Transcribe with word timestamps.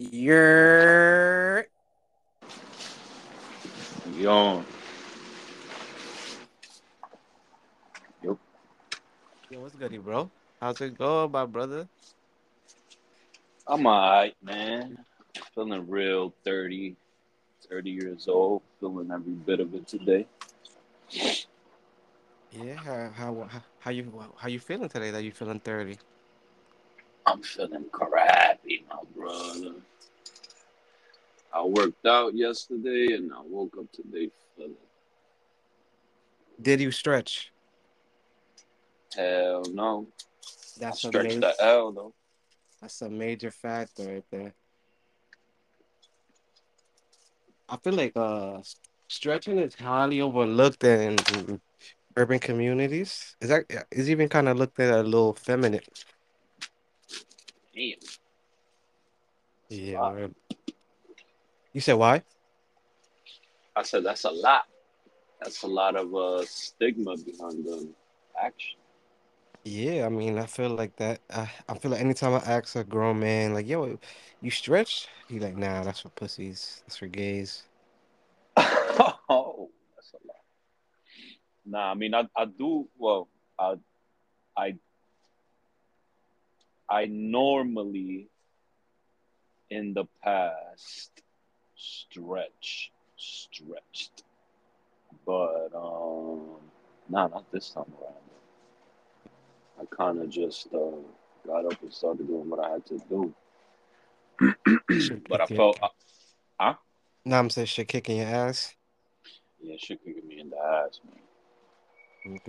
You're 0.00 1.66
Yo, 4.14 4.62
yo, 8.22 8.38
Yo, 9.50 9.60
what's 9.60 9.74
goody, 9.74 9.98
bro? 9.98 10.30
How's 10.60 10.80
it 10.82 10.96
going, 10.96 11.32
my 11.32 11.46
brother? 11.46 11.88
I'm 13.66 13.84
alright, 13.88 14.36
man. 14.40 14.98
Feeling 15.52 15.88
real 15.88 16.32
30, 16.44 16.94
30 17.68 17.90
years 17.90 18.28
old. 18.28 18.62
Feeling 18.78 19.10
every 19.10 19.32
bit 19.32 19.58
of 19.58 19.74
it 19.74 19.88
today. 19.88 20.28
Yeah, 22.52 22.76
how 22.76 23.10
how 23.10 23.48
how, 23.50 23.62
how 23.80 23.90
you 23.90 24.24
how 24.36 24.46
you 24.46 24.60
feeling 24.60 24.88
today 24.88 25.10
that 25.10 25.24
you 25.24 25.32
feeling 25.32 25.58
30? 25.58 25.98
I'm 27.26 27.42
feeling 27.42 27.86
crappy, 27.90 28.84
my 28.88 29.02
brother. 29.16 29.74
I 31.58 31.64
worked 31.64 32.06
out 32.06 32.34
yesterday 32.36 33.14
and 33.14 33.32
I 33.32 33.40
woke 33.42 33.74
up 33.78 33.90
today 33.90 34.30
feeling 34.56 34.74
Did 36.62 36.80
you 36.80 36.92
stretch? 36.92 37.52
hell 39.16 39.62
no. 39.72 40.06
That's 40.78 41.02
a 41.04 41.08
stretched 41.08 41.28
major 41.34 41.40
the 41.40 41.54
L 41.64 41.92
though. 41.92 42.14
that's 42.80 43.02
a 43.02 43.10
major 43.10 43.50
factor 43.50 44.04
right 44.04 44.24
there. 44.30 44.54
I 47.68 47.76
feel 47.78 47.94
like 47.94 48.16
uh 48.16 48.60
stretching 49.08 49.58
is 49.58 49.74
highly 49.74 50.20
overlooked 50.20 50.84
in 50.84 51.16
urban 52.16 52.38
communities. 52.38 53.34
Is 53.40 53.48
that 53.48 53.64
is 53.90 54.08
even 54.08 54.28
kind 54.28 54.48
of 54.48 54.56
looked 54.58 54.78
at 54.78 54.94
a 54.94 55.02
little 55.02 55.34
feminine. 55.34 55.80
Damn, 57.74 57.98
Yeah. 59.70 60.28
You 61.78 61.82
said 61.82 61.94
why? 61.94 62.24
I 63.76 63.82
said 63.84 64.02
that's 64.02 64.24
a 64.24 64.30
lot. 64.30 64.64
That's 65.40 65.62
a 65.62 65.68
lot 65.68 65.94
of 65.94 66.12
uh, 66.12 66.44
stigma 66.44 67.16
behind 67.16 67.64
the 67.64 67.88
action. 68.42 68.80
Yeah, 69.62 70.04
I 70.04 70.08
mean, 70.08 70.38
I 70.38 70.46
feel 70.46 70.70
like 70.70 70.96
that. 70.96 71.20
I, 71.30 71.48
I 71.68 71.78
feel 71.78 71.92
like 71.92 72.00
anytime 72.00 72.34
I 72.34 72.38
ask 72.38 72.74
a 72.74 72.82
grown 72.82 73.20
man, 73.20 73.54
like, 73.54 73.68
yo, 73.68 73.96
you 74.40 74.50
stretch? 74.50 75.06
He 75.28 75.38
like, 75.38 75.56
nah, 75.56 75.84
that's 75.84 76.00
for 76.00 76.08
pussies. 76.08 76.82
That's 76.84 76.96
for 76.96 77.06
gays. 77.06 77.62
oh, 78.56 79.70
that's 79.94 80.12
a 80.14 80.26
lot. 80.26 80.42
Nah, 81.64 81.92
I 81.92 81.94
mean 81.94 82.12
I, 82.12 82.26
I 82.36 82.46
do 82.46 82.88
well. 82.98 83.28
I 83.56 83.74
I 84.56 84.74
I 86.90 87.06
normally 87.06 88.30
in 89.70 89.94
the 89.94 90.06
past 90.24 91.22
stretch 91.78 92.90
stretched, 93.18 94.22
but 95.26 95.70
um, 95.74 96.56
nah, 97.08 97.26
not 97.28 97.50
this 97.52 97.70
time 97.70 97.84
around. 98.00 98.14
I 99.80 99.84
kind 99.94 100.20
of 100.20 100.30
just 100.30 100.68
uh, 100.74 100.96
got 101.46 101.66
up 101.66 101.80
and 101.82 101.92
started 101.92 102.26
doing 102.26 102.48
what 102.48 102.64
I 102.64 102.70
had 102.72 102.86
to 102.86 102.98
do, 103.08 103.34
but 105.28 105.40
I 105.40 105.46
felt, 105.46 105.78
uh, 105.82 105.88
huh? 106.58 106.74
nah, 107.24 107.38
I'm 107.38 107.50
saying 107.50 107.66
shit 107.66 107.88
kicking 107.88 108.18
your 108.18 108.26
ass. 108.26 108.74
Yeah, 109.60 109.76
shit 109.78 110.04
kicking 110.04 110.26
me 110.26 110.40
in 110.40 110.50
the 110.50 110.56
ass, 110.56 111.00
man. 111.04 111.14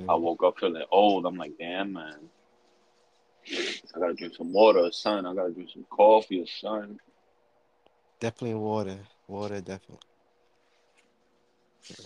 I 0.09 0.15
woke 0.15 0.43
up 0.43 0.59
feeling 0.59 0.83
old. 0.91 1.25
I'm 1.25 1.37
like, 1.37 1.53
damn, 1.57 1.93
man. 1.93 2.29
I 3.95 3.99
gotta 3.99 4.13
drink 4.13 4.35
some 4.35 4.51
water, 4.51 4.91
son. 4.91 5.25
I 5.25 5.33
gotta 5.33 5.51
drink 5.51 5.69
some 5.73 5.85
coffee, 5.89 6.45
son. 6.59 6.99
Definitely 8.19 8.55
water. 8.55 8.99
Water, 9.29 9.61
definitely. 9.61 9.99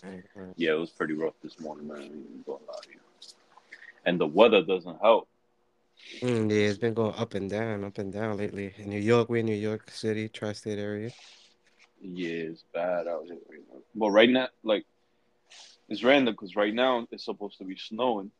Right, 0.04 0.24
right. 0.36 0.54
Yeah, 0.58 0.72
it 0.74 0.80
was 0.80 0.92
pretty 0.92 1.14
rough 1.14 1.34
this 1.42 1.60
morning, 1.60 1.88
man. 1.88 2.04
Even 2.04 2.44
gonna 2.46 2.60
lie. 2.68 2.82
And 4.06 4.20
the 4.20 4.28
weather 4.28 4.62
doesn't 4.62 5.00
help. 5.02 5.28
Mm, 6.22 6.50
yeah, 6.52 6.68
it's 6.68 6.78
been 6.78 6.94
going 6.94 7.16
up 7.16 7.34
and 7.34 7.50
down, 7.50 7.84
up 7.86 7.98
and 7.98 8.12
down 8.12 8.38
lately. 8.38 8.74
In 8.78 8.90
New 8.90 9.00
York, 9.00 9.30
we're 9.30 9.38
in 9.38 9.46
New 9.46 9.56
York 9.56 9.90
City, 9.90 10.28
tri-state 10.30 10.80
area. 10.80 11.12
Yeah, 12.02 12.52
it's 12.52 12.64
bad 12.74 13.08
out 13.08 13.26
here 13.26 13.38
right 13.50 13.62
now. 13.72 13.80
But 13.96 14.10
right 14.12 14.30
now, 14.30 14.50
like, 14.64 14.86
it's 15.90 16.04
random 16.04 16.34
because 16.34 16.56
right 16.56 16.74
now 16.74 17.08
it's 17.12 17.26
supposed 17.26 17.58
to 17.60 17.66
be 17.66 17.78
snowing. 17.78 18.32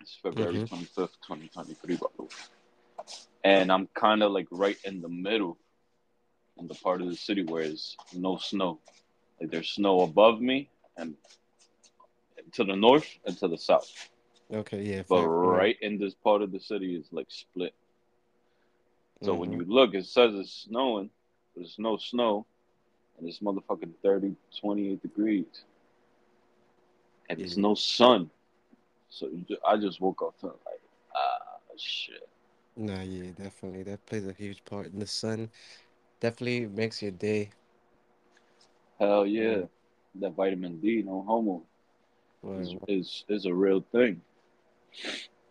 It's 0.00 0.18
February 0.22 0.54
Mm-hmm. 0.54 0.74
25th, 0.74 1.16
2023, 1.26 1.96
by 1.96 2.06
the 2.16 2.22
way. 2.24 2.28
And 3.44 3.70
I'm 3.70 3.88
kind 3.94 4.22
of 4.22 4.32
like 4.32 4.48
right 4.50 4.78
in 4.84 5.00
the 5.02 5.08
middle 5.08 5.58
in 6.58 6.66
the 6.68 6.74
part 6.74 7.00
of 7.00 7.08
the 7.08 7.16
city 7.16 7.44
where 7.44 7.64
there's 7.64 7.96
no 8.12 8.36
snow. 8.36 8.78
Like, 9.40 9.50
there's 9.50 9.70
snow 9.70 10.00
above 10.02 10.40
me 10.40 10.70
and 10.96 11.14
to 12.52 12.64
the 12.64 12.76
north 12.76 13.18
and 13.26 13.36
to 13.38 13.48
the 13.48 13.58
south. 13.58 14.08
Okay, 14.52 14.82
yeah, 14.82 15.02
But 15.08 15.22
yeah. 15.42 15.62
right 15.62 15.76
in 15.80 15.98
this 15.98 16.14
part 16.14 16.42
of 16.42 16.52
the 16.52 16.60
city 16.60 16.94
is 16.96 17.06
like 17.12 17.26
split. 17.30 17.74
So 19.20 19.34
when 19.34 19.50
Mm-hmm. 19.50 19.52
you 19.52 19.64
look, 19.64 19.94
it 19.94 20.06
says 20.06 20.34
it's 20.34 20.66
snowing, 20.68 21.10
but 21.54 21.60
there's 21.62 21.78
no 21.78 21.96
snow. 21.96 22.46
And 23.18 23.28
it's 23.28 23.40
motherfucking 23.40 23.94
30, 24.02 24.36
28 24.60 25.02
degrees. 25.02 25.64
And 27.28 27.38
there's 27.40 27.56
no 27.58 27.74
sun. 27.74 28.30
So 29.10 29.28
I 29.66 29.76
just 29.76 30.00
woke 30.00 30.22
up 30.22 30.34
feeling 30.40 30.56
like, 30.66 30.80
ah, 31.14 31.58
shit. 31.76 32.28
Nah, 32.76 33.02
yeah, 33.02 33.30
definitely. 33.32 33.82
That 33.84 34.06
plays 34.06 34.26
a 34.26 34.32
huge 34.32 34.64
part. 34.64 34.86
in 34.88 34.98
the 34.98 35.06
sun 35.06 35.50
definitely 36.24 36.66
makes 36.66 37.02
your 37.02 37.12
day. 37.12 37.50
Hell 38.98 39.26
Yeah. 39.36 39.58
yeah. 39.58 39.64
That 40.16 40.32
vitamin 40.34 40.80
D, 40.80 41.02
no 41.02 41.22
homo, 41.22 41.62
is, 42.56 42.74
is, 42.88 43.24
is 43.28 43.46
a 43.46 43.54
real 43.54 43.80
thing. 43.92 44.22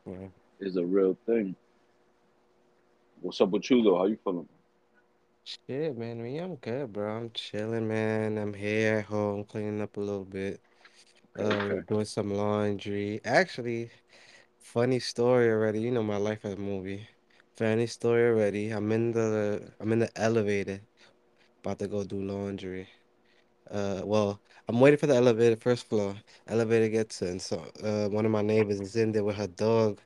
well, 0.06 0.34
Is 0.60 0.78
a 0.78 0.86
real 0.86 1.16
thing. 1.28 1.56
What's 3.22 3.42
up 3.42 3.50
with 3.50 3.70
you, 3.72 3.82
though? 3.84 3.98
How 3.98 4.06
you 4.06 4.18
feeling? 4.24 4.48
shit, 5.44 5.98
man. 5.98 6.22
Mean, 6.22 6.40
I'm 6.42 6.56
good, 6.58 6.94
bro. 6.94 7.16
I'm 7.18 7.32
chilling, 7.32 7.88
man. 7.88 8.38
I'm 8.38 8.54
here 8.54 9.00
at 9.00 9.06
home 9.06 9.44
cleaning 9.46 9.82
up 9.82 9.98
a 9.98 10.00
little 10.02 10.26
bit. 10.26 10.62
Uh, 11.38 11.76
okay. 11.76 11.82
doing 11.88 12.06
some 12.06 12.32
laundry. 12.34 13.22
Actually, 13.26 13.92
funny 14.60 15.00
story 15.00 15.50
already. 15.50 15.82
You 15.82 15.92
know 15.92 16.04
my 16.04 16.18
life 16.18 16.46
as 16.46 16.54
a 16.56 16.58
movie. 16.58 17.08
Funny 17.56 17.88
story 17.88 18.24
already. 18.30 18.70
I'm 18.70 18.92
in 18.92 19.12
the 19.12 19.72
I'm 19.80 19.92
in 19.92 20.00
the 20.00 20.10
elevator, 20.20 20.82
about 21.62 21.80
to 21.80 21.88
go 21.88 22.04
do 22.04 22.22
laundry. 22.22 22.88
Uh, 23.72 24.02
well, 24.06 24.42
I'm 24.68 24.80
waiting 24.80 25.00
for 25.00 25.08
the 25.08 25.16
elevator, 25.16 25.56
first 25.58 25.88
floor. 25.90 26.16
Elevator 26.48 26.90
gets 26.90 27.22
in, 27.24 27.40
so 27.40 27.66
uh, 27.84 28.10
one 28.10 28.26
of 28.26 28.32
my 28.32 28.42
neighbors 28.44 28.80
is 28.82 28.96
in 28.98 29.12
there 29.14 29.24
with 29.24 29.38
her 29.38 29.48
dog. 29.48 30.02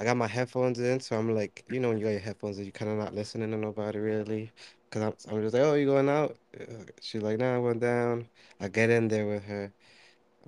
I 0.00 0.04
got 0.04 0.16
my 0.18 0.28
headphones 0.28 0.78
in, 0.80 1.00
so 1.00 1.16
I'm 1.18 1.34
like, 1.34 1.64
you 1.70 1.80
know, 1.80 1.88
when 1.90 1.98
you 1.98 2.04
got 2.04 2.10
your 2.12 2.20
headphones 2.20 2.58
in, 2.58 2.66
you 2.66 2.72
kind 2.72 2.90
of 2.92 2.98
not 2.98 3.14
listening 3.14 3.50
to 3.52 3.56
nobody 3.58 3.98
really. 4.00 4.52
Cause 4.90 5.02
I'm, 5.02 5.14
I'm 5.36 5.42
just 5.42 5.54
like, 5.54 5.62
oh, 5.64 5.74
you 5.74 5.86
going 5.86 6.08
out? 6.10 6.36
Uh, 6.60 6.84
She's 7.02 7.22
like, 7.22 7.38
nah, 7.38 7.56
I 7.56 7.58
went 7.58 7.80
down. 7.80 8.28
I 8.60 8.68
get 8.68 8.90
in 8.90 9.08
there 9.08 9.26
with 9.26 9.44
her. 9.44 9.72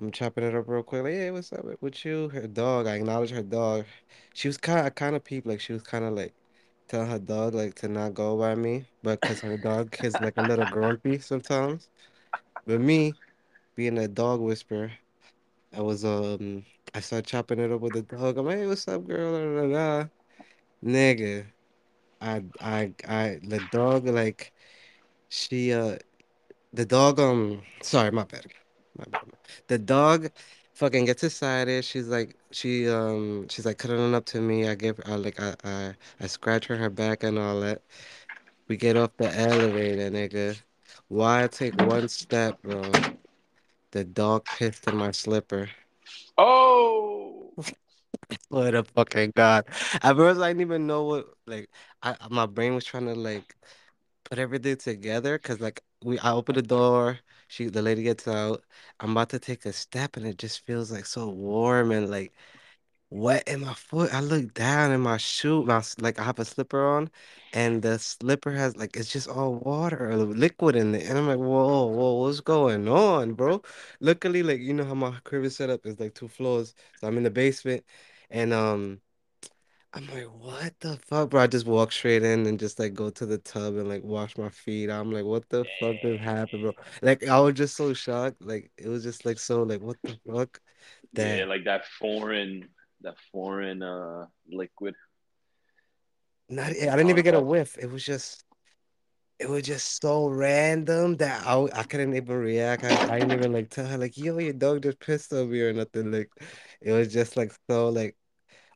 I'm 0.00 0.10
chopping 0.10 0.44
it 0.44 0.54
up 0.54 0.68
real 0.68 0.82
quick. 0.82 1.02
Like, 1.04 1.12
hey, 1.12 1.30
what's 1.30 1.52
up 1.52 1.64
with 1.80 2.04
you? 2.04 2.28
Her 2.30 2.46
dog. 2.48 2.86
I 2.86 2.96
acknowledge 2.96 3.30
her 3.30 3.42
dog. 3.42 3.86
She 4.34 4.48
was 4.48 4.56
kind, 4.58 4.86
I 4.86 4.90
kind 4.90 5.14
of 5.16 5.24
peeped, 5.24 5.46
like 5.46 5.60
she 5.60 5.72
was 5.72 5.82
kind 5.82 6.04
of 6.04 6.14
like 6.14 6.34
telling 6.88 7.10
her 7.10 7.18
dog 7.18 7.54
like 7.54 7.74
to 7.76 7.88
not 7.88 8.14
go 8.14 8.36
by 8.38 8.54
me, 8.54 8.86
but 9.02 9.22
cause 9.22 9.40
her 9.42 9.56
dog 9.56 9.96
is 10.02 10.20
like 10.20 10.36
a 10.36 10.42
little 10.42 10.66
grumpy 10.66 11.18
sometimes. 11.18 11.88
But 12.66 12.80
me 12.80 13.16
being 13.76 13.98
a 13.98 14.08
dog 14.08 14.40
whisperer, 14.40 14.92
I 15.74 15.82
was 15.82 16.04
um, 16.04 16.64
I 16.94 17.00
started 17.00 17.26
chopping 17.28 17.60
it 17.60 17.72
up 17.72 17.80
with 17.80 17.94
the 17.94 18.02
dog. 18.02 18.38
I'm 18.38 18.46
like, 18.46 18.58
hey, 18.58 18.66
what's 18.66 18.88
up, 18.88 19.06
girl? 19.06 20.10
Nigga, 20.84 21.46
I, 22.20 22.44
I, 22.60 22.94
I, 23.08 23.40
the 23.42 23.60
dog 23.60 24.06
like 24.08 24.52
she 25.28 25.72
uh 25.72 25.98
The 26.74 26.86
dog, 26.86 27.20
um, 27.20 27.62
sorry, 27.82 28.10
my 28.12 28.24
bad. 28.24 28.46
My 28.98 29.04
bad. 29.10 29.22
The 29.68 29.78
dog 29.78 30.30
fucking 30.74 31.06
gets 31.06 31.24
excited. 31.24 31.84
She's 31.84 32.08
like, 32.08 32.36
she, 32.50 32.88
um, 32.88 33.48
she's 33.48 33.66
like 33.66 33.78
cuddling 33.78 34.14
up 34.14 34.24
to 34.26 34.40
me. 34.40 34.68
I 34.68 34.74
give, 34.74 35.00
I 35.06 35.14
like, 35.16 35.40
I, 35.40 35.54
I, 35.64 35.94
I 36.20 36.26
scratch 36.26 36.66
her, 36.66 36.76
her 36.76 36.90
back 36.90 37.22
and 37.22 37.38
all 37.38 37.60
that. 37.60 37.82
We 38.68 38.76
get 38.76 38.96
off 38.96 39.16
the 39.16 39.34
elevator, 39.34 40.10
nigga. 40.10 40.56
Why 41.08 41.48
take 41.48 41.76
one 41.80 42.08
step, 42.08 42.60
bro? 42.62 42.90
The 43.92 44.04
dog 44.04 44.46
pissed 44.46 44.86
in 44.88 44.96
my 44.96 45.10
slipper. 45.10 45.70
Oh! 46.38 47.52
What 48.48 48.74
a 48.74 48.82
fucking 48.84 49.32
God. 49.36 49.66
At 50.02 50.16
first, 50.16 50.40
I 50.40 50.48
didn't 50.50 50.62
even 50.62 50.86
know 50.86 51.04
what, 51.04 51.26
like, 51.46 51.68
I, 52.02 52.16
my 52.30 52.46
brain 52.46 52.74
was 52.74 52.84
trying 52.84 53.06
to, 53.06 53.14
like, 53.14 53.54
put 54.24 54.38
everything 54.38 54.76
together 54.76 55.38
because 55.38 55.60
like 55.60 55.82
we 56.04 56.18
I 56.20 56.32
open 56.32 56.54
the 56.54 56.62
door, 56.62 57.18
she 57.48 57.66
the 57.66 57.82
lady 57.82 58.02
gets 58.02 58.26
out. 58.28 58.64
I'm 59.00 59.12
about 59.12 59.30
to 59.30 59.38
take 59.38 59.64
a 59.66 59.72
step 59.72 60.16
and 60.16 60.26
it 60.26 60.38
just 60.38 60.64
feels 60.66 60.90
like 60.92 61.06
so 61.06 61.28
warm 61.30 61.90
and 61.92 62.10
like 62.10 62.32
wet 63.10 63.46
in 63.48 63.60
my 63.60 63.74
foot. 63.74 64.12
I 64.14 64.20
look 64.20 64.54
down 64.54 64.92
in 64.92 65.00
my 65.00 65.16
shoe, 65.18 65.64
my 65.64 65.82
like 66.00 66.18
I 66.18 66.24
have 66.24 66.38
a 66.38 66.44
slipper 66.44 66.84
on, 66.86 67.10
and 67.52 67.82
the 67.82 67.98
slipper 67.98 68.50
has 68.52 68.76
like 68.76 68.96
it's 68.96 69.10
just 69.12 69.28
all 69.28 69.54
water 69.56 70.10
or 70.10 70.16
liquid 70.16 70.76
in 70.76 70.94
it, 70.94 71.04
and 71.08 71.18
I'm 71.18 71.26
like, 71.28 71.38
whoa, 71.38 71.86
whoa, 71.86 72.14
what's 72.22 72.40
going 72.40 72.88
on, 72.88 73.34
bro? 73.34 73.62
Luckily, 74.00 74.42
like 74.42 74.60
you 74.60 74.72
know 74.74 74.84
how 74.84 74.94
my 74.94 75.18
crib 75.24 75.44
is 75.44 75.56
set 75.56 75.70
up 75.70 75.86
is 75.86 76.00
like 76.00 76.14
two 76.14 76.28
floors, 76.28 76.74
so 77.00 77.06
I'm 77.08 77.16
in 77.18 77.24
the 77.24 77.30
basement, 77.30 77.84
and 78.30 78.52
um. 78.52 79.00
I'm 79.94 80.06
like, 80.06 80.24
what 80.24 80.74
the 80.80 80.96
fuck, 81.06 81.30
bro? 81.30 81.42
I 81.42 81.46
just 81.46 81.66
walk 81.66 81.92
straight 81.92 82.22
in 82.22 82.46
and 82.46 82.58
just 82.58 82.78
like 82.78 82.94
go 82.94 83.10
to 83.10 83.26
the 83.26 83.36
tub 83.38 83.76
and 83.76 83.88
like 83.88 84.02
wash 84.02 84.38
my 84.38 84.48
feet. 84.48 84.88
I'm 84.88 85.10
like, 85.12 85.24
what 85.24 85.48
the 85.50 85.66
fuck 85.78 86.00
just 86.00 86.22
happened, 86.22 86.62
bro? 86.62 86.72
Like 87.02 87.26
I 87.28 87.38
was 87.40 87.54
just 87.54 87.76
so 87.76 87.92
shocked. 87.92 88.40
Like 88.40 88.72
it 88.78 88.88
was 88.88 89.02
just 89.02 89.26
like 89.26 89.38
so 89.38 89.62
like 89.64 89.82
what 89.82 89.98
the 90.04 90.18
fuck 90.26 90.60
Yeah, 91.12 91.44
like 91.46 91.64
that 91.64 91.84
foreign, 91.98 92.68
that 93.02 93.16
foreign 93.32 93.82
uh 93.82 94.26
liquid. 94.50 94.94
not 96.48 96.66
I 96.72 96.88
I 96.90 96.96
didn't 96.96 97.10
even 97.10 97.24
get 97.24 97.34
a 97.34 97.40
whiff. 97.40 97.76
It 97.78 97.90
was 97.90 98.04
just 98.04 98.44
it 99.38 99.48
was 99.48 99.62
just 99.64 100.00
so 100.02 100.28
random 100.28 101.16
that 101.18 101.46
I 101.46 101.68
I 101.74 101.84
couldn't 101.84 102.14
even 102.16 102.36
react. 102.36 102.84
I, 102.84 103.00
I 103.08 103.18
didn't 103.20 103.32
even 103.32 103.52
like 103.52 103.70
tell 103.70 103.86
her 103.86 103.98
like, 103.98 104.16
yo, 104.16 104.38
your 104.38 104.52
dog 104.54 104.82
just 104.82 105.00
pissed 105.00 105.32
on 105.32 105.50
me 105.50 105.60
or 105.62 105.72
nothing. 105.72 106.12
Like 106.12 106.30
it 106.80 106.92
was 106.92 107.12
just 107.12 107.36
like 107.36 107.52
so 107.70 107.88
like 107.90 108.16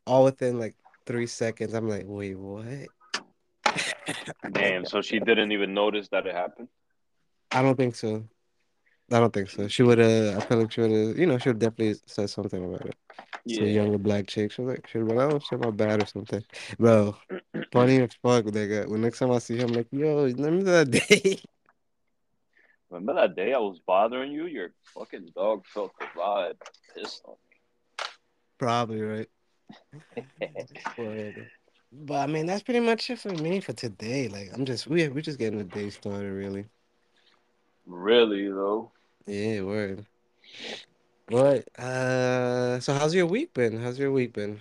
all 0.06 0.24
within 0.24 0.58
like 0.60 0.76
three 1.06 1.26
seconds. 1.26 1.72
I'm 1.74 1.88
like, 1.88 2.04
wait, 2.06 2.36
what? 2.36 2.88
Damn. 4.52 4.84
So 4.84 5.00
she 5.00 5.18
didn't 5.18 5.52
even 5.52 5.72
notice 5.74 6.08
that 6.08 6.26
it 6.26 6.34
happened. 6.34 6.68
I 7.52 7.62
don't 7.62 7.76
think 7.76 7.94
so. 7.94 8.24
I 9.12 9.20
don't 9.20 9.32
think 9.32 9.48
so. 9.50 9.68
She 9.68 9.84
would 9.84 9.98
have. 9.98 10.36
I 10.36 10.40
feel 10.40 10.58
like 10.58 10.72
she 10.72 10.80
would 10.80 10.90
have. 10.90 11.18
You 11.18 11.26
know, 11.26 11.38
she 11.38 11.50
would 11.50 11.60
definitely 11.60 11.94
said 12.06 12.28
something 12.28 12.64
about 12.64 12.86
it. 12.86 12.96
Yeah. 13.44 13.62
younger 13.62 13.98
black 13.98 14.26
chick. 14.26 14.50
She 14.50 14.62
was 14.62 14.74
like, 14.74 14.88
she 14.88 14.98
would 14.98 15.16
have 15.16 15.28
been, 15.30 15.36
oh 15.36 15.38
shit, 15.38 15.60
my 15.60 15.70
bad 15.70 16.02
or 16.02 16.06
something. 16.06 16.42
Bro, 16.78 17.16
funny 17.72 18.02
as 18.02 18.10
fuck. 18.20 18.44
Nigga. 18.46 18.88
When 18.88 19.02
next 19.02 19.20
time 19.20 19.30
I 19.30 19.38
see 19.38 19.56
him, 19.56 19.68
like, 19.68 19.86
yo, 19.92 20.24
remember 20.24 20.64
that 20.64 20.90
day? 20.90 21.40
Remember 22.88 23.14
that 23.14 23.34
day 23.34 23.52
I 23.52 23.58
was 23.58 23.80
bothering 23.84 24.30
you? 24.30 24.46
Your 24.46 24.68
fucking 24.94 25.30
dog 25.34 25.64
felt 25.66 25.90
the 25.98 26.06
vibe, 26.16 26.54
pissed 26.94 27.20
on 27.24 27.34
me. 27.34 28.06
Probably 28.58 29.00
right. 29.00 29.28
me. 30.98 31.34
But 31.92 32.14
I 32.14 32.26
mean, 32.26 32.46
that's 32.46 32.62
pretty 32.62 32.80
much 32.80 33.08
it 33.10 33.18
for 33.18 33.32
me 33.32 33.60
for 33.60 33.72
today. 33.72 34.28
Like, 34.28 34.50
I'm 34.52 34.64
just 34.64 34.86
we 34.86 35.08
we 35.08 35.22
just 35.22 35.38
getting 35.38 35.58
the 35.58 35.64
day 35.64 35.90
started, 35.90 36.32
really. 36.32 36.66
really 37.86 38.48
though. 38.48 38.90
Yeah, 39.26 39.62
word. 39.62 40.06
What? 41.28 41.66
Uh, 41.78 42.78
so 42.80 42.94
how's 42.94 43.14
your 43.14 43.26
week 43.26 43.52
been? 43.52 43.80
How's 43.80 43.98
your 43.98 44.12
week 44.12 44.32
been 44.32 44.60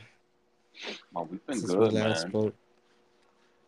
My 1.12 1.22
week 1.22 1.46
been 1.46 1.58
since 1.58 1.72
we 1.72 1.78
good, 1.78 1.94
last 1.94 2.24
man. 2.24 2.32
spoke? 2.32 2.56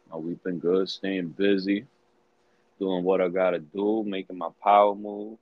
My 0.10 0.18
week 0.18 0.44
been 0.44 0.57
good, 0.57 0.89
staying 0.89 1.30
busy, 1.30 1.86
doing 2.80 3.04
what 3.04 3.22
I 3.22 3.28
gotta 3.28 3.60
do, 3.60 4.04
making 4.04 4.38
my 4.38 4.50
power 4.63 4.95
moves. 4.95 5.38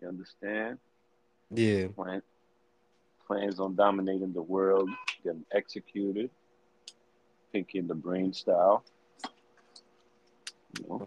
You 0.00 0.08
understand? 0.08 0.78
Yeah. 1.50 1.88
Plan, 1.88 2.22
plans 3.30 3.60
on 3.60 3.76
dominating 3.76 4.32
the 4.32 4.42
world, 4.42 4.90
getting 5.22 5.44
executed. 5.52 6.30
Pinky 7.52 7.80
the 7.80 7.94
brain 7.94 8.32
style. 8.32 8.82
You 10.80 10.88
know, 10.88 11.06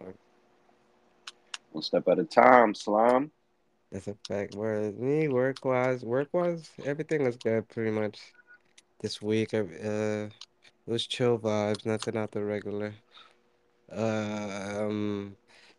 one 1.72 1.82
step 1.82 2.08
at 2.08 2.18
a 2.18 2.24
time, 2.24 2.74
slime. 2.74 3.30
That's 3.92 4.08
a 4.08 4.14
fact. 4.26 4.54
Whereas 4.54 4.94
me, 4.94 5.28
work 5.28 5.62
wise, 5.66 6.02
work 6.02 6.28
wise, 6.32 6.70
everything 6.82 7.24
was 7.24 7.36
good 7.36 7.68
pretty 7.68 7.90
much 7.90 8.18
this 9.02 9.20
week. 9.20 9.52
Uh, 9.52 9.64
it 9.64 10.30
was 10.86 11.06
chill 11.06 11.38
vibes, 11.38 11.84
nothing 11.84 12.16
out 12.16 12.30
the 12.30 12.42
regular. 12.42 12.94
Uh, 13.94 14.78
um, 14.78 15.36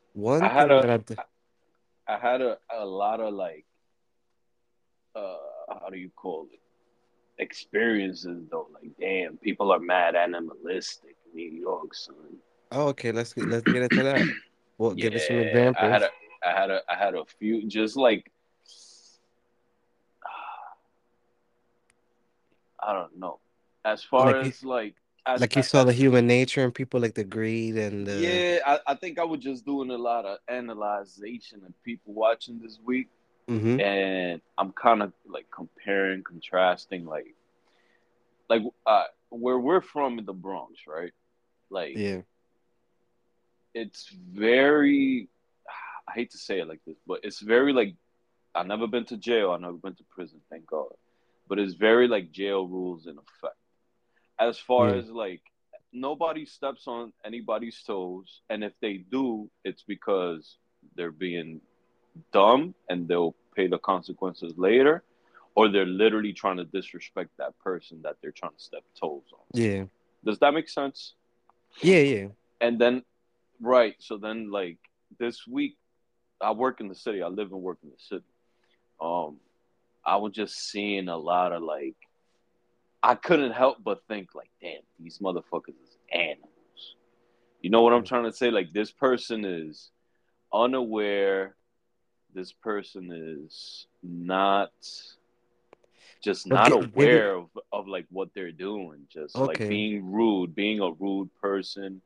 I 0.08 0.14
one 0.14 0.42
had 0.42 0.68
thing 0.68 0.78
a 0.78 0.82
that 0.82 0.90
I 0.92 0.98
did. 0.98 1.20
I 2.08 2.18
had 2.20 2.42
a, 2.42 2.58
a 2.72 2.86
lot 2.86 3.20
of 3.20 3.34
like 3.34 3.66
uh 5.16 5.55
how 5.70 5.90
do 5.90 5.98
you 5.98 6.10
call 6.16 6.48
it? 6.52 6.60
Experiences 7.42 8.44
though. 8.50 8.68
Like 8.74 8.92
damn, 9.00 9.38
people 9.38 9.72
are 9.72 9.80
mad 9.80 10.16
animalistic 10.16 11.16
in 11.28 11.36
New 11.36 11.52
York, 11.60 11.94
son. 11.94 12.16
Oh, 12.72 12.88
okay, 12.90 13.12
let's 13.12 13.34
get 13.34 13.48
let's 13.48 13.66
get 13.66 13.84
into 13.84 14.04
that. 14.04 14.28
Well, 14.78 14.94
give 14.94 15.16
us 15.16 15.28
some 15.28 15.38
Yeah, 15.38 15.72
I 15.80 15.90
had 15.90 16.02
a 16.04 16.10
I 16.46 16.52
had 16.52 16.72
a 16.72 16.82
I 16.90 16.96
had 16.96 17.16
a 17.16 17.26
few 17.40 17.68
just 17.68 17.96
like 17.98 18.32
I 22.80 22.94
don't 22.94 23.18
know. 23.18 23.40
As 23.84 24.04
far 24.04 24.38
Like 24.38 24.48
as 24.48 24.64
like 24.64 24.96
as 25.26 25.42
like 25.42 25.56
you 25.56 25.64
saw 25.64 25.84
the 25.84 25.94
human 25.94 26.28
nature 26.28 26.64
and 26.64 26.74
people 26.74 27.00
like 27.00 27.16
the 27.16 27.24
greed 27.24 27.76
and 27.78 28.06
the. 28.06 28.14
yeah, 28.14 28.60
I, 28.66 28.80
I 28.88 28.96
think 28.96 29.20
I 29.20 29.24
was 29.24 29.40
just 29.40 29.66
doing 29.66 29.90
a 29.90 29.98
lot 29.98 30.26
of 30.26 30.38
analyzation 30.48 31.62
and 31.66 31.74
people 31.84 32.14
watching 32.14 32.60
this 32.60 32.80
week 32.84 33.10
Mm-hmm. 33.50 33.80
and 33.80 34.42
I'm 34.58 34.72
kind 34.72 35.04
of 35.04 35.14
like 35.28 35.46
comparing, 35.52 36.24
contrasting, 36.24 37.06
like 37.06 37.36
like 38.50 38.64
uh, 38.86 39.04
where 39.30 39.60
we're 39.60 39.82
from 39.82 40.18
in 40.20 40.26
the 40.26 40.34
Bronx, 40.34 40.82
right? 40.88 41.14
Like 41.70 41.96
Yeah. 41.96 42.22
it's 43.74 44.10
very, 44.10 45.28
I 46.08 46.12
hate 46.14 46.32
to 46.32 46.38
say 46.38 46.60
it 46.60 46.68
like 46.68 46.82
this, 46.86 46.98
but 47.06 47.20
it's 47.24 47.40
very 47.40 47.74
like 47.74 47.96
I've 48.54 48.68
never 48.68 48.88
been 48.88 49.06
to 49.06 49.18
jail, 49.18 49.52
I've 49.52 49.62
never 49.62 49.74
been 49.78 49.96
to 49.96 50.04
prison, 50.10 50.40
thank 50.50 50.66
God, 50.66 50.94
but 51.48 51.60
it's 51.60 51.74
very 51.74 52.08
like 52.08 52.32
jail 52.32 52.66
rules 52.68 53.06
in 53.06 53.18
effect. 53.18 53.58
As 54.40 54.58
far 54.58 54.90
Yeah. 54.90 55.02
as 55.02 55.10
like 55.10 55.42
nobody 55.92 56.46
steps 56.46 56.88
on 56.88 57.14
anybody's 57.24 57.82
toes, 57.84 58.42
and 58.50 58.64
if 58.64 58.74
they 58.82 58.98
do, 58.98 59.50
it's 59.64 59.84
because 59.84 60.58
they're 60.96 61.12
being 61.12 61.62
dumb 62.32 62.76
and 62.90 63.08
they'll 63.08 63.36
pay 63.56 63.68
the 63.68 63.78
consequences 63.78 64.54
later, 64.58 65.04
or 65.56 65.70
they're 65.70 65.86
literally 65.86 66.34
trying 66.34 66.58
to 66.58 66.66
disrespect 66.66 67.30
that 67.38 67.58
person 67.60 68.02
that 68.04 68.18
they're 68.22 68.32
trying 68.32 68.54
to 68.58 68.64
step 68.64 68.84
toes 69.00 69.24
on. 69.34 69.40
Yeah. 69.54 69.86
Does 70.24 70.40
that 70.40 70.54
make 70.54 70.70
sense? 70.70 71.14
Yeah. 71.82 72.00
Yeah. 72.00 72.28
And 72.62 72.80
then, 72.80 73.04
right, 73.62 73.96
so 74.00 74.18
then 74.18 74.52
like 74.52 74.78
this 75.20 75.48
week, 75.48 75.78
I 76.42 76.52
work 76.52 76.82
in 76.82 76.88
the 76.88 76.96
city. 76.96 77.22
I 77.22 77.28
live 77.28 77.52
and 77.52 77.62
work 77.62 77.78
in 77.84 77.90
the 77.90 77.96
city. 77.98 78.26
Um, 79.00 79.38
I 80.06 80.18
was 80.18 80.34
just 80.34 80.70
seeing 80.70 81.08
a 81.08 81.18
lot 81.18 81.52
of 81.52 81.64
like, 81.64 81.96
I 83.02 83.16
couldn't 83.16 83.52
help 83.52 83.78
but 83.84 84.02
think 84.08 84.36
like, 84.36 84.50
damn, 84.62 84.82
these 85.00 85.20
motherfuckers 85.20 85.80
is 85.84 85.98
animals. 86.12 86.96
You 87.62 87.70
know 87.70 87.82
what 87.82 87.94
I'm 87.94 88.04
trying 88.04 88.26
to 88.26 88.34
say? 88.34 88.52
Like 88.52 88.74
this 88.74 88.92
person 88.92 89.46
is 89.46 89.92
unaware 90.54 91.56
this 92.36 92.51
person 92.51 93.12
is 93.12 93.88
not 94.04 94.72
just 96.22 96.46
not 96.48 96.72
aware 96.72 97.36
of, 97.36 97.50
of 97.72 97.88
like 97.88 98.06
what 98.12 98.30
they're 98.36 98.51
doing 98.51 99.01
just 99.12 99.36
like 99.36 99.58
being 99.60 100.12
rude 100.12 100.54
being 100.54 100.80
a 100.82 100.92
rude 100.92 101.30
person. 101.42 102.01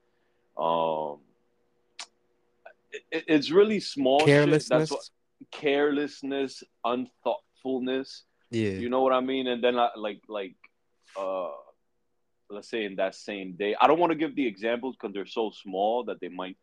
Um 0.58 1.18
it, 3.12 3.24
it's 3.28 3.50
really 3.52 3.80
small 3.80 4.26
shit. 4.26 4.50
That's 4.70 4.92
what 4.92 5.02
Carelessness. 5.52 6.64
carelessness 6.64 6.64
unthoughtfulness. 6.86 8.24
Yeah. 8.52 8.72
you 8.72 8.90
know 8.90 9.02
what 9.02 9.14
i 9.14 9.20
mean? 9.22 9.48
And 9.48 9.64
then 9.64 9.78
I, 9.78 9.90
like 9.96 10.22
like 10.28 10.56
uh 11.18 11.52
let's 12.50 12.70
say 12.70 12.84
in 12.86 12.96
that 12.96 13.14
same 13.14 13.54
day 13.54 13.76
i 13.80 13.86
don't 13.88 14.00
want 14.00 14.12
to 14.12 14.18
give 14.18 14.36
the 14.36 14.46
examples 14.46 14.96
because 14.96 15.14
they're 15.14 15.26
so 15.26 15.52
small 15.52 16.04
that 16.06 16.20
they 16.20 16.30
might 16.30 16.58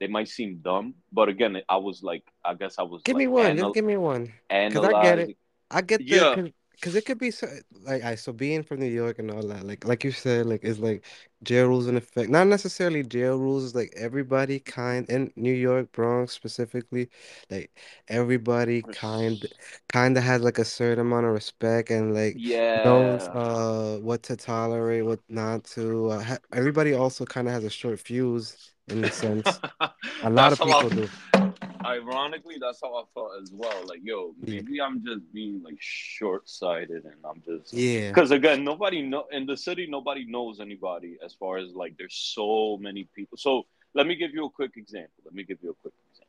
they 0.00 0.06
might 0.06 0.28
seem 0.28 0.58
dumb 0.62 0.94
but 1.12 1.28
again 1.28 1.60
i 1.68 1.76
was 1.76 2.02
like 2.02 2.22
i 2.44 2.54
guess 2.54 2.78
i 2.78 2.82
was 2.82 3.02
Give 3.02 3.16
me 3.16 3.26
like 3.26 3.34
one. 3.34 3.46
Just 3.52 3.58
anal- 3.58 3.72
give 3.72 3.84
me 3.84 3.96
one. 3.96 4.32
Cause 4.48 4.84
I 4.84 5.02
get 5.02 5.18
it. 5.18 5.36
I 5.70 5.80
get 5.82 5.98
the 5.98 6.04
yeah 6.04 6.46
cause, 6.80 6.92
cause 6.92 6.94
it 6.96 7.04
could 7.06 7.18
be 7.18 7.30
so 7.30 7.46
like 7.82 8.02
I 8.04 8.14
so 8.14 8.32
being 8.32 8.62
from 8.62 8.80
New 8.80 8.86
York 8.86 9.18
and 9.18 9.30
all 9.30 9.42
that 9.48 9.64
like 9.66 9.86
like 9.86 10.04
you 10.04 10.12
said 10.12 10.46
like 10.46 10.64
it's 10.64 10.78
like 10.78 11.04
jail 11.42 11.68
rules 11.68 11.86
in 11.86 11.96
effect 11.96 12.30
not 12.30 12.46
necessarily 12.48 13.02
jail 13.02 13.38
rules 13.38 13.64
it's 13.64 13.74
like 13.74 13.92
everybody 13.96 14.60
kind 14.60 15.08
in 15.10 15.32
New 15.36 15.52
York 15.52 15.92
Bronx 15.92 16.32
specifically 16.32 17.08
like 17.50 17.70
everybody 18.08 18.82
kind 18.82 19.46
kind 19.88 20.16
of 20.16 20.22
has 20.24 20.42
like 20.42 20.58
a 20.58 20.64
certain 20.64 21.00
amount 21.06 21.26
of 21.26 21.32
respect 21.32 21.90
and 21.90 22.14
like 22.14 22.42
knows 22.82 23.28
Yeah. 23.28 23.34
uh 23.34 23.98
what 24.02 24.22
to 24.24 24.36
tolerate 24.36 25.04
what 25.04 25.20
not 25.28 25.64
to 25.64 26.10
uh, 26.10 26.22
ha 26.22 26.38
everybody 26.52 26.94
also 26.94 27.24
kind 27.24 27.48
of 27.48 27.54
has 27.54 27.64
a 27.64 27.70
short 27.70 27.98
fuse 28.00 28.72
in 28.88 29.02
the 29.02 29.10
sense 29.10 29.60
a 30.22 30.30
lot 30.30 30.52
that's 30.52 30.54
of 30.54 30.60
people 30.60 30.90
do 30.90 31.10
I 31.34 31.37
ironically 31.84 32.56
that's 32.60 32.80
how 32.82 32.94
I 32.94 33.02
felt 33.14 33.32
as 33.42 33.50
well. 33.52 33.86
Like, 33.86 34.00
yo, 34.02 34.34
yeah 34.42 34.56
maybe 34.56 34.80
I'm 34.80 35.04
just 35.04 35.32
being 35.32 35.62
like 35.62 35.76
short 35.78 36.48
sighted 36.48 37.04
and 37.04 37.14
I'm 37.24 37.42
just 37.46 37.72
yeah 37.72 38.08
because 38.08 38.30
again, 38.30 38.64
nobody 38.64 39.02
know 39.02 39.24
in 39.30 39.46
the 39.46 39.56
city 39.56 39.86
nobody 39.88 40.24
knows 40.24 40.60
anybody 40.60 41.18
as 41.24 41.34
far 41.34 41.58
as 41.58 41.72
like 41.74 41.96
there's 41.98 42.14
so 42.14 42.78
many 42.80 43.08
people. 43.14 43.38
So 43.38 43.66
let 43.94 44.06
me 44.06 44.16
give 44.16 44.32
you 44.32 44.46
a 44.46 44.50
quick 44.50 44.72
example. 44.76 45.22
Let 45.24 45.34
me 45.34 45.44
give 45.44 45.58
you 45.62 45.70
a 45.70 45.74
quick 45.74 45.94
example. 46.10 46.28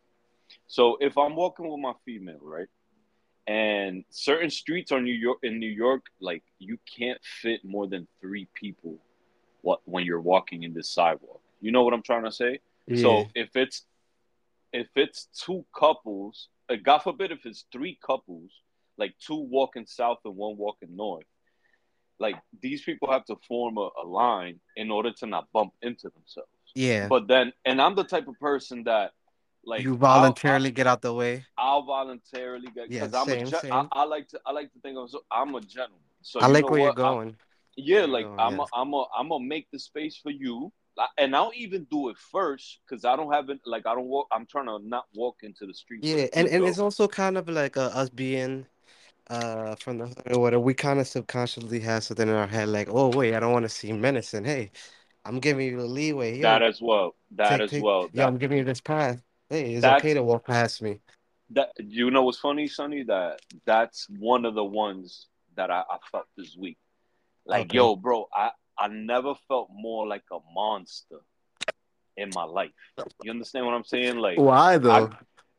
So 0.68 0.98
if 1.00 1.18
I'm 1.18 1.36
walking 1.36 1.70
with 1.70 1.80
my 1.80 1.94
female, 2.06 2.40
right? 2.42 2.68
and 3.50 4.04
certain 4.12 4.52
streets 4.52 4.92
are 4.92 5.02
New 5.02 5.14
York 5.14 5.40
in 5.42 5.60
New 5.60 5.72
York, 5.72 6.06
like 6.22 6.44
you 6.60 6.78
can't 6.86 7.20
fit 7.42 7.66
more 7.66 7.88
than 7.88 8.08
three 8.22 8.48
people 8.54 9.00
what 9.62 9.80
when 9.86 10.06
you're 10.06 10.22
walking 10.22 10.64
in 10.64 10.74
this 10.74 10.92
sidewalk. 10.92 11.42
You 11.60 11.72
know 11.72 11.84
what 11.84 11.96
I'm 11.96 12.04
trying 12.04 12.26
to 12.26 12.32
say? 12.32 12.60
Yeah. 12.86 13.02
So 13.02 13.26
if 13.34 13.56
it's 13.56 13.86
if 14.74 14.88
it's 14.96 15.28
two 15.34 15.66
couples, 15.78 16.50
uh, 16.70 16.76
God 16.84 17.00
forbid 17.00 17.32
if 17.32 17.46
it's 17.46 17.66
three 17.72 17.98
couples, 18.06 18.52
like 18.98 19.16
two 19.26 19.36
walking 19.36 19.86
south 19.86 20.20
and 20.26 20.36
one 20.36 20.58
walking 20.58 20.96
north, 20.96 21.26
like 22.20 22.36
these 22.62 22.82
people 22.82 23.12
have 23.12 23.26
to 23.26 23.36
form 23.48 23.78
a, 23.78 23.90
a 24.04 24.06
line 24.06 24.60
in 24.76 24.92
order 24.92 25.12
to 25.14 25.26
not 25.26 25.48
bump 25.54 25.74
into 25.82 26.10
themselves. 26.10 26.50
Yeah. 26.76 27.08
But 27.08 27.28
then, 27.28 27.54
and 27.66 27.82
I'm 27.82 27.96
the 27.96 28.04
type 28.04 28.28
of 28.28 28.40
person 28.40 28.84
that, 28.84 29.12
like, 29.66 29.84
You 29.84 29.94
I'll, 29.94 30.06
I'll 30.06 30.20
voluntarily 30.20 30.72
get 30.72 30.88
out 30.88 31.02
the 31.02 31.14
way. 31.14 31.46
I'll 31.58 31.84
voluntarily 31.84 32.68
get 32.74 32.92
Yeah, 32.92 33.08
because 33.08 33.14
I'm 33.14 33.34
a 33.34 33.46
same, 33.46 33.62
gen- 33.62 33.72
I. 33.72 33.88
I 33.92 34.04
like 34.04 34.28
to 34.30 34.40
I 34.46 34.52
like 34.52 34.72
to 34.74 34.80
think 34.82 34.98
of 34.98 35.10
so 35.10 35.22
I'm 35.32 35.56
a 35.56 35.62
gentleman. 35.62 36.00
So 36.22 36.40
I 36.40 36.48
like 36.48 36.70
where 36.70 36.80
you're 36.80 36.90
what? 36.90 37.00
I, 37.00 37.02
going. 37.02 37.36
yeah, 37.76 37.96
Where 37.96 38.00
you're 38.00 38.08
like 38.08 38.26
going, 38.26 38.40
I'm 38.40 38.60
a, 38.60 38.64
yes. 38.64 38.70
I'm 38.74 38.94
a, 38.94 39.06
I'm 39.18 39.30
gonna 39.30 39.46
make 39.46 39.68
the 39.72 39.80
space 39.80 40.18
for 40.22 40.30
you, 40.32 40.64
Like, 40.64 40.72
and 41.18 41.36
I'll 41.36 41.52
even 41.56 41.86
do 41.86 42.10
it 42.10 42.18
first 42.18 42.80
because 42.88 43.06
I 43.06 43.16
don't 43.16 43.32
have 43.32 43.50
it. 43.50 43.60
Like 43.66 43.86
I 43.86 43.96
don't 43.96 44.08
walk. 44.08 44.28
I'm 44.32 44.46
trying 44.46 44.66
to 44.68 44.80
not 44.80 45.06
walk 45.14 45.38
into 45.44 45.66
the 45.66 45.74
street 45.74 46.04
Yeah, 46.04 46.28
and, 46.34 46.48
and 46.48 46.66
it's 46.66 46.80
also 46.80 47.08
kind 47.08 47.38
of 47.38 47.50
like 47.50 47.78
uh, 47.78 47.92
us 47.94 48.10
being 48.10 48.66
uh 49.30 49.76
from 49.76 49.98
the 50.00 50.08
hood 50.08 50.32
or 50.32 50.40
whatever. 50.42 50.62
We 50.62 50.74
kind 50.74 51.00
of 51.00 51.08
subconsciously 51.08 51.80
have 51.82 52.04
something 52.04 52.28
in 52.28 52.34
our 52.36 52.48
head 52.48 52.70
like, 52.70 52.90
oh 52.90 53.10
wait, 53.10 53.36
I 53.36 53.40
don't 53.40 53.54
want 53.54 53.64
to 53.64 53.70
seem 53.70 54.02
menacing. 54.02 54.46
Hey, 54.46 54.72
I'm 55.26 55.40
giving 55.40 55.68
you 55.68 55.78
the 55.78 55.86
leeway. 55.88 56.40
That 56.42 56.62
as 56.62 56.82
well. 56.82 57.16
That 57.32 57.62
take 57.62 57.62
as 57.62 57.72
take. 57.72 57.84
well. 57.84 58.10
Yeah, 58.14 58.28
I'm 58.28 58.38
giving 58.38 58.58
you 58.58 58.64
this 58.64 58.82
path. 58.82 59.22
Hey, 59.50 59.74
it's 59.74 59.86
okay 59.86 60.14
to 60.14 60.24
walk 60.24 60.46
past 60.46 60.82
me. 60.82 61.02
that. 61.52 61.70
You 61.80 62.12
know 62.12 62.24
what's 62.24 62.40
funny, 62.40 62.68
Sunny? 62.68 63.04
That 63.04 63.42
that's 63.66 64.08
one 64.10 64.46
of 64.46 64.56
the 64.56 64.64
ones 64.64 65.28
that 65.56 65.72
I, 65.72 65.82
I 65.90 65.98
felt 66.12 66.26
this 66.38 66.56
week. 66.58 66.78
Like, 67.46 67.72
Okay. 67.72 67.74
yo, 67.74 67.96
bro, 67.96 68.28
I 68.34 68.52
I 68.80 68.88
never 68.88 69.36
felt 69.48 69.70
more 69.74 70.08
like 70.08 70.24
a 70.32 70.40
monster 70.54 71.20
in 72.18 72.30
my 72.34 72.44
life. 72.44 72.72
You 73.24 73.32
understand 73.32 73.66
what 73.66 73.76
I'm 73.76 73.84
saying? 73.84 74.18
Like, 74.18 74.38
Why 74.38 74.78
though? 74.78 75.10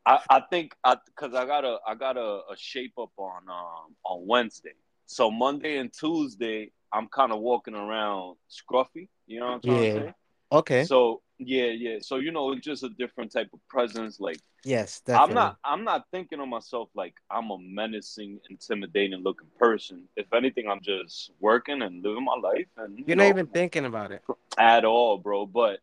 I, 0.05 0.19
I 0.29 0.41
think 0.49 0.73
I 0.83 0.97
because 1.05 1.35
I 1.35 1.45
got 1.45 1.63
a 1.63 1.77
I 1.87 1.95
got 1.95 2.17
a, 2.17 2.41
a 2.51 2.55
shape 2.57 2.93
up 2.99 3.11
on 3.17 3.43
um 3.49 3.95
on 4.03 4.27
Wednesday. 4.27 4.73
So 5.05 5.29
Monday 5.29 5.77
and 5.77 5.91
Tuesday 5.93 6.71
I'm 6.93 7.07
kind 7.07 7.31
of 7.31 7.39
walking 7.39 7.75
around 7.75 8.37
scruffy. 8.49 9.07
You 9.27 9.39
know 9.39 9.59
what 9.61 9.65
I'm 9.65 9.83
Yeah. 9.83 9.93
say? 9.93 10.13
Okay. 10.51 10.83
So 10.83 11.21
yeah, 11.37 11.67
yeah. 11.67 11.97
So 12.01 12.17
you 12.17 12.31
know, 12.31 12.51
it's 12.51 12.65
just 12.65 12.83
a 12.83 12.89
different 12.89 13.31
type 13.31 13.49
of 13.53 13.59
presence. 13.67 14.19
Like 14.19 14.39
Yes, 14.63 15.01
I'm 15.09 15.33
not 15.33 15.57
I'm 15.63 15.83
not 15.83 16.05
thinking 16.11 16.39
of 16.39 16.47
myself 16.47 16.89
like 16.93 17.15
I'm 17.31 17.49
a 17.49 17.57
menacing, 17.59 18.39
intimidating 18.49 19.21
looking 19.23 19.47
person. 19.57 20.07
If 20.15 20.31
anything, 20.33 20.67
I'm 20.69 20.81
just 20.81 21.31
working 21.39 21.81
and 21.81 22.03
living 22.03 22.23
my 22.25 22.35
life 22.35 22.67
and 22.77 22.97
you 22.97 23.05
You're 23.07 23.17
not 23.17 23.27
even 23.29 23.47
thinking 23.47 23.85
about 23.85 24.11
it. 24.11 24.21
at 24.57 24.85
all, 24.85 25.17
bro. 25.17 25.45
But 25.45 25.79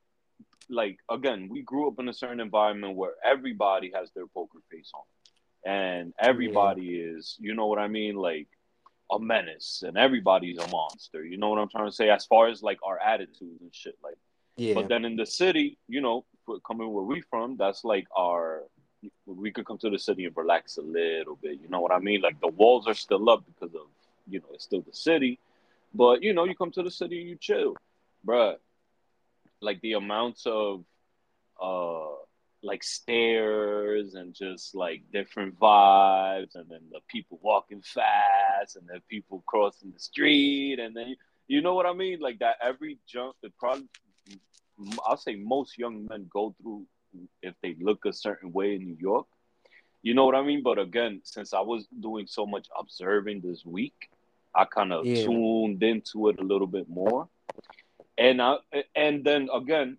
like 0.69 0.99
again, 1.11 1.49
we 1.51 1.63
grew 1.63 1.89
up 1.89 1.99
in 1.99 2.09
a 2.09 2.13
certain 2.13 2.41
environment 2.41 2.95
where 2.97 3.15
everybody 3.25 3.91
has 3.95 4.11
their 4.13 4.27
poker 4.29 4.59
face 4.71 4.93
on, 4.95 5.03
and 5.65 6.13
Yeah. 6.21 6.29
everybody 6.29 7.01
is, 7.01 7.37
you 7.41 7.55
know 7.55 7.67
what 7.67 7.79
I 7.81 7.89
mean, 7.89 8.15
like 8.17 8.49
a 9.11 9.19
menace, 9.19 9.83
and 9.85 9.97
everybody's 9.97 10.59
a 10.59 10.69
monster. 10.69 11.25
You 11.25 11.39
know 11.39 11.49
what 11.49 11.59
I'm 11.59 11.69
trying 11.69 11.87
to 11.89 11.93
say? 11.93 12.11
As 12.11 12.27
far 12.27 12.49
as 12.49 12.63
like 12.63 12.79
our 12.85 13.01
attitudes 13.01 13.61
and 13.63 13.75
shit, 13.75 13.97
like. 14.05 14.19
But 14.75 14.89
then 14.89 15.05
in 15.05 15.17
the 15.17 15.27
city, 15.27 15.79
you 15.89 16.01
know, 16.01 16.25
coming 16.67 16.93
where 16.93 17.05
we 17.05 17.21
from, 17.23 17.57
that's 17.57 17.85
like 17.85 18.07
our. 18.17 18.63
We 19.27 19.53
could 19.53 19.65
come 19.65 19.79
to 19.79 19.91
the 19.91 19.99
city 19.99 20.25
and 20.25 20.37
relax 20.37 20.77
a 20.77 20.83
little 20.83 21.37
bit. 21.37 21.61
You 21.63 21.69
know 21.69 21.81
what 21.81 21.93
I 21.93 22.01
mean? 22.01 22.21
Like 22.21 22.41
the 22.41 22.49
walls 22.49 22.89
are 22.89 22.95
still 22.95 23.31
up 23.31 23.45
because 23.47 23.73
of 23.75 23.83
you 24.29 24.41
know 24.41 24.47
it's 24.55 24.65
still 24.65 24.83
the 24.83 24.93
city, 24.93 25.39
but 25.95 26.23
you 26.23 26.33
know 26.33 26.45
you 26.45 26.57
come 26.57 26.73
to 26.73 26.83
the 26.83 26.91
city 26.91 27.21
and 27.21 27.29
you 27.31 27.37
chill, 27.37 27.77
bruh 28.27 28.57
like 29.61 29.81
the 29.81 29.95
amounts 29.95 30.47
of 30.47 30.85
uh 31.61 32.15
like 32.63 32.83
stairs 32.83 34.15
and 34.15 34.35
just 34.35 34.75
like 34.75 35.03
different 35.13 35.59
vibes 35.61 36.57
and 36.57 36.69
then 36.69 36.81
the 36.91 37.01
people 37.09 37.39
walking 37.41 37.81
fast 37.83 38.77
and 38.77 38.89
then 38.89 39.01
people 39.09 39.43
crossing 39.47 39.93
the 39.93 40.01
street 40.01 40.81
and 40.81 40.95
then 40.95 41.15
you 41.47 41.61
know 41.61 41.75
what 41.75 41.87
I 41.87 41.93
mean 41.93 42.19
like 42.21 42.41
that 42.41 42.57
every 42.61 42.99
jump 43.07 43.37
it 43.43 43.53
probably 43.59 43.87
I'll 45.07 45.17
say 45.17 45.37
most 45.37 45.79
young 45.79 46.07
men 46.09 46.29
go 46.33 46.55
through 46.61 46.87
if 47.43 47.55
they 47.63 47.77
look 47.81 48.05
a 48.05 48.13
certain 48.13 48.53
way 48.53 48.75
in 48.75 48.85
New 48.85 48.97
York 48.99 49.27
you 50.03 50.15
know 50.15 50.25
what 50.27 50.35
I 50.35 50.43
mean 50.43 50.63
but 50.63 50.79
again 50.79 51.21
since 51.25 51.53
I 51.53 51.61
was 51.61 51.87
doing 52.01 52.27
so 52.27 52.47
much 52.47 52.69
observing 52.79 53.41
this 53.41 53.65
week 53.65 54.11
I 54.55 54.65
kind 54.65 54.93
of 54.93 55.07
Yeah. 55.07 55.25
tuned 55.25 55.83
into 55.83 56.29
it 56.29 56.39
a 56.41 56.45
little 56.45 56.67
bit 56.67 56.89
more 56.89 57.29
and 58.19 58.43
I, 58.43 58.57
and 58.97 59.25
then 59.25 59.49
again, 59.53 59.97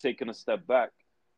taking 0.00 0.28
a 0.28 0.34
step 0.34 0.66
back, 0.66 0.90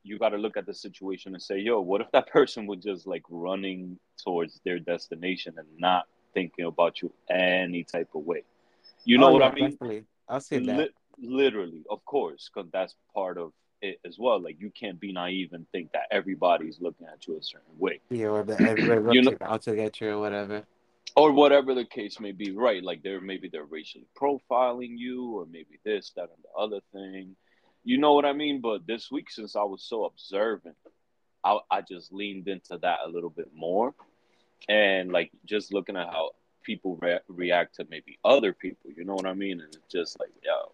you 0.02 0.18
got 0.18 0.30
to 0.30 0.38
look 0.38 0.56
at 0.56 0.66
the 0.66 0.74
situation 0.74 1.34
and 1.34 1.42
say, 1.42 1.58
yo, 1.58 1.80
what 1.80 2.00
if 2.00 2.10
that 2.12 2.28
person 2.32 2.66
was 2.66 2.78
just 2.82 3.06
like 3.06 3.22
running 3.28 3.98
towards 4.22 4.60
their 4.64 4.78
destination 4.78 5.54
and 5.58 5.66
not 5.78 6.06
thinking 6.32 6.64
about 6.66 7.02
you 7.02 7.12
any 7.28 7.82
type 7.84 8.08
of 8.14 8.24
way? 8.24 8.42
You 9.04 9.18
Oh 9.18 9.22
know 9.22 9.32
what 9.32 9.42
I 9.42 9.54
mean? 9.54 9.72
definitely. 9.72 10.04
I'll 10.28 10.40
say 10.40 10.58
that. 10.58 10.90
Li- 11.20 11.28
literally, 11.28 11.82
of 11.90 12.04
course, 12.04 12.50
because 12.52 12.70
that's 12.72 12.94
part 13.14 13.38
of 13.38 13.52
it 13.82 13.98
as 14.06 14.18
well. 14.18 14.40
Like 14.40 14.60
you 14.60 14.70
can't 14.70 15.00
be 15.00 15.12
naive 15.12 15.52
and 15.52 15.66
think 15.72 15.92
that 15.92 16.02
everybody's 16.10 16.80
looking 16.80 17.06
at 17.06 17.26
you 17.26 17.38
a 17.38 17.42
certain 17.42 17.78
way. 17.78 18.00
Yeah, 18.10 18.26
or 18.28 18.42
that 18.44 18.60
everybody 18.60 19.02
You 19.16 19.22
know, 19.22 19.36
out 19.40 19.62
to 19.62 19.74
get 19.74 20.00
you 20.00 20.10
or 20.10 20.18
whatever. 20.20 20.64
or 21.16 21.32
whatever 21.32 21.74
the 21.74 21.84
case 21.84 22.20
may 22.20 22.32
be, 22.32 22.52
right? 22.52 22.82
Like 22.82 23.02
they're 23.02 23.20
maybe 23.20 23.48
they're 23.48 23.64
racially 23.64 24.06
profiling 24.20 24.98
you, 24.98 25.30
or 25.38 25.46
maybe 25.46 25.78
this, 25.84 26.12
that, 26.16 26.28
and 26.34 26.42
the 26.44 26.60
other 26.60 26.80
thing. 26.92 27.36
You 27.84 27.98
know 27.98 28.12
what 28.12 28.26
I 28.26 28.32
mean? 28.34 28.60
But 28.60 28.86
this 28.86 29.10
week, 29.10 29.30
since 29.30 29.56
I 29.56 29.62
was 29.62 29.82
so 29.82 30.04
observant, 30.04 30.76
I, 31.42 31.58
I 31.70 31.80
just 31.80 32.12
leaned 32.12 32.46
into 32.48 32.76
that 32.82 32.98
a 33.06 33.08
little 33.08 33.30
bit 33.30 33.48
more, 33.54 33.94
and 34.68 35.10
like 35.10 35.30
just 35.46 35.72
looking 35.72 35.96
at 35.96 36.06
how 36.08 36.32
people 36.62 36.96
re- 37.00 37.20
react 37.28 37.76
to 37.76 37.86
maybe 37.88 38.18
other 38.22 38.52
people. 38.52 38.90
You 38.94 39.04
know 39.06 39.14
what 39.14 39.26
I 39.26 39.32
mean? 39.32 39.60
And 39.62 39.74
it's 39.74 39.90
just 39.90 40.20
like, 40.20 40.28
yo, 40.44 40.72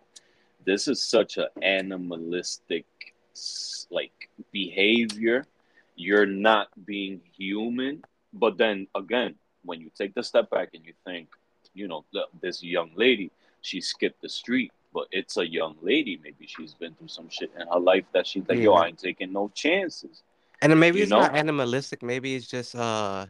this 0.67 0.89
is 0.89 1.03
such 1.03 1.39
an 1.39 1.47
animalistic 1.63 2.85
like 3.91 4.29
behavior. 4.53 5.47
You're 5.95 6.27
not 6.27 6.69
being 6.85 7.21
human. 7.37 8.03
But 8.33 8.59
then 8.59 8.87
again, 8.95 9.37
when 9.65 9.81
you 9.81 9.91
take 9.97 10.15
the 10.15 10.23
step 10.23 10.51
back 10.51 10.71
and 10.75 10.85
you 10.85 10.93
think, 11.05 11.29
you 11.73 11.89
know, 11.89 12.05
this 12.43 12.63
young 12.63 12.91
lady, 12.95 13.31
she 13.63 13.81
skipped 13.81 14.21
the 14.21 14.29
street, 14.29 14.73
but 14.93 15.07
it's 15.13 15.37
a 15.37 15.47
young 15.47 15.77
lady. 15.81 16.21
Maybe 16.23 16.47
she's 16.47 16.75
been 16.75 16.95
through 16.95 17.09
some 17.09 17.29
shit 17.29 17.51
in 17.59 17.67
her 17.67 17.81
life 17.81 18.05
that 18.13 18.27
she's 18.27 18.45
like, 18.49 18.59
yo, 18.59 18.75
I 18.75 18.89
ain't 18.89 18.99
taking 18.99 19.33
no 19.33 19.51
chances. 19.55 20.23
And 20.63 20.79
maybe 20.81 20.99
You 20.99 21.05
it's 21.05 21.11
not 21.11 21.35
animalistic. 21.35 22.03
Maybe 22.03 22.35
it's 22.35 22.47
just 22.47 22.75
uh 22.75 23.27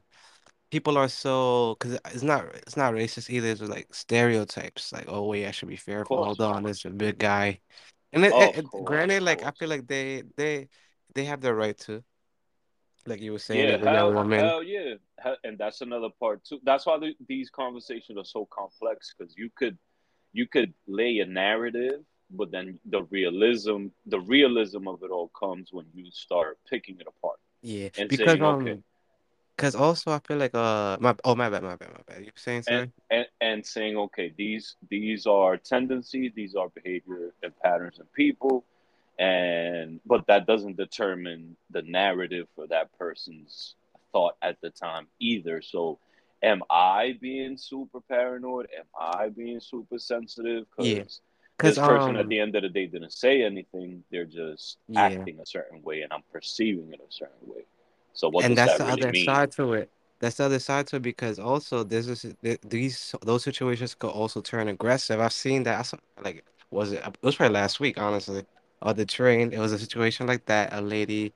people 0.71 0.99
are 0.99 1.09
so 1.09 1.77
because 1.79 1.99
it's 2.13 2.23
not 2.23 2.47
it's 2.57 2.77
not 2.77 2.95
racist 2.95 3.31
either. 3.31 3.49
It's 3.49 3.61
like 3.63 3.95
stereotypes. 3.95 4.93
Like, 4.93 5.07
oh 5.09 5.25
wait, 5.27 5.47
I 5.47 5.51
should 5.53 5.69
be 5.69 5.77
fearful. 5.77 6.23
Hold 6.23 6.41
on, 6.41 6.65
there's 6.65 6.85
a 6.85 6.91
big 6.91 7.19
guy. 7.19 7.61
And 8.13 8.25
it, 8.25 8.39
it, 8.39 8.57
it- 8.59 8.85
granted, 8.85 9.23
like 9.23 9.43
I 9.43 9.53
feel 9.53 9.69
like 9.69 9.87
they 9.87 10.25
they 10.37 10.69
they 11.15 11.25
have 11.27 11.41
the 11.41 11.55
right 11.55 11.77
to, 11.81 12.05
like 13.07 13.21
you 13.21 13.33
were 13.33 13.39
saying, 13.39 13.67
Yeah, 13.67 13.69
there's 13.69 13.83
a 13.83 13.89
young 13.89 14.13
hell, 14.13 14.15
woman. 14.15 14.55
hell 14.55 14.63
yeah, 14.63 14.95
and 15.45 15.57
that's 15.57 15.81
another 15.81 16.09
part 16.19 16.45
too. 16.45 16.59
That's 16.65 16.85
why 16.85 16.99
the, 16.99 17.15
these 17.29 17.49
conversations 17.49 18.19
are 18.19 18.25
so 18.25 18.47
complex 18.47 19.15
because 19.17 19.35
you 19.37 19.51
could, 19.57 19.79
you 20.33 20.49
could 20.49 20.75
lay 20.89 21.21
a 21.21 21.27
narrative, 21.27 22.01
but 22.31 22.51
then 22.51 22.81
the 22.87 23.05
realism, 23.05 23.87
the 24.07 24.21
realism 24.21 24.89
of 24.89 25.03
it 25.05 25.11
all 25.11 25.29
comes 25.29 25.73
when 25.73 25.87
you 25.95 26.11
start 26.11 26.59
picking 26.69 26.99
it 27.01 27.07
apart 27.07 27.39
Yeah, 27.63 27.91
and 27.97 28.11
because 28.11 28.13
saying, 28.13 28.43
um, 28.43 28.67
okay, 28.67 28.81
because 29.57 29.75
also 29.75 30.13
I 30.13 30.19
feel 30.21 30.37
like 30.37 30.55
uh, 30.55 30.99
my 31.01 31.15
oh 31.25 31.35
my 31.35 31.49
bad, 31.49 31.63
my 31.63 31.77
bad, 31.77 31.91
my 31.91 32.15
bad. 32.15 32.25
You 32.25 32.31
saying, 32.35 32.65
and 32.69 32.93
and 33.11 33.27
and 33.41 33.67
saying, 33.67 33.97
okay, 33.97 34.33
these 34.37 34.77
these 34.89 35.27
are 35.27 35.57
tendencies, 35.57 36.33
these 36.35 36.55
are 36.55 36.69
behavior 36.69 37.33
and 37.43 37.53
patterns 37.61 37.99
in 37.99 38.07
people, 38.15 38.65
and 39.19 40.01
but 40.05 40.27
that 40.27 40.47
doesn't 40.47 40.77
determine 40.77 41.57
the 41.71 41.83
narrative 41.83 42.49
for 42.55 42.67
that 42.67 42.97
person's 42.99 43.75
thought 44.13 44.37
at 44.43 44.61
the 44.61 44.71
time 44.71 45.07
either. 45.21 45.63
So, 45.63 45.99
am 46.43 46.63
I 46.69 47.17
being 47.21 47.57
super 47.57 48.01
paranoid? 48.01 48.69
Am 48.79 48.87
I 48.99 49.31
being 49.31 49.61
super 49.61 49.99
sensitive? 49.99 50.67
Because 50.77 51.21
because 51.57 51.77
this 51.77 51.87
person 51.87 52.17
at 52.17 52.23
um, 52.23 52.29
the 52.29 52.41
end 52.41 52.55
of 52.57 52.63
the 52.63 52.69
day 52.69 52.87
didn't 52.87 53.13
say 53.13 53.43
anything. 53.43 54.05
They're 54.11 54.27
just 54.27 54.77
yeah. 54.89 55.05
acting 55.05 55.41
a 55.41 55.47
certain 55.47 55.83
way, 55.83 56.03
and 56.03 56.13
I'm 56.13 56.23
perceiving 56.31 56.93
it 56.93 57.01
a 57.01 57.11
certain 57.11 57.47
way. 57.47 57.65
So, 58.17 58.29
what 58.31 58.47
And 58.47 58.57
that's 58.57 58.75
that 58.75 58.79
the 58.79 58.87
really 58.87 59.05
other 59.05 59.13
mean? 59.13 59.39
side 59.39 59.53
to 59.53 59.73
it. 59.75 59.91
That's 60.21 60.37
the 60.37 60.45
other 60.45 60.59
side 60.59 60.87
to 60.89 60.97
it 60.97 61.03
because 61.03 61.39
also 61.39 61.85
this 61.85 62.07
is 62.09 62.35
these 62.63 63.15
those 63.23 63.45
situations 63.45 63.95
could 63.95 64.11
also 64.11 64.41
turn 64.41 64.69
aggressive. 64.69 65.21
I've 65.21 65.33
seen 65.33 65.63
that. 65.65 65.79
I 65.81 65.83
saw 65.83 65.99
like 66.23 66.45
was 66.71 66.93
it? 66.93 67.03
It 67.07 67.17
was 67.23 67.37
probably 67.37 67.55
last 67.55 67.81
week, 67.81 67.99
honestly. 67.99 68.45
On 68.83 68.95
the 68.95 69.07
train, 69.07 69.53
it 69.53 69.59
was 69.59 69.73
a 69.73 69.79
situation 69.79 70.27
like 70.27 70.45
that. 70.47 70.73
A 70.73 70.81
lady 70.83 71.33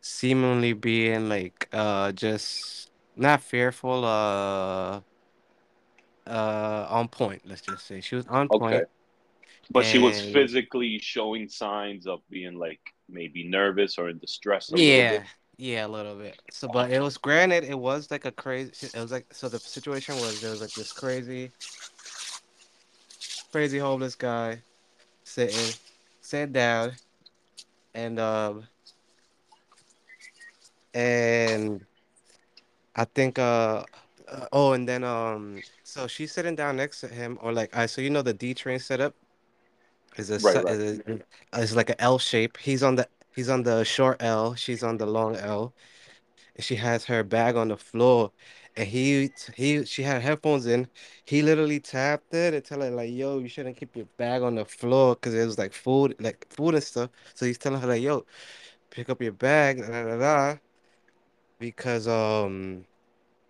seemingly 0.00 0.72
being 0.72 1.28
like 1.28 1.68
uh 1.72 2.12
just 2.12 2.90
not 3.16 3.42
fearful. 3.42 4.04
Uh, 4.04 5.00
uh, 6.26 6.86
on 6.88 7.08
point. 7.08 7.42
Let's 7.46 7.62
just 7.62 7.86
say 7.86 8.00
she 8.00 8.16
was 8.16 8.26
on 8.26 8.48
Okay. 8.50 8.50
point, 8.50 8.86
But 9.70 9.86
she 9.86 9.98
was 9.98 10.20
physically 10.20 10.98
showing 11.00 11.48
signs 11.48 12.06
of 12.06 12.20
being 12.30 12.54
like 12.58 12.80
maybe 13.08 13.48
nervous 13.48 13.98
or 13.98 14.10
in 14.10 14.18
distress 14.18 14.72
a 14.72 14.78
little 14.78 15.04
bit. 15.04 15.22
yeah, 15.22 15.28
yeah, 15.58 15.86
a 15.86 15.88
little 15.88 16.16
bit. 16.16 16.40
So, 16.50 16.68
but 16.68 16.90
it 16.90 17.00
was 17.00 17.16
granted, 17.16 17.64
it 17.64 17.78
was 17.78 18.10
like 18.10 18.24
a 18.24 18.32
crazy. 18.32 18.72
It 18.82 19.00
was 19.00 19.12
like 19.12 19.26
so. 19.32 19.48
The 19.48 19.60
situation 19.60 20.18
was 20.18 20.40
there 20.40 20.50
was 20.50 20.60
like 20.60 20.74
this 20.74 20.92
crazy, 20.92 21.50
crazy 23.52 23.78
homeless 23.78 24.14
guy 24.14 24.62
sitting, 25.24 25.72
sitting 26.20 26.52
down, 26.52 26.92
and 27.94 28.18
um, 28.20 28.64
and 30.94 31.84
I 32.94 33.04
think 33.04 33.38
uh. 33.38 33.84
uh, 34.28 34.46
Oh, 34.52 34.72
and 34.72 34.88
then 34.88 35.04
um, 35.04 35.62
so 35.84 36.06
she's 36.06 36.32
sitting 36.32 36.56
down 36.56 36.76
next 36.76 37.00
to 37.00 37.08
him, 37.08 37.38
or 37.40 37.52
like, 37.52 37.76
I 37.76 37.86
so 37.86 38.00
you 38.00 38.10
know 38.10 38.22
the 38.22 38.34
D 38.34 38.54
train 38.54 38.78
setup 38.78 39.14
is 40.16 40.30
a 40.30 40.38
Right, 40.38 40.64
right. 40.64 40.66
is 40.66 41.00
a, 41.52 41.60
is 41.60 41.76
like 41.76 41.90
an 41.90 41.96
L 41.98 42.18
shape. 42.18 42.56
He's 42.58 42.82
on 42.82 42.96
the 42.96 43.08
he's 43.36 43.48
on 43.50 43.62
the 43.62 43.84
short 43.84 44.22
L, 44.22 44.54
she's 44.56 44.82
on 44.82 44.98
the 44.98 45.06
long 45.06 45.36
L, 45.36 45.74
and 46.56 46.64
she 46.64 46.76
has 46.76 47.04
her 47.06 47.22
bag 47.22 47.56
on 47.56 47.68
the 47.68 47.76
floor, 47.76 48.32
and 48.76 48.88
he 48.88 49.30
he 49.56 49.84
she 49.84 50.02
had 50.02 50.22
headphones 50.22 50.66
in. 50.66 50.88
He 51.24 51.42
literally 51.42 51.80
tapped 51.80 52.34
it 52.34 52.54
and 52.54 52.64
tell 52.64 52.80
her 52.82 52.90
like, 52.90 53.10
"Yo, 53.12 53.38
you 53.38 53.48
shouldn't 53.48 53.76
keep 53.76 53.96
your 53.96 54.06
bag 54.16 54.42
on 54.42 54.56
the 54.56 54.64
floor 54.64 55.14
because 55.16 55.34
it 55.34 55.46
was 55.46 55.58
like 55.58 55.72
food, 55.72 56.16
like 56.20 56.46
food 56.50 56.74
and 56.74 56.82
stuff." 56.84 57.10
So 57.34 57.46
he's 57.46 57.58
telling 57.58 57.80
her 57.80 57.88
like, 57.88 58.02
"Yo, 58.02 58.24
pick 58.90 59.10
up 59.10 59.22
your 59.22 59.32
bag, 59.32 59.78
da 59.80 59.88
da 59.88 60.04
da, 60.04 60.18
da," 60.18 60.58
because 61.58 62.08
um 62.08 62.84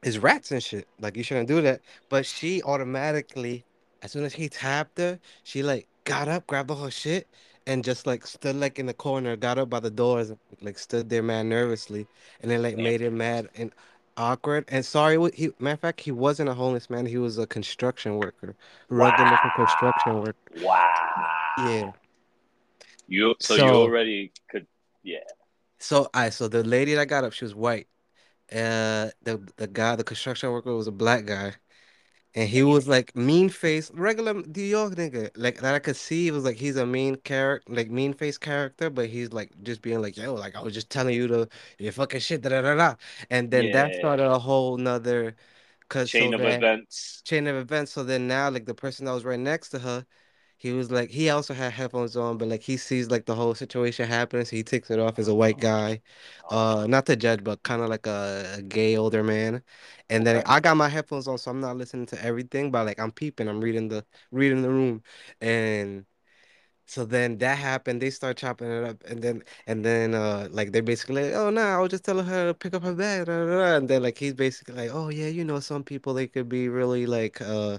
is 0.02 0.18
rats 0.18 0.52
and 0.52 0.62
shit. 0.62 0.88
Like 1.00 1.16
you 1.16 1.22
shouldn't 1.22 1.48
do 1.48 1.60
that. 1.62 1.80
But 2.08 2.26
she 2.26 2.62
automatically, 2.62 3.64
as 4.02 4.12
soon 4.12 4.24
as 4.24 4.34
he 4.34 4.48
tapped 4.48 4.98
her, 4.98 5.18
she 5.44 5.62
like 5.62 5.88
got 6.04 6.28
up, 6.28 6.46
grabbed 6.46 6.70
all 6.70 6.84
her 6.84 6.90
shit, 6.90 7.28
and 7.66 7.84
just 7.84 8.06
like 8.06 8.26
stood 8.26 8.56
like 8.56 8.78
in 8.78 8.86
the 8.86 8.94
corner, 8.94 9.36
got 9.36 9.58
up 9.58 9.70
by 9.70 9.80
the 9.80 9.90
doors, 9.90 10.32
like 10.62 10.78
stood 10.78 11.08
there 11.08 11.22
mad 11.22 11.46
nervously, 11.46 12.06
and 12.40 12.50
then 12.50 12.62
like 12.62 12.76
Damn. 12.76 12.84
made 12.84 13.00
him 13.00 13.16
mad 13.18 13.48
and 13.56 13.72
awkward. 14.16 14.64
And 14.68 14.84
sorry, 14.84 15.18
he 15.34 15.50
matter 15.58 15.74
of 15.74 15.80
fact, 15.80 16.00
he 16.00 16.12
wasn't 16.12 16.48
a 16.48 16.54
homeless 16.54 16.88
man. 16.90 17.06
He 17.06 17.18
was 17.18 17.38
a 17.38 17.46
construction 17.46 18.16
worker, 18.16 18.56
rugged 18.88 19.26
looking 19.26 19.50
construction 19.56 20.20
worker. 20.20 20.36
Wow. 20.62 20.84
Yeah. 21.58 21.92
You 23.08 23.34
so 23.40 23.54
you 23.54 23.62
already 23.62 24.32
could 24.50 24.66
yeah. 25.02 25.18
so 25.78 26.08
I 26.14 26.30
so 26.30 26.48
the 26.48 26.64
lady 26.64 26.94
that 26.94 27.06
got 27.06 27.24
up, 27.24 27.32
she 27.32 27.44
was 27.44 27.54
white. 27.54 27.88
Uh, 28.52 29.10
the 29.22 29.40
the 29.56 29.66
guy, 29.66 29.96
the 29.96 30.04
construction 30.04 30.50
worker, 30.50 30.74
was 30.74 30.86
a 30.86 30.92
black 30.92 31.26
guy. 31.26 31.54
And 32.36 32.48
he 32.50 32.62
was 32.62 32.86
like 32.86 33.16
mean 33.16 33.48
face, 33.48 33.90
regular 33.92 34.34
New 34.34 34.62
York 34.62 34.94
nigga. 34.94 35.30
Like 35.36 35.60
that 35.62 35.74
I 35.74 35.78
could 35.80 35.96
see 35.96 36.28
it 36.28 36.32
was 36.32 36.44
like 36.44 36.56
he's 36.56 36.76
a 36.76 36.86
mean 36.86 37.16
character, 37.16 37.72
like 37.74 37.90
mean 37.90 38.12
face 38.14 38.38
character, 38.38 38.90
but 38.90 39.08
he's 39.08 39.32
like 39.32 39.50
just 39.62 39.82
being 39.82 40.02
like, 40.02 40.16
yo, 40.18 40.34
like 40.34 40.54
I 40.54 40.62
was 40.62 40.74
just 40.74 40.90
telling 40.90 41.14
you 41.16 41.26
to 41.28 41.48
your 41.78 41.92
fucking 41.92 42.20
shit, 42.20 42.42
da 42.42 42.50
da 42.50 42.62
da 42.62 42.74
da. 42.76 42.96
And 43.30 43.50
then 43.50 43.70
that 43.72 43.94
started 43.96 44.26
a 44.30 44.38
whole 44.38 44.76
nother 44.76 45.34
cause 45.88 46.12
so 46.12 46.18
Chain 46.18 46.34
of 46.34 46.40
then 46.42 46.62
events. 46.62 47.22
chain 47.24 47.46
of 47.48 47.56
events. 47.56 47.92
So 47.92 48.04
then 48.04 48.28
now 48.28 48.50
like 48.50 48.66
the 48.66 48.74
person 48.74 49.06
that 49.06 49.12
was 49.12 49.24
right 49.24 49.40
next 49.40 49.70
to 49.70 49.78
her, 49.80 50.06
he 50.58 50.72
was 50.72 50.90
like 50.90 51.10
he 51.10 51.30
also 51.30 51.54
had 51.54 51.72
headphones 51.72 52.16
on, 52.16 52.38
but 52.38 52.48
like 52.48 52.62
he 52.62 52.76
sees 52.76 53.10
like 53.10 53.26
the 53.26 53.34
whole 53.34 53.54
situation 53.54 54.06
happening, 54.08 54.44
so 54.44 54.56
he 54.56 54.62
takes 54.64 54.90
it 54.90 54.98
off 54.98 55.18
as 55.18 55.28
a 55.28 55.34
white 55.34 55.58
guy. 55.58 56.00
Uh-huh. 56.44 56.82
Uh 56.82 56.86
not 56.88 57.06
to 57.06 57.16
judge, 57.16 57.44
but 57.44 57.62
kind 57.62 57.82
of 57.82 57.88
like 57.88 58.06
a, 58.06 58.54
a 58.58 58.62
gay 58.62 58.96
older 58.96 59.22
man. 59.22 59.62
And 60.10 60.26
then 60.26 60.42
I 60.46 60.60
got 60.60 60.76
my 60.76 60.88
headphones 60.88 61.28
on, 61.28 61.38
so 61.38 61.50
I'm 61.50 61.60
not 61.60 61.76
listening 61.76 62.06
to 62.06 62.24
everything, 62.24 62.70
but 62.70 62.86
like 62.86 62.98
I'm 63.00 63.12
peeping, 63.12 63.48
I'm 63.48 63.60
reading 63.60 63.88
the 63.88 64.04
reading 64.30 64.62
the 64.62 64.70
room. 64.70 65.02
And 65.40 66.06
so 66.86 67.04
then 67.04 67.38
that 67.38 67.58
happened. 67.58 68.00
They 68.02 68.10
start 68.10 68.36
chopping 68.36 68.70
it 68.70 68.84
up, 68.84 69.02
and 69.04 69.22
then 69.22 69.42
and 69.66 69.84
then 69.84 70.14
uh 70.14 70.48
like 70.50 70.72
they're 70.72 70.82
basically 70.82 71.24
like, 71.24 71.34
oh 71.34 71.50
no, 71.50 71.62
I 71.62 71.78
was 71.80 71.90
just 71.90 72.04
telling 72.04 72.26
her 72.26 72.46
to 72.48 72.54
pick 72.54 72.74
up 72.74 72.82
her 72.84 72.94
bag. 72.94 73.28
And 73.28 73.88
then 73.88 74.02
like 74.02 74.18
he's 74.18 74.34
basically 74.34 74.74
like, 74.74 74.90
oh 74.92 75.08
yeah, 75.08 75.28
you 75.28 75.44
know, 75.44 75.60
some 75.60 75.82
people 75.84 76.14
they 76.14 76.26
could 76.28 76.48
be 76.48 76.68
really 76.68 77.06
like 77.06 77.40
uh 77.40 77.78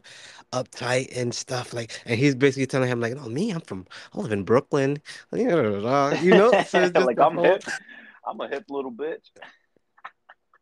uptight 0.54 1.16
and 1.18 1.34
stuff 1.34 1.74
like, 1.74 2.02
and 2.06 2.20
he's 2.20 2.36
basically 2.36 2.68
telling 2.68 2.90
him 2.90 3.00
like, 3.02 3.16
no, 3.16 3.28
me, 3.30 3.52
I'm 3.52 3.62
from, 3.62 3.88
I 4.14 4.20
live 4.20 4.32
in 4.32 4.44
Brooklyn, 4.44 4.98
you 5.34 5.46
know. 6.36 6.58
So 6.94 7.02
like 7.02 7.20
I'm 7.20 7.38
whole 7.38 7.44
hip. 7.44 7.64
I'm 8.26 8.40
a 8.42 8.48
hip 8.48 8.66
little 8.70 8.92
bitch. 8.92 9.30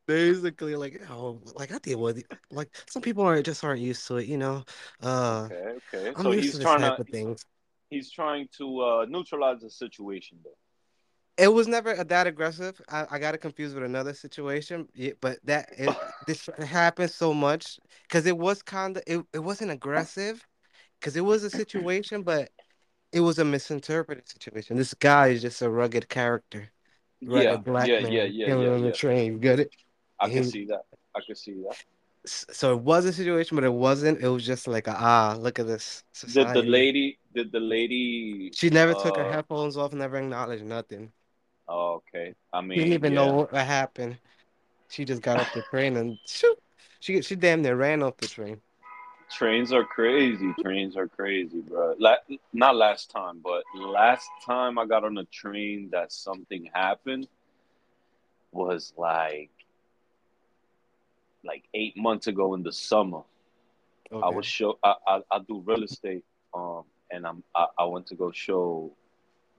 basically 0.08 0.76
like, 0.76 1.02
oh, 1.10 1.42
like 1.56 1.72
I 1.74 1.80
deal 1.80 2.00
with 2.00 2.20
it. 2.20 2.28
Like 2.52 2.76
some 2.88 3.02
people 3.02 3.24
aren't 3.24 3.46
just 3.46 3.64
aren't 3.64 3.82
used 3.82 4.08
to 4.08 4.18
it, 4.18 4.28
you 4.28 4.38
know. 4.38 4.64
Uh, 5.02 5.50
Okay, 5.52 5.78
okay. 5.94 6.16
I'm 6.16 6.24
So 6.24 6.32
used 6.32 6.52
he's 6.52 6.54
to 6.54 6.58
this 6.60 6.64
trying 6.64 6.82
type 6.82 6.98
to 6.98 7.00
of 7.00 7.10
things. 7.10 7.46
He's 7.96 8.12
trying 8.12 8.48
to 8.58 8.66
uh 8.82 9.06
neutralize 9.10 9.62
the 9.62 9.70
situation 9.70 10.38
though. 10.44 10.58
It 11.38 11.54
was 11.54 11.68
never 11.68 11.94
that 12.04 12.28
aggressive. 12.28 12.80
I, 12.90 13.08
I 13.12 13.20
got 13.20 13.36
it 13.36 13.40
confused 13.40 13.76
with 13.76 13.84
another 13.84 14.14
situation, 14.14 14.88
but 15.20 15.40
that 15.44 15.70
it 15.78 15.96
this 16.28 16.50
happened 16.60 17.12
so 17.12 17.34
much 17.34 17.80
because 18.04 18.26
it 18.26 18.38
was 18.38 18.62
kind 18.62 18.98
of 18.98 19.04
it, 19.06 19.22
it 19.34 19.40
wasn't 19.40 19.72
aggressive 19.72 20.46
because 21.00 21.16
it 21.18 21.22
was 21.22 21.44
a 21.44 21.50
situation, 21.50 22.24
but 22.24 22.50
it 23.12 23.20
was 23.22 23.40
a 23.40 23.46
misinterpreted 23.46 24.28
situation. 24.30 24.78
This 24.78 24.94
guy 24.94 25.28
is 25.28 25.42
just 25.42 25.62
a 25.62 25.70
rugged 25.70 26.08
character, 26.10 26.70
Yeah, 27.22 27.30
rugged 27.30 27.64
black 27.64 27.88
yeah, 27.90 28.00
yeah, 28.00 28.08
man 28.10 28.32
yeah, 28.32 28.46
killing 28.46 28.68
yeah, 28.68 28.74
on 28.74 28.82
the 28.82 28.88
yeah. 28.88 28.94
train. 28.94 29.34
You 29.34 29.40
get 29.40 29.60
it? 29.60 29.72
I 30.20 30.30
can 30.30 30.44
he, 30.44 30.50
see 30.50 30.66
that. 30.68 30.84
I 31.16 31.22
can 31.26 31.36
see 31.36 31.54
that. 31.64 31.78
so 32.26 32.74
it 32.74 32.82
was 32.82 33.06
a 33.06 33.14
situation, 33.14 33.56
but 33.56 33.64
it 33.64 33.74
wasn't. 33.74 34.22
It 34.22 34.30
was 34.30 34.46
just 34.46 34.68
like 34.68 34.88
a, 34.88 34.96
ah, 34.98 35.36
look 35.40 35.60
at 35.60 35.68
this 35.68 36.04
Did 36.34 36.48
the 36.54 36.64
society. 36.64 36.68
lady 36.70 37.20
did 37.36 37.52
the 37.52 37.60
lady 37.60 38.54
She 38.54 38.70
never 38.70 38.96
took 38.96 39.18
her 39.18 39.26
uh 39.26 39.36
headphones 39.36 39.78
off, 39.78 39.94
never 39.94 40.18
acknowledged 40.18 40.66
nothing. 40.66 41.14
oh, 41.68 41.96
okay. 42.02 42.36
I 42.54 42.62
mean, 42.62 42.80
She 42.80 42.82
didn't 42.82 42.94
even 42.94 43.14
know 43.14 43.28
what 43.28 43.54
happened. 43.54 44.20
She 44.90 45.06
just 45.06 45.22
got 45.22 45.40
off 45.40 45.52
the 45.52 45.62
train 45.64 45.98
and 45.98 46.20
shoot, 46.26 46.58
she 47.00 47.22
she 47.22 47.36
damn 47.36 47.62
near 47.62 47.76
ran 47.76 48.04
off 48.04 48.18
the 48.18 48.28
train. 48.28 48.62
Trains 49.32 49.72
are 49.74 49.84
crazy. 49.86 50.54
Trains 50.62 50.96
are 50.98 51.08
crazy, 51.08 51.62
bro. 51.62 51.96
La- 52.00 52.18
not 52.54 52.76
last 52.76 53.12
time, 53.12 53.40
but 53.44 53.64
last 53.76 54.30
time 54.46 54.78
I 54.78 54.86
got 54.86 55.04
on 55.04 55.18
a 55.18 55.26
train 55.26 55.90
that 55.92 56.12
something 56.12 56.70
happened 56.74 57.28
was 58.52 58.94
like 58.98 59.52
like 61.44 61.64
eight 61.74 61.98
months 61.98 62.28
ago 62.28 62.54
in 62.56 62.64
the 62.64 62.72
summer. 62.72 63.22
I 64.22 64.30
was 64.30 64.46
show 64.46 64.80
I, 64.84 64.96
I, 65.08 65.22
I 65.32 65.40
do 65.40 65.62
real 65.66 65.84
estate, 65.84 66.24
um, 66.54 66.84
and 67.16 67.26
I'm 67.26 67.44
I, 67.56 67.68
I 67.80 67.86
went 67.86 68.08
to 68.08 68.16
go 68.16 68.32
show 68.32 68.92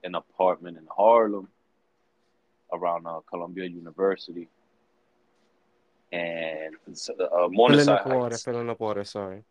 an 0.04 0.14
apartment 0.14 0.76
in 0.76 0.86
Harlem 0.94 1.48
around 2.72 3.06
uh, 3.06 3.20
Columbia 3.28 3.66
University 3.66 4.48
and 6.12 6.74
uh, 6.76 7.26
Filling 7.48 7.52
Morningside 7.52 8.04
water, 8.06 8.24
Heights. 8.30 8.42
filling 8.42 8.70
up 8.70 8.80
water. 8.80 9.04
Sorry, 9.04 9.42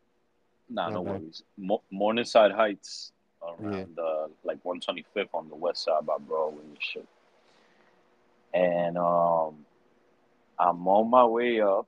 Nah, 0.69 0.89
my 0.89 0.95
no 0.95 1.01
worries. 1.01 1.43
Mo- 1.57 1.83
Morningside 1.91 2.51
Heights 2.51 3.11
Yeah. 3.41 3.67
around 3.67 3.99
uh, 3.99 4.27
like 4.43 4.63
125th 4.63 5.29
on 5.33 5.49
the 5.49 5.55
west 5.55 5.83
side 5.83 6.05
by 6.05 6.17
Broadway 6.17 6.63
and 6.63 6.77
shit. 6.79 7.07
And 8.53 8.97
um, 8.97 9.65
I'm 10.57 10.87
on 10.87 11.09
my 11.09 11.25
way 11.25 11.59
up. 11.61 11.87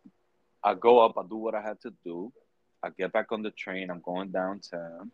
I 0.63 0.73
go 0.73 0.99
up. 0.99 1.17
I 1.17 1.23
do 1.23 1.38
what 1.38 1.56
I 1.56 1.62
had 1.62 1.80
to 1.82 1.93
do. 2.03 2.32
I 2.84 2.89
get 2.89 3.12
back 3.13 3.32
on 3.32 3.41
the 3.41 3.51
train. 3.51 3.89
I'm 3.89 4.01
going 4.01 4.30
downtown, 4.30 5.12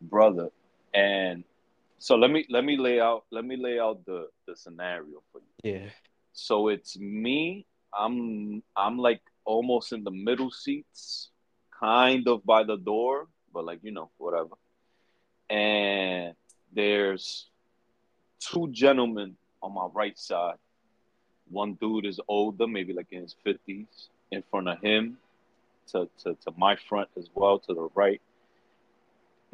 brother. 0.00 0.50
And 0.92 1.44
so 1.98 2.16
let 2.16 2.30
me 2.30 2.46
let 2.50 2.64
me 2.64 2.76
lay 2.76 3.00
out 3.00 3.24
let 3.30 3.44
me 3.44 3.56
lay 3.56 3.78
out 3.78 4.04
the 4.04 4.28
the 4.46 4.56
scenario 4.56 5.22
for 5.32 5.40
you. 5.40 5.72
Yeah. 5.72 5.88
So 6.32 6.68
it's 6.68 6.98
me. 6.98 7.66
I'm 7.96 8.62
I'm 8.76 8.98
like 8.98 9.22
almost 9.44 9.92
in 9.92 10.04
the 10.04 10.10
middle 10.10 10.50
seats, 10.50 11.30
kind 11.78 12.26
of 12.28 12.44
by 12.44 12.64
the 12.64 12.76
door, 12.76 13.28
but 13.52 13.64
like 13.64 13.80
you 13.82 13.92
know 13.92 14.10
whatever. 14.18 14.56
And 15.50 16.34
there's 16.72 17.48
two 18.40 18.68
gentlemen 18.70 19.36
on 19.62 19.74
my 19.74 19.86
right 19.92 20.18
side. 20.18 20.56
One 21.50 21.74
dude 21.74 22.06
is 22.06 22.20
older, 22.26 22.66
maybe 22.66 22.92
like 22.92 23.08
in 23.10 23.22
his 23.22 23.36
fifties. 23.44 24.08
In 24.30 24.42
front 24.50 24.68
of 24.68 24.80
him, 24.80 25.18
to, 25.92 26.08
to, 26.22 26.34
to 26.34 26.52
my 26.56 26.76
front 26.88 27.08
as 27.16 27.28
well, 27.34 27.58
to 27.60 27.74
the 27.74 27.88
right, 27.94 28.20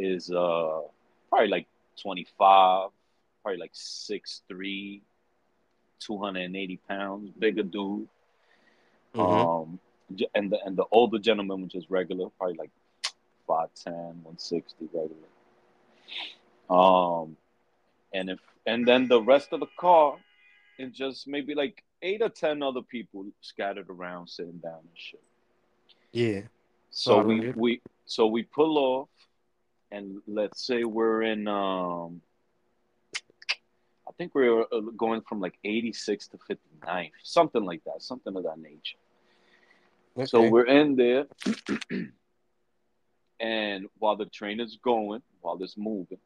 is 0.01 0.31
uh 0.31 0.81
probably 1.29 1.49
like 1.49 1.67
25, 2.03 2.91
probably 3.43 3.61
like 3.61 3.73
6'3, 3.73 5.01
280 6.01 6.81
pounds, 6.89 7.31
bigger 7.39 7.63
dude. 7.63 8.09
Mm-hmm. 9.15 9.21
Um, 9.21 9.79
and 10.35 10.51
the 10.51 10.59
and 10.65 10.77
the 10.77 10.87
older 10.91 11.19
gentleman, 11.19 11.63
which 11.63 11.75
is 11.75 11.91
regular, 11.91 12.29
probably 12.39 12.57
like 12.57 12.71
5'10, 13.49 13.87
160 13.87 14.89
regular. 14.93 15.17
Um, 16.69 17.37
and 18.13 18.31
if 18.31 18.41
and 18.67 18.87
then 18.87 19.09
the 19.09 19.23
rest 19.23 19.53
of 19.53 19.61
the 19.61 19.69
car 19.79 20.17
and 20.79 20.93
just 20.93 21.29
maybe 21.29 21.55
like 21.55 21.83
eight 22.03 22.23
or 22.23 22.29
ten 22.29 22.63
other 22.63 22.83
people 22.83 23.27
scattered 23.41 23.89
around, 23.91 24.29
sitting 24.29 24.59
down 24.59 24.79
and 24.81 24.89
shit. 24.95 25.23
Yeah. 26.13 26.43
So 26.91 27.23
we 27.23 27.51
we 27.51 27.81
so 28.07 28.27
we 28.27 28.43
pull 28.43 28.79
off, 28.79 29.09
and 29.91 30.21
let's 30.27 30.65
say 30.67 30.85
we're 30.85 31.23
in. 31.23 31.49
um 31.49 32.23
I 34.09 34.13
think 34.19 34.35
we're 34.35 34.63
uh, 34.63 34.81
going 34.97 35.23
from 35.23 35.41
like 35.41 35.55
86 35.65 36.29
to 36.29 36.39
59, 36.47 37.11
something 37.23 37.65
like 37.65 37.83
that, 37.85 38.03
something 38.03 38.37
of 38.37 38.43
that 38.43 38.59
nature. 38.59 38.99
So 40.27 40.51
we're 40.51 40.67
in 40.67 40.97
there, 40.97 41.27
and 43.41 43.87
while 43.99 44.17
the 44.17 44.27
train 44.27 44.61
is 44.61 44.79
going, 44.83 45.23
while 45.41 45.63
it's 45.63 45.77
moving, 45.79 46.19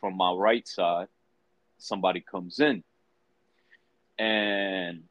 from 0.00 0.16
my 0.16 0.32
right 0.32 0.66
side, 0.66 1.08
somebody 1.78 2.20
comes 2.20 2.60
in, 2.60 2.84
and 4.18 5.02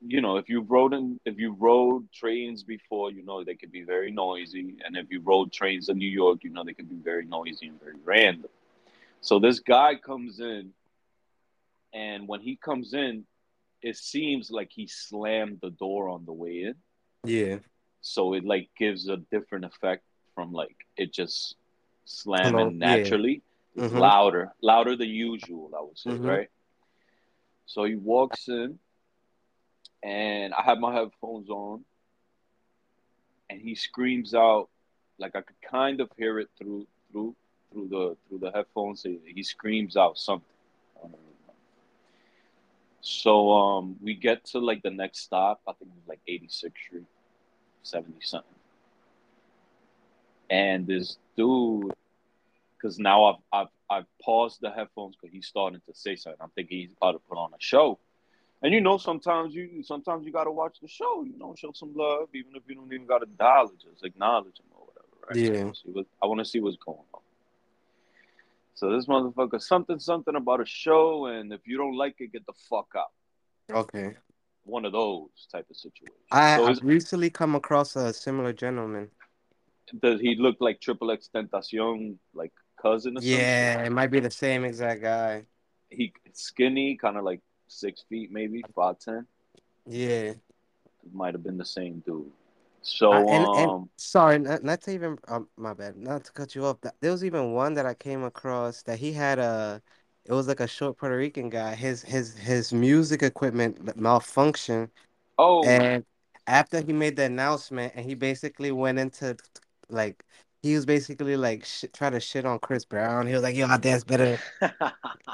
you 0.00 0.20
know 0.20 0.36
if 0.36 0.48
you've 0.48 0.70
rode 0.70 0.94
in, 0.94 1.18
if 1.24 1.38
you 1.38 1.56
rode 1.58 2.10
trains 2.12 2.62
before, 2.62 3.10
you 3.10 3.24
know 3.24 3.44
they 3.44 3.54
can 3.54 3.70
be 3.70 3.82
very 3.82 4.10
noisy, 4.10 4.76
and 4.84 4.96
if 4.96 5.10
you 5.10 5.20
rode 5.20 5.52
trains 5.52 5.88
in 5.88 5.98
New 5.98 6.08
York, 6.08 6.44
you 6.44 6.50
know 6.50 6.64
they 6.64 6.74
can 6.74 6.86
be 6.86 6.96
very 7.02 7.24
noisy 7.24 7.66
and 7.68 7.80
very 7.80 7.96
random. 8.04 8.50
So 9.20 9.38
this 9.38 9.60
guy 9.60 9.94
comes 9.96 10.40
in, 10.40 10.72
and 11.92 12.28
when 12.28 12.40
he 12.40 12.56
comes 12.56 12.92
in, 12.94 13.24
it 13.82 13.96
seems 13.96 14.50
like 14.50 14.70
he 14.72 14.86
slammed 14.86 15.58
the 15.62 15.70
door 15.70 16.08
on 16.08 16.24
the 16.24 16.32
way 16.32 16.62
in 16.62 16.74
yeah. 17.24 17.58
so 18.00 18.34
it 18.34 18.44
like 18.44 18.68
gives 18.78 19.08
a 19.08 19.16
different 19.16 19.64
effect 19.64 20.04
from 20.34 20.52
like 20.52 20.76
it 20.96 21.12
just 21.12 21.56
Hello, 22.42 22.74
slamming 22.74 22.78
yeah. 22.80 23.14
naturally 23.18 23.42
it's 23.76 23.92
Mhm. 23.92 23.92
louder 23.92 24.52
louder 24.62 24.96
than 24.96 25.08
usual 25.08 25.70
i 25.76 25.82
would 25.82 25.98
say 25.98 26.16
Mhm. 26.16 26.22
right 26.22 26.48
so 27.66 27.84
he 27.84 27.94
walks 27.94 28.48
in 28.48 28.78
and 30.02 30.54
i 30.54 30.62
have 30.62 30.78
my 30.78 30.94
headphones 30.94 31.48
on 31.50 31.84
and 33.50 33.60
he 33.60 33.74
screams 33.74 34.34
out 34.34 34.68
like 35.18 35.34
i 35.34 35.40
could 35.40 35.60
kind 35.62 36.00
of 36.00 36.10
hear 36.16 36.38
it 36.38 36.48
through 36.58 36.86
through 37.10 37.34
through 37.72 37.88
the 37.88 38.16
through 38.28 38.38
the 38.38 38.50
headphones 38.52 39.02
he, 39.02 39.42
screams 39.42 39.96
out 39.96 40.16
something 40.18 40.46
know. 41.02 41.18
so 43.00 43.50
um 43.52 43.96
we 44.02 44.14
get 44.14 44.44
to 44.44 44.58
like 44.58 44.82
the 44.82 44.90
next 44.90 45.20
stop 45.20 45.60
i 45.66 45.72
think 45.72 45.90
it 45.90 45.96
was 45.96 46.08
like 46.08 46.20
86th 46.28 46.72
street 46.86 47.04
70 47.88 48.14
something. 48.20 48.50
And 50.50 50.86
this 50.86 51.18
dude, 51.36 51.92
because 52.76 52.98
now 52.98 53.24
I've, 53.24 53.36
I've 53.52 53.66
I've 53.90 54.18
paused 54.22 54.60
the 54.60 54.70
headphones 54.70 55.16
because 55.16 55.32
he's 55.32 55.46
starting 55.46 55.80
to 55.86 55.94
say 55.94 56.16
something. 56.16 56.40
I'm 56.42 56.50
thinking 56.50 56.78
he's 56.78 56.92
about 56.96 57.12
to 57.12 57.18
put 57.18 57.38
on 57.38 57.50
a 57.52 57.56
show. 57.58 57.98
And 58.62 58.74
you 58.74 58.80
know, 58.80 58.98
sometimes 58.98 59.54
you 59.54 59.82
sometimes 59.84 60.26
you 60.26 60.32
gotta 60.32 60.50
watch 60.50 60.78
the 60.80 60.88
show, 60.88 61.22
you 61.22 61.38
know, 61.38 61.54
show 61.56 61.72
some 61.72 61.94
love, 61.94 62.28
even 62.34 62.56
if 62.56 62.62
you 62.68 62.74
don't 62.74 62.92
even 62.92 63.06
gotta 63.06 63.26
dollar, 63.26 63.70
just 63.80 64.04
acknowledge 64.04 64.58
him 64.58 64.66
or 64.72 64.86
whatever, 64.86 65.16
right? 65.28 65.66
Yeah. 65.66 65.72
See 65.72 65.92
what 65.92 66.06
I 66.22 66.26
wanna 66.26 66.44
see 66.44 66.60
what's 66.60 66.76
going 66.76 66.98
on. 67.14 67.20
So 68.74 68.90
this 68.92 69.06
motherfucker, 69.06 69.60
something, 69.60 69.98
something 69.98 70.36
about 70.36 70.60
a 70.60 70.64
show, 70.64 71.26
and 71.26 71.52
if 71.52 71.66
you 71.66 71.76
don't 71.76 71.96
like 71.96 72.16
it, 72.20 72.32
get 72.32 72.46
the 72.46 72.52
fuck 72.70 72.88
out. 72.96 73.12
Okay. 73.72 74.14
One 74.64 74.84
of 74.84 74.92
those 74.92 75.30
type 75.50 75.66
of 75.68 75.76
situations. 75.76 76.16
I 76.30 76.56
so 76.56 76.66
I've 76.66 76.82
recently 76.82 77.30
come 77.30 77.54
across 77.54 77.96
a 77.96 78.12
similar 78.12 78.52
gentleman. 78.52 79.10
does 80.00 80.20
he 80.20 80.36
look 80.36 80.56
like 80.60 80.80
Triple 80.80 81.10
X 81.10 81.28
Tentacion, 81.34 82.18
like 82.34 82.52
cousin 82.80 83.18
or 83.18 83.20
something? 83.20 83.38
Yeah, 83.38 83.82
it 83.82 83.90
might 83.90 84.12
be 84.12 84.20
the 84.20 84.30
same 84.30 84.64
exact 84.64 85.02
guy. 85.02 85.46
he 85.90 86.12
skinny, 86.32 86.96
kind 86.96 87.16
of 87.16 87.24
like 87.24 87.40
six 87.68 88.04
feet, 88.08 88.30
maybe 88.32 88.62
five 88.74 88.98
ten. 88.98 89.26
Yeah. 89.86 90.34
Might 91.12 91.34
have 91.34 91.42
been 91.42 91.56
the 91.58 91.64
same 91.64 92.02
dude. 92.04 92.30
So 92.82 93.10
I, 93.10 93.20
and 93.28 93.48
and 93.54 93.72
um, 93.74 93.88
sorry, 93.96 94.38
not, 94.38 94.62
not 94.62 94.82
to 94.82 94.90
even 94.92 95.18
um, 95.28 95.48
my 95.56 95.74
bad, 95.74 95.96
not 95.96 96.24
to 96.24 96.32
cut 96.32 96.54
you 96.54 96.64
off. 96.64 96.80
th- 96.80 96.94
There 97.00 97.10
was 97.12 97.24
even 97.24 97.52
one 97.52 97.74
that 97.74 97.86
I 97.86 97.94
came 97.94 98.22
across 98.24 98.82
that 98.82 98.98
he 98.98 99.12
had 99.12 99.38
a, 99.38 99.82
it 100.24 100.32
was 100.32 100.48
like 100.48 100.60
a 100.60 100.66
short 100.66 100.98
Puerto 100.98 101.16
Rican 101.16 101.48
guy. 101.48 101.74
His 101.74 102.02
his 102.02 102.36
his 102.36 102.72
music 102.72 103.22
equipment 103.22 103.84
malfunctioned, 103.96 104.90
oh, 105.38 105.64
and 105.64 106.04
after 106.46 106.80
he 106.82 106.92
made 106.92 107.16
the 107.16 107.24
announcement, 107.24 107.94
and 107.96 108.04
he 108.04 108.14
basically 108.14 108.72
went 108.72 108.98
into 108.98 109.36
like 109.88 110.24
he 110.62 110.74
was 110.74 110.86
basically 110.86 111.36
like 111.36 111.64
sh 111.64 111.84
try 111.92 112.10
to 112.10 112.20
shit 112.20 112.44
on 112.44 112.58
Chris 112.58 112.84
Brown. 112.84 113.26
He 113.26 113.32
was 113.32 113.42
like, 113.42 113.56
"Yo, 113.56 113.66
I 113.66 113.76
dance 113.76 114.04
better. 114.04 114.38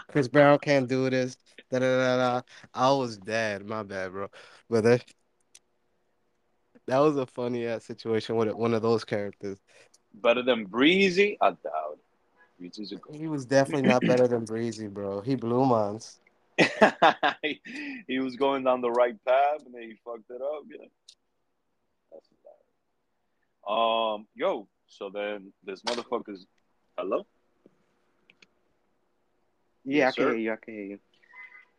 Chris 0.08 0.28
Brown 0.28 0.58
can't 0.58 0.88
do 0.88 1.08
this." 1.10 1.36
Da 1.70 1.78
da 1.78 1.96
da 1.96 2.16
da. 2.16 2.42
I 2.74 2.92
was 2.92 3.16
dead. 3.16 3.66
My 3.66 3.82
bad, 3.82 4.12
bro. 4.12 4.28
But 4.68 4.84
that 4.84 5.04
that 6.86 6.98
was 6.98 7.16
a 7.16 7.26
funny 7.26 7.66
ass 7.66 7.84
situation 7.84 8.36
with 8.36 8.52
one 8.54 8.74
of 8.74 8.82
those 8.82 9.04
characters. 9.04 9.58
better 10.14 10.42
than 10.42 10.66
Breezy? 10.66 11.38
I 11.40 11.50
doubt. 11.50 11.98
Breezy's 12.58 12.92
a 12.92 13.12
He 13.12 13.26
was 13.26 13.46
definitely 13.46 13.88
not 13.88 14.02
better 14.02 14.28
than 14.28 14.44
Breezy, 14.46 14.88
bro. 14.88 15.20
He 15.20 15.34
blew 15.34 15.64
mines. 15.64 16.20
he, 18.06 18.20
was 18.20 18.36
going 18.36 18.62
down 18.62 18.80
the 18.80 18.90
right 18.90 19.16
path 19.24 19.64
and 19.66 19.74
then 19.74 19.82
he 19.82 19.96
fucked 20.04 20.30
it 20.30 20.40
up. 20.40 20.62
Yeah. 20.68 20.86
Um, 23.66 24.26
yo, 24.34 24.68
so 24.96 25.10
then 25.10 25.52
this 25.64 25.82
motherfucker's 25.82 26.46
hello. 26.96 27.26
Yeah, 29.84 30.06
Yes, 30.06 30.12
I 30.14 30.16
can 30.16 30.24
sir. 30.24 30.30
hear 30.30 30.38
you. 30.38 30.52
I 30.52 30.56
can 30.56 30.74
hear 30.74 30.84
you. 30.84 30.98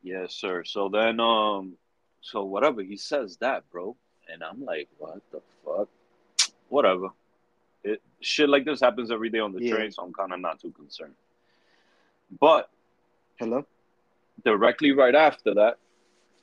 Yes, 0.03 0.33
sir. 0.33 0.63
So 0.63 0.89
then, 0.89 1.19
um, 1.19 1.73
so 2.21 2.43
whatever 2.43 2.81
he 2.83 2.97
says 2.97 3.37
that, 3.37 3.69
bro, 3.71 3.95
and 4.31 4.43
I'm 4.43 4.63
like, 4.65 4.89
what 4.97 5.21
the 5.31 5.41
fuck? 5.63 5.89
Whatever. 6.69 7.09
It 7.83 8.01
shit 8.19 8.49
like 8.49 8.65
this 8.65 8.81
happens 8.81 9.11
every 9.11 9.29
day 9.29 9.39
on 9.39 9.53
the 9.53 9.59
Yeah. 9.61 9.75
train, 9.75 9.91
so 9.91 10.03
I'm 10.03 10.13
kind 10.13 10.33
of 10.33 10.39
not 10.39 10.59
too 10.59 10.71
concerned. 10.71 11.15
But 12.39 12.69
Hello? 13.39 13.65
directly 14.43 14.91
right 14.91 15.15
after 15.15 15.53
that, 15.55 15.77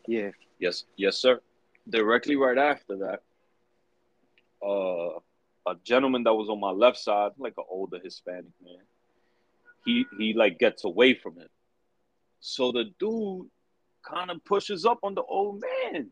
Yeah. 0.07 0.31
yes, 0.59 0.85
yes, 0.97 1.17
sir. 1.17 1.41
Directly 1.89 2.37
right 2.37 2.59
after 2.59 2.97
that, 2.99 3.23
uh, 4.65 5.19
a 5.67 5.75
gentleman 5.85 6.25
that 6.25 6.35
was 6.35 6.49
on 6.49 6.61
my 6.61 6.71
left 6.71 6.99
side, 6.99 7.33
like 7.39 7.55
an 7.59 7.65
older 7.69 7.99
Hispanic 8.03 8.53
man, 8.63 8.83
he 9.85 10.07
he 10.19 10.33
like 10.35 10.59
gets 10.59 10.85
away 10.85 11.15
from 11.15 11.37
him. 11.37 11.49
So 12.41 12.73
the 12.73 12.85
dude 12.99 13.49
kind 14.03 14.31
of 14.31 14.45
pushes 14.45 14.85
up 14.85 14.99
on 15.03 15.15
the 15.15 15.23
old 15.23 15.63
man 15.63 16.11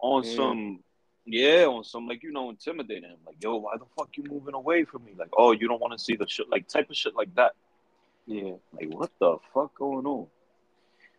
on 0.00 0.22
Mm. 0.22 0.36
some 0.36 0.84
yeah, 1.30 1.66
on 1.66 1.84
some 1.84 2.06
like 2.08 2.22
you 2.22 2.32
know 2.32 2.48
intimidating 2.50 3.10
him, 3.10 3.18
like 3.26 3.36
yo, 3.42 3.56
why 3.56 3.76
the 3.76 3.84
fuck 3.96 4.08
you 4.16 4.24
moving 4.28 4.54
away 4.54 4.84
from 4.84 5.04
me? 5.04 5.12
Like 5.16 5.28
oh, 5.36 5.52
you 5.52 5.68
don't 5.68 5.80
want 5.80 5.92
to 5.96 5.98
see 6.02 6.16
the 6.16 6.26
shit, 6.26 6.48
like 6.48 6.66
type 6.68 6.90
of 6.90 6.96
shit 6.96 7.14
like 7.14 7.34
that. 7.34 7.52
Yeah. 8.26 8.54
Like 8.72 8.88
what 8.88 9.10
the 9.20 9.36
fuck 9.54 9.74
going 9.76 10.06
on? 10.06 10.26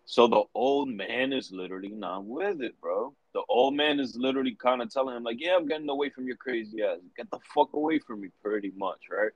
So 0.05 0.27
the 0.27 0.43
old 0.55 0.89
man 0.89 1.31
is 1.33 1.51
literally 1.51 1.89
not 1.89 2.25
with 2.25 2.61
it, 2.61 2.79
bro. 2.81 3.13
The 3.33 3.41
old 3.47 3.75
man 3.75 3.99
is 3.99 4.15
literally 4.15 4.55
kind 4.55 4.81
of 4.81 4.91
telling 4.91 5.15
him 5.15 5.23
like, 5.23 5.39
yeah, 5.39 5.55
I'm 5.55 5.67
getting 5.67 5.89
away 5.89 6.09
from 6.09 6.25
your 6.25 6.35
crazy 6.35 6.81
ass. 6.83 6.97
Get 7.15 7.29
the 7.29 7.39
fuck 7.53 7.73
away 7.73 7.99
from 7.99 8.21
me, 8.21 8.29
pretty 8.43 8.71
much, 8.75 9.01
right? 9.11 9.31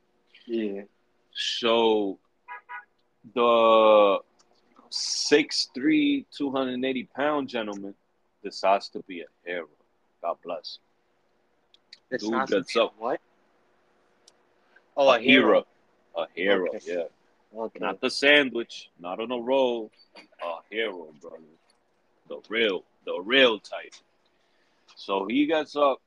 Yeah. 0.48 0.82
So 1.34 2.18
the 3.36 4.20
6'3", 4.92 6.26
280 6.36 7.04
pound 7.16 7.50
gentleman 7.50 7.94
decides 8.44 8.90
to 8.90 9.00
be 9.04 9.22
a 9.22 9.26
hero. 9.46 9.68
God 10.22 10.38
bless. 10.44 10.80
That's 12.10 12.24
Dude 12.24 12.32
not 12.32 12.50
gets 12.50 12.76
up. 12.76 12.94
What? 12.98 13.20
Oh, 14.96 15.10
a, 15.10 15.20
hero. 15.20 15.66
A 16.16 16.26
hero, 16.34 16.68
Okay. 16.76 16.80
yeah. 16.86 17.04
Okay. 17.56 17.80
Not 17.80 18.02
the 18.02 18.10
sandwich, 18.10 18.90
not 19.00 19.20
on 19.20 19.32
a 19.32 19.38
roll. 19.38 19.92
A 20.18 20.56
hero, 20.70 21.14
brother. 21.22 21.38
The 22.30 22.40
real, 22.50 22.84
the 23.06 23.20
real 23.20 23.60
type. 23.60 23.94
So 24.96 25.28
he 25.28 25.46
gets 25.46 25.76
up 25.76 26.02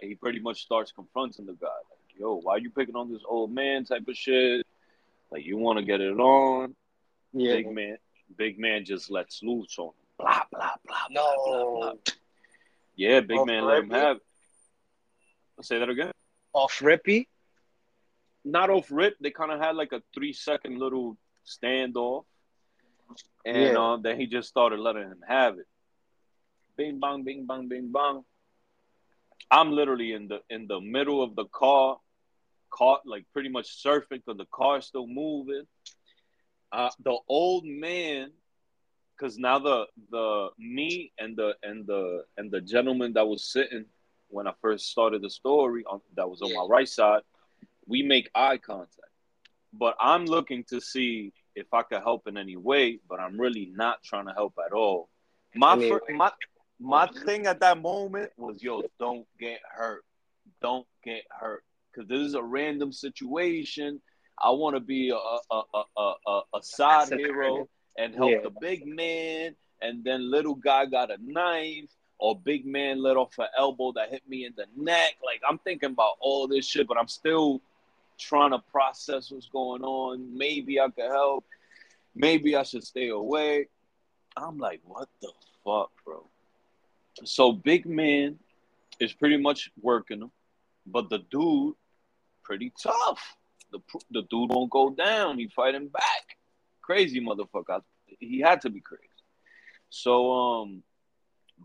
and 0.00 0.08
he 0.08 0.14
pretty 0.14 0.40
much 0.40 0.62
starts 0.62 0.92
confronting 0.92 1.46
the 1.46 1.52
guy. 1.52 1.66
Like, 1.66 2.18
yo, 2.18 2.40
why 2.40 2.56
you 2.56 2.70
picking 2.70 2.96
on 2.96 3.12
this 3.12 3.22
old 3.28 3.52
man 3.52 3.84
type 3.84 4.06
of 4.08 4.16
shit? 4.16 4.66
Like, 5.30 5.44
you 5.44 5.56
want 5.56 5.78
to 5.78 5.84
get 5.84 6.00
it 6.00 6.18
on? 6.18 6.74
yeah. 7.32 7.56
Big 7.56 7.70
man, 7.70 7.96
big 8.36 8.58
man 8.58 8.84
just 8.84 9.10
lets 9.10 9.42
loose 9.42 9.78
on 9.78 9.88
him. 9.88 9.92
Blah, 10.18 10.42
blah, 10.50 10.72
blah, 10.84 11.06
blah, 11.10 11.34
blah, 11.44 11.64
blah. 11.64 11.92
No. 11.92 11.98
Yeah, 12.96 13.20
big 13.20 13.38
Off 13.38 13.46
man 13.46 13.64
let 13.64 13.78
him 13.78 13.90
have 13.90 14.16
it. 14.16 14.22
Say 15.64 15.78
that 15.78 15.88
again. 15.88 16.12
Off 16.52 16.78
Rippy? 16.80 17.26
Not 18.44 18.70
off 18.70 18.90
rip. 18.90 19.16
They 19.20 19.30
kind 19.30 19.52
of 19.52 19.60
had 19.60 19.76
like 19.76 19.92
a 19.92 20.02
three 20.14 20.32
second 20.32 20.78
little 20.78 21.16
standoff. 21.46 22.24
And 23.44 23.76
Yeah. 23.76 23.76
uh, 23.76 23.96
then 23.96 24.18
he 24.18 24.26
just 24.26 24.48
started 24.48 24.78
letting 24.80 25.02
him 25.02 25.22
have 25.26 25.58
it. 25.58 25.66
Bing 26.76 26.98
bang, 27.00 27.22
bing 27.24 27.46
bang, 27.46 27.68
bing 27.68 27.90
bang. 27.92 28.24
I'm 29.50 29.72
literally 29.72 30.12
in 30.12 30.28
the 30.28 30.40
in 30.50 30.66
the 30.66 30.80
middle 30.80 31.22
of 31.22 31.34
the 31.36 31.44
car, 31.46 31.98
caught 32.70 33.06
like 33.06 33.24
pretty 33.32 33.48
much 33.48 33.82
surfing 33.84 34.22
because 34.24 34.36
the 34.38 34.46
car's 34.52 34.86
still 34.86 35.06
moving. 35.06 35.64
Uh, 36.72 36.90
the 37.02 37.16
old 37.28 37.64
man 37.64 38.30
because 39.16 39.38
now 39.38 39.58
the 39.58 39.86
the 40.10 40.48
me 40.58 41.12
and 41.18 41.36
the 41.36 41.54
and 41.62 41.86
the 41.86 42.24
and 42.36 42.50
the 42.50 42.60
gentleman 42.60 43.12
that 43.14 43.26
was 43.26 43.44
sitting 43.44 43.84
when 44.28 44.46
I 44.46 44.52
first 44.60 44.90
started 44.90 45.22
the 45.22 45.30
story 45.30 45.84
on 45.88 46.00
that 46.16 46.28
was 46.28 46.42
on 46.42 46.52
my 46.54 46.66
right 46.68 46.88
side, 46.88 47.22
we 47.86 48.02
make 48.02 48.30
eye 48.34 48.58
contact. 48.58 49.12
But 49.72 49.96
I'm 50.00 50.26
looking 50.26 50.64
to 50.64 50.80
see 50.80 51.32
if 51.58 51.72
I 51.72 51.82
could 51.82 52.02
help 52.02 52.26
in 52.28 52.36
any 52.36 52.56
way, 52.56 53.00
but 53.08 53.20
I'm 53.20 53.40
really 53.40 53.70
not 53.74 54.02
trying 54.02 54.26
to 54.26 54.32
help 54.32 54.54
at 54.64 54.72
all. 54.72 55.08
My 55.54 55.72
I 55.72 55.76
mean- 55.76 55.90
fir- 55.98 56.14
my 56.14 56.30
my 56.80 57.06
thing 57.26 57.46
at 57.46 57.58
that 57.60 57.78
moment 57.82 58.30
was, 58.36 58.62
yo, 58.62 58.82
don't 59.00 59.26
get 59.40 59.58
hurt, 59.68 60.04
don't 60.62 60.86
get 61.04 61.24
hurt, 61.28 61.64
because 61.92 62.08
this 62.08 62.20
is 62.20 62.34
a 62.34 62.42
random 62.42 62.92
situation. 62.92 64.00
I 64.40 64.50
want 64.50 64.76
to 64.76 64.80
be 64.80 65.10
a 65.10 65.16
a 65.16 65.62
a 65.72 65.82
a, 65.96 66.12
a, 66.26 66.40
a 66.54 66.62
side 66.62 67.08
hero 67.12 67.68
and 67.98 68.14
help 68.14 68.30
Yeah. 68.30 68.40
the 68.44 68.50
big 68.60 68.86
man, 68.86 69.56
and 69.82 70.04
then 70.04 70.30
little 70.30 70.54
guy 70.54 70.86
got 70.86 71.10
a 71.10 71.16
knife, 71.20 71.90
or 72.20 72.38
big 72.38 72.64
man 72.64 73.02
let 73.02 73.16
off 73.16 73.36
an 73.38 73.48
elbow 73.58 73.90
that 73.92 74.10
hit 74.10 74.22
me 74.28 74.44
in 74.44 74.54
the 74.56 74.66
neck. 74.76 75.16
Like 75.24 75.40
I'm 75.48 75.58
thinking 75.58 75.90
about 75.90 76.14
all 76.20 76.46
this 76.46 76.64
shit, 76.68 76.86
but 76.86 76.96
I'm 76.96 77.08
still 77.08 77.60
trying 78.18 78.50
to 78.50 78.58
process 78.58 79.30
what's 79.30 79.48
going 79.48 79.82
on. 79.82 80.36
Maybe 80.36 80.80
I 80.80 80.88
could 80.88 81.10
help. 81.10 81.44
Maybe 82.14 82.56
I 82.56 82.62
should 82.62 82.84
stay 82.84 83.08
away. 83.08 83.68
I'm 84.36 84.58
like, 84.58 84.80
what 84.84 85.08
the 85.20 85.30
fuck, 85.64 85.90
bro? 86.04 86.28
So 87.24 87.52
big 87.52 87.86
man 87.86 88.38
is 89.00 89.12
pretty 89.12 89.36
much 89.36 89.70
working 89.80 90.22
him, 90.22 90.30
but 90.86 91.10
the 91.10 91.18
dude 91.30 91.74
pretty 92.48 92.72
tough. 92.82 93.36
The 93.70 93.80
the 94.10 94.22
dude 94.22 94.50
won't 94.50 94.70
go 94.70 94.90
down. 94.90 95.38
He 95.38 95.48
fighting 95.48 95.88
back. 95.88 96.38
Crazy 96.80 97.20
motherfucker. 97.20 97.82
He 98.06 98.40
had 98.40 98.62
to 98.62 98.70
be 98.70 98.80
crazy. 98.80 99.04
So 99.90 100.32
um, 100.32 100.82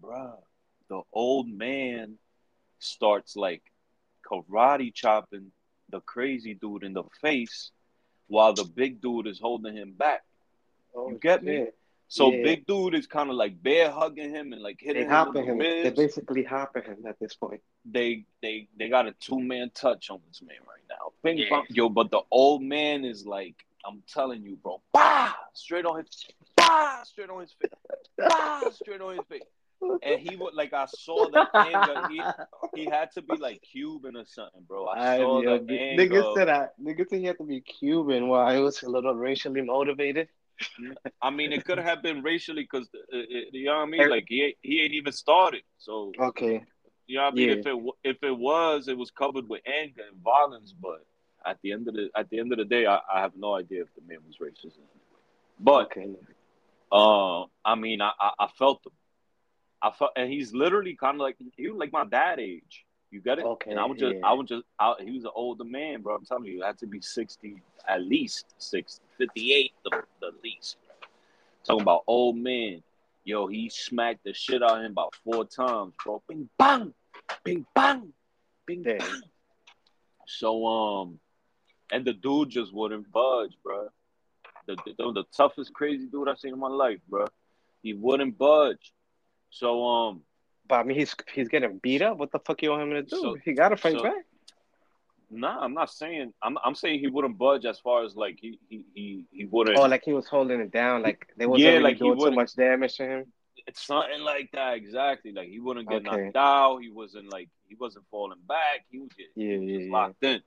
bruh, 0.01 0.37
the 0.89 1.01
old 1.13 1.47
man 1.47 2.17
starts 2.79 3.35
like 3.35 3.63
karate 4.29 4.93
chopping 4.93 5.51
the 5.93 6.01
crazy 6.01 6.56
dude 6.56 6.84
in 6.84 6.93
the 6.93 7.03
face 7.21 7.71
while 8.27 8.53
the 8.53 8.63
big 8.65 8.99
dude 9.01 9.27
is 9.27 9.39
holding 9.39 9.75
him 9.75 9.93
back. 9.93 10.23
Oh, 10.95 11.10
You 11.10 11.17
get 11.19 11.43
me? 11.43 11.67
So 12.08 12.32
Yeah. 12.32 12.43
big 12.43 12.65
dude 12.65 12.95
is 12.95 13.06
kind 13.08 13.29
of 13.29 13.36
like 13.36 13.62
bear 13.62 13.89
hugging 13.91 14.32
him 14.32 14.53
and 14.53 14.62
like 14.62 14.79
They 14.79 14.88
hitting 14.88 15.10
him 15.10 15.34
the 15.34 15.41
him. 15.41 15.58
They 15.60 15.84
ribs. 15.84 15.97
basically 15.97 16.43
hopping 16.43 16.84
him 16.84 17.06
at 17.08 17.17
this 17.19 17.34
point. 17.36 17.62
They 17.86 18.25
they 18.41 18.67
they 18.77 18.89
got 18.89 19.08
a 19.08 19.13
two 19.13 19.39
man 19.39 19.69
touch 19.73 20.10
on 20.10 20.19
this 20.27 20.41
man 20.41 20.58
right 20.67 20.86
now. 20.89 21.12
Ping 21.23 21.38
Yeah. 21.38 21.49
pong, 21.49 21.65
yo, 21.69 21.89
but 21.89 22.10
the 22.12 22.21
old 22.32 22.62
man 22.63 23.06
is 23.06 23.25
like, 23.25 23.56
I'm 23.86 24.01
telling 24.08 24.41
you, 24.43 24.56
bro, 24.63 24.82
bah, 24.93 25.34
straight 25.53 25.86
on 25.86 25.95
his, 25.99 26.25
bah, 26.56 27.03
straight 27.03 27.29
on 27.29 27.41
his 27.41 27.51
face, 27.60 27.71
bah, 28.17 28.69
straight 28.71 29.01
on 29.01 29.17
his 29.17 29.25
face. 29.27 29.43
And 30.02 30.19
he 30.19 30.36
would 30.36 30.54
like 30.54 30.74
I 30.74 30.86
saw 30.86 31.30
the 31.30 31.48
anger. 31.56 32.08
He, 32.10 32.22
he 32.76 32.86
had 32.86 33.12
to 33.13 33.22
be 33.22 33.38
like 33.38 33.62
Cuban 33.62 34.15
or 34.15 34.26
something, 34.26 34.63
bro. 34.67 34.86
I 34.86 35.15
I 35.15 35.17
saw 35.17 35.41
yo, 35.41 35.58
the 35.60 35.80
anger. 35.80 36.04
niggas 36.06 36.36
said 36.36 36.50
I 36.50 36.67
niggas 36.82 37.10
said 37.10 37.19
he 37.19 37.26
had 37.26 37.38
to 37.38 37.43
be 37.43 37.62
Cuban 37.62 38.28
while 38.28 38.46
I 38.46 38.60
was 38.60 38.82
a 38.84 38.89
little 38.89 39.15
racially 39.15 39.62
motivated. 39.62 40.28
I 41.22 41.30
mean, 41.32 41.52
it 41.52 41.65
could 41.65 41.80
have 41.80 42.02
been 42.02 42.22
racially 42.22 42.63
because 42.63 42.88
you 43.12 43.65
know 43.65 43.76
what 43.78 43.82
I 43.84 43.86
mean. 43.86 44.02
Er- 44.02 44.10
Like 44.10 44.26
he 44.28 44.43
ain't- 44.43 44.58
he 44.62 44.82
ain't 44.82 44.93
even 44.93 45.12
started. 45.12 45.63
So 45.78 46.12
Okay. 46.19 46.63
you 47.08 47.17
know 47.17 47.24
what 47.24 47.34
I 47.34 47.36
mean. 47.36 47.50
Yeah. 47.50 47.56
If 47.56 47.65
it 47.65 47.78
if 48.04 48.24
it 48.24 48.38
was, 48.38 48.88
it 48.88 48.98
was 48.98 49.12
covered 49.12 49.48
with 49.50 49.62
anger 49.67 50.04
and 50.10 50.22
violence. 50.22 50.74
But 50.74 51.06
at 51.46 51.58
the 51.62 51.72
end 51.74 51.88
of 51.88 51.93
the 51.96 52.10
at 52.15 52.30
the 52.30 52.39
end 52.39 52.52
of 52.54 52.58
the 52.60 52.65
day, 52.65 52.86
I, 52.86 53.00
I 53.13 53.22
have 53.22 53.36
no 53.36 53.56
idea 53.56 53.82
if 53.82 53.93
the 53.96 54.02
man 54.08 54.19
was 54.26 54.38
racist. 54.38 54.78
But 55.60 55.86
okay. 55.88 56.10
uh, 56.91 57.43
I 57.65 57.76
mean, 57.76 58.02
I, 58.02 58.12
I 58.19 58.32
I 58.39 58.48
felt 58.58 58.86
him. 58.86 58.93
I 59.84 59.91
felt, 59.91 60.12
and 60.15 60.32
he's 60.32 60.54
literally 60.54 60.96
kind 60.96 61.15
of 61.15 61.22
like 61.22 61.36
he 61.58 61.67
was 61.67 61.78
like 61.78 61.91
my 61.91 62.06
dad 62.06 62.39
age. 62.39 62.86
You 63.12 63.22
get 63.22 63.38
it? 63.38 63.46
Okay, 63.46 63.69
And 63.69 63.80
I 63.80 63.86
was 63.86 64.00
just, 64.00 64.15
yeah. 64.15 64.22
I 64.26 64.34
was 64.34 64.48
just, 64.48 64.63
I, 64.80 64.96
he 65.00 65.12
was 65.12 65.26
an 65.26 65.32
older 65.36 65.63
man, 65.63 66.02
bro. 66.02 66.15
I'm 66.15 66.26
telling 66.26 66.46
you, 66.46 66.63
it 66.63 66.65
had 66.65 66.80
to 66.80 66.88
be 66.88 67.00
60, 67.00 67.62
at 67.88 68.02
least 68.02 68.56
60, 68.58 69.04
58, 69.19 69.72
the, 69.84 70.04
the 70.19 70.32
least. 70.43 70.78
Talking 71.63 71.84
about 71.84 72.06
old 72.08 72.38
man. 72.38 72.82
Yo, 73.24 73.46
he 73.46 73.69
smacked 73.69 74.24
the 74.24 74.34
shit 74.34 74.63
out 74.63 74.80
of 74.80 74.84
him 74.84 74.93
about 74.93 75.13
four 75.24 75.46
times, 75.46 75.93
bro. 76.04 76.24
Bing, 76.28 76.50
bang, 76.58 76.91
bing, 77.43 77.65
bang, 77.76 78.12
bing, 78.65 78.82
bang. 78.82 79.00
So, 80.26 80.65
um, 80.65 81.19
and 81.91 82.04
the 82.04 82.13
dude 82.13 82.50
just 82.50 82.74
wouldn't 82.74 83.12
budge, 83.12 83.54
bro. 83.63 83.89
The, 84.65 84.76
the, 84.86 85.12
the 85.12 85.24
toughest, 85.38 85.72
crazy 85.74 86.08
dude 86.08 86.28
I've 86.28 86.39
seen 86.39 86.54
in 86.54 86.60
my 86.60 86.67
life, 86.67 87.00
bro. 87.08 87.28
He 87.84 87.93
wouldn't 87.93 88.39
budge. 88.39 88.91
So, 89.59 89.85
um, 89.85 90.21
But 90.67 90.75
I 90.79 90.83
mean, 90.83 90.97
he's 90.97 91.15
he's 91.35 91.47
getting 91.47 91.77
beat 91.77 92.01
up. 92.01 92.17
What 92.17 92.31
the 92.31 92.39
fuck 92.39 92.61
you 92.63 92.71
want 92.71 92.83
him 92.83 92.89
to 92.91 93.03
do? 93.03 93.21
So- 93.21 93.35
he 93.45 93.53
got 93.53 93.69
to 93.69 93.77
fight 93.77 93.97
so- 93.97 94.03
back. 94.03 94.25
Nah, 95.29 95.57
I'm 95.63 95.73
not 95.73 95.89
saying. 95.89 96.31
I'm 96.43 96.57
I'm 96.63 96.75
saying 96.75 96.99
he 96.99 97.07
wouldn't 97.07 97.37
budge 97.39 97.65
as 97.65 97.79
far 97.79 98.03
as 98.05 98.15
like 98.15 98.37
he 98.39 98.59
he 98.69 98.77
he, 98.93 99.25
he 99.31 99.45
wouldn't. 99.45 99.77
Oh, 99.79 99.87
like 99.87 100.03
he 100.05 100.13
was 100.13 100.27
holding 100.27 100.59
it 100.61 100.71
down. 100.71 101.01
Like 101.01 101.25
they 101.37 101.47
wasn't 101.47 101.63
Yeah, 101.65 101.71
really 101.71 101.83
like 101.83 101.97
he 101.97 102.03
doing 102.05 102.19
too 102.19 102.31
much 102.31 102.55
damage 102.55 102.95
to 102.97 103.05
him. 103.05 103.33
it's 103.65 103.81
something 103.83 104.21
like 104.21 104.49
that 104.53 104.73
exactly. 104.75 105.31
Like 105.31 105.49
he 105.49 105.59
wouldn't 105.59 105.89
get 105.89 106.05
Okay. 106.07 106.23
knocked 106.25 106.35
out. 106.37 106.77
He 106.85 106.89
wasn't 106.91 107.31
like 107.31 107.49
he 107.67 107.75
wasn't 107.75 108.05
falling 108.11 108.41
back. 108.47 108.85
He 108.91 108.99
was 108.99 109.09
just, 109.17 109.31
Yeah, 109.35 109.57
just 109.57 109.63
yeah, 109.69 109.79
yeah. 109.85 109.91
locked 109.91 110.23
in. 110.23 110.41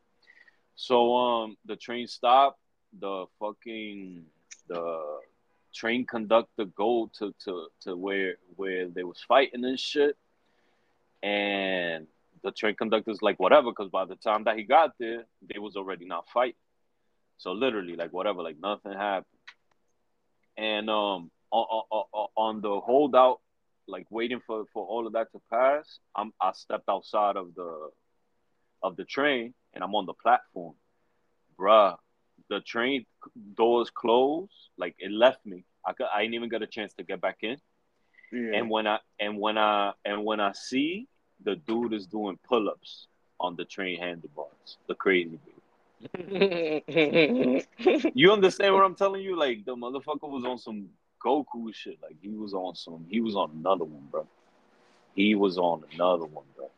So 0.76 1.16
um, 1.16 1.56
the 1.64 1.76
train 1.76 2.06
stopped. 2.06 2.60
The 2.98 3.26
fucking 3.40 4.24
the 4.68 4.82
train 5.76 6.06
conductor 6.06 6.64
go 6.64 7.10
to 7.18 7.34
to 7.44 7.66
to 7.82 7.96
where 7.96 8.36
where 8.56 8.88
they 8.88 9.04
was 9.04 9.20
fighting 9.28 9.64
and 9.64 9.78
shit, 9.78 10.16
and 11.22 12.06
the 12.42 12.52
train 12.52 12.74
conductor's 12.74 13.22
like 13.22 13.38
whatever, 13.38 13.70
because 13.70 13.90
by 13.90 14.04
the 14.04 14.16
time 14.16 14.44
that 14.44 14.56
he 14.56 14.64
got 14.64 14.92
there, 14.98 15.24
they 15.42 15.58
was 15.58 15.76
already 15.76 16.06
not 16.06 16.28
fighting. 16.32 16.54
So 17.38 17.52
literally, 17.52 17.96
like 17.96 18.12
whatever, 18.12 18.42
like 18.42 18.58
nothing 18.60 18.92
happened. 18.92 19.26
And 20.56 20.88
um, 20.88 21.30
on, 21.50 21.82
on, 21.90 22.28
on 22.36 22.60
the 22.62 22.80
holdout, 22.80 23.40
like 23.86 24.06
waiting 24.10 24.40
for 24.46 24.64
for 24.72 24.86
all 24.86 25.06
of 25.06 25.12
that 25.12 25.30
to 25.32 25.40
pass, 25.50 25.98
I'm 26.14 26.32
I 26.40 26.52
stepped 26.52 26.88
outside 26.88 27.36
of 27.36 27.54
the 27.54 27.90
of 28.82 28.96
the 28.96 29.04
train 29.04 29.54
and 29.74 29.84
I'm 29.84 29.94
on 29.94 30.06
the 30.06 30.14
platform, 30.14 30.74
bruh. 31.58 31.96
The 32.48 32.61
train 32.61 33.04
doors 33.56 33.90
closed, 33.90 34.52
like 34.78 34.94
it 34.98 35.11
left 35.11 35.44
me. 35.44 35.64
I 35.85 35.92
could, 35.92 36.06
I 36.14 36.22
didn't 36.22 36.35
even 36.35 36.48
get 36.48 36.62
a 36.62 36.66
chance 36.66 36.92
to 36.94 37.02
get 37.02 37.20
back 37.20 37.38
in. 37.42 37.56
Yeah. 38.32 38.52
And 38.54 38.70
when 38.70 38.87
I 38.87 38.98
and 39.20 39.38
when 39.38 39.59
I 39.59 39.92
and 40.04 40.24
when 40.24 40.40
I 40.40 40.52
see 40.52 41.06
the 41.44 41.56
dude 41.56 41.92
is 41.92 42.06
doing 42.06 42.38
pull 42.48 42.68
ups 42.68 43.06
on 43.38 43.56
the 43.56 43.64
train 43.64 43.98
handlebars, 43.98 44.78
the 44.88 44.94
crazy 44.94 45.38
dude. 45.44 45.52
You 48.14 48.32
understand 48.32 48.74
what 48.74 48.85
I'm 48.85 48.94
telling 48.94 49.22
you? 49.22 49.37
Like 49.37 49.64
the 49.64 49.74
motherfucker 49.74 50.28
was 50.28 50.44
on 50.44 50.59
some 50.59 50.88
Goku 51.24 51.74
shit. 51.74 51.98
Like 52.02 52.16
he 52.20 52.28
was 52.28 52.54
on 52.54 52.74
some. 52.74 53.06
He 53.09 53.20
was 53.20 53.37
on 53.37 53.50
another 53.59 53.85
one, 53.85 54.06
bro. 54.11 54.26
He 55.14 55.35
was 55.35 55.59
on 55.59 55.82
another 55.94 56.26
one, 56.26 56.44
bro. 56.56 56.70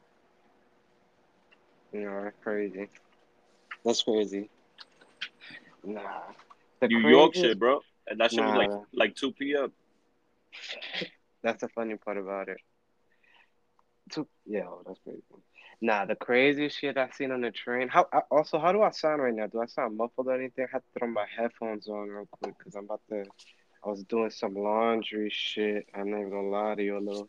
you 1.93 2.01
know, 2.03 2.25
that's 2.25 2.37
crazy. 2.43 2.89
That's 3.85 4.03
crazy. 4.03 4.49
Nah. 5.85 6.23
The 6.81 6.89
New 6.89 7.09
York 7.09 7.35
shit, 7.35 7.59
bro. 7.59 7.81
And 8.07 8.21
that 8.21 8.31
shit 8.33 8.45
was 8.45 8.55
like 8.55 8.71
Nah. 8.71 8.83
like 8.93 9.15
two 9.15 9.33
p.m. 9.33 9.73
That's 11.43 11.61
the 11.61 11.69
funny 11.69 11.97
part 11.97 12.17
about 12.19 12.49
it. 12.49 12.59
Two, 14.11 14.27
yeah, 14.47 14.63
oh, 14.67 14.83
that's 14.87 14.99
crazy. 15.05 15.23
Nah, 15.81 16.07
the 16.07 16.17
craziest 16.17 16.79
shit 16.79 16.97
I've 16.97 17.15
seen 17.15 17.31
on 17.31 17.43
the 17.43 17.51
train. 17.53 17.89
How 17.89 18.07
I, 18.13 18.21
also 18.31 18.59
how 18.59 18.73
do 18.73 18.83
I 18.83 18.91
sound 18.91 19.23
right 19.23 19.35
now? 19.35 19.47
Do 19.47 19.61
I 19.61 19.67
sound 19.67 19.97
muffled 19.97 20.27
or 20.27 20.35
anything? 20.35 20.65
I 20.65 20.69
have 20.73 20.83
to 20.83 20.99
throw 20.99 21.09
my 21.09 21.27
headphones 21.37 21.87
on 21.89 22.09
real 22.09 22.27
quick 22.31 22.57
because 22.59 22.75
I'm 22.75 22.85
about 22.85 23.03
to. 23.11 23.25
I 23.85 23.89
was 23.89 24.03
doing 24.05 24.31
some 24.31 24.55
laundry 24.55 25.31
shit. 25.31 25.87
I'm 25.95 26.11
not 26.11 26.19
even 26.21 26.31
gonna 26.31 26.49
lie 26.49 26.75
to 26.75 26.83
you, 26.83 26.99
a 26.99 27.01
little 27.01 27.29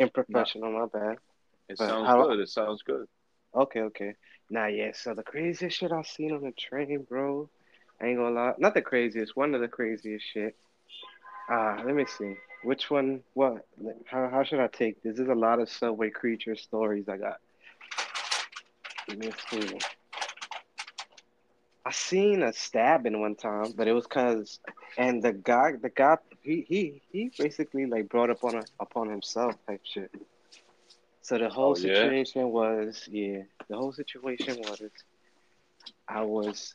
unprofessional. 0.00 0.72
My 0.72 0.86
bad. 0.86 1.16
It 1.68 1.78
But 1.78 1.88
sounds 1.88 2.06
how- 2.06 2.26
good. 2.26 2.40
It 2.40 2.48
sounds 2.48 2.82
good. 2.82 3.06
Okay, 3.54 3.80
okay. 3.82 4.14
Nah, 4.50 4.66
yeah. 4.66 4.92
So 4.94 5.14
the 5.14 5.22
craziest 5.22 5.78
shit 5.78 5.92
I've 5.92 6.06
seen 6.06 6.32
on 6.32 6.42
the 6.42 6.52
train, 6.52 7.06
bro. 7.08 7.48
I 8.00 8.06
ain't 8.06 8.18
gonna 8.18 8.34
lie. 8.34 8.52
Not 8.58 8.74
the 8.74 8.82
craziest. 8.82 9.36
One 9.36 9.54
of 9.54 9.60
the 9.60 9.68
craziest 9.68 10.24
shit. 10.32 10.56
Ah, 11.48 11.82
let 11.84 11.94
me 11.94 12.06
see. 12.06 12.36
Which 12.62 12.90
one? 12.90 13.22
What? 13.34 13.66
How 14.06 14.28
how 14.28 14.42
should 14.42 14.60
I 14.60 14.68
take 14.68 15.02
this? 15.02 15.16
There's 15.16 15.28
a 15.28 15.34
lot 15.34 15.60
of 15.60 15.68
subway 15.68 16.10
creature 16.10 16.56
stories 16.56 17.08
I 17.08 17.16
got. 17.18 17.38
Let 19.08 19.18
me 19.18 19.30
see. 19.50 19.78
I 21.86 21.92
seen 21.92 22.42
a 22.42 22.52
stabbing 22.52 23.20
one 23.20 23.34
time, 23.34 23.72
but 23.76 23.86
it 23.86 23.92
was 23.92 24.06
cause, 24.06 24.58
and 24.96 25.22
the 25.22 25.34
guy, 25.34 25.72
the 25.72 25.90
guy, 25.90 26.16
he 26.40 26.64
he 26.66 27.02
he 27.12 27.30
basically 27.38 27.84
like 27.84 28.08
brought 28.08 28.30
up 28.30 28.42
on 28.42 28.54
a, 28.54 28.62
upon 28.80 29.10
himself 29.10 29.54
type 29.66 29.82
shit. 29.84 30.10
So 31.24 31.38
the 31.38 31.50
whole 31.50 31.72
Oh, 31.72 31.76
yeah? 31.76 31.92
situation 31.92 32.50
was, 32.50 33.08
yeah, 33.10 33.42
the 33.68 33.76
whole 33.76 33.92
situation 33.92 34.56
was, 34.60 34.80
I 36.08 36.22
was, 36.22 36.74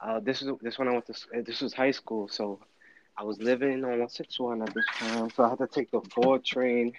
uh, 0.00 0.20
this 0.20 0.42
is 0.42 0.50
this 0.62 0.78
when 0.78 0.88
I 0.88 0.92
went 0.92 1.06
to, 1.06 1.14
this 1.42 1.62
was 1.62 1.74
high 1.74 1.92
school, 1.92 2.28
so 2.28 2.60
I 3.18 3.24
was 3.24 3.38
living 3.40 3.84
on 3.84 3.90
161 3.90 4.62
at 4.62 4.74
this 4.74 4.86
time, 4.98 5.30
so 5.30 5.44
I 5.44 5.50
had 5.50 5.58
to 5.58 5.66
take 5.68 5.90
the 5.90 6.02
four 6.14 6.38
train 6.38 6.92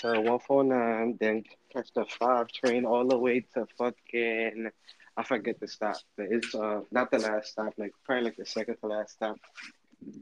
to 0.00 0.08
149, 0.20 1.16
then 1.20 1.44
catch 1.72 1.92
the 1.94 2.04
five 2.06 2.48
train 2.52 2.84
all 2.86 3.06
the 3.08 3.18
way 3.18 3.40
to 3.54 3.66
fucking. 3.78 4.70
I 5.16 5.24
forget 5.24 5.60
the 5.60 5.68
stop, 5.68 5.96
but 6.16 6.26
it's 6.30 6.54
uh 6.54 6.82
not 6.92 7.10
the 7.10 7.18
last 7.18 7.52
stop, 7.52 7.74
like 7.76 7.92
probably 8.04 8.26
like 8.26 8.36
the 8.36 8.46
second 8.46 8.76
to 8.80 8.86
last 8.86 9.14
stop, 9.14 9.38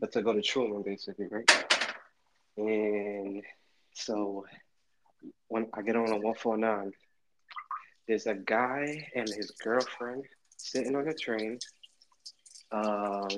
but 0.00 0.12
to 0.12 0.22
go 0.22 0.32
to 0.32 0.42
Truman 0.42 0.82
basically, 0.82 1.28
right? 1.30 1.50
And 2.56 3.42
so 3.94 4.46
when 5.48 5.66
I 5.74 5.82
get 5.82 5.96
on 5.96 6.08
a 6.08 6.16
149, 6.16 6.92
there's 8.06 8.26
a 8.26 8.34
guy 8.34 9.08
and 9.14 9.28
his 9.28 9.50
girlfriend 9.62 10.24
sitting 10.56 10.96
on 10.96 11.04
the 11.04 11.14
train. 11.14 11.58
Um, 12.70 13.28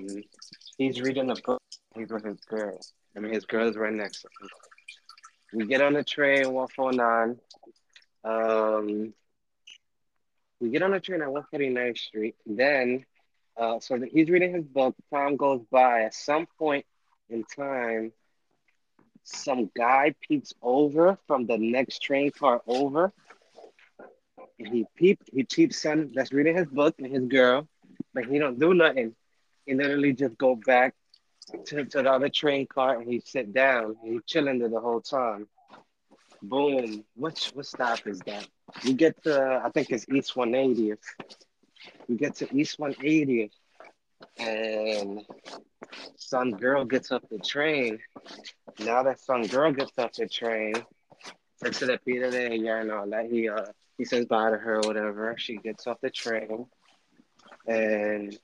he's 0.77 1.01
reading 1.01 1.31
a 1.31 1.35
book. 1.45 1.63
He's 1.97 2.11
with 2.11 2.25
his 2.25 2.41
girl. 2.41 2.79
I 3.17 3.21
mean, 3.21 3.33
his 3.33 3.45
girl 3.45 3.69
is 3.69 3.77
right 3.77 3.93
next 3.93 4.23
to 4.23 4.29
him. 4.41 4.49
We 5.53 5.67
get 5.67 5.81
on 5.81 5.95
the 5.95 6.05
train, 6.05 6.53
149. 6.53 7.39
Um, 8.23 9.13
we 10.61 10.71
get 10.71 10.83
on 10.83 10.93
the 10.93 11.01
train 11.01 11.23
at 11.23 11.29
149th 11.29 11.99
Street. 11.99 12.37
Then, 12.47 13.05
uh, 13.57 13.81
so 13.81 14.01
he's 14.13 14.31
reading 14.31 14.55
his 14.55 14.65
book. 14.65 14.95
Time 15.13 15.37
goes 15.37 15.63
by. 15.71 16.03
At 16.03 16.15
some 16.15 16.47
point 16.59 16.87
in 17.29 17.45
time, 17.45 18.13
some 19.31 19.71
guy 19.77 20.15
peeks 20.21 20.55
over 20.63 21.19
from 21.27 21.47
the 21.47 21.59
next 21.59 22.03
train 22.03 22.31
car 22.31 22.63
over. 22.67 23.13
And 24.59 24.69
he 24.69 24.87
peep, 24.97 25.21
he 25.33 25.45
peeps 25.45 25.83
son 25.83 26.13
that's 26.15 26.33
reading 26.33 26.57
his 26.57 26.67
book 26.67 26.95
and 26.99 27.13
his 27.13 27.27
girl, 27.27 27.67
but 28.15 28.27
he 28.27 28.39
don't 28.39 28.59
do 28.59 28.75
nothing. 28.75 29.15
He 29.67 29.75
literally 29.75 30.13
just 30.13 30.37
go 30.39 30.55
back 30.57 30.95
to, 31.67 31.85
to 31.85 32.03
the 32.03 32.11
other 32.11 32.29
train 32.29 32.67
car 32.67 33.01
and 33.01 33.11
he 33.11 33.21
sit 33.21 33.53
down. 33.53 33.97
And 34.03 34.15
he 34.15 34.21
chilling 34.27 34.59
there 34.59 34.69
the 34.69 34.81
whole 34.81 35.01
time. 35.01 35.49
Boom. 36.43 37.05
What 37.15 37.51
what 37.55 37.67
stop 37.67 38.07
is 38.07 38.19
that? 38.21 38.47
We 38.85 38.95
get 38.95 39.23
to 39.25 39.61
I 39.65 39.71
think 39.71 39.91
it's 39.91 40.09
East 40.09 40.35
180th. 40.35 40.99
We 42.09 42.17
get 42.17 42.37
to 42.37 42.57
East 42.57 42.79
180th 42.79 43.53
and 44.39 45.25
some 46.17 46.53
girl 46.53 46.85
gets 46.85 47.11
off 47.13 47.23
the 47.31 47.39
train. 47.39 47.99
Now 48.79 49.03
that 49.03 49.21
some 49.21 49.43
girl 49.47 49.73
gets 49.73 49.93
off 49.99 50.13
the 50.13 50.29
train, 50.29 50.75
to 51.65 51.87
the 51.87 51.99
Peter 52.05 52.31
there, 52.31 52.53
yeah, 52.53 52.81
and 52.81 52.91
all 52.91 53.09
that. 53.11 53.27
He 53.31 53.49
uh 53.49 53.67
he 53.99 54.05
says 54.05 54.25
bye 54.27 54.51
to 54.51 54.57
her 54.57 54.77
or 54.77 54.87
whatever. 54.87 55.35
She 55.39 55.57
gets 55.57 55.87
off 55.87 56.01
the 56.01 56.11
train 56.11 56.67
and 57.67 58.39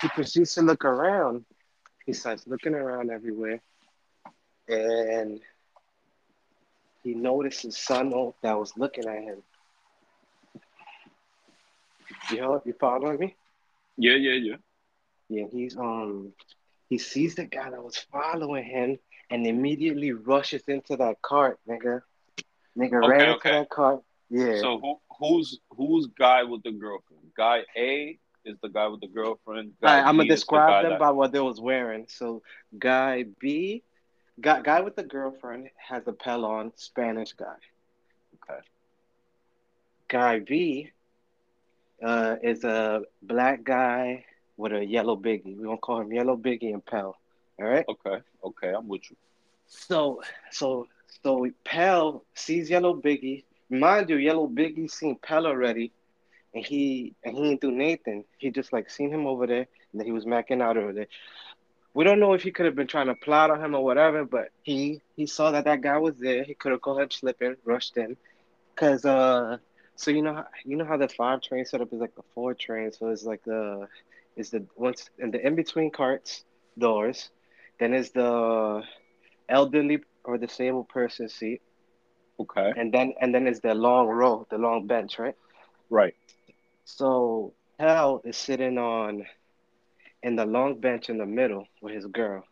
he 0.00 0.08
proceeds 0.08 0.54
to 0.54 0.62
look 0.62 0.84
around. 0.84 1.44
He 2.06 2.12
starts 2.12 2.46
looking 2.46 2.74
around 2.74 3.10
everywhere 3.10 3.60
and 4.68 5.40
he 7.02 7.14
notices 7.14 7.76
Sano 7.76 8.34
that 8.42 8.58
was 8.58 8.72
looking 8.76 9.06
at 9.06 9.22
him. 9.22 9.42
You 12.30 12.40
know, 12.40 12.62
you 12.64 12.74
following 12.80 13.18
me? 13.18 13.36
Yeah, 13.96 14.14
yeah, 14.16 14.34
yeah. 14.34 14.56
Yeah, 15.28 15.46
he's 15.50 15.76
um 15.76 16.32
he 16.88 16.98
sees 16.98 17.34
the 17.36 17.44
guy 17.46 17.70
that 17.70 17.82
was 17.82 17.96
following 18.12 18.64
him 18.64 18.98
and 19.30 19.46
immediately 19.46 20.12
rushes 20.12 20.62
into 20.68 20.96
that 20.96 21.20
cart, 21.22 21.58
nigga. 21.68 22.02
Nigga 22.76 23.02
Okay, 23.02 23.06
ran 23.06 23.28
into 23.28 23.48
that 23.50 23.68
cart. 23.70 24.02
Yeah. 24.30 24.64
So 24.64 24.78
who 24.78 25.00
who's 25.18 25.58
who's 25.70 26.06
guy 26.18 26.44
with 26.44 26.62
the 26.62 26.72
girlfriend? 26.72 27.32
Guy 27.36 27.64
A 27.76 28.18
is 28.44 28.56
the 28.62 28.68
guy 28.68 28.86
with 28.88 29.00
the 29.00 29.08
girlfriend. 29.08 29.72
Guy 29.80 29.98
right, 29.98 30.04
I'm 30.04 30.16
gonna 30.16 30.26
is 30.26 30.44
the 30.50 30.58
describe 30.58 30.80
them 30.80 30.96
that- 30.96 30.98
by 30.98 31.10
what 31.10 31.32
they 31.32 31.40
was 31.40 31.60
wearing. 31.60 32.06
So, 32.08 32.42
guy 32.78 33.24
B, 33.40 33.82
guy, 34.40 34.60
guy 34.62 34.80
with 34.80 34.96
the 34.96 35.04
girlfriend 35.04 35.68
has 35.88 36.06
a 36.06 36.12
Pel 36.12 36.44
on, 36.44 36.72
Spanish 36.76 37.32
guy. 37.32 37.56
Okay. 38.34 38.60
Guy 40.08 40.40
B, 40.40 40.90
uh, 42.02 42.36
is 42.42 42.64
a 42.64 43.02
black 43.22 43.64
guy 43.64 44.24
with 44.56 44.72
a 44.72 44.84
yellow 44.84 45.16
biggie. 45.16 45.56
We're 45.56 45.66
gonna 45.66 45.78
call 45.78 46.00
him 46.00 46.12
Yellow 46.12 46.36
Biggie 46.36 46.72
and 46.72 46.84
Pel. 46.84 47.16
All 47.58 47.66
right. 47.66 47.84
Okay, 47.88 48.22
okay, 48.44 48.72
I'm 48.74 48.88
with 48.88 49.10
you. 49.10 49.16
So, 49.66 50.22
so, 50.50 50.88
so 51.22 51.48
Pel 51.64 52.24
sees 52.34 52.70
Yellow 52.70 52.94
Biggie. 52.94 53.44
Mind 53.70 54.10
you, 54.10 54.16
Yellow 54.16 54.46
Biggie 54.46 54.90
seen 54.90 55.16
Pel 55.16 55.46
already, 55.46 55.92
and 56.54 56.64
he 56.64 57.14
and 57.24 57.36
he 57.36 57.42
didn't 57.42 57.60
do 57.60 57.72
Nathan. 57.72 58.24
He 58.38 58.50
just 58.50 58.72
like 58.72 58.90
seen 58.90 59.10
him 59.10 59.26
over 59.26 59.46
there, 59.46 59.66
and 59.92 60.00
then 60.00 60.06
he 60.06 60.12
was 60.12 60.24
macking 60.24 60.62
out 60.62 60.76
over 60.76 60.92
there. 60.92 61.08
We 61.94 62.04
don't 62.04 62.20
know 62.20 62.34
if 62.34 62.42
he 62.42 62.52
could 62.52 62.66
have 62.66 62.76
been 62.76 62.86
trying 62.86 63.06
to 63.06 63.14
plot 63.14 63.50
on 63.50 63.64
him 63.64 63.74
or 63.74 63.82
whatever, 63.82 64.24
but 64.24 64.50
he 64.62 65.00
he 65.16 65.26
saw 65.26 65.50
that 65.52 65.64
that 65.64 65.80
guy 65.80 65.98
was 65.98 66.16
there. 66.18 66.44
He 66.44 66.54
could 66.54 66.72
have 66.72 66.82
called 66.82 67.00
him 67.00 67.10
slipping, 67.10 67.56
rushed 67.64 67.96
in, 67.96 68.16
cause 68.76 69.04
uh, 69.04 69.56
so 69.96 70.10
you 70.10 70.22
know 70.22 70.34
how 70.34 70.46
you 70.64 70.76
know 70.76 70.84
how 70.86 70.96
the 70.96 71.08
five 71.08 71.40
train 71.42 71.64
setup 71.64 71.92
is 71.92 72.00
like 72.00 72.14
the 72.16 72.22
four 72.34 72.54
train, 72.54 72.92
so 72.92 73.08
it's 73.08 73.24
like 73.24 73.42
the 73.44 73.86
is 74.36 74.50
the 74.50 74.66
once 74.76 75.10
in 75.18 75.30
the 75.30 75.44
in 75.46 75.56
between 75.56 75.90
carts 75.90 76.44
doors, 76.78 77.30
then 77.80 77.94
is 77.94 78.10
the 78.12 78.82
elderly 79.48 79.98
or 80.24 80.38
disabled 80.38 80.88
person 80.88 81.28
seat, 81.28 81.60
Okay, 82.38 82.74
and 82.76 82.92
then 82.92 83.14
and 83.20 83.34
then 83.34 83.46
is 83.46 83.60
the 83.60 83.74
long 83.74 84.06
row, 84.08 84.46
the 84.50 84.58
long 84.58 84.86
bench, 84.86 85.18
right? 85.18 85.34
right. 85.90 86.14
So 86.84 87.54
Hal 87.78 88.20
is 88.24 88.36
sitting 88.36 88.78
on 88.78 89.26
in 90.22 90.36
the 90.36 90.46
long 90.46 90.80
bench 90.80 91.08
in 91.10 91.18
the 91.18 91.26
middle 91.26 91.66
with 91.80 91.94
his 91.94 92.06
girl. 92.06 92.44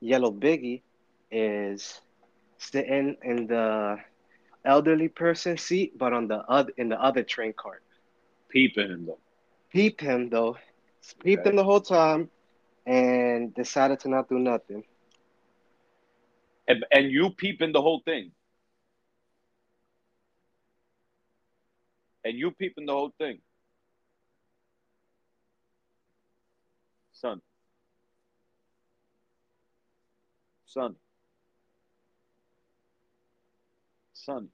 Yellow 0.00 0.30
Biggie 0.32 0.82
is 1.30 2.00
sitting 2.58 3.16
in 3.22 3.46
the 3.46 3.98
elderly 4.64 5.08
person 5.08 5.56
seat, 5.56 5.98
but 5.98 6.12
on 6.12 6.28
the 6.28 6.38
other 6.38 6.72
in 6.76 6.88
the 6.88 7.00
other 7.00 7.22
train 7.22 7.52
cart. 7.56 7.82
Peeping 8.50 8.90
him 8.90 9.06
though. 9.06 9.18
Peeped 9.72 10.00
him 10.00 10.30
though, 10.30 10.56
peeped 11.22 11.46
Okay. 11.46 11.50
him 11.50 11.56
the 11.56 11.64
whole 11.64 11.80
time, 11.80 12.30
and 12.86 13.54
decided 13.54 14.00
to 14.00 14.08
not 14.08 14.28
do 14.28 14.38
nothing. 14.38 14.84
And, 16.68 16.84
and 16.92 17.10
you 17.10 17.30
peeping 17.30 17.72
the 17.72 17.82
whole 17.82 18.02
thing. 18.04 18.32
And 22.24 22.38
you 22.38 22.50
peeping 22.52 22.86
the 22.86 22.92
whole 22.92 23.12
thing. 23.18 23.40
Son. 27.12 27.40
Son. 30.66 30.96
Son. 34.14 34.48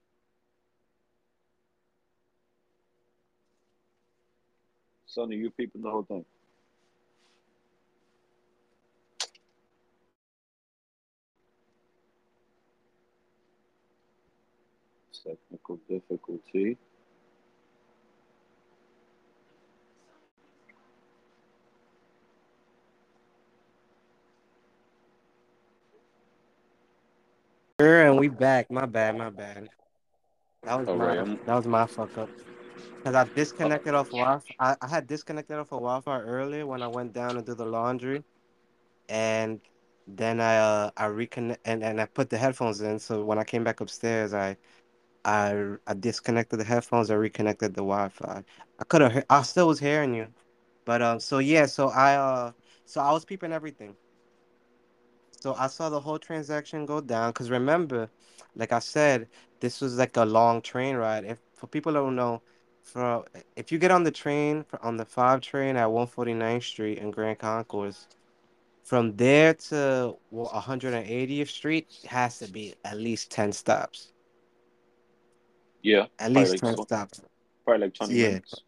Son, 5.11 5.31
are 5.31 5.35
you 5.35 5.51
peeping 5.51 5.83
the 5.83 5.91
whole 5.91 6.05
thing? 6.05 6.25
Technical 15.25 15.79
difficulty. 15.89 16.79
Sure, 27.81 28.07
and 28.07 28.19
we 28.19 28.29
back. 28.29 28.71
My 28.71 28.87
bad, 28.87 29.19
my 29.19 29.31
bad. 29.31 29.69
That 30.65 30.79
was 30.81 30.89
All 30.89 30.97
my 30.97 31.19
right, 31.19 31.47
that 31.47 31.57
was 31.57 31.67
my 31.67 31.87
fuck 31.87 32.17
up. 32.19 32.31
Cause 33.05 33.15
I 33.15 33.25
disconnected 33.35 33.95
off 33.95 34.11
Wi-Fi. 34.11 34.55
I, 34.59 34.77
I 34.83 34.89
had 34.89 35.07
disconnected 35.07 35.57
off 35.57 35.73
of 35.73 35.81
Wi-Fi 35.81 36.21
earlier 36.21 36.67
when 36.67 36.83
I 36.83 36.89
went 36.89 37.13
down 37.15 37.37
to 37.37 37.43
do 37.43 37.55
the 37.55 37.65
laundry, 37.67 38.25
and 39.09 39.61
then 40.07 40.41
I 40.41 40.57
uh 40.59 40.91
I 40.97 41.07
reconnect 41.07 41.59
and, 41.65 41.83
and 41.85 42.01
I 42.01 42.07
put 42.07 42.31
the 42.31 42.39
headphones 42.39 42.81
in. 42.81 42.99
So 42.99 43.25
when 43.25 43.39
I 43.39 43.45
came 43.45 43.65
back 43.65 43.81
upstairs, 43.81 44.35
I 44.35 44.57
I 45.25 45.77
I 45.87 45.95
disconnected 45.95 46.61
the 46.61 46.65
headphones. 46.65 47.11
I 47.11 47.15
reconnected 47.15 47.75
the 47.75 47.83
Wi-Fi. 47.83 48.45
I 48.79 48.85
could 48.85 49.03
have. 49.03 49.25
I 49.31 49.43
still 49.43 49.69
was 49.69 49.81
hearing 49.81 50.15
you, 50.15 50.29
but 50.87 51.03
um. 51.03 51.21
So 51.21 51.39
yeah. 51.39 51.67
So 51.67 51.89
I 51.89 52.15
uh. 52.17 52.53
So 52.87 53.01
I 53.01 53.13
was 53.13 53.25
peeping 53.25 53.53
everything. 53.53 53.97
So 55.41 55.55
I 55.55 55.67
saw 55.69 55.89
the 55.91 56.01
whole 56.01 56.19
transaction 56.19 56.87
go 56.87 57.01
down. 57.01 57.33
Cause 57.33 57.51
remember, 57.51 58.11
like 58.55 58.73
I 58.73 58.79
said, 58.81 59.29
this 59.61 59.81
was 59.81 59.99
like 59.99 60.17
a 60.17 60.25
long 60.25 60.63
train 60.63 60.97
ride. 60.97 61.25
If 61.25 61.39
for 61.55 61.67
people 61.67 61.93
don't 61.93 62.17
know, 62.17 62.43
for 62.83 63.25
if 63.57 63.73
you 63.73 63.79
get 63.79 63.91
on 63.91 64.05
the 64.05 64.11
train 64.11 64.65
for, 64.65 64.83
on 64.85 64.97
the 64.97 65.05
five 65.05 65.41
train 65.41 65.77
at 65.77 65.89
149th 65.89 66.63
Street 66.65 66.99
in 66.99 67.11
Grand 67.11 67.39
Concourse, 67.39 68.09
from 68.83 69.17
there 69.17 69.55
to 69.55 70.17
well, 70.31 70.49
180th 70.49 71.49
Street 71.49 71.89
has 72.09 72.39
to 72.39 72.49
be 72.51 72.75
at 72.85 72.97
least 72.99 73.31
10 73.31 73.53
stops. 73.53 74.13
Yeah, 75.83 76.07
At 76.19 76.33
least 76.33 76.53
like 76.53 76.61
10 76.61 76.77
tw- 76.77 76.83
stops. 76.83 77.23
probably 77.65 77.87
like 77.87 77.95
20 77.95 78.15
Yeah. 78.15 78.29
minutes. 78.29 78.65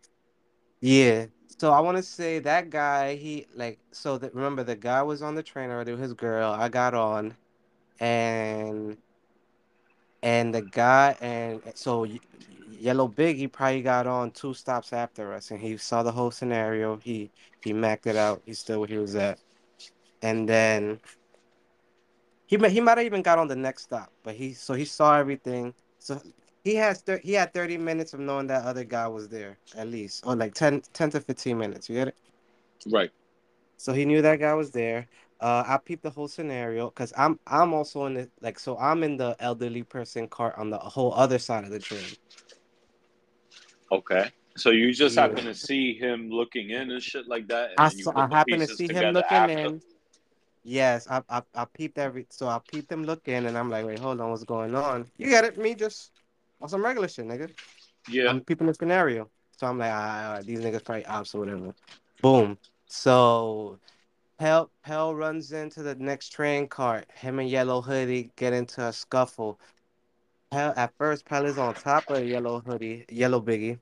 Yeah. 0.80 1.26
So 1.58 1.72
I 1.72 1.80
want 1.80 1.96
to 1.98 2.02
say 2.02 2.38
that 2.40 2.70
guy, 2.70 3.14
he 3.16 3.46
like 3.54 3.78
so 3.92 4.18
that 4.18 4.34
remember 4.34 4.64
the 4.64 4.76
guy 4.76 5.02
was 5.02 5.22
on 5.22 5.34
the 5.34 5.42
train 5.42 5.70
already 5.70 5.92
with 5.92 6.00
his 6.00 6.14
girl. 6.14 6.50
I 6.52 6.68
got 6.68 6.94
on 6.94 7.36
and 8.00 8.96
and 10.22 10.54
the 10.54 10.62
guy 10.62 11.16
and 11.20 11.60
so 11.74 12.06
Yellow 12.70 13.08
Big 13.08 13.36
he 13.36 13.48
probably 13.48 13.82
got 13.82 14.06
on 14.06 14.30
two 14.30 14.54
stops 14.54 14.92
after 14.92 15.32
us 15.32 15.50
and 15.50 15.60
he 15.60 15.76
saw 15.76 16.02
the 16.02 16.12
whole 16.12 16.30
scenario. 16.30 16.96
He 16.96 17.30
he 17.62 17.72
mapped 17.72 18.06
it 18.06 18.16
out. 18.16 18.42
He's 18.44 18.58
still 18.58 18.80
where 18.80 18.88
he 18.88 18.98
was 18.98 19.14
at. 19.14 19.38
And 20.22 20.48
then 20.48 21.00
he 22.46 22.56
might 22.56 22.72
he 22.72 22.80
might 22.80 22.98
have 22.98 23.06
even 23.06 23.22
got 23.22 23.38
on 23.38 23.48
the 23.48 23.56
next 23.56 23.84
stop, 23.84 24.12
but 24.22 24.34
he 24.34 24.52
so 24.52 24.74
he 24.74 24.84
saw 24.84 25.16
everything. 25.18 25.74
So 25.98 26.20
he 26.64 26.74
has 26.76 27.00
thir- 27.02 27.20
he 27.22 27.32
had 27.32 27.52
30 27.52 27.78
minutes 27.78 28.14
of 28.14 28.20
knowing 28.20 28.46
that 28.48 28.64
other 28.64 28.84
guy 28.84 29.08
was 29.08 29.28
there 29.28 29.58
at 29.76 29.88
least 29.88 30.24
or 30.26 30.36
like 30.36 30.54
10, 30.54 30.82
10 30.92 31.10
to 31.10 31.20
15 31.20 31.58
minutes. 31.58 31.88
You 31.88 31.96
get 31.96 32.08
it? 32.08 32.16
Right. 32.86 33.10
So 33.76 33.92
he 33.92 34.04
knew 34.04 34.22
that 34.22 34.38
guy 34.38 34.54
was 34.54 34.70
there. 34.70 35.08
Uh, 35.42 35.64
I 35.66 35.76
peeped 35.78 36.04
the 36.04 36.10
whole 36.10 36.28
scenario 36.28 36.88
because 36.88 37.12
I'm 37.16 37.40
I'm 37.48 37.74
also 37.74 38.06
in 38.06 38.14
the 38.14 38.30
like 38.40 38.60
so 38.60 38.78
I'm 38.78 39.02
in 39.02 39.16
the 39.16 39.34
elderly 39.40 39.82
person 39.82 40.28
cart 40.28 40.54
on 40.56 40.70
the 40.70 40.78
whole 40.78 41.12
other 41.14 41.38
side 41.40 41.64
of 41.64 41.70
the 41.70 41.80
train. 41.80 42.04
Okay. 43.90 44.30
So 44.56 44.70
you 44.70 44.92
just 44.92 45.16
Yeah. 45.16 45.22
happen 45.22 45.44
to 45.46 45.54
see 45.54 45.94
him 45.94 46.30
looking 46.30 46.70
in 46.70 46.92
and 46.92 47.02
shit 47.02 47.26
like 47.26 47.48
that, 47.48 47.70
and 47.72 47.80
I 47.80 47.88
saw, 47.88 48.12
I 48.14 48.26
the 48.28 48.34
happened 48.34 48.60
to 48.60 48.76
see 48.76 48.86
him 48.86 49.12
looking 49.12 49.36
after. 49.36 49.52
in. 49.58 49.82
Yes, 50.62 51.08
I, 51.10 51.22
I 51.28 51.42
I 51.56 51.64
peeped 51.64 51.98
every 51.98 52.26
so 52.30 52.46
I 52.46 52.60
peeped 52.70 52.92
him 52.92 53.02
looking 53.04 53.46
and 53.46 53.58
I'm 53.58 53.68
like, 53.68 53.84
wait, 53.84 53.98
hold 53.98 54.20
on, 54.20 54.30
what's 54.30 54.44
going 54.44 54.76
on? 54.76 55.10
You 55.18 55.26
get 55.26 55.44
it? 55.44 55.58
Me 55.58 55.74
just 55.74 56.12
on 56.60 56.68
some 56.68 56.84
regular 56.84 57.08
shit, 57.08 57.26
nigga. 57.26 57.50
Yeah. 58.08 58.30
I'm 58.30 58.42
peeping 58.42 58.68
the 58.68 58.74
scenario. 58.74 59.28
So 59.56 59.66
I'm 59.66 59.78
like, 59.78 59.90
all 59.92 60.34
right, 60.34 60.46
these 60.46 60.60
niggas 60.60 60.84
probably 60.84 61.04
ops 61.06 61.34
or 61.34 61.40
whatever. 61.40 61.74
Boom. 62.20 62.58
So 62.86 63.80
Pell 64.42 64.72
Pell 64.82 65.14
runs 65.14 65.52
into 65.52 65.84
the 65.84 65.94
next 65.94 66.30
train 66.30 66.66
cart. 66.66 67.06
Him 67.14 67.38
and 67.38 67.48
Yellow 67.48 67.80
Hoodie 67.80 68.32
get 68.34 68.52
into 68.52 68.84
a 68.84 68.92
scuffle. 68.92 69.60
Pell 70.50 70.74
at 70.76 70.92
first 70.98 71.24
Pell 71.24 71.46
is 71.46 71.58
on 71.58 71.74
top 71.74 72.10
of 72.10 72.26
Yellow 72.26 72.58
Hoodie, 72.58 73.04
Yellow 73.08 73.40
Biggie. 73.40 73.78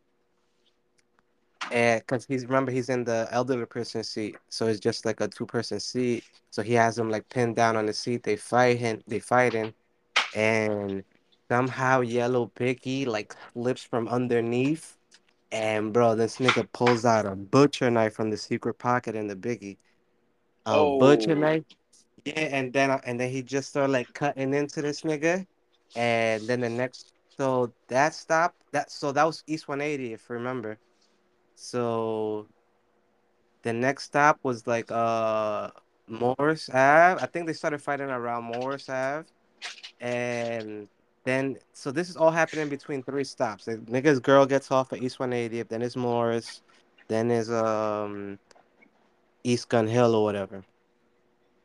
And 1.73 2.03
because 2.03 2.27
he's 2.27 2.45
remember 2.45 2.73
he's 2.73 2.91
in 2.91 3.05
the 3.05 3.27
elderly 3.31 3.65
person 3.65 4.05
seat, 4.05 4.37
so 4.51 4.67
it's 4.67 4.81
just 4.81 5.07
like 5.07 5.23
a 5.23 5.29
two 5.29 5.47
person 5.47 5.81
seat. 5.81 6.25
So 6.51 6.61
he 6.61 6.75
has 6.75 6.99
him 6.99 7.09
like 7.09 7.27
pinned 7.31 7.57
down 7.57 7.75
on 7.75 7.87
the 7.87 7.95
seat. 7.95 8.23
They 8.23 8.37
fight 8.37 8.77
him, 8.77 9.01
they 9.07 9.19
fighting, 9.19 9.73
and 10.37 11.03
somehow 11.49 12.03
Yellow 12.03 12.53
Biggie 12.55 13.07
like 13.07 13.35
slips 13.55 13.83
from 13.83 14.09
underneath. 14.09 14.99
And 15.53 15.95
bro, 15.95 16.15
this 16.17 16.37
nigga 16.37 16.69
pulls 16.75 17.07
out 17.07 17.25
a 17.25 17.35
butcher 17.35 17.91
knife 17.91 18.13
from 18.13 18.29
the 18.29 18.37
secret 18.37 18.75
pocket 18.75 19.15
in 19.15 19.27
the 19.27 19.37
Biggie. 19.37 19.79
A 20.67 20.85
butcher 20.85 21.35
Oh. 21.35 21.35
knife. 21.35 21.65
Yeah, 22.25 22.41
and 22.41 22.73
then 22.73 22.91
and 23.05 23.19
then 23.21 23.31
he 23.31 23.43
just 23.43 23.71
started 23.71 23.93
like 23.93 24.13
cutting 24.13 24.53
into 24.55 24.83
this 24.83 25.03
nigga, 25.03 25.47
and 25.95 26.49
then 26.49 26.61
the 26.61 26.69
next 26.69 27.13
so 27.39 27.73
that 27.89 28.15
stop 28.15 28.55
that 28.73 28.91
so 28.91 29.13
that 29.13 29.25
was 29.25 29.43
East 29.47 29.69
180 29.69 30.13
if 30.13 30.29
you 30.29 30.35
remember. 30.37 30.79
So 31.55 32.49
the 33.63 33.73
next 33.73 34.05
stop 34.05 34.39
was 34.43 34.67
like 34.67 34.91
uh 34.91 35.71
Morris 36.09 36.69
Ave. 36.71 37.23
I 37.23 37.27
think 37.27 37.47
they 37.47 37.53
started 37.53 37.83
fighting 37.83 38.09
around 38.11 38.45
Morris 38.45 38.89
Ave, 38.89 39.27
and 40.01 40.89
then 41.25 41.57
so 41.73 41.91
this 41.91 42.09
is 42.11 42.17
all 42.17 42.31
happening 42.31 42.69
between 42.69 43.03
three 43.03 43.25
stops. 43.25 43.65
The 43.67 43.79
nigga's 43.79 44.21
girl 44.21 44.47
gets 44.47 44.71
off 44.71 44.93
at 44.93 45.01
East 45.03 45.19
180th, 45.19 45.69
then 45.69 45.83
it's 45.83 45.97
Morris, 45.97 46.63
then 47.09 47.31
is 47.31 47.51
um 47.51 48.39
East 49.45 49.69
Gun 49.69 49.87
Hill 49.87 50.15
or 50.15 50.25
whatever. 50.25 50.65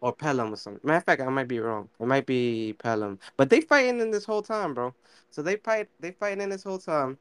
Or 0.01 0.13
Pelham 0.13 0.53
or 0.53 0.55
something. 0.55 0.81
Matter 0.83 0.97
of 0.97 1.03
fact, 1.03 1.21
I 1.21 1.29
might 1.29 1.47
be 1.47 1.59
wrong. 1.59 1.89
It 1.99 2.05
might 2.05 2.25
be 2.25 2.73
Pelham. 2.73 3.19
But 3.37 3.49
they 3.49 3.61
fighting 3.61 3.99
in 3.99 4.11
this 4.11 4.25
whole 4.25 4.41
time, 4.41 4.73
bro. 4.73 4.93
So 5.29 5.41
they 5.41 5.55
fight 5.57 5.89
they 5.99 6.11
fighting 6.11 6.41
in 6.41 6.49
this 6.49 6.63
whole 6.63 6.79
time. 6.79 7.17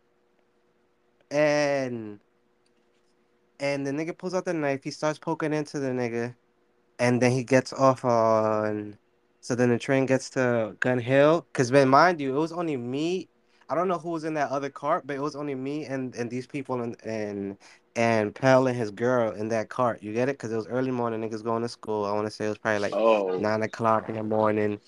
And 1.31 2.21
and 3.61 3.87
the 3.87 3.93
nigga 3.93 4.17
pulls 4.17 4.35
out 4.35 4.45
the 4.45 4.53
knife, 4.53 4.85
he 4.85 4.91
starts 4.91 5.19
poking 5.19 5.53
into 5.55 5.79
the 5.79 5.89
nigga, 5.89 6.35
and 6.99 7.23
then 7.23 7.31
he 7.33 7.45
gets 7.45 7.73
off 7.73 8.05
on 8.05 8.99
so 9.45 9.55
then 9.55 9.69
the 9.69 9.79
train 9.79 10.07
gets 10.07 10.31
to 10.31 10.75
Gun 10.81 10.99
Hill. 10.99 11.47
Cause 11.53 11.71
man, 11.71 11.91
mind 11.91 12.19
you, 12.19 12.35
it 12.35 12.39
was 12.39 12.51
only 12.51 12.79
me. 12.79 13.29
I 13.69 13.75
don't 13.75 13.89
know 13.89 13.99
who 13.99 14.09
was 14.09 14.25
in 14.25 14.33
that 14.35 14.51
other 14.51 14.71
cart, 14.71 15.07
but 15.07 15.17
it 15.17 15.21
was 15.21 15.37
only 15.37 15.55
me 15.55 15.85
and, 15.85 16.15
and 16.15 16.31
these 16.31 16.47
people 16.47 16.81
and 16.81 16.97
and 17.05 17.59
and 17.97 18.35
Pell 18.35 18.67
and 18.67 18.77
his 18.77 18.91
girl 18.91 19.33
in 19.33 19.49
that 19.49 19.69
cart. 19.69 20.03
You 20.03 20.13
get 20.13 20.29
it? 20.29 20.39
Cause 20.39 20.53
it 20.53 20.57
was 20.57 20.67
early 20.67 20.91
morning, 20.91 21.21
niggas 21.21 21.45
going 21.45 21.63
to 21.63 21.69
school. 21.69 22.05
I 22.05 22.13
want 22.13 22.27
to 22.27 22.31
say 22.31 22.47
it 22.47 22.49
was 22.49 22.59
probably 22.59 22.81
like 22.81 22.93
Oh. 22.95 23.39
nine 23.39 23.63
o'clock 23.63 24.09
in 24.09 24.17
the 24.17 24.23
morning. 24.23 24.81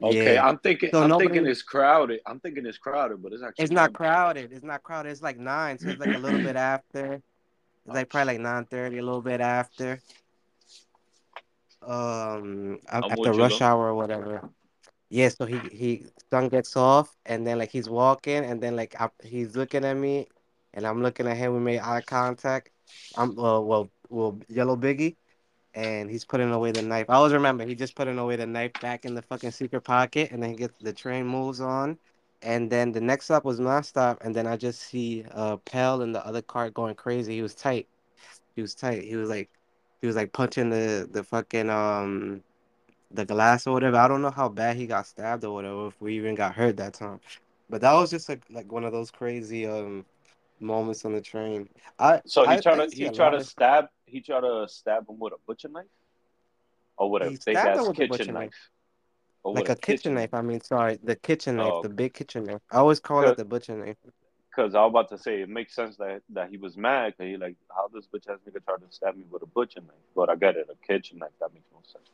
Okay. 0.00 0.34
Yeah. 0.34 0.46
I'm 0.46 0.58
thinking. 0.58 0.90
So 0.92 1.02
I'm 1.02 1.08
nobody- 1.08 1.28
thinking 1.28 1.46
it's 1.50 1.62
crowded. 1.62 2.20
I'm 2.26 2.38
thinking 2.38 2.64
it's 2.66 2.78
crowded, 2.78 3.20
but 3.20 3.32
it's 3.32 3.42
actually 3.42 3.64
It's 3.64 3.72
not 3.72 3.92
crowded. 3.92 4.52
It's 4.52 4.64
not 4.64 4.82
crowded. 4.84 5.10
It's 5.10 5.22
like 5.22 5.38
nine, 5.38 5.78
so 5.78 5.88
it's 5.88 5.98
like 6.00 6.14
a 6.14 6.18
little 6.18 6.38
bit 6.40 6.54
after. 6.74 7.14
It's 7.14 7.94
like 7.94 8.08
probably 8.08 8.34
like 8.34 8.40
nine 8.40 8.64
thirty, 8.66 8.98
a 8.98 9.02
little 9.02 9.22
bit 9.22 9.40
after. 9.40 9.98
Um, 11.82 12.78
I'm 12.90 13.04
after 13.04 13.32
rush 13.32 13.60
hour 13.60 13.88
or 13.88 13.94
whatever. 13.94 14.48
Yeah, 15.10 15.30
so 15.30 15.46
he 15.46 15.58
he 15.72 16.04
son 16.30 16.48
gets 16.48 16.76
off, 16.76 17.16
and 17.26 17.46
then 17.46 17.58
like 17.58 17.70
he's 17.70 17.88
walking, 17.88 18.44
and 18.44 18.60
then 18.60 18.76
like 18.76 18.94
I, 19.00 19.08
he's 19.24 19.56
looking 19.56 19.84
at 19.84 19.96
me, 19.96 20.28
and 20.74 20.86
I'm 20.86 21.02
looking 21.02 21.26
at 21.26 21.36
him. 21.36 21.54
We 21.54 21.60
made 21.60 21.80
eye 21.80 22.02
contact. 22.02 22.70
I'm 23.16 23.38
uh, 23.38 23.60
well, 23.60 23.90
well, 24.10 24.38
yellow 24.48 24.76
biggie, 24.76 25.16
and 25.74 26.10
he's 26.10 26.24
putting 26.24 26.50
away 26.50 26.72
the 26.72 26.82
knife. 26.82 27.06
I 27.08 27.14
always 27.14 27.32
remember 27.32 27.64
he 27.64 27.74
just 27.74 27.94
putting 27.94 28.18
away 28.18 28.36
the 28.36 28.46
knife 28.46 28.72
back 28.80 29.04
in 29.04 29.14
the 29.14 29.22
fucking 29.22 29.52
secret 29.52 29.82
pocket, 29.82 30.30
and 30.32 30.42
then 30.42 30.50
he 30.50 30.56
gets 30.56 30.74
the 30.80 30.92
train 30.92 31.26
moves 31.26 31.60
on, 31.60 31.98
and 32.42 32.70
then 32.70 32.92
the 32.92 33.00
next 33.00 33.26
stop 33.26 33.44
was 33.44 33.60
nonstop, 33.60 34.18
and 34.22 34.34
then 34.34 34.46
I 34.46 34.56
just 34.56 34.80
see 34.82 35.24
uh 35.32 35.56
Pell 35.58 36.02
in 36.02 36.12
the 36.12 36.24
other 36.26 36.42
cart 36.42 36.74
going 36.74 36.94
crazy. 36.94 37.34
He 37.34 37.42
was 37.42 37.54
tight. 37.54 37.88
He 38.56 38.62
was 38.62 38.74
tight. 38.74 39.02
He 39.04 39.16
was 39.16 39.28
like, 39.28 39.50
he 40.00 40.06
was 40.06 40.16
like 40.16 40.32
punching 40.32 40.70
the 40.70 41.08
the 41.10 41.22
fucking 41.24 41.70
um 41.70 42.42
the 43.10 43.24
glass 43.24 43.66
or 43.66 43.72
whatever. 43.74 43.96
I 43.96 44.08
don't 44.08 44.22
know 44.22 44.30
how 44.30 44.48
bad 44.48 44.76
he 44.76 44.86
got 44.86 45.06
stabbed 45.06 45.44
or 45.44 45.54
whatever, 45.54 45.88
if 45.88 46.00
we 46.00 46.16
even 46.16 46.34
got 46.34 46.54
hurt 46.54 46.76
that 46.78 46.94
time. 46.94 47.20
But 47.70 47.80
that 47.82 47.94
was 47.94 48.10
just 48.10 48.28
like 48.28 48.42
like 48.50 48.70
one 48.72 48.84
of 48.84 48.92
those 48.92 49.10
crazy 49.10 49.66
um 49.66 50.04
moments 50.60 51.04
on 51.04 51.12
the 51.12 51.20
train. 51.20 51.68
I 51.98 52.22
So 52.26 52.44
he 52.44 52.56
I, 52.56 52.58
tried 52.58 52.76
I 52.76 52.86
to 52.88 52.88
he 52.94 53.04
a 53.06 53.10
tried 53.10 53.30
to 53.30 53.40
stab 53.40 53.86
he 54.06 54.20
tried 54.20 54.40
to 54.42 54.66
stab 54.68 55.08
him 55.08 55.18
with 55.18 55.32
a 55.32 55.38
butcher 55.46 55.68
knife, 55.68 55.86
or 56.96 57.10
with 57.10 57.22
a 57.22 57.30
He 57.30 57.38
big 57.44 57.64
ass 57.64 57.88
with 57.88 57.98
a 58.00 58.06
kitchen 58.08 58.32
knife. 58.32 58.50
knife, 58.50 58.70
like 59.52 59.68
with 59.68 59.68
a 59.68 59.76
kitchen 59.76 60.14
knife. 60.14 60.34
I 60.34 60.42
mean, 60.42 60.60
sorry, 60.60 60.98
the 61.02 61.16
kitchen 61.16 61.56
knife, 61.56 61.74
Oh. 61.74 61.82
the 61.82 61.88
big 61.88 62.14
kitchen 62.14 62.44
knife. 62.44 62.60
I 62.70 62.78
always 62.78 63.00
call 63.00 63.26
it 63.26 63.36
the 63.36 63.44
butcher 63.44 63.76
knife. 63.76 63.96
Because 64.50 64.74
I 64.74 64.82
was 64.84 64.90
about 64.90 65.08
to 65.10 65.18
say 65.18 65.42
it 65.42 65.48
makes 65.48 65.74
sense 65.74 65.96
that 65.98 66.22
that 66.30 66.50
he 66.50 66.56
was 66.58 66.76
mad. 66.76 67.16
Cause 67.16 67.26
he 67.26 67.36
like 67.36 67.56
how 67.74 67.88
this 67.88 68.06
bitch 68.06 68.28
ass 68.28 68.40
nigga 68.46 68.64
tried 68.64 68.80
to 68.80 68.90
stab 68.90 69.16
me 69.16 69.24
with 69.30 69.42
a 69.42 69.46
butcher 69.46 69.80
knife, 69.80 69.96
but 70.14 70.28
I 70.30 70.36
got 70.36 70.56
it 70.56 70.68
a 70.70 70.86
kitchen 70.86 71.18
knife. 71.18 71.30
That 71.40 71.52
makes 71.54 71.66
no 71.72 71.80
sense. 71.84 72.08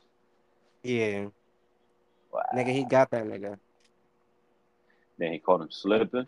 Yeah, 0.83 1.29
Wow. 2.33 2.43
nigga, 2.53 2.73
he 2.73 2.85
got 2.85 3.11
that 3.11 3.25
nigga. 3.25 3.59
Then 5.19 5.33
he 5.33 5.39
caught 5.39 5.61
him 5.63 5.71
slipping. 5.71 6.27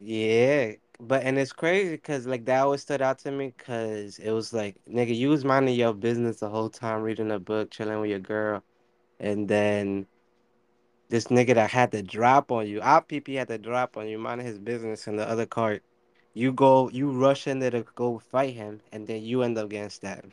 Yeah, 0.00 0.72
but 1.00 1.22
and 1.22 1.38
it's 1.38 1.52
crazy 1.52 1.90
because 1.92 2.26
like 2.26 2.44
that 2.46 2.60
always 2.62 2.82
stood 2.82 3.02
out 3.02 3.18
to 3.20 3.30
me 3.30 3.52
because 3.56 4.18
it 4.18 4.32
was 4.32 4.52
like 4.52 4.76
nigga, 4.88 5.14
you 5.16 5.28
was 5.28 5.44
minding 5.44 5.74
your 5.74 5.94
business 5.94 6.40
the 6.40 6.48
whole 6.48 6.70
time, 6.70 7.02
reading 7.02 7.30
a 7.30 7.38
book, 7.38 7.70
chilling 7.70 8.00
with 8.00 8.10
your 8.10 8.18
girl, 8.20 8.62
and 9.20 9.48
then 9.48 10.06
this 11.08 11.26
nigga 11.26 11.54
that 11.54 11.70
had 11.70 11.92
to 11.92 12.02
drop 12.02 12.50
on 12.50 12.66
you, 12.66 12.80
our 12.80 13.02
PP 13.02 13.34
had 13.36 13.48
to 13.48 13.58
drop 13.58 13.96
on 13.96 14.08
you, 14.08 14.18
minding 14.18 14.46
his 14.46 14.58
business 14.58 15.06
in 15.06 15.16
the 15.16 15.28
other 15.28 15.46
cart. 15.46 15.82
You 16.34 16.52
go, 16.52 16.90
you 16.90 17.10
rush 17.10 17.46
in 17.46 17.60
there 17.60 17.70
to 17.70 17.84
go 17.94 18.18
fight 18.18 18.54
him, 18.54 18.80
and 18.92 19.06
then 19.06 19.22
you 19.22 19.42
end 19.42 19.58
up 19.58 19.70
getting 19.70 19.90
stabbed. 19.90 20.32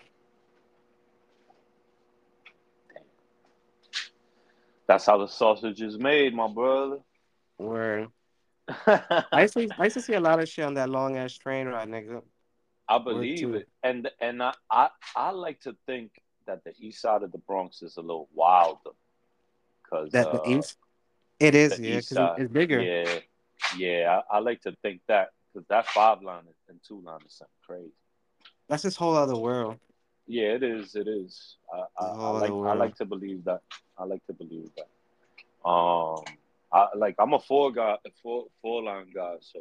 That's 4.87 5.05
how 5.05 5.17
the 5.17 5.27
sausage 5.27 5.81
is 5.81 5.97
made, 5.97 6.33
my 6.35 6.47
brother. 6.47 6.99
Where 7.57 8.07
I 8.67 9.41
used 9.41 9.53
to, 9.55 9.69
I 9.77 9.83
used 9.85 9.95
to 9.95 10.01
see 10.01 10.13
a 10.13 10.19
lot 10.19 10.39
of 10.39 10.47
shit 10.47 10.65
on 10.65 10.73
that 10.75 10.89
long 10.89 11.17
ass 11.17 11.33
train 11.33 11.67
ride, 11.67 11.89
nigga. 11.89 12.21
I 12.87 12.97
believe 12.97 13.53
it, 13.53 13.69
and 13.81 14.09
and 14.19 14.43
I, 14.43 14.53
I 14.69 14.89
I 15.15 15.31
like 15.31 15.61
to 15.61 15.75
think 15.85 16.11
that 16.45 16.63
the 16.65 16.73
east 16.77 17.01
side 17.01 17.23
of 17.23 17.31
the 17.31 17.37
Bronx 17.37 17.81
is 17.81 17.97
a 17.97 18.01
little 18.01 18.27
wilder, 18.33 18.91
because 19.83 20.11
That 20.11 20.27
uh, 20.27 20.39
the 20.43 20.49
east, 20.57 20.77
it 21.39 21.55
is, 21.55 21.79
yeah, 21.79 21.97
east 21.97 22.11
it's 22.11 22.51
bigger. 22.51 22.81
yeah, 22.81 23.19
yeah. 23.77 24.21
I, 24.29 24.37
I 24.37 24.39
like 24.39 24.61
to 24.63 24.75
think 24.81 25.01
that 25.07 25.29
because 25.53 25.65
that 25.69 25.87
five 25.87 26.21
line 26.21 26.43
and 26.67 26.79
two 26.85 27.01
line 27.01 27.21
is 27.25 27.33
something 27.33 27.53
crazy. 27.65 27.93
That's 28.67 28.83
this 28.83 28.95
whole 28.95 29.15
other 29.15 29.37
world. 29.37 29.77
Yeah, 30.27 30.53
it 30.55 30.63
is. 30.63 30.95
It 30.95 31.07
is. 31.07 31.55
I, 31.73 32.03
I, 32.03 32.07
I 32.07 32.29
like. 32.29 32.51
I 32.51 32.73
like 32.73 32.95
to 32.97 33.05
believe 33.05 33.45
that. 33.45 33.61
I 33.97 34.03
like 34.03 34.25
to 34.27 34.33
believe 34.33 34.69
that. 34.75 35.67
Um, 35.67 36.23
I 36.73 36.87
like. 36.95 37.15
I'm 37.19 37.33
a 37.33 37.39
four 37.39 37.71
guy, 37.71 37.97
a 38.05 38.09
four 38.21 38.45
four 38.61 38.83
line 38.83 39.07
guy. 39.13 39.35
So 39.41 39.59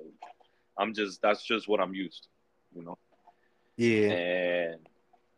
I'm 0.79 0.95
just. 0.95 1.21
That's 1.23 1.45
just 1.45 1.69
what 1.69 1.81
I'm 1.81 1.95
used 1.95 2.23
to. 2.25 2.29
You 2.79 2.85
know. 2.87 2.99
Yeah. 3.77 4.11
and 4.13 4.81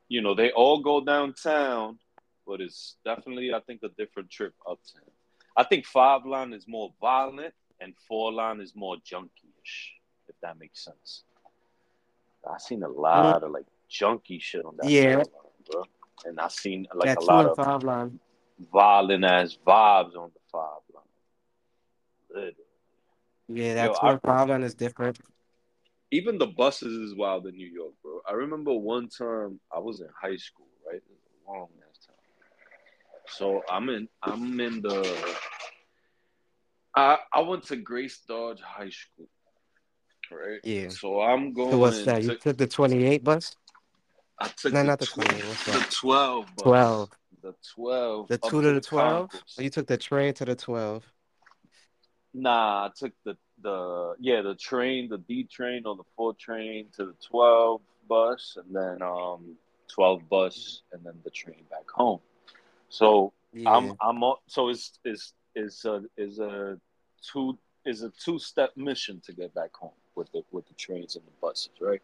you 0.09 0.20
know 0.20 0.35
they 0.35 0.51
all 0.53 0.81
go 0.81 1.01
downtown, 1.05 1.99
but 2.47 2.61
it's 2.61 2.97
definitely 3.05 3.53
I 3.55 3.61
think 3.61 3.81
a 3.83 3.89
different 3.89 4.31
trip 4.31 4.55
uptown. 4.68 5.03
I 5.57 5.62
think 5.64 5.87
five 5.87 6.27
line 6.27 6.53
is 6.53 6.66
more 6.66 6.93
violent 7.01 7.55
and 7.81 7.95
four 8.09 8.33
line 8.33 8.61
is 8.61 8.72
more 8.75 8.97
junkie-ish, 9.05 9.93
if 10.29 10.35
that 10.43 10.59
makes 10.59 10.85
sense. 10.85 11.22
I 12.49 12.59
seen 12.59 12.83
a 12.83 12.89
lot 12.89 13.43
of 13.43 13.51
like 13.53 13.66
junky 13.91 14.41
shit 14.41 14.64
on 14.64 14.77
that 14.79 14.91
Yeah. 14.91 15.16
line, 15.18 15.27
bro. 15.70 15.85
And 16.25 16.41
I 16.41 16.49
seen 16.49 16.87
like 16.95 17.16
a 17.16 17.20
lot 17.20 17.47
of 17.47 17.57
five 17.57 17.83
line. 17.85 18.18
violent 18.72 19.25
ass 19.25 19.57
vibes 19.66 20.16
on 20.16 20.31
the 20.35 20.41
five 20.51 20.83
line. 20.95 21.03
Literally. 22.35 22.55
Yeah, 23.49 23.85
Yo, 23.85 23.93
that 23.93 24.18
two 24.26 24.53
I 24.53 24.57
is 24.62 24.74
different. 24.74 25.18
even 26.11 26.39
the 26.39 26.47
buses 26.47 26.93
is 26.93 27.14
wild 27.14 27.47
in 27.47 27.57
New 27.57 27.66
York, 27.66 27.93
bro. 28.03 28.20
I 28.28 28.32
remember 28.32 28.72
one 28.72 29.09
time 29.09 29.61
I 29.74 29.78
was 29.78 30.01
in 30.01 30.09
high 30.20 30.37
school, 30.37 30.66
right? 30.87 30.97
It 30.97 31.03
was 31.09 31.18
a 31.47 31.51
long 31.51 31.68
ass 31.89 32.07
time. 32.07 32.16
So 33.26 33.62
I'm 33.70 33.89
in 33.89 34.09
I'm 34.22 34.61
in 34.61 34.82
the 34.82 35.37
I 36.95 37.18
I 37.32 37.41
went 37.41 37.64
to 37.64 37.76
Grace 37.76 38.20
Dodge 38.26 38.61
High 38.61 38.91
School, 38.91 39.28
right? 40.30 40.61
Yeah. 40.62 40.89
So 40.89 41.20
I'm 41.20 41.53
going 41.53 41.70
So 41.70 41.78
what's 41.78 42.05
that? 42.05 42.22
You 42.22 42.37
took 42.37 42.57
the 42.57 42.66
twenty 42.66 43.05
eight 43.05 43.24
bus? 43.24 43.57
I 44.41 44.49
took 44.49 44.72
No, 44.72 44.80
the 44.80 44.87
not 44.87 44.99
the 44.99 45.07
tw- 45.07 45.14
twenty 45.14 45.37
eight. 45.37 45.45
What's 45.47 45.64
the 45.64 45.87
twelve 45.91 46.47
bus. 46.57 46.64
Twelve. 46.64 47.11
The 47.43 47.55
twelve 47.74 48.28
The 48.28 48.39
two 48.39 48.51
to 48.51 48.57
to 48.57 48.68
the 48.68 48.72
the 48.74 48.80
twelve? 48.80 49.35
Or 49.35 49.41
oh, 49.59 49.62
you 49.62 49.70
took 49.70 49.87
the 49.87 49.97
train 49.97 50.35
to 50.35 50.45
the 50.45 50.55
twelve? 50.57 51.05
Nah, 52.35 52.87
I 52.87 52.91
took 52.95 53.12
the 53.24 53.37
the 53.62 54.14
yeah, 54.18 54.43
the 54.43 54.57
train, 54.57 55.09
the 55.09 55.18
D 55.18 55.45
train 55.45 55.87
or 55.87 55.95
the 55.95 56.03
four 56.16 56.35
train 56.35 56.89
to 56.97 57.07
the 57.07 57.14
twelve 57.24 57.80
bus 58.09 58.59
and 58.62 58.74
then 58.74 59.01
um 59.03 59.57
twelve 59.89 60.28
bus 60.28 60.82
and 60.93 61.05
then 61.05 61.14
the 61.22 61.30
train 61.30 61.62
back 61.70 61.89
home. 61.89 62.20
So 62.89 63.32
I'm 63.66 63.97
I'm 64.01 64.22
on, 64.24 64.37
so 64.49 64.68
it's 64.68 64.99
is 65.05 65.32
is 65.55 65.85
a 65.85 66.03
is 66.16 66.41
a 66.41 66.78
two 67.22 67.57
is 67.87 68.03
a 68.03 68.11
two 68.11 68.39
step 68.41 68.76
mission 68.76 69.20
to 69.26 69.32
get 69.32 69.55
back 69.55 69.74
home 69.74 69.93
with 70.16 70.30
the 70.32 70.43
with 70.51 70.66
the 70.66 70.74
trains 70.74 71.14
and 71.14 71.24
the 71.24 71.32
buses, 71.41 71.70
right? 71.80 72.03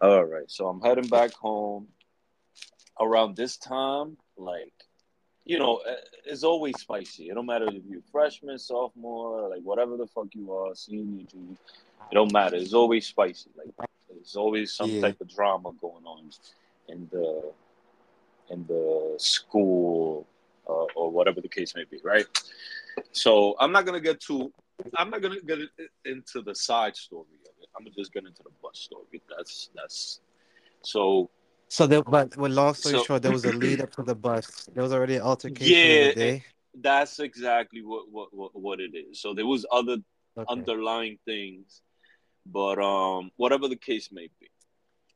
All 0.00 0.24
right, 0.24 0.50
so 0.50 0.68
I'm 0.68 0.80
heading 0.80 1.08
back 1.08 1.32
home 1.34 1.88
around 3.00 3.36
this 3.36 3.56
time, 3.56 4.16
like 4.36 4.72
you 5.48 5.58
know, 5.58 5.78
eh, 5.78 5.94
it's 6.26 6.44
always 6.44 6.78
spicy. 6.78 7.30
It 7.30 7.34
don't 7.34 7.46
matter 7.46 7.66
if 7.68 7.82
you're 7.88 8.02
freshman, 8.12 8.58
sophomore, 8.58 9.48
like 9.48 9.62
whatever 9.62 9.96
the 9.96 10.06
fuck 10.06 10.28
you 10.34 10.52
are, 10.52 10.74
senior, 10.74 11.24
junior. 11.24 11.56
It 12.12 12.14
don't 12.14 12.32
matter. 12.32 12.56
It's 12.56 12.74
always 12.74 13.06
spicy. 13.06 13.50
Like 13.56 13.74
there's 14.10 14.36
always 14.36 14.74
some 14.74 14.90
Yeah. 14.90 15.00
type 15.00 15.20
of 15.22 15.28
drama 15.34 15.72
going 15.80 16.04
on 16.04 16.30
in 16.88 17.08
the 17.10 17.52
in 18.50 18.66
the 18.66 19.14
school 19.18 20.26
uh, 20.68 20.86
or 20.94 21.10
whatever 21.10 21.40
the 21.40 21.48
case 21.48 21.74
may 21.74 21.84
be, 21.84 21.98
right? 22.04 22.26
So 23.12 23.56
I'm 23.58 23.72
not 23.72 23.86
gonna 23.86 24.00
get 24.00 24.20
too. 24.20 24.52
I'm 24.96 25.08
not 25.10 25.22
gonna 25.22 25.40
get 25.40 25.60
into 26.04 26.42
the 26.42 26.54
side 26.54 26.94
story 26.94 27.38
of 27.46 27.52
it. 27.62 27.68
I'm 27.74 27.84
gonna 27.84 27.96
just 27.96 28.12
get 28.12 28.26
into 28.26 28.42
the 28.42 28.50
bus 28.62 28.78
story. 28.78 29.22
That's 29.34 29.70
that's 29.74 30.20
so 30.82 31.30
So 31.68 31.86
there, 31.86 32.02
but 32.02 32.36
with 32.36 32.52
long 32.52 32.74
story 32.74 32.94
so 32.94 33.04
short, 33.04 33.22
there 33.22 33.32
was 33.32 33.44
a 33.44 33.52
lead 33.52 33.80
up 33.80 33.90
to 33.92 34.02
the 34.02 34.14
bus. 34.14 34.68
There 34.72 34.82
was 34.82 34.92
already 34.92 35.16
an 35.16 35.22
altercation 35.22 35.90
yeah. 35.90 36.12
It, 36.16 36.42
that's 36.80 37.18
exactly 37.18 37.82
what, 37.82 38.10
what 38.10 38.28
what 38.32 38.50
what 38.54 38.80
it 38.80 38.94
is. 38.96 39.20
So 39.20 39.34
there 39.34 39.46
was 39.46 39.66
other 39.72 39.98
Okay. 40.36 40.48
underlying 40.50 41.18
things, 41.24 41.82
but 42.46 42.78
um, 42.78 43.30
whatever 43.36 43.68
the 43.68 43.76
case 43.76 44.10
may 44.12 44.28
be. 44.40 44.48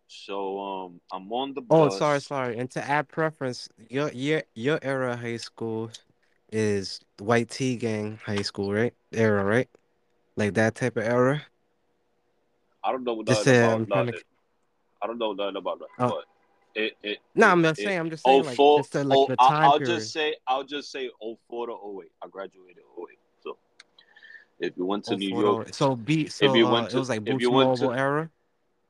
So 0.08 0.58
um, 0.60 1.00
I'm 1.12 1.30
on 1.32 1.54
the 1.54 1.62
bus. 1.62 1.76
Oh, 1.76 1.88
sorry, 1.88 2.20
sorry. 2.20 2.58
And 2.58 2.70
to 2.72 2.84
add 2.86 3.08
preference, 3.08 3.68
your 3.88 4.10
your 4.12 4.42
your 4.54 4.78
era 4.82 5.12
of 5.12 5.20
high 5.20 5.36
school 5.38 5.90
is 6.52 7.00
white 7.18 7.48
T 7.48 7.76
gang 7.76 8.18
high 8.24 8.42
school, 8.42 8.72
right? 8.72 8.94
Era, 9.12 9.44
right? 9.44 9.68
Like 10.36 10.54
that 10.54 10.74
type 10.74 10.96
of 10.96 11.04
era. 11.04 11.42
I 12.84 12.92
don't 12.92 13.04
know 13.04 13.20
Just 13.26 13.44
nothing 13.44 13.54
to, 13.54 13.64
about 13.64 13.72
I'm 13.72 13.86
trying 13.86 14.06
to. 14.06 14.12
nothing. 14.12 14.20
I 15.02 15.06
don't 15.06 15.18
know 15.18 15.32
nothing 15.32 15.56
about 15.56 15.78
that, 15.80 15.88
Oh, 15.98 16.08
but 16.08 16.24
it 16.74 16.96
it 17.02 17.18
no, 17.34 17.48
it 17.48 17.50
I'm 17.50 17.62
not 17.62 17.78
it. 17.78 17.84
saying. 17.84 17.98
I'm 17.98 18.10
just 18.10 18.24
saying, 18.24 18.44
like, 18.44 18.56
four, 18.56 18.78
just 18.80 18.92
to 18.92 19.04
like 19.04 19.18
oh, 19.18 19.26
the 19.26 19.36
time 19.36 19.64
I'll 19.64 19.78
period. 19.78 19.94
just 20.00 20.12
say 20.12 20.34
I'll 20.46 20.64
just 20.64 20.90
say 20.90 21.10
oh 21.22 21.38
four 21.48 21.66
to 21.66 21.72
oh 21.72 22.02
eight. 22.04 22.12
I 22.22 22.28
graduated 22.28 22.82
oh 22.98 23.06
eight. 23.10 23.18
So 23.42 23.56
if 24.60 24.76
you 24.76 24.84
went 24.86 25.04
to 25.04 25.16
New 25.16 25.38
York, 25.38 25.66
to 25.68 25.72
so 25.72 25.96
B. 25.96 26.22
if 26.24 26.32
So 26.32 26.54
you 26.54 26.66
uh, 26.66 26.72
went 26.72 26.92
it 26.92 26.98
was 26.98 27.08
like 27.08 27.24
Boost 27.24 27.50
Mobile 27.50 27.76
to 27.76 27.94
era. 27.94 28.30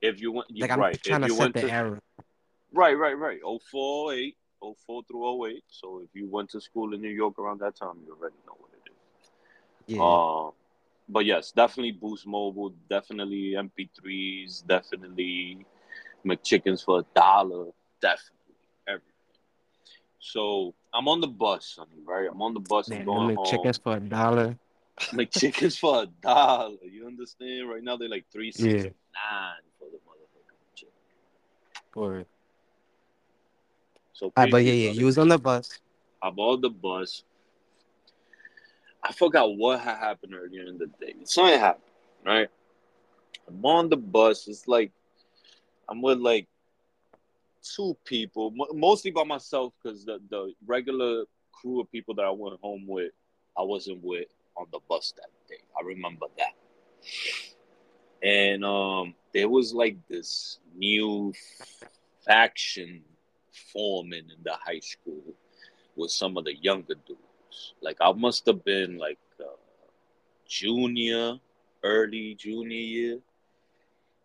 if 0.01 0.21
you 0.21 0.33
went 0.33 0.49
you 0.51 0.63
Like 0.63 0.71
I'm 0.71 0.81
right 0.81 1.03
trying 1.03 1.23
if 1.23 1.29
to 1.29 1.35
you 1.35 1.39
set 1.39 1.53
the 1.55 1.61
to 1.63 1.71
era. 1.73 2.01
right 2.73 2.95
right 2.99 3.19
right 3.19 3.41
oh 3.45 3.59
four 3.71 4.09
oh 4.09 4.11
eight 4.13 4.37
oh 4.63 4.77
four 4.87 5.03
through 5.05 5.27
oh 5.27 5.47
eight. 5.47 5.65
So 5.69 6.03
if 6.05 6.11
you 6.15 6.27
went 6.27 6.51
to 6.51 6.61
school 6.61 6.95
in 6.95 7.01
New 7.01 7.11
York 7.11 7.39
around 7.39 7.61
that 7.61 7.77
time, 7.77 7.97
you 8.07 8.13
already 8.13 8.37
know 8.47 8.57
what 8.59 8.71
it 8.75 8.91
is. 8.91 9.97
Yeah, 9.97 10.03
Um, 10.03 10.53
but 11.09 11.25
yes, 11.27 11.51
definitely 11.53 11.93
Boost 11.93 12.27
Mobile, 12.27 12.73
definitely 12.89 13.55
MP3s, 13.57 14.67
definitely 14.67 15.67
McChickens 16.25 16.85
for 16.85 17.01
a 17.01 17.05
dollar, 17.15 17.67
definitely 18.01 18.55
everything. 18.87 19.11
So 20.21 20.75
I'm 20.95 21.09
on 21.09 21.21
the 21.21 21.27
bus, 21.27 21.77
honey, 21.79 22.01
right? 22.07 22.29
I'm 22.31 22.41
on 22.43 22.55
the 22.55 22.61
bus. 22.61 22.89
I'm 22.91 22.99
man. 22.99 23.07
going 23.07 23.35
Them 23.35 23.45
chickens 23.45 23.77
home. 23.79 23.83
for 23.83 23.97
a 23.97 24.01
dollar. 24.01 24.59
McChickens 25.13 25.79
for 25.79 26.03
a 26.03 26.07
dollar. 26.07 26.77
You 26.83 27.07
understand? 27.07 27.69
Right 27.69 27.83
now 27.83 27.97
they're 27.97 28.09
like 28.09 28.27
three 28.33 28.53
Yeah. 28.57 28.89
for 29.79 29.87
the 29.91 29.99
motherfucking 29.99 30.75
chicken. 30.77 30.93
Or 31.95 32.25
So 34.13 34.33
ah, 34.37 34.47
but 34.51 34.65
yeah, 34.65 34.73
yeah. 34.73 34.91
You 34.93 35.07
was 35.07 35.19
on 35.19 35.29
the 35.29 35.39
bus. 35.39 35.81
I'm 36.23 36.39
on 36.39 36.61
the 36.61 36.71
bus. 36.71 37.25
I 39.03 39.13
forgot 39.13 39.57
what 39.57 39.81
had 39.81 39.97
happened 39.99 40.35
earlier 40.35 40.67
in 40.67 40.79
the 40.79 40.87
day. 40.87 41.17
Something 41.25 41.59
happened, 41.59 41.83
right? 42.25 42.49
I'm 43.49 43.65
on 43.67 43.89
the 43.89 43.97
bus. 43.97 44.47
It's 44.47 44.69
like 44.69 44.93
I'm 45.93 46.01
with 46.01 46.21
like 46.21 46.49
two 47.63 47.95
people, 48.07 48.51
mo- 48.51 48.73
mostly 48.73 49.11
by 49.11 49.25
myself, 49.25 49.75
because 49.83 50.07
the 50.07 50.21
the 50.31 50.55
regular 50.67 51.25
crew 51.53 51.81
of 51.83 51.93
people 51.93 52.15
that 52.15 52.25
I 52.25 52.31
went 52.31 52.59
home 52.61 52.87
with, 52.89 53.13
I 53.59 53.63
wasn't 53.63 54.03
with 54.03 54.29
on 54.57 54.69
the 54.73 54.79
bus 54.89 55.13
that 55.19 55.29
day. 55.47 55.63
I 55.79 55.87
remember 55.87 56.27
that. 56.39 56.55
And 58.27 58.65
um, 58.65 59.15
there 59.35 59.51
was 59.51 59.75
like 59.75 59.99
this 60.09 60.61
new 60.75 61.35
faction 62.25 63.03
forming 63.71 64.31
in 64.31 64.43
the 64.45 64.55
high 64.55 64.81
school 64.81 65.23
with 65.95 66.11
some 66.11 66.39
of 66.39 66.45
the 66.45 66.55
younger 66.57 66.95
dudes. 67.07 67.75
Like 67.83 67.99
I 68.01 68.13
must 68.13 68.47
have 68.47 68.65
been 68.65 68.97
like 68.97 69.19
uh, 69.39 69.45
junior, 70.49 71.39
early 71.83 72.35
junior 72.35 72.79
year, 72.79 73.19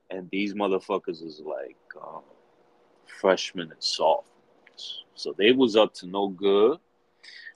and 0.09 0.29
these 0.31 0.53
motherfuckers 0.53 1.23
is 1.23 1.41
like 1.43 1.77
um, 2.01 2.21
freshmen 3.19 3.71
and 3.71 3.83
sophomores. 3.83 5.03
So 5.15 5.33
they 5.37 5.51
was 5.51 5.75
up 5.75 5.93
to 5.95 6.07
no 6.07 6.29
good 6.29 6.79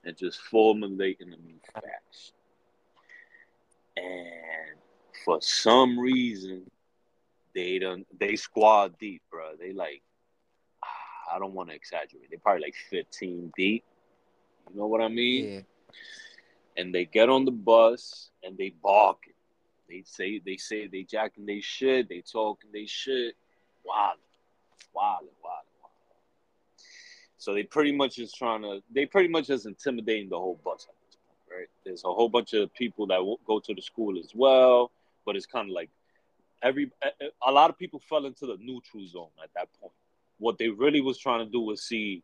and 0.04 0.18
just 0.18 0.42
formulating 0.42 1.28
a 1.28 1.38
new 1.38 1.60
faction. 1.74 2.34
And 3.98 4.78
for 5.24 5.42
some 5.42 6.00
reason, 6.00 6.70
they 7.54 7.80
done 7.80 8.06
they 8.20 8.36
squad 8.36 8.98
deep, 8.98 9.22
bro. 9.30 9.52
They 9.60 9.74
like 9.74 10.02
I 11.32 11.40
don't 11.40 11.54
want 11.54 11.70
to 11.70 11.76
exaggerate. 11.76 12.30
They 12.30 12.38
probably 12.38 12.64
like 12.64 12.76
15 12.90 13.52
deep. 13.56 13.84
You 14.70 14.80
know 14.80 14.88
what 14.88 15.02
I 15.02 15.08
mean? 15.08 15.46
Yeah. 15.46 15.62
And 16.78 16.94
they 16.96 17.06
get 17.06 17.30
on 17.30 17.46
the 17.46 17.52
bus 17.52 18.32
and 18.44 18.58
they 18.58 18.74
barking. 18.82 19.31
They 19.92 20.04
say 20.06 20.40
they 20.44 20.56
say 20.56 20.88
they 20.88 21.04
jacking 21.04 21.46
they 21.46 21.60
shit. 21.60 22.08
They 22.08 22.22
talking 22.22 22.70
they 22.72 22.86
shit. 22.86 23.36
Wild, 23.84 24.20
wild, 24.94 25.28
wild, 25.44 25.66
wild. 25.82 25.92
So 27.38 27.54
they 27.54 27.64
pretty 27.64 27.92
much 27.92 28.18
is 28.18 28.32
trying 28.32 28.62
to. 28.62 28.82
They 28.90 29.06
pretty 29.06 29.28
much 29.28 29.50
is 29.50 29.66
intimidating 29.66 30.30
the 30.30 30.38
whole 30.38 30.56
point, 30.64 30.86
right? 31.52 31.68
There's 31.84 32.06
a 32.06 32.08
whole 32.14 32.30
bunch 32.30 32.54
of 32.54 32.74
people 32.74 33.06
that 33.08 33.20
go 33.46 33.60
to 33.60 33.74
the 33.74 33.82
school 33.82 34.18
as 34.18 34.32
well, 34.34 34.92
but 35.26 35.36
it's 35.36 35.46
kind 35.46 35.70
of 35.70 35.74
like 35.74 35.90
every 36.64 36.90
a 37.46 37.52
lot 37.52 37.70
of 37.70 37.78
people 37.78 38.00
fell 38.00 38.26
into 38.26 38.46
the 38.46 38.58
neutral 38.62 39.06
zone 39.08 39.28
at 39.44 39.50
that 39.56 39.68
point. 39.82 39.94
What 40.38 40.58
they 40.58 40.70
really 40.70 41.02
was 41.02 41.18
trying 41.18 41.46
to 41.46 41.52
do 41.52 41.60
was 41.60 41.84
see 41.84 42.24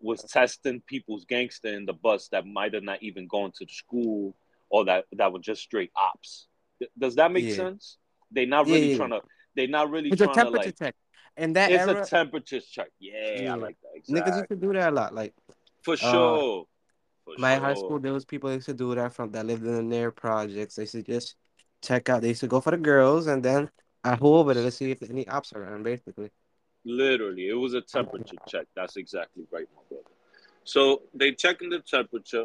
was 0.00 0.22
testing 0.22 0.80
people's 0.82 1.24
gangster 1.24 1.68
in 1.68 1.86
the 1.86 1.92
bus 1.92 2.28
that 2.28 2.46
might 2.46 2.74
have 2.74 2.84
not 2.84 3.02
even 3.02 3.26
gone 3.26 3.50
to 3.52 3.64
the 3.64 3.72
school 3.72 4.36
or 4.68 4.84
that 4.84 5.06
that 5.12 5.32
were 5.32 5.40
just 5.40 5.62
straight 5.62 5.90
ops. 5.96 6.46
Does 6.98 7.14
that 7.16 7.32
make 7.32 7.44
Yeah. 7.44 7.54
sense? 7.54 7.98
They're 8.30 8.46
not 8.46 8.66
really 8.66 8.90
yeah. 8.90 8.96
trying 8.96 9.10
to. 9.10 9.20
They're 9.54 9.68
not 9.68 9.90
really 9.90 10.10
It's 10.10 10.20
a 10.20 10.24
trying 10.26 10.36
to 10.36 10.42
temperature 10.44 10.66
like. 10.68 10.78
check. 10.78 10.94
In 11.36 11.52
that 11.54 11.70
It's 11.70 11.84
a 11.86 12.04
temperature 12.04 12.60
check. 12.60 12.88
Yeah, 13.00 13.42
Yeah. 13.42 13.52
I 13.52 13.56
like 13.56 13.76
that. 13.82 13.90
Exactly. 13.96 14.32
niggas 14.32 14.36
used 14.36 14.48
to 14.50 14.56
do 14.56 14.72
that 14.72 14.92
a 14.92 14.94
lot. 14.94 15.14
Like 15.14 15.34
For 15.82 15.94
uh, 15.94 15.96
sure. 15.96 16.64
For 17.24 17.34
my 17.38 17.56
high 17.56 17.74
school, 17.74 17.98
there 17.98 18.12
was 18.12 18.24
people 18.24 18.50
that 18.50 18.56
used 18.56 18.66
to 18.66 18.74
do 18.74 18.94
that 18.94 19.12
from 19.12 19.32
that 19.32 19.46
lived 19.46 19.66
in 19.66 19.88
their 19.88 20.10
projects. 20.10 20.76
They 20.76 20.82
used 20.82 20.92
to 20.92 21.02
just 21.02 21.36
check 21.82 22.08
out. 22.08 22.22
They 22.22 22.28
used 22.28 22.40
to 22.40 22.46
go 22.46 22.60
for 22.60 22.70
the 22.70 22.76
girls, 22.76 23.26
and 23.26 23.42
then 23.42 23.70
I 24.04 24.16
go 24.16 24.36
over 24.36 24.52
there 24.54 24.62
to 24.62 24.70
see 24.70 24.90
if 24.90 25.02
any 25.02 25.26
ops 25.26 25.52
are 25.54 25.62
around, 25.62 25.82
basically. 25.84 26.30
Literally, 26.84 27.48
it 27.48 27.54
was 27.54 27.72
a 27.74 27.80
temperature 27.80 28.36
check. 28.46 28.66
That's 28.76 28.96
exactly 28.96 29.44
right, 29.50 29.66
my 29.74 29.82
brother. 29.88 30.04
So 30.64 31.02
they 31.14 31.32
checking 31.32 31.70
the 31.70 31.80
temperature. 31.80 32.44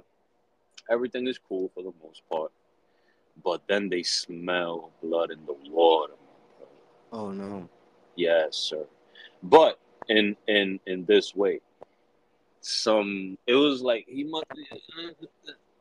Everything 0.89 1.27
is 1.27 1.37
cool 1.37 1.69
for 1.75 1.83
the 1.83 1.91
most 2.03 2.23
part, 2.31 2.51
but 3.43 3.61
then 3.67 3.89
they 3.89 4.03
smell 4.03 4.91
blood 5.01 5.31
in 5.31 5.45
the 5.45 5.55
water. 5.69 6.13
Oh 7.11 7.31
no. 7.31 7.67
Yes, 8.15 8.55
sir. 8.57 8.85
But 9.43 9.79
in 10.09 10.35
in 10.47 10.79
in 10.85 11.05
this 11.05 11.35
way, 11.35 11.61
some 12.61 13.37
it 13.47 13.55
was 13.55 13.81
like 13.81 14.05
he 14.07 14.23
must. 14.23 14.45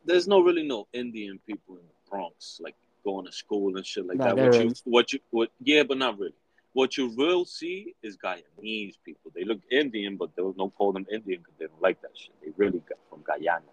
There's 0.04 0.28
no 0.28 0.40
really 0.40 0.66
no 0.66 0.86
Indian 0.92 1.38
people 1.46 1.76
in 1.76 1.82
the 1.82 2.10
Bronx 2.10 2.60
like 2.62 2.76
going 3.04 3.26
to 3.26 3.32
school 3.32 3.76
and 3.76 3.84
shit 3.84 4.06
like 4.06 4.18
Nah, 4.18 4.34
that. 4.34 4.36
What 4.36 4.54
you 4.60 4.72
what 4.84 5.12
you 5.12 5.20
what? 5.30 5.50
Yeah, 5.62 5.82
but 5.82 5.98
not 5.98 6.18
really. 6.18 6.32
What 6.74 6.96
you 6.96 7.08
will 7.08 7.44
see 7.44 7.94
is 8.02 8.16
Guyanese 8.16 8.94
people. 9.04 9.32
They 9.34 9.44
look 9.44 9.60
Indian, 9.70 10.16
but 10.16 10.30
they 10.36 10.42
don't 10.42 10.74
call 10.76 10.92
them 10.92 11.06
Indian 11.10 11.40
because 11.40 11.54
they 11.58 11.66
don't 11.66 11.82
like 11.82 12.00
that 12.02 12.12
shit. 12.14 12.32
They 12.42 12.52
really 12.56 12.80
got 12.88 12.98
from 13.10 13.22
Guyana, 13.26 13.64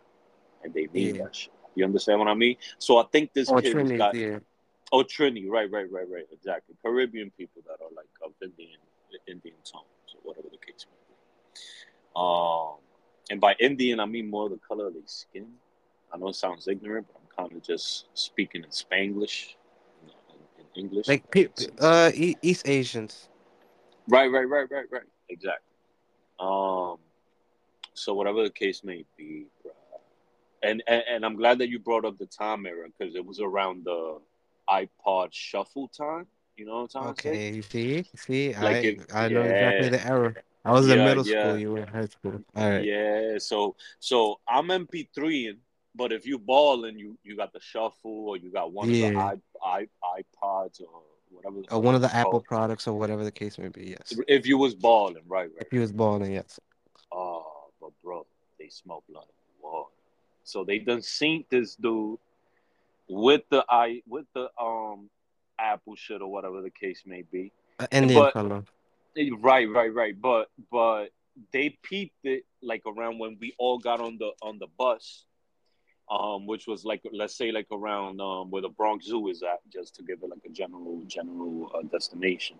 and 0.63 0.73
they 0.73 0.88
mean 0.91 1.15
Yeah. 1.15 1.23
that 1.25 1.36
shit. 1.36 1.53
You 1.76 1.86
understand 1.86 2.19
what 2.19 2.28
I 2.28 2.34
mean? 2.34 2.55
So 2.80 2.97
I 2.97 3.03
think 3.11 3.34
this 3.34 3.49
Or 3.49 3.61
kid 3.61 3.76
has 3.76 3.91
got 3.91 4.15
yeah. 4.15 4.39
Oh, 4.91 5.03
Trini, 5.03 5.49
right, 5.49 5.69
right, 5.71 5.91
right, 5.91 6.09
right, 6.09 6.26
exactly. 6.32 6.76
Caribbean 6.82 7.32
people 7.32 7.61
that 7.67 7.84
are 7.84 7.91
like 7.95 8.07
of 8.23 8.32
Indian, 8.41 8.80
Indian 9.28 9.55
tones 9.63 10.13
or 10.13 10.21
whatever 10.23 10.47
the 10.51 10.57
case 10.57 10.86
may 10.88 10.95
be. 11.07 11.61
Um, 12.15 12.76
and 13.30 13.41
by 13.41 13.55
Indian, 13.59 13.99
I 13.99 14.05
mean 14.05 14.30
more 14.30 14.47
the 14.47 14.59
color 14.67 14.88
of 14.88 14.93
their 14.93 15.01
skin. 15.05 15.47
I 16.13 16.17
know 16.17 16.30
it 16.30 16.36
sounds 16.36 16.67
ignorant, 16.67 17.07
but 17.07 17.19
I'm 17.19 17.45
kind 17.45 17.57
of 17.57 17.65
just 17.65 18.05
speaking 18.13 18.63
in 18.63 18.69
Spanglish, 18.69 19.55
in, 20.03 20.09
in 20.59 20.86
English. 20.86 21.07
Like 21.07 21.23
uh 21.80 22.11
East 22.13 22.67
Asians. 22.67 23.28
Right, 24.07 24.28
right, 24.28 24.47
right, 24.47 24.69
right, 24.69 24.86
right. 24.91 25.03
Exactly. 25.30 25.73
Um, 26.39 26.97
so 27.93 28.13
whatever 28.13 28.43
the 28.43 28.49
case 28.49 28.84
may 28.84 29.03
be. 29.17 29.47
And, 30.66 30.84
and 30.88 31.03
and 31.09 31.26
I'm 31.26 31.36
glad 31.36 31.59
that 31.59 31.70
you 31.70 31.80
brought 31.80 32.05
up 32.05 32.18
the 32.18 32.26
time 32.26 32.66
era 32.66 32.88
because 32.88 33.16
it 33.16 33.26
was 33.26 33.39
around 33.39 33.86
the 33.86 34.20
iPod 34.70 35.30
Shuffle 35.32 35.88
time. 35.89 36.28
You 36.57 36.66
know 36.66 36.82
what 36.82 36.95
I'm 36.95 37.13
trying 37.16 37.16
to? 37.16 37.30
Okay, 37.30 37.55
you 37.55 37.61
see, 37.61 38.05
see, 38.16 38.53
Like 38.55 39.05
I 39.13 39.26
I 39.26 39.28
know 39.30 39.43
exactly 39.43 39.89
the 39.89 40.05
error. 40.05 40.36
I 40.63 40.72
was 40.72 40.89
in 40.89 41.03
middle 41.03 41.26
yeah. 41.26 41.43
school. 41.43 41.57
You 41.59 41.72
were 41.74 41.80
in 41.80 41.88
high 41.88 42.05
school. 42.05 42.41
All 42.55 42.70
right. 42.70 42.84
Yeah, 42.84 43.38
so 43.38 43.76
so 43.99 44.39
I'm 44.47 44.68
MP3ing, 44.68 45.57
but 45.95 46.11
if 46.11 46.26
you 46.26 46.39
balling, 46.39 46.97
you 46.97 47.18
you 47.24 47.36
got 47.36 47.53
the 47.53 47.59
shuffle 47.59 48.30
or 48.30 48.38
you 48.38 48.51
got 48.51 48.72
one 48.72 48.89
Yeah. 48.89 49.07
of 49.07 49.13
the 49.13 49.20
i, 49.63 49.88
i 50.13 50.22
iPods 50.22 50.82
or 50.82 51.03
whatever. 51.30 51.57
Or 51.72 51.82
one 51.82 51.95
of 51.95 52.01
the 52.01 52.13
Apple 52.16 52.32
called. 52.32 52.45
products 52.45 52.88
or 52.88 52.97
whatever 52.97 53.24
the 53.24 53.32
case 53.32 53.57
may 53.57 53.68
be. 53.70 53.95
Yes. 53.97 54.18
If 54.28 54.47
you 54.47 54.57
was 54.57 54.74
balling, 54.74 55.24
right, 55.28 55.49
right. 55.53 55.66
If 55.66 55.74
you 55.74 55.82
was 55.82 55.91
balling, 55.91 56.32
yes. 56.32 56.59
Oh, 57.11 57.45
but 57.80 57.91
bro, 58.03 58.26
they 58.59 58.70
smoke 58.70 59.03
blood 59.07 59.24
in 59.24 59.28
the 59.28 59.34
water. 59.34 59.45
So 60.46 60.64
they 60.64 60.80
done 60.80 61.02
seen 61.02 61.43
this 61.50 61.76
dude 61.76 62.18
with 63.08 63.41
the 63.50 63.64
i 63.70 64.02
with 64.08 64.26
the 64.34 64.50
um 64.60 65.10
Apple 65.60 65.96
shit 65.96 66.22
or 66.22 66.32
whatever 66.32 66.62
the 66.62 66.70
case 66.70 67.04
may 67.06 67.24
be. 67.24 67.52
An 67.80 67.88
Indian 67.91 68.22
But- 68.22 68.34
fellow. 68.34 68.64
Right, 69.39 69.70
right, 69.70 69.93
right. 69.93 70.20
But 70.20 70.50
but 70.70 71.10
they 71.54 71.70
peeped 71.82 72.26
it 72.26 72.43
like 72.62 72.84
around 72.86 73.18
when 73.20 73.38
we 73.39 73.54
all 73.58 73.78
got 73.80 74.02
on 74.02 74.18
the 74.18 74.32
on 74.41 74.60
the 74.60 74.68
bus, 74.78 75.24
um, 76.12 76.46
which 76.46 76.68
was 76.68 76.84
like 76.84 77.02
let's 77.14 77.36
say 77.38 77.52
like 77.54 77.68
around 77.72 78.20
um 78.20 78.52
where 78.52 78.62
the 78.62 78.70
Bronx 78.70 79.06
Zoo 79.06 79.30
is 79.30 79.41
at, 79.41 79.60
just 79.72 79.96
to 79.96 80.04
give 80.04 80.20
it 80.22 80.30
like 80.30 80.43
a 80.46 80.50
general 80.50 81.02
general 81.08 81.72
uh, 81.74 81.82
destination. 81.84 82.58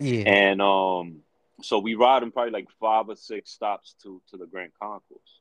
Yeah. 0.00 0.22
And 0.30 0.62
um, 0.62 1.18
so 1.60 1.78
we 1.78 1.94
ride 1.94 2.22
in 2.22 2.30
probably 2.32 2.52
like 2.52 2.68
five 2.80 3.08
or 3.10 3.16
six 3.16 3.50
stops 3.50 3.94
to 4.02 4.22
to 4.30 4.38
the 4.38 4.46
Grand 4.46 4.72
Concourse. 4.80 5.37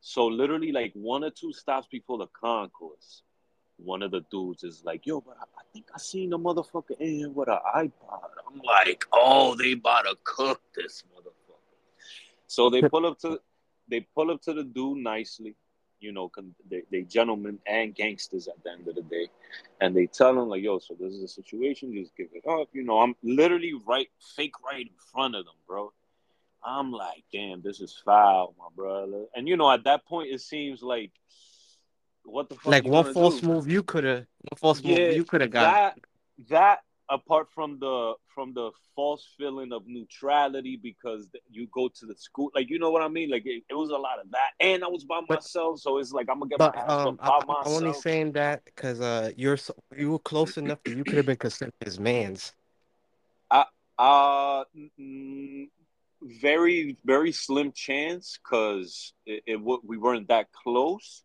So 0.00 0.26
literally 0.26 0.72
like 0.72 0.92
one 0.94 1.24
or 1.24 1.30
two 1.30 1.52
stops 1.52 1.88
before 1.90 2.18
the 2.18 2.28
concourse, 2.28 3.22
one 3.76 4.02
of 4.02 4.10
the 4.10 4.24
dudes 4.30 4.64
is 4.64 4.82
like, 4.84 5.06
"Yo, 5.06 5.20
but 5.20 5.36
I, 5.40 5.62
think 5.72 5.86
I 5.94 5.98
seen 5.98 6.32
a 6.32 6.38
motherfucker 6.38 6.98
in 6.98 7.14
here 7.18 7.30
with 7.30 7.48
an 7.48 7.58
iPod." 7.74 8.30
I'm 8.46 8.60
like, 8.64 9.04
"Oh, 9.12 9.54
they 9.54 9.72
about 9.72 10.02
to 10.02 10.16
cook 10.24 10.60
this 10.74 11.04
motherfucker." 11.14 11.58
So 12.46 12.70
they 12.70 12.82
pull 12.82 13.06
up 13.06 13.18
to 13.20 13.40
they 13.88 14.00
pull 14.14 14.30
up 14.30 14.42
to 14.42 14.52
the 14.52 14.64
dude 14.64 14.98
nicely, 14.98 15.54
you 16.00 16.12
know, 16.12 16.30
they, 16.70 16.82
they 16.90 17.02
gentlemen 17.02 17.58
and 17.66 17.94
gangsters 17.94 18.48
at 18.48 18.62
the 18.62 18.70
end 18.70 18.86
of 18.88 18.94
the 18.94 19.02
day, 19.02 19.28
and 19.80 19.96
they 19.96 20.06
tell 20.06 20.30
him 20.30 20.48
like, 20.48 20.62
"Yo, 20.62 20.78
so 20.78 20.94
this 20.98 21.12
is 21.12 21.22
a 21.22 21.28
situation. 21.28 21.94
Just 21.94 22.16
give 22.16 22.28
it 22.32 22.46
up." 22.48 22.68
You 22.72 22.84
know, 22.84 22.98
I'm 23.00 23.14
literally 23.22 23.74
right, 23.86 24.08
fake 24.36 24.54
right 24.64 24.86
in 24.86 24.94
front 25.12 25.34
of 25.34 25.44
them, 25.44 25.54
bro. 25.66 25.92
I'm 26.64 26.92
like, 26.92 27.24
damn, 27.32 27.62
this 27.62 27.80
is 27.80 28.00
foul, 28.04 28.54
my 28.58 28.66
brother. 28.74 29.24
And 29.34 29.48
you 29.48 29.56
know, 29.56 29.70
at 29.70 29.84
that 29.84 30.06
point, 30.06 30.30
it 30.32 30.40
seems 30.40 30.82
like, 30.82 31.12
what 32.24 32.48
the 32.48 32.56
fuck? 32.56 32.66
Like 32.66 32.84
one 32.84 33.12
false 33.14 33.40
do? 33.40 33.46
move 33.46 33.70
you 33.70 33.82
could 33.82 34.04
have 34.04 34.26
one 34.50 34.56
false 34.58 34.82
Yeah, 34.82 34.98
move 35.08 35.16
you 35.16 35.24
could 35.24 35.40
have 35.40 35.50
got. 35.50 35.72
that 35.72 35.98
that 36.50 36.80
apart 37.10 37.48
from 37.54 37.78
the 37.78 38.14
from 38.34 38.52
the 38.52 38.70
false 38.94 39.26
feeling 39.38 39.72
of 39.72 39.82
neutrality 39.86 40.76
because 40.76 41.28
you 41.50 41.66
go 41.72 41.88
to 41.88 42.06
the 42.06 42.14
school 42.14 42.50
like 42.54 42.68
you 42.68 42.78
know 42.78 42.90
what 42.90 43.02
i 43.02 43.08
mean 43.08 43.30
like 43.30 43.44
it, 43.46 43.62
it 43.68 43.74
was 43.74 43.90
a 43.90 43.96
lot 43.96 44.20
of 44.22 44.30
that 44.30 44.50
and 44.60 44.84
i 44.84 44.86
was 44.86 45.04
by 45.04 45.18
But- 45.26 45.36
myself 45.36 45.80
so 45.80 45.98
it's 45.98 46.12
like 46.12 46.28
i'm 46.30 46.38
gonna 46.38 46.50
get 46.50 46.58
But 46.58 46.76
my 46.76 46.82
ass 46.82 46.90
um, 46.90 47.18
up 47.22 47.42
I, 47.42 47.46
by 47.46 47.54
I'm 47.64 47.72
only 47.72 47.92
saying 47.94 48.32
that 48.32 48.64
because 48.66 49.00
uh, 49.00 49.32
you're 49.36 49.56
so, 49.56 49.74
you 49.96 50.12
were 50.12 50.18
close 50.18 50.58
enough 50.58 50.82
that 50.84 50.96
you 50.96 51.02
could 51.02 51.14
have 51.14 51.26
been 51.26 51.36
considered 51.36 51.72
his 51.80 51.98
man's. 51.98 52.52
I 53.50 53.64
uh 53.98 54.64
mm, 55.00 55.68
very 56.22 56.96
very 57.04 57.32
slim 57.32 57.70
chance 57.72 58.38
because 58.42 59.12
it, 59.26 59.42
it 59.46 59.56
we 59.84 59.96
weren't 59.96 60.28
that 60.28 60.48
close 60.52 61.22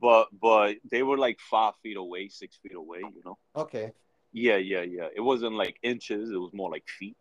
but 0.00 0.28
but 0.40 0.76
they 0.90 1.02
were 1.02 1.18
like 1.18 1.38
five 1.40 1.74
feet 1.82 1.96
away 1.96 2.28
six 2.28 2.56
feet 2.62 2.74
away 2.74 3.00
you 3.00 3.22
know 3.24 3.36
Okay. 3.56 3.90
yeah 4.32 4.56
yeah 4.56 4.82
yeah 4.82 5.08
it 5.14 5.20
wasn't 5.20 5.54
like 5.54 5.76
inches 5.82 6.30
it 6.30 6.36
was 6.36 6.52
more 6.52 6.70
like 6.70 6.84
feet 6.98 7.16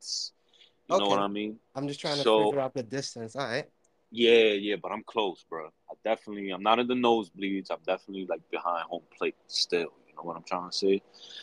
you 0.89 0.97
know 0.97 1.07
what 1.07 1.13
Okay. 1.17 1.23
i 1.23 1.27
mean 1.27 1.57
I'm 1.75 1.87
just 1.87 1.99
trying 1.99 2.17
to 2.17 2.23
So- 2.23 2.45
figure 2.45 2.59
out 2.61 2.73
the 2.73 2.83
distance. 2.83 3.35
All 3.35 3.45
right. 3.45 3.65
Yeah, 4.09 4.53
yeah, 4.53 4.77
but 4.81 4.93
I'm 4.93 5.03
close, 5.03 5.43
bro. 5.49 5.67
I 5.91 5.93
definitely, 6.01 6.49
I'm 6.51 6.63
not 6.63 6.79
in 6.79 6.87
the 6.87 6.93
nosebleeds. 6.93 7.69
I'm 7.69 7.83
definitely 7.85 8.25
like 8.25 8.39
behind 8.49 8.83
home 8.89 9.03
plate 9.17 9.35
still. 9.47 9.91
Know 10.17 10.23
what 10.23 10.35
I'm 10.35 10.43
trying 10.43 10.69
to 10.69 10.75
say? 10.75 11.01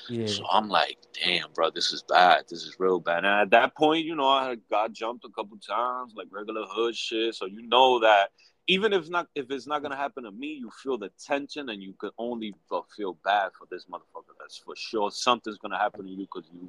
Yeah. 0.08 0.26
So 0.26 0.44
I'm 0.50 0.68
like, 0.68 0.98
damn, 1.24 1.52
bro, 1.54 1.70
this 1.70 1.92
is 1.92 2.02
bad. 2.02 2.44
This 2.48 2.64
is 2.64 2.76
real 2.78 2.98
bad. 3.00 3.18
And 3.18 3.26
at 3.26 3.50
that 3.50 3.76
point, 3.76 4.04
you 4.04 4.16
know, 4.16 4.28
I 4.28 4.48
had 4.48 4.60
got 4.70 4.92
jumped 4.92 5.24
a 5.24 5.28
couple 5.28 5.56
times, 5.58 6.12
like 6.16 6.26
regular 6.30 6.64
hood 6.68 6.96
shit. 6.96 7.34
So 7.34 7.46
you 7.46 7.62
know 7.62 8.00
that 8.00 8.30
even 8.66 8.92
if 8.92 9.08
not, 9.08 9.28
if 9.34 9.50
it's 9.50 9.66
not 9.66 9.82
gonna 9.82 9.96
happen 9.96 10.24
to 10.24 10.30
me, 10.30 10.54
you 10.54 10.70
feel 10.82 10.98
the 10.98 11.10
tension, 11.24 11.68
and 11.68 11.82
you 11.82 11.94
could 11.98 12.12
only 12.18 12.54
uh, 12.72 12.80
feel 12.96 13.18
bad 13.24 13.50
for 13.58 13.66
this 13.70 13.86
motherfucker. 13.86 14.34
That's 14.40 14.58
for 14.58 14.74
sure. 14.76 15.10
Something's 15.10 15.58
gonna 15.58 15.78
happen 15.78 16.04
to 16.04 16.10
you 16.10 16.26
because 16.32 16.48
you 16.52 16.68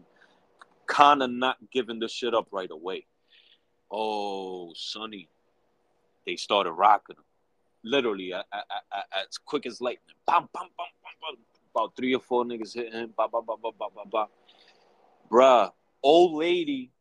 kind 0.87 1.23
of 1.23 1.31
not 1.31 1.57
giving 1.71 1.99
the 1.99 2.07
shit 2.07 2.33
up 2.35 2.47
right 2.51 2.69
away. 2.69 3.05
Oh, 3.89 4.73
Sunny, 4.75 5.29
they 6.25 6.35
started 6.35 6.71
rocking 6.71 7.15
him. 7.15 7.23
Literally, 7.83 8.33
as 8.33 9.37
quick 9.45 9.65
as 9.65 9.79
lightning. 9.79 10.15
Bam, 10.25 10.49
bam, 10.53 10.67
bam, 10.77 10.87
bam, 11.03 11.13
bam. 11.21 11.54
About 11.75 11.95
three 11.95 12.13
or 12.15 12.21
four 12.21 12.45
niggas 12.45 12.73
hitting 12.73 12.93
him. 12.93 13.13
Ba, 13.17 13.27
ba, 13.31 13.41
ba, 13.41 13.55
ba, 13.61 13.69
ba, 13.77 13.85
ba, 13.93 14.01
ba. 14.09 14.27
Bruh, 15.29 15.71
old 16.01 16.35
lady, 16.35 16.91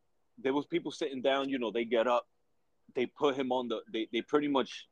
there 0.42 0.52
was 0.52 0.66
people 0.66 0.90
sitting 0.90 1.22
down, 1.22 1.48
you 1.48 1.58
know, 1.58 1.70
they 1.70 1.84
get 1.84 2.06
up. 2.08 2.26
They 2.94 3.06
put 3.06 3.36
him 3.36 3.52
on 3.52 3.68
the, 3.68 3.80
they, 3.92 4.08
they 4.12 4.22
pretty 4.22 4.48
much, 4.48 4.88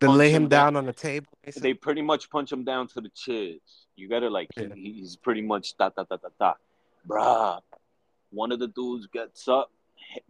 punch 0.00 0.16
lay 0.16 0.30
him 0.30 0.44
him 0.44 0.48
down. 0.48 0.74
down 0.74 0.76
on 0.76 0.86
the 0.86 0.92
table. 0.92 1.26
they 1.60 1.74
pretty 1.74 2.02
much 2.02 2.30
punch 2.30 2.50
him 2.52 2.64
down 2.64 2.88
to 2.88 3.00
the 3.00 3.10
chairs. 3.10 3.86
You 3.96 4.08
gotta 4.08 4.30
like, 4.30 4.48
Yeah. 4.56 4.68
he, 4.74 4.92
he's 4.92 5.16
pretty 5.16 5.42
much 5.42 5.76
da, 5.76 5.90
da, 5.90 6.04
da, 6.04 6.16
da, 6.16 6.28
da. 6.38 6.54
Bruh, 7.06 7.60
one 8.30 8.52
of 8.52 8.58
the 8.60 8.68
dudes 8.68 9.06
gets 9.08 9.48
up, 9.48 9.70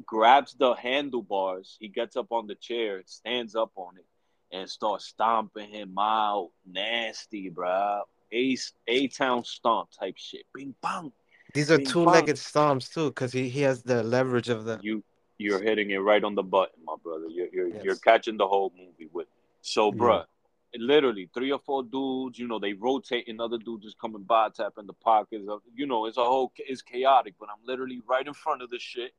grabs 0.05 0.55
the 0.55 0.75
handlebars. 0.75 1.77
He 1.79 1.89
gets 1.89 2.16
up 2.16 2.33
on 2.33 2.47
the 2.47 2.55
chair, 2.55 3.03
stands 3.07 3.55
up 3.55 3.73
on 3.77 3.97
it, 3.97 4.07
and 4.53 4.68
start 4.68 5.03
stomping 5.03 5.70
him 5.70 5.94
out. 5.99 6.51
Nasty, 6.66 7.49
bro. 7.49 8.03
A 8.32 8.57
A 8.86 9.09
town 9.09 9.44
stomp 9.44 9.90
type 9.99 10.16
shit. 10.16 10.44
Bing 10.55 10.74
bang. 10.82 11.12
These 11.55 11.70
are 11.70 11.78
two-legged 11.78 12.36
stomps 12.36 12.92
too, 12.92 13.09
because 13.09 13.32
he, 13.32 13.49
he 13.49 13.62
has 13.62 13.82
the 13.82 14.03
leverage 14.03 14.49
of 14.51 14.64
the. 14.64 14.78
You 14.82 15.03
you're 15.38 15.62
hitting 15.62 15.90
it 15.90 15.99
right 15.99 16.22
on 16.22 16.34
the 16.34 16.42
button, 16.42 16.82
my 16.84 16.96
brother. 17.03 17.26
You're 17.28 17.49
you're, 17.53 17.68
Yes. 17.68 17.84
you're 17.84 17.96
catching 17.96 18.36
the 18.36 18.46
whole 18.46 18.72
movie 18.76 19.09
with. 19.12 19.28
So, 19.62 19.86
Yeah. 19.86 19.99
bruh, 19.99 20.24
literally 20.76 21.30
three 21.32 21.53
or 21.53 21.59
four 21.61 21.82
dudes. 21.84 22.38
You 22.38 22.49
know, 22.49 22.59
they 22.59 22.72
rotating. 22.74 23.40
Other 23.40 23.57
dudes 23.57 23.84
just 23.84 23.99
coming 23.99 24.24
by, 24.24 24.49
tapping 24.51 24.86
the 24.86 24.92
pockets. 24.94 25.49
Of, 25.49 25.62
you 25.74 25.86
know, 25.86 26.07
it's 26.07 26.18
a 26.18 26.24
whole 26.24 26.53
it's 26.59 26.82
chaotic. 26.82 27.34
But 27.40 27.49
I'm 27.51 27.64
literally 27.64 28.03
right 28.07 28.26
in 28.26 28.34
front 28.34 28.61
of 28.62 28.68
the 28.68 28.78
shit, 28.78 29.12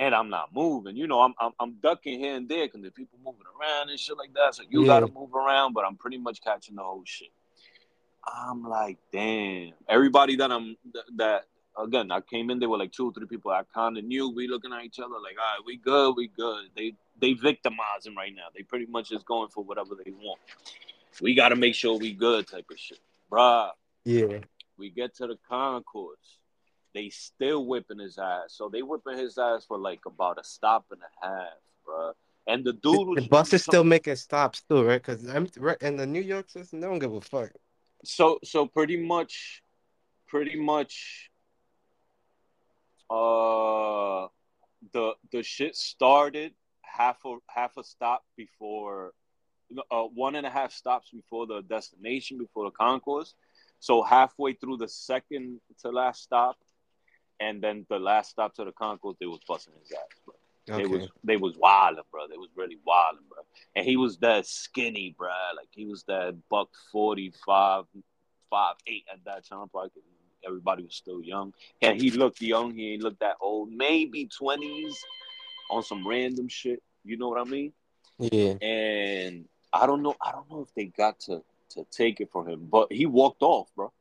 and 0.00 0.14
I'm 0.14 0.30
not 0.30 0.52
moving. 0.54 0.96
You 0.96 1.06
know, 1.06 1.20
I'm 1.20 1.34
I'm, 1.38 1.52
I'm 1.60 1.72
ducking 1.82 2.18
here 2.18 2.34
and 2.34 2.48
there 2.48 2.66
because 2.66 2.82
the 2.82 2.90
people 2.90 3.18
moving 3.24 3.42
around 3.60 3.90
and 3.90 4.00
shit 4.00 4.16
like 4.16 4.32
that. 4.34 4.54
So 4.54 4.62
you 4.68 4.80
Yeah. 4.82 4.86
gotta 5.00 5.12
move 5.12 5.34
around, 5.34 5.74
but 5.74 5.84
I'm 5.84 5.96
pretty 5.96 6.16
much 6.18 6.40
catching 6.40 6.74
the 6.74 6.82
whole 6.82 7.02
shit. 7.04 7.28
I'm 8.26 8.62
like, 8.64 8.98
damn. 9.12 9.72
Everybody 9.88 10.36
that 10.36 10.50
I'm 10.50 10.76
that 11.16 11.44
again, 11.78 12.10
I 12.10 12.20
came 12.22 12.50
in 12.50 12.58
there 12.58 12.68
with 12.68 12.80
like 12.80 12.92
two 12.92 13.08
or 13.08 13.12
three 13.12 13.26
people 13.26 13.50
I 13.50 13.62
kind 13.74 13.98
of 13.98 14.04
knew. 14.04 14.30
We 14.30 14.48
looking 14.48 14.72
at 14.72 14.84
each 14.84 14.98
other 14.98 15.14
like, 15.22 15.36
all 15.38 15.58
right, 15.58 15.64
we 15.64 15.76
good, 15.76 16.14
we 16.16 16.28
good. 16.28 16.64
They 16.74 16.94
they 17.20 17.34
victimizing 17.34 18.16
right 18.16 18.34
now. 18.34 18.46
They 18.56 18.62
pretty 18.62 18.86
much 18.86 19.10
just 19.10 19.26
going 19.26 19.50
for 19.50 19.62
whatever 19.62 19.90
they 20.02 20.10
want. 20.12 20.40
We 21.20 21.34
got 21.34 21.50
to 21.50 21.56
make 21.56 21.74
sure 21.74 21.98
we 21.98 22.14
good 22.14 22.46
type 22.48 22.66
of 22.70 22.78
shit, 22.78 23.00
bruh. 23.30 23.70
Yeah. 24.04 24.38
We 24.78 24.88
get 24.88 25.14
to 25.16 25.26
the 25.26 25.36
concourse. 25.46 26.38
They 26.94 27.10
still 27.10 27.66
whipping 27.66 27.98
his 28.00 28.18
ass. 28.18 28.48
So 28.48 28.68
they 28.68 28.82
whipping 28.82 29.18
his 29.18 29.38
ass 29.38 29.64
for 29.66 29.78
like 29.78 30.00
about 30.06 30.38
a 30.40 30.44
stop 30.44 30.86
and 30.90 31.00
a 31.02 31.26
half, 31.26 31.52
bro. 31.84 32.12
And 32.46 32.64
the 32.64 32.72
dude 32.72 33.08
was 33.08 33.22
The 33.24 33.28
bus 33.28 33.52
is 33.52 33.62
still 33.64 33.84
making 33.84 34.16
stops 34.16 34.62
too, 34.68 34.84
right? 34.84 35.00
Because 35.02 35.26
I'm 35.28 35.48
right 35.58 35.78
in 35.82 35.96
the 35.96 36.06
New 36.06 36.20
York 36.22 36.50
system. 36.50 36.80
They 36.80 36.86
don't 36.88 36.98
give 36.98 37.12
a 37.12 37.20
fuck. 37.20 37.50
so 38.04 38.38
so 38.44 38.66
pretty 38.66 38.96
much, 38.96 39.62
pretty 40.28 40.56
much 40.56 41.30
uh 43.10 44.28
the 44.92 45.14
the 45.32 45.42
shit 45.42 45.76
started 45.76 46.52
half 46.82 47.18
a 47.24 47.36
half 47.48 47.76
a 47.76 47.84
stop 47.84 48.24
before 48.36 49.12
uh, 49.90 50.02
one 50.04 50.36
and 50.36 50.46
a 50.46 50.50
half 50.50 50.72
stops 50.72 51.10
before 51.10 51.46
the 51.46 51.62
destination 51.62 52.38
before 52.38 52.64
the 52.64 52.70
concourse 52.70 53.34
so 53.80 54.02
halfway 54.02 54.52
through 54.52 54.76
the 54.76 54.88
second 54.88 55.60
to 55.80 55.90
last 55.90 56.22
stop 56.22 56.56
and 57.40 57.62
then 57.62 57.86
the 57.88 57.98
last 57.98 58.30
stop 58.30 58.54
to 58.54 58.64
the 58.64 58.72
concourse 58.72 59.16
they 59.18 59.26
was 59.26 59.40
busting 59.48 59.74
his 59.80 59.90
ass 59.92 60.20
bro. 60.24 60.34
They 60.76 60.86
was 60.86 61.02
Okay. 61.02 61.10
they 61.24 61.36
was 61.36 61.56
wilding, 61.56 62.04
bro. 62.12 62.28
They 62.28 62.36
was 62.36 62.50
really 62.54 62.78
wilding, 62.86 63.24
bro. 63.28 63.42
And 63.74 63.84
he 63.84 63.96
was 63.96 64.18
that 64.18 64.46
skinny, 64.46 65.14
bro. 65.18 65.28
Like 65.56 65.68
he 65.72 65.86
was 65.86 66.04
that 66.04 66.36
buck 66.48 66.68
45, 66.92 67.84
five 68.50 68.74
eight 68.86 69.04
at 69.12 69.24
that 69.24 69.46
time. 69.48 69.68
Probably 69.68 69.90
everybody 70.46 70.82
was 70.84 70.94
still 70.94 71.22
young. 71.22 71.52
And 71.82 72.00
he 72.00 72.10
looked 72.10 72.40
young. 72.40 72.74
He 72.74 72.92
ain't 72.92 73.02
looked 73.02 73.20
that 73.20 73.36
old. 73.40 73.72
Maybe 73.72 74.26
twenties 74.26 74.96
on 75.70 75.82
some 75.82 76.06
random 76.06 76.48
shit. 76.48 76.82
You 77.04 77.16
know 77.16 77.28
what 77.28 77.40
I 77.40 77.50
mean? 77.50 77.72
Yeah. 78.18 78.54
And 78.64 79.46
I 79.72 79.86
don't 79.86 80.02
know. 80.02 80.14
I 80.24 80.32
don't 80.32 80.48
know 80.50 80.60
if 80.60 80.74
they 80.74 80.86
got 80.86 81.18
to 81.20 81.42
to 81.70 81.84
take 81.90 82.20
it 82.20 82.30
from 82.30 82.48
him, 82.48 82.66
but 82.70 82.92
he 82.92 83.06
walked 83.06 83.42
off, 83.42 83.68
bro. 83.76 83.92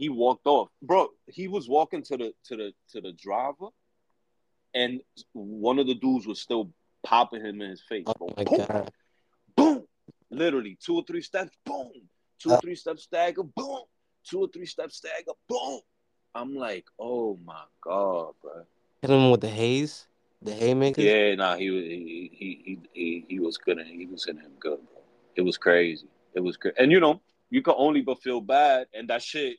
He 0.00 0.08
walked 0.08 0.46
off, 0.46 0.70
bro. 0.80 1.08
He 1.26 1.46
was 1.46 1.68
walking 1.68 2.02
to 2.04 2.16
the 2.16 2.32
to 2.44 2.56
the 2.56 2.72
to 2.92 3.02
the 3.02 3.12
driver, 3.12 3.68
and 4.74 5.02
one 5.34 5.78
of 5.78 5.86
the 5.86 5.94
dudes 5.94 6.26
was 6.26 6.40
still 6.40 6.70
popping 7.02 7.44
him 7.44 7.60
in 7.60 7.68
his 7.68 7.82
face, 7.82 8.06
Oh 8.06 8.14
bro. 8.16 8.28
my 8.34 8.44
boom, 8.44 8.56
god. 8.66 8.90
boom, 9.56 9.86
literally 10.30 10.78
two 10.82 10.96
or 10.96 11.04
three 11.06 11.20
steps, 11.20 11.54
boom, 11.66 11.92
two 12.38 12.52
or 12.52 12.54
Uh. 12.54 12.60
three 12.62 12.76
steps 12.76 13.02
stagger, 13.02 13.42
boom, 13.42 13.82
two 14.24 14.40
or 14.40 14.48
three 14.48 14.64
steps 14.64 14.96
stagger, 14.96 15.32
boom. 15.46 15.80
I'm 16.34 16.54
like, 16.54 16.86
oh 16.98 17.38
my 17.44 17.64
god, 17.84 18.32
bro. 18.40 18.64
Hit 19.02 19.10
him 19.10 19.30
with 19.30 19.42
the 19.42 19.50
haze, 19.50 20.06
the 20.40 20.54
haymaker. 20.54 21.02
Yeah, 21.02 21.34
nah, 21.34 21.56
he 21.56 21.68
was 21.68 21.84
he 21.84 22.30
he 22.32 22.78
he 22.94 23.24
he, 23.28 23.38
was 23.38 23.58
good. 23.58 23.78
He 23.86 24.06
was 24.06 24.26
in 24.28 24.38
him 24.38 24.52
good, 24.58 24.78
bro. 24.78 25.02
It 25.36 25.42
was 25.42 25.58
crazy. 25.58 26.08
It 26.32 26.40
was 26.40 26.56
crazy, 26.56 26.76
and 26.78 26.90
you 26.90 27.00
know, 27.00 27.20
you 27.50 27.60
can 27.60 27.74
only 27.76 28.00
but 28.00 28.22
feel 28.22 28.40
bad, 28.40 28.86
and 28.94 29.06
that 29.10 29.20
shit 29.20 29.58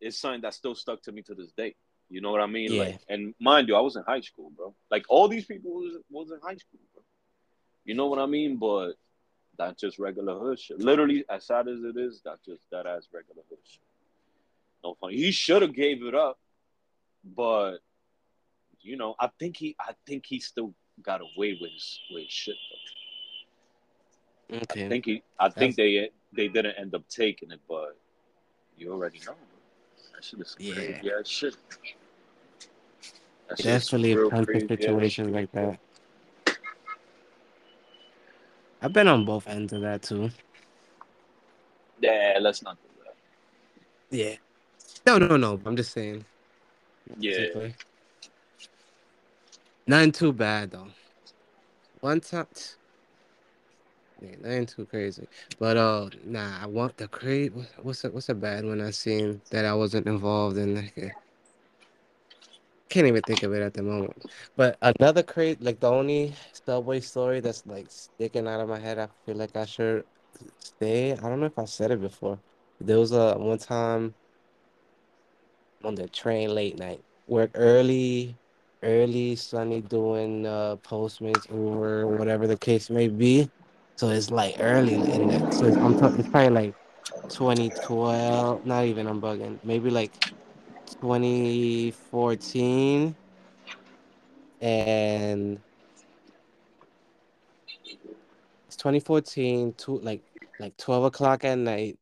is 0.00 0.18
something 0.18 0.40
that 0.42 0.54
still 0.54 0.74
stuck 0.74 1.02
to 1.02 1.12
me 1.12 1.22
to 1.22 1.34
this 1.34 1.52
day. 1.52 1.74
You 2.10 2.20
know 2.20 2.30
what 2.30 2.40
I 2.40 2.46
mean? 2.46 2.72
Yeah. 2.72 2.82
Like, 2.82 3.00
and 3.08 3.34
mind 3.38 3.68
you, 3.68 3.76
I 3.76 3.80
was 3.80 3.96
in 3.96 4.02
high 4.04 4.20
school, 4.20 4.50
bro. 4.56 4.74
Like 4.90 5.04
all 5.08 5.28
these 5.28 5.44
people 5.44 5.72
was 5.72 5.96
was 6.10 6.30
in 6.30 6.38
high 6.42 6.56
school, 6.56 6.80
bro. 6.94 7.02
You 7.84 7.94
know 7.94 8.06
what 8.06 8.18
I 8.18 8.26
mean? 8.26 8.56
But 8.56 8.92
that's 9.58 9.80
just 9.80 9.98
regular 9.98 10.38
hood 10.38 10.58
shit. 10.58 10.78
Literally, 10.78 11.24
as 11.28 11.46
sad 11.46 11.68
as 11.68 11.82
it 11.82 11.96
is, 11.96 12.22
that's 12.24 12.44
just 12.46 12.62
that 12.70 12.86
ass 12.86 13.08
regular 13.12 13.42
hood 13.48 13.58
shit. 13.64 13.80
No 14.82 14.94
funny. 15.00 15.16
He 15.16 15.32
should 15.32 15.62
have 15.62 15.74
gave 15.74 16.02
it 16.04 16.14
up, 16.14 16.38
but 17.24 17.78
you 18.80 18.96
know, 18.96 19.14
I 19.18 19.28
think 19.38 19.56
he, 19.56 19.76
I 19.78 19.92
think 20.06 20.24
he 20.24 20.40
still 20.40 20.72
got 21.02 21.20
away 21.20 21.58
with 21.60 21.72
his, 21.72 22.00
with 22.10 22.24
his 22.24 22.32
shit. 22.32 22.56
Though. 24.50 24.60
I 24.60 24.88
think 24.88 25.04
he, 25.04 25.22
I 25.38 25.50
think 25.50 25.76
they 25.76 26.10
they 26.32 26.48
didn't 26.48 26.76
end 26.78 26.94
up 26.94 27.06
taking 27.08 27.50
it, 27.50 27.60
but 27.68 27.96
you 28.76 28.92
already 28.92 29.20
know. 29.26 29.34
That 30.18 30.24
shit 30.24 30.40
is 30.40 30.56
Yeah. 30.58 30.74
crazy 30.74 31.12
ass 31.12 31.28
shit. 31.28 31.56
That 33.46 33.56
shit 33.56 33.66
Definitely 33.66 34.16
plenty 34.28 34.66
crazy 34.66 34.88
ass 34.88 35.18
like 35.30 35.52
that. 35.52 35.78
I've 38.82 38.92
been 38.92 39.06
on 39.06 39.24
both 39.24 39.46
ends 39.46 39.72
of 39.72 39.82
that 39.82 40.02
too. 40.02 40.30
Yeah, 42.00 42.38
let's 42.40 42.62
not 42.62 42.78
do 42.82 42.88
that. 43.04 43.14
Yeah. 44.10 44.34
No, 45.06 45.18
no, 45.18 45.36
no. 45.36 45.60
I'm 45.64 45.76
just 45.76 45.92
saying. 45.92 46.24
Yeah. 47.16 47.68
Nothing 49.86 50.12
too 50.12 50.32
bad 50.32 50.72
though. 50.72 50.88
One 52.00 52.20
time, 52.20 52.48
yeah, 54.20 54.34
nothing 54.40 54.66
too 54.66 54.86
crazy. 54.86 55.26
But 55.58 55.76
uh, 55.76 56.10
nah, 56.24 56.62
I 56.62 56.66
want 56.66 56.96
the 56.96 57.08
crazy. 57.08 57.50
What's 57.82 58.04
a, 58.04 58.10
what's 58.10 58.28
a 58.28 58.34
bad 58.34 58.64
one 58.64 58.80
I 58.80 58.90
seen 58.90 59.42
that 59.50 59.64
I 59.64 59.74
wasn't 59.74 60.06
involved 60.06 60.56
in? 60.58 60.74
Like, 60.76 60.98
uh, 60.98 61.08
can't 62.88 63.06
even 63.06 63.22
think 63.22 63.42
of 63.42 63.52
it 63.52 63.62
at 63.62 63.74
the 63.74 63.82
moment. 63.82 64.24
But 64.56 64.78
another 64.80 65.22
crazy, 65.22 65.58
like 65.60 65.80
the 65.80 65.90
only 65.90 66.34
subway 66.66 67.00
story 67.00 67.40
that's 67.40 67.64
like 67.66 67.86
sticking 67.90 68.48
out 68.48 68.60
of 68.60 68.68
my 68.68 68.78
head. 68.78 68.98
I 68.98 69.08
feel 69.26 69.36
like 69.36 69.56
I 69.56 69.66
should 69.66 70.04
say. 70.80 71.12
I 71.12 71.16
don't 71.16 71.40
know 71.40 71.46
if 71.46 71.58
I 71.58 71.66
said 71.66 71.90
it 71.90 72.00
before. 72.00 72.40
There 72.80 72.98
was 72.98 73.12
a 73.12 73.36
one 73.38 73.58
time 73.58 74.14
on 75.84 75.94
the 75.94 76.08
train 76.08 76.54
late 76.54 76.78
night. 76.78 77.02
Work 77.26 77.50
early, 77.54 78.36
early, 78.82 79.36
sunny 79.36 79.80
doing 79.82 80.46
uh 80.46 80.76
Postmates, 80.76 81.48
Uber, 81.50 82.06
whatever 82.08 82.46
the 82.46 82.56
case 82.56 82.90
may 82.90 83.08
be. 83.08 83.50
So 83.98 84.08
it's 84.10 84.30
like 84.30 84.56
early 84.60 85.12
in 85.12 85.26
that. 85.28 85.52
So 85.54 85.66
it's, 85.66 85.76
I'm 85.78 85.94
talking. 85.96 86.20
It's 86.20 86.28
probably 86.28 86.50
like 86.50 86.76
2012. 87.28 88.64
Not 88.64 88.84
even. 88.86 89.06
I'm 89.08 89.20
bugging. 89.20 89.58
Maybe 89.64 89.90
like 89.90 90.16
2014, 91.00 93.16
and 94.60 95.60
it's 98.68 98.76
2014. 98.76 99.74
To 99.74 99.98
like 99.98 100.22
like 100.58 100.76
12 100.76 101.04
o'clock 101.04 101.44
at 101.44 101.58
night. 101.58 101.98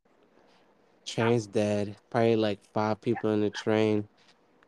Train's 1.07 1.47
dead. 1.47 1.97
Probably 2.11 2.37
like 2.37 2.61
five 2.75 3.01
people 3.01 3.31
in 3.33 3.41
the 3.41 3.51
train. 3.51 4.09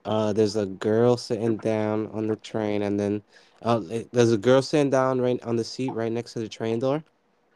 Uh, 0.04 0.32
there's 0.32 0.56
a 0.56 0.66
girl 0.66 1.16
sitting 1.16 1.58
down 1.58 2.06
on 2.08 2.28
the 2.28 2.36
train, 2.36 2.82
and 2.82 2.98
then 2.98 3.22
uh, 3.62 3.80
there's 4.12 4.32
a 4.32 4.38
girl 4.38 4.62
sitting 4.62 4.90
down 4.90 5.20
right 5.20 5.42
on 5.42 5.56
the 5.56 5.64
seat 5.64 5.94
right 5.94 6.12
next 6.12 6.32
to 6.34 6.40
the 6.40 6.48
train 6.48 6.78
door, 6.78 7.04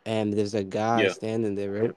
and 0.06 0.32
there's 0.32 0.54
a 0.54 0.64
guy 0.64 1.02
Yeah. 1.02 1.12
standing 1.12 1.54
there. 1.54 1.72
Right. 1.72 1.96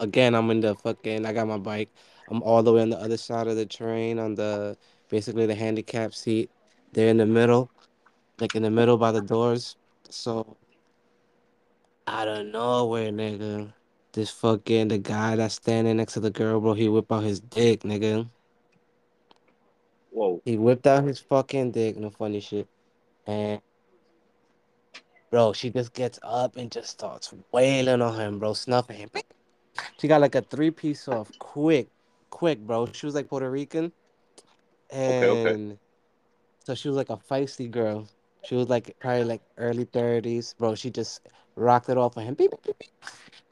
Again, 0.00 0.34
I'm 0.34 0.50
in 0.50 0.60
the 0.60 0.74
fucking. 0.74 1.26
I 1.26 1.32
got 1.32 1.46
my 1.46 1.58
bike. 1.58 1.90
I'm 2.28 2.42
all 2.42 2.62
the 2.62 2.72
way 2.72 2.82
on 2.82 2.90
the 2.90 2.98
other 2.98 3.16
side 3.16 3.48
of 3.48 3.56
the 3.56 3.66
train, 3.66 4.18
on 4.18 4.34
the 4.34 4.76
basically 5.08 5.46
the 5.46 5.54
handicap 5.54 6.14
seat. 6.14 6.50
They're 6.92 7.08
in 7.08 7.18
the 7.18 7.26
middle, 7.26 7.70
like 8.38 8.54
in 8.54 8.62
the 8.62 8.70
middle 8.70 8.96
by 8.96 9.12
the 9.12 9.20
doors. 9.20 9.76
So 10.08 10.56
out 12.06 12.28
of 12.28 12.46
nowhere, 12.46 13.10
nigga, 13.10 13.72
this 14.12 14.30
fucking 14.30 14.88
the 14.88 14.98
guy 14.98 15.36
that's 15.36 15.54
standing 15.54 15.96
next 15.98 16.14
to 16.14 16.20
the 16.20 16.30
girl, 16.30 16.60
bro. 16.60 16.72
He 16.72 16.88
whip 16.88 17.10
out 17.12 17.22
his 17.24 17.40
dick, 17.40 17.80
nigga. 17.82 18.28
Whoa. 20.10 20.40
He 20.44 20.56
whipped 20.56 20.86
out 20.86 21.04
his 21.04 21.20
fucking 21.20 21.72
dick, 21.72 21.96
no 21.96 22.10
funny 22.10 22.40
shit. 22.40 22.66
And 23.26 23.60
bro, 25.30 25.52
she 25.52 25.70
just 25.70 25.92
gets 25.92 26.18
up 26.22 26.56
and 26.56 26.70
just 26.70 26.90
starts 26.90 27.32
wailing 27.52 28.02
on 28.02 28.18
him, 28.18 28.38
bro, 28.38 28.52
snuffing 28.52 28.96
him. 28.98 29.10
She 29.98 30.08
got 30.08 30.20
like 30.20 30.34
a 30.34 30.42
three 30.42 30.70
piece 30.70 31.08
off 31.08 31.30
quick, 31.38 31.88
quick, 32.30 32.58
bro. 32.58 32.88
She 32.92 33.06
was 33.06 33.14
like 33.14 33.28
Puerto 33.28 33.50
Rican. 33.50 33.92
Okay, 34.92 35.24
okay. 35.24 35.52
And 35.52 35.78
so 36.64 36.74
she 36.74 36.88
was 36.88 36.96
like 36.96 37.10
a 37.10 37.16
feisty 37.16 37.70
girl. 37.70 38.08
She 38.44 38.54
was 38.54 38.68
like 38.68 38.96
probably 39.00 39.24
like 39.24 39.42
early 39.56 39.86
30s. 39.86 40.56
Bro, 40.58 40.74
she 40.74 40.90
just 40.90 41.20
rocked 41.54 41.88
it 41.88 41.96
off 41.96 42.16
on 42.16 42.24
him. 42.24 42.34
Beep, 42.34 42.50
beep, 42.50 42.62
beep, 42.64 42.78
beep. 42.78 42.90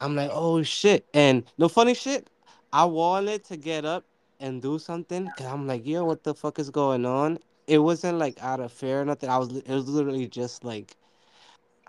I'm 0.01 0.15
like, 0.15 0.31
oh 0.33 0.63
shit. 0.63 1.05
And 1.13 1.43
no 1.57 1.69
funny 1.69 1.93
shit, 1.93 2.29
I 2.73 2.85
wanted 2.85 3.43
to 3.45 3.57
get 3.57 3.85
up 3.85 4.03
and 4.39 4.61
do 4.61 4.79
something 4.79 5.25
because 5.25 5.45
I'm 5.45 5.67
like, 5.67 5.85
yo, 5.85 6.05
what 6.05 6.23
the 6.23 6.33
fuck 6.33 6.59
is 6.59 6.69
going 6.69 7.05
on? 7.05 7.39
It 7.67 7.79
wasn't 7.79 8.17
like 8.17 8.41
out 8.41 8.59
of 8.59 8.71
fear 8.71 9.01
or 9.01 9.05
nothing. 9.05 9.29
I 9.29 9.37
was, 9.37 9.49
it 9.49 9.69
was 9.69 9.87
literally 9.87 10.27
just 10.27 10.63
like, 10.63 10.95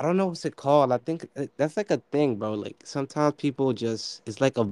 I 0.01 0.03
don't 0.03 0.17
know 0.17 0.29
what's 0.29 0.47
it 0.47 0.57
called. 0.57 0.93
I 0.93 0.99
think 0.99 1.27
uh, 1.37 1.47
that's 1.59 1.77
like 1.77 1.91
a 1.91 2.03
thing, 2.11 2.37
bro. 2.37 2.55
Like 2.55 2.77
sometimes 2.85 3.35
people 3.37 3.75
just, 3.75 4.23
it's 4.27 4.41
like 4.41 4.57
a, 4.59 4.67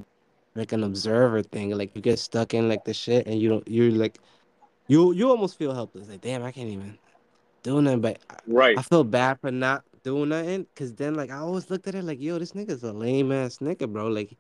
like 0.56 0.72
an 0.72 0.84
observer 0.84 1.42
thing. 1.42 1.70
Like 1.76 1.94
you 1.94 2.00
get 2.02 2.18
stuck 2.18 2.54
in 2.54 2.68
like 2.70 2.84
the 2.84 2.94
shit 2.94 3.26
and 3.26 3.40
you 3.40 3.50
don't, 3.50 3.68
you're 3.68 3.92
like, 3.92 4.18
you, 4.88 5.12
you 5.12 5.28
almost 5.30 5.58
feel 5.58 5.74
helpless. 5.74 6.08
Like, 6.08 6.22
damn, 6.22 6.42
I 6.44 6.52
can't 6.52 6.70
even 6.70 6.98
do 7.62 7.82
nothing. 7.82 8.00
But 8.00 8.20
I, 8.30 8.36
Right. 8.46 8.78
I 8.78 8.82
feel 8.82 9.04
bad 9.04 9.38
for 9.40 9.50
not 9.50 9.84
doing 10.02 10.30
nothing. 10.30 10.66
Cause 10.76 10.94
then 10.94 11.14
like 11.14 11.30
I 11.30 11.38
always 11.38 11.70
looked 11.70 11.86
at 11.88 11.94
it 11.94 12.04
like, 12.04 12.20
yo, 12.20 12.38
this 12.38 12.52
nigga's 12.52 12.82
a 12.82 12.92
lame 12.92 13.30
ass 13.32 13.58
nigga, 13.58 13.92
bro. 13.92 14.08
Like, 14.08 14.38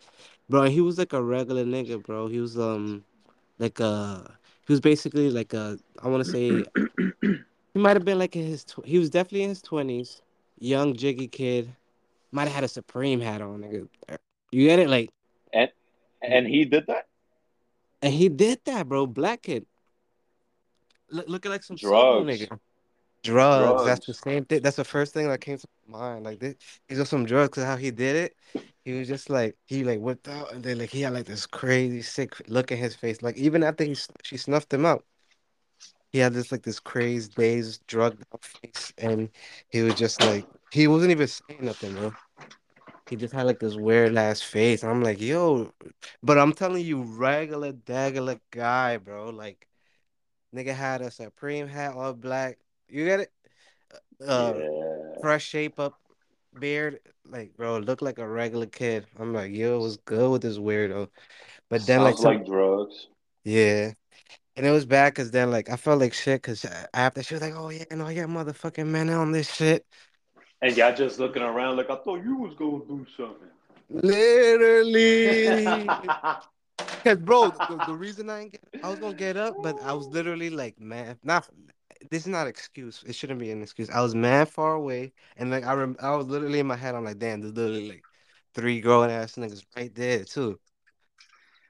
bro, 0.48 0.64
he 0.64 0.80
was 0.80 0.98
like 0.98 1.12
a 1.12 1.22
regular 1.22 1.64
nigga, 1.66 2.02
bro. 2.02 2.28
He 2.28 2.40
was 2.40 2.58
um 2.58 3.04
like 3.58 3.80
uh 3.80 4.22
he 4.66 4.72
was 4.72 4.80
basically 4.80 5.30
like 5.30 5.54
uh 5.54 5.76
I 6.02 6.08
want 6.08 6.22
to 6.22 6.30
say 6.30 6.64
he 7.22 7.80
might 7.80 7.96
have 7.96 8.04
been 8.06 8.18
like 8.18 8.36
in 8.36 8.46
his 8.46 8.64
tw- 8.64 8.86
he 8.86 8.98
was 8.98 9.10
definitely 9.10 9.42
in 9.44 9.50
his 9.50 9.62
twenties, 9.62 10.22
young 10.60 10.96
jiggy 10.96 11.28
kid. 11.28 11.74
Might 12.32 12.44
have 12.44 12.54
had 12.54 12.64
a 12.64 12.68
Supreme 12.68 13.20
hat 13.20 13.40
on, 13.40 13.62
nigga. 13.62 13.88
You 14.52 14.66
get 14.68 14.78
it, 14.80 14.88
like, 14.90 15.10
and 15.52 15.70
and 16.22 16.46
he 16.46 16.64
did 16.64 16.86
that. 16.88 17.06
and 18.02 18.12
he 18.12 18.28
did 18.28 18.60
that, 18.66 18.88
bro. 18.88 19.06
Black 19.06 19.42
kid, 19.42 19.66
Look 21.10 21.28
looking 21.28 21.50
like 21.50 21.62
some 21.64 21.78
Soho 21.78 22.24
Drugs, 22.24 22.26
nigga. 22.26 22.58
Drugs. 23.22 23.84
That's 23.84 24.06
the 24.06 24.14
same 24.14 24.44
thing. 24.44 24.62
That's 24.62 24.76
the 24.76 24.84
first 24.84 25.14
thing 25.14 25.28
that 25.28 25.40
came 25.40 25.58
to 25.58 25.66
my 25.88 25.98
mind. 25.98 26.24
Like 26.24 26.40
this, 26.40 26.54
he's 26.88 27.00
on 27.00 27.06
some 27.06 27.24
drugs. 27.26 27.50
Cause 27.54 27.64
how 27.64 27.76
he 27.76 27.90
did 27.90 28.16
it, 28.16 28.36
he 28.84 28.92
was 28.98 29.08
just 29.08 29.30
like 29.30 29.56
he 29.66 29.84
like 29.84 30.00
whipped 30.00 30.28
out, 30.28 30.52
and 30.52 30.62
then 30.62 30.78
like 30.78 30.90
he 30.90 31.02
had 31.02 31.14
like 31.14 31.26
this 31.26 31.46
crazy 31.46 32.02
sick 32.02 32.34
look 32.48 32.70
in 32.72 32.78
his 32.78 32.94
face. 32.94 33.22
Like 33.22 33.36
even 33.36 33.62
after 33.62 33.84
he 33.84 33.96
she 34.22 34.36
snuffed 34.36 34.72
him 34.72 34.86
out, 34.86 35.04
he 36.12 36.18
had 36.18 36.32
this 36.32 36.50
like 36.52 36.62
this 36.62 36.80
crazy 36.80 37.30
dazed, 37.36 37.86
drugged 37.86 38.24
face, 38.40 38.92
and 38.98 39.28
he 39.70 39.82
was 39.82 39.94
just 39.94 40.20
like 40.22 40.46
he 40.72 40.86
wasn't 40.86 41.10
even 41.10 41.28
saying 41.28 41.64
nothing, 41.64 41.94
bro. 41.94 42.12
He 43.10 43.16
just 43.16 43.32
had 43.32 43.46
like 43.46 43.58
this 43.58 43.74
weird 43.74 44.16
ass 44.16 44.42
face. 44.42 44.84
I'm 44.84 45.02
like, 45.02 45.20
yo, 45.20 45.72
but 46.22 46.38
I'm 46.38 46.52
telling 46.52 46.84
you, 46.84 47.02
regular 47.02 47.72
dagular 47.72 48.38
guy, 48.50 48.98
bro. 48.98 49.30
Like 49.30 49.66
nigga 50.54 50.74
had 50.74 51.00
a 51.02 51.10
Supreme 51.10 51.68
hat, 51.68 51.94
all 51.94 52.12
black. 52.12 52.58
You 52.88 53.04
get 53.04 53.20
it? 53.20 53.32
Uh, 54.26 54.54
Yeah, 54.56 55.20
fresh 55.20 55.44
shape 55.46 55.78
up 55.78 55.98
beard, 56.58 57.00
like 57.28 57.56
bro, 57.56 57.78
look 57.78 58.02
like 58.02 58.18
a 58.18 58.28
regular 58.28 58.66
kid. 58.66 59.06
I'm 59.18 59.32
like, 59.32 59.52
yo, 59.52 59.76
it 59.76 59.82
was 59.82 59.96
good 59.98 60.30
with 60.30 60.42
this 60.42 60.58
weirdo? 60.58 61.08
But 61.68 61.86
then 61.86 62.02
like 62.02 62.16
some, 62.16 62.36
like 62.36 62.46
drugs. 62.46 63.08
yeah, 63.44 63.92
and 64.58 64.66
it 64.66 64.70
was 64.72 64.84
bad 64.84 65.14
because 65.14 65.30
then 65.30 65.50
like 65.50 65.70
I 65.70 65.76
felt 65.76 66.00
like 66.00 66.12
shit 66.12 66.42
because 66.42 66.66
after 66.92 67.22
she 67.22 67.34
was 67.34 67.42
like, 67.42 67.54
oh 67.56 67.70
yeah, 67.70 67.84
no, 67.92 68.08
yeah, 68.08 68.24
motherfucking 68.24 68.86
man 68.86 69.08
on 69.10 69.32
this 69.32 69.52
shit. 69.52 69.86
And 70.60 70.76
y'all 70.76 70.94
just 70.94 71.20
looking 71.20 71.42
around 71.42 71.76
like 71.76 71.90
I 71.90 71.96
thought 71.96 72.24
you 72.24 72.36
was 72.36 72.54
gonna 72.54 72.84
do 72.84 73.06
something. 73.16 73.48
Literally, 73.88 75.26
because 76.78 77.18
bro, 77.18 77.50
the, 77.50 77.80
the 77.86 77.94
reason 77.94 78.28
I 78.28 78.40
ain't 78.40 78.52
get, 78.52 78.64
I 78.82 78.90
was 78.90 78.98
gonna 78.98 79.14
get 79.14 79.36
up, 79.36 79.56
but 79.62 79.80
I 79.82 79.92
was 79.92 80.08
literally 80.08 80.50
like, 80.50 80.80
man, 80.80 81.18
not. 81.22 81.48
This 82.10 82.22
is 82.22 82.28
not 82.28 82.42
an 82.42 82.48
excuse. 82.48 83.02
It 83.06 83.14
shouldn't 83.14 83.40
be 83.40 83.50
an 83.50 83.60
excuse. 83.62 83.90
I 83.90 84.00
was 84.00 84.14
mad 84.14 84.48
far 84.48 84.74
away, 84.74 85.12
and 85.36 85.50
like 85.50 85.64
I 85.64 85.72
rem 85.74 85.96
I 86.00 86.14
was 86.16 86.26
literally 86.26 86.58
in 86.58 86.66
my 86.66 86.76
head. 86.76 86.94
I'm 86.94 87.04
like, 87.04 87.18
damn, 87.18 87.40
there's 87.40 87.54
literally 87.54 87.88
like 87.88 88.04
three 88.54 88.80
grown 88.80 89.10
ass 89.10 89.36
niggas 89.36 89.64
right 89.76 89.94
there 89.94 90.24
too. 90.24 90.58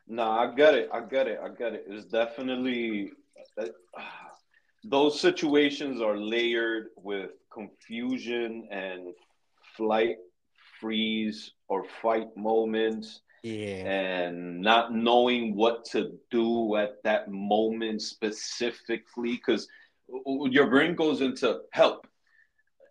No, 0.09 0.31
I 0.31 0.55
get 0.55 0.75
it. 0.75 0.89
I 0.93 1.01
get 1.01 1.27
it. 1.27 1.39
I 1.43 1.49
get 1.49 1.75
it. 1.75 1.85
It's 1.89 2.07
definitely 2.07 3.13
those 4.85 5.21
situations 5.21 6.01
are 6.01 6.17
layered 6.17 6.89
with 6.97 7.31
confusion 7.53 8.69
and 8.71 9.13
flight, 9.77 10.17
freeze, 10.81 11.53
or 11.69 11.85
fight 12.03 12.29
moments 12.37 13.21
Yeah, 13.43 13.87
and 13.87 14.61
not 14.61 14.95
knowing 14.95 15.55
what 15.55 15.85
to 15.93 16.19
do 16.31 16.77
at 16.77 17.03
that 17.05 17.31
moment 17.31 18.03
specifically 18.03 19.33
because 19.33 19.69
your 20.51 20.69
brain 20.69 20.95
goes 20.95 21.21
into 21.21 21.61
help 21.73 22.07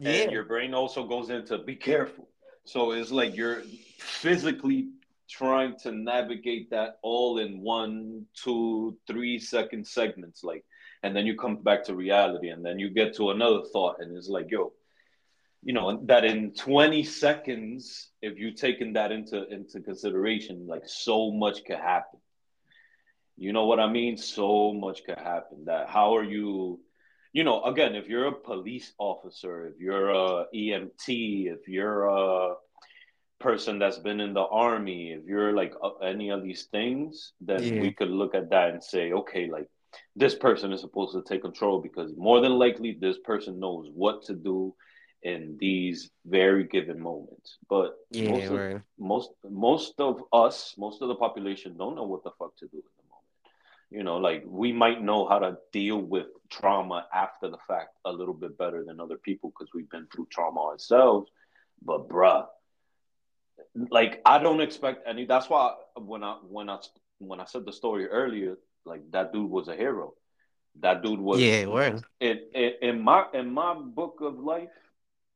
and 0.03 0.15
yeah, 0.15 0.29
your 0.29 0.45
brain 0.45 0.73
also 0.73 1.05
goes 1.05 1.29
into 1.31 1.57
be 1.57 1.75
careful 1.75 2.29
so 2.65 2.91
it's 2.91 3.11
like 3.11 3.35
you're 3.35 3.63
physically 3.97 4.89
trying 5.37 5.77
to 5.77 5.91
navigate 5.91 6.69
that 6.69 6.97
all 7.01 7.37
in 7.37 7.61
one 7.61 8.25
two 8.33 8.97
three 9.07 9.39
second 9.39 9.85
segments 9.85 10.43
like 10.43 10.63
and 11.03 11.15
then 11.15 11.25
you 11.25 11.35
come 11.37 11.57
back 11.57 11.83
to 11.83 11.95
reality 11.95 12.49
and 12.49 12.65
then 12.65 12.79
you 12.79 12.89
get 12.89 13.15
to 13.15 13.31
another 13.31 13.61
thought 13.71 13.97
and 13.99 14.15
it's 14.17 14.29
like 14.29 14.49
yo 14.49 14.73
you 15.63 15.73
know 15.73 15.99
that 16.05 16.23
in 16.23 16.53
20 16.53 17.03
seconds 17.03 18.09
if 18.21 18.37
you 18.37 18.53
taken 18.53 18.93
that 18.93 19.11
into 19.11 19.47
into 19.49 19.81
consideration 19.81 20.67
like 20.67 20.83
so 20.85 21.31
much 21.31 21.65
could 21.65 21.77
happen. 21.77 22.19
You 23.35 23.53
know 23.53 23.65
what 23.65 23.79
i 23.79 23.87
mean? 23.87 24.17
So 24.17 24.73
much 24.73 25.03
could 25.03 25.17
happen 25.17 25.65
that 25.65 25.89
how 25.89 26.15
are 26.15 26.23
you 26.23 26.79
you 27.33 27.43
know 27.43 27.63
again 27.63 27.95
if 27.95 28.07
you're 28.07 28.27
a 28.27 28.31
police 28.31 28.93
officer 28.97 29.67
if 29.67 29.79
you're 29.79 30.09
a 30.09 30.45
emt 30.55 31.07
if 31.07 31.67
you're 31.67 32.05
a 32.05 32.55
person 33.39 33.79
that's 33.79 33.99
been 33.99 34.19
in 34.19 34.33
the 34.33 34.45
army 34.45 35.11
if 35.11 35.25
you're 35.25 35.53
like 35.53 35.73
any 36.03 36.29
of 36.29 36.43
these 36.43 36.63
things 36.65 37.33
then 37.41 37.61
yeah, 37.63 37.81
we 37.81 37.91
could 37.91 38.09
look 38.09 38.33
at 38.33 38.49
that 38.49 38.69
and 38.69 38.83
say 38.83 39.11
okay 39.11 39.47
like 39.47 39.67
this 40.15 40.35
person 40.35 40.73
is 40.73 40.81
supposed 40.81 41.13
to 41.13 41.21
take 41.21 41.41
control 41.41 41.79
because 41.79 42.11
more 42.17 42.41
than 42.41 42.53
likely 42.53 42.97
this 42.99 43.17
person 43.19 43.59
knows 43.59 43.87
what 43.93 44.23
to 44.23 44.33
do 44.33 44.73
in 45.23 45.57
these 45.59 46.09
very 46.25 46.63
given 46.63 46.99
moments. 46.99 47.57
But 47.69 47.95
yeah, 48.11 48.29
most 48.29 48.45
of 48.45 48.51
right. 48.51 48.81
most 48.99 49.29
most 49.49 49.93
of 49.99 50.23
us 50.31 50.73
most 50.77 51.01
of 51.01 51.07
the 51.07 51.15
population 51.15 51.77
don't 51.77 51.95
know 51.95 52.03
what 52.03 52.23
the 52.23 52.31
fuck 52.37 52.55
to 52.57 52.67
do 52.67 52.77
in 52.77 52.83
the 52.97 53.09
moment. 53.09 53.25
You 53.89 54.03
know 54.03 54.17
like 54.17 54.43
we 54.45 54.71
might 54.71 55.01
know 55.01 55.27
how 55.27 55.39
to 55.39 55.57
deal 55.71 55.97
with 55.97 56.27
trauma 56.49 57.07
after 57.13 57.49
the 57.49 57.57
fact 57.67 57.97
a 58.05 58.11
little 58.11 58.33
bit 58.33 58.57
better 58.57 58.83
than 58.83 58.99
other 58.99 59.17
people 59.17 59.51
because 59.51 59.71
we've 59.73 59.89
been 59.89 60.07
through 60.13 60.27
trauma 60.31 60.61
ourselves. 60.61 61.29
But 61.83 62.07
bruh 62.09 62.45
like 63.91 64.21
I 64.25 64.39
don't 64.39 64.61
expect 64.61 65.07
any. 65.07 65.25
That's 65.25 65.49
why 65.49 65.73
when 65.95 66.23
I 66.23 66.37
when 66.49 66.69
I 66.69 66.79
when 67.19 67.39
I 67.39 67.45
said 67.45 67.65
the 67.65 67.73
story 67.73 68.07
earlier, 68.07 68.57
like 68.85 69.01
that 69.11 69.33
dude 69.33 69.49
was 69.51 69.67
a 69.67 69.75
hero. 69.75 70.13
That 70.79 71.03
dude 71.03 71.19
was 71.19 71.43
Yeah, 71.43 71.65
word. 71.67 72.03
in 72.19 72.39
in, 72.53 72.73
in 72.81 73.01
my 73.01 73.25
in 73.33 73.53
my 73.53 73.75
book 73.75 74.19
of 74.21 74.39
life. 74.39 74.69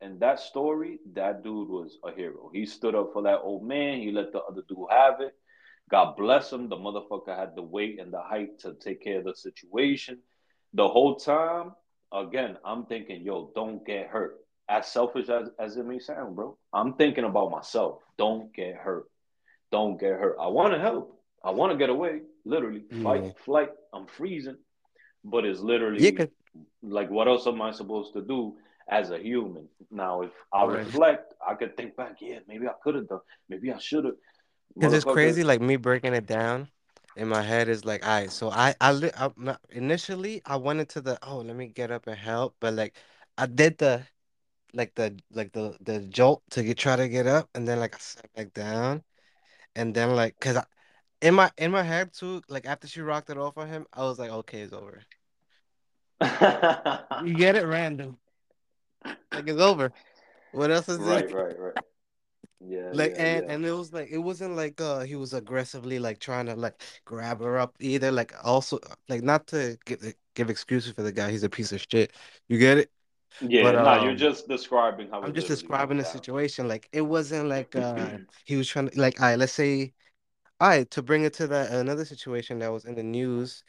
And 0.01 0.19
that 0.21 0.39
story, 0.39 0.99
that 1.13 1.43
dude 1.43 1.69
was 1.69 1.97
a 2.03 2.11
hero. 2.11 2.49
He 2.53 2.65
stood 2.65 2.95
up 2.95 3.13
for 3.13 3.23
that 3.23 3.39
old 3.41 3.63
man. 3.67 3.99
He 3.99 4.11
let 4.11 4.33
the 4.33 4.41
other 4.41 4.63
dude 4.67 4.89
have 4.89 5.21
it. 5.21 5.33
God 5.89 6.17
bless 6.17 6.51
him. 6.51 6.69
The 6.69 6.77
motherfucker 6.77 7.37
had 7.37 7.55
the 7.55 7.63
weight 7.63 7.99
and 7.99 8.11
the 8.13 8.21
height 8.21 8.59
to 8.61 8.73
take 8.73 9.03
care 9.03 9.19
of 9.19 9.25
the 9.25 9.35
situation. 9.35 10.19
The 10.73 10.87
whole 10.89 11.15
time, 11.17 11.73
again, 12.13 12.57
I'm 12.65 12.85
thinking, 12.85 13.21
yo, 13.23 13.51
don't 13.55 13.85
get 13.85 14.07
hurt. 14.09 14.40
As 14.71 14.87
selfish 14.87 15.27
as, 15.27 15.49
as 15.59 15.75
it 15.75 15.85
may 15.85 15.99
sound, 15.99 16.33
bro, 16.33 16.57
I'm 16.71 16.93
thinking 16.93 17.25
about 17.25 17.51
myself. 17.51 17.99
Don't 18.17 18.53
get 18.55 18.75
hurt. 18.75 19.07
Don't 19.69 19.99
get 19.99 20.11
hurt. 20.11 20.37
I 20.39 20.47
want 20.47 20.73
to 20.73 20.79
help. 20.79 21.19
I 21.43 21.51
want 21.51 21.73
to 21.73 21.77
get 21.77 21.89
away. 21.89 22.21
Literally, 22.45 22.79
mm-hmm. 22.79 23.03
fight, 23.03 23.23
Yeah, 23.23 23.31
flight. 23.43 23.69
I'm 23.93 24.07
freezing. 24.07 24.55
But 25.25 25.43
it's 25.43 25.59
literally 25.59 26.29
like, 26.81 27.11
what 27.11 27.27
else 27.27 27.47
am 27.47 27.61
I 27.61 27.71
supposed 27.71 28.13
to 28.13 28.21
do 28.21 28.55
as 28.89 29.11
a 29.11 29.19
human? 29.19 29.67
Now, 29.91 30.21
if 30.21 30.31
I 30.53 30.63
right. 30.63 30.77
reflect, 30.79 31.33
I 31.45 31.55
could 31.55 31.75
think 31.75 31.97
back, 31.97 32.15
yeah, 32.21 32.39
maybe 32.47 32.65
I 32.65 32.73
could 32.81 32.95
have 32.95 33.09
done, 33.09 33.19
maybe 33.49 33.73
I 33.73 33.77
should 33.77 34.05
have. 34.05 34.15
Cause 34.81 34.93
it's 34.93 35.03
crazy. 35.03 35.43
Like 35.43 35.59
me 35.59 35.75
breaking 35.75 36.13
it 36.13 36.25
down 36.25 36.69
in 37.17 37.27
my 37.27 37.41
head 37.41 37.67
is 37.67 37.83
like, 37.83 38.07
all 38.07 38.21
right. 38.21 38.31
So 38.31 38.49
I, 38.49 38.73
I, 38.79 39.11
I 39.17 39.29
not, 39.35 39.59
initially 39.69 40.41
I 40.45 40.55
went 40.55 40.79
into 40.79 41.01
the 41.01 41.19
oh, 41.23 41.39
let 41.39 41.57
me 41.57 41.67
get 41.67 41.91
up 41.91 42.07
and 42.07 42.17
help, 42.17 42.55
but 42.61 42.73
like 42.73 42.95
I 43.37 43.47
did 43.47 43.77
the 43.77 44.03
like 44.73 44.95
the 44.95 45.17
like 45.31 45.51
the 45.53 45.77
the 45.81 46.01
jolt 46.01 46.43
to 46.51 46.63
get 46.63 46.77
try 46.77 46.95
to 46.95 47.07
get 47.09 47.27
up, 47.27 47.49
and 47.55 47.67
then 47.67 47.79
like 47.79 47.95
I 47.95 47.97
sat 47.99 48.33
back 48.33 48.53
down, 48.53 49.03
and 49.75 49.93
then 49.93 50.15
like 50.15 50.39
cause 50.39 50.57
I, 50.57 50.65
in 51.21 51.35
my 51.35 51.51
in 51.57 51.71
my 51.71 51.83
head 51.83 52.13
too, 52.13 52.41
like 52.49 52.65
after 52.65 52.87
she 52.87 53.01
rocked 53.01 53.29
it 53.29 53.37
off 53.37 53.57
on 53.57 53.67
him, 53.67 53.85
I 53.93 54.03
was 54.03 54.19
like, 54.19 54.31
okay, 54.31 54.61
it's 54.61 54.73
over. 54.73 55.01
You 57.25 57.35
get 57.35 57.55
it, 57.55 57.65
random. 57.65 58.17
Like 59.05 59.47
it's 59.47 59.61
over. 59.61 59.91
What 60.51 60.71
else 60.71 60.89
is 60.89 60.99
it 60.99 61.01
right, 61.01 61.29
it? 61.29 61.33
right. 61.33 61.73
Yeah, 62.59 62.91
Like 62.93 63.13
yeah, 63.15 63.23
and 63.23 63.45
yeah. 63.45 63.53
and 63.53 63.65
it 63.65 63.71
was 63.71 63.93
like 63.93 64.09
it 64.11 64.17
wasn't 64.17 64.55
like 64.55 64.79
uh 64.81 64.99
he 65.01 65.15
was 65.15 65.33
aggressively 65.33 65.97
like 65.97 66.19
trying 66.19 66.45
to 66.47 66.55
like 66.55 66.81
grab 67.05 67.39
her 67.39 67.57
up 67.57 67.75
either. 67.79 68.11
Like 68.11 68.33
also 68.43 68.79
like 69.07 69.23
not 69.23 69.47
to 69.47 69.77
give 69.85 70.01
give 70.35 70.49
excuses 70.49 70.93
for 70.93 71.01
the 71.01 71.11
guy, 71.11 71.31
he's 71.31 71.43
a 71.43 71.49
piece 71.49 71.71
of 71.71 71.83
shit. 71.89 72.11
You 72.49 72.59
get 72.59 72.77
it? 72.77 72.91
But 73.59 73.75
Yeah, 73.75 73.77
no, 73.77 73.95
you're 73.95 74.15
um 74.15 74.15
just 74.15 74.47
describing 74.47 75.09
how 75.09 75.23
I'm 75.23 75.33
just 75.33 75.47
describing 75.47 75.97
the 75.97 76.05
situation. 76.05 76.67
Like 76.67 76.89
it 76.93 77.01
wasn't 77.01 77.47
like 77.49 77.75
uh 77.75 78.19
he 78.45 78.57
was 78.57 78.67
trying 78.69 78.89
to 78.89 78.99
like 79.01 79.21
all 79.21 79.27
right, 79.29 79.39
let's 79.39 79.53
say 79.53 79.93
all 80.59 80.69
right, 80.69 80.89
to 80.91 81.01
bring 81.03 81.23
it 81.23 81.33
to 81.35 81.47
that 81.47 81.71
another 81.73 82.05
situation 82.05 82.59
that 82.59 82.71
was 82.71 82.85
in 82.85 82.95
the 82.95 83.03
news, 83.03 83.63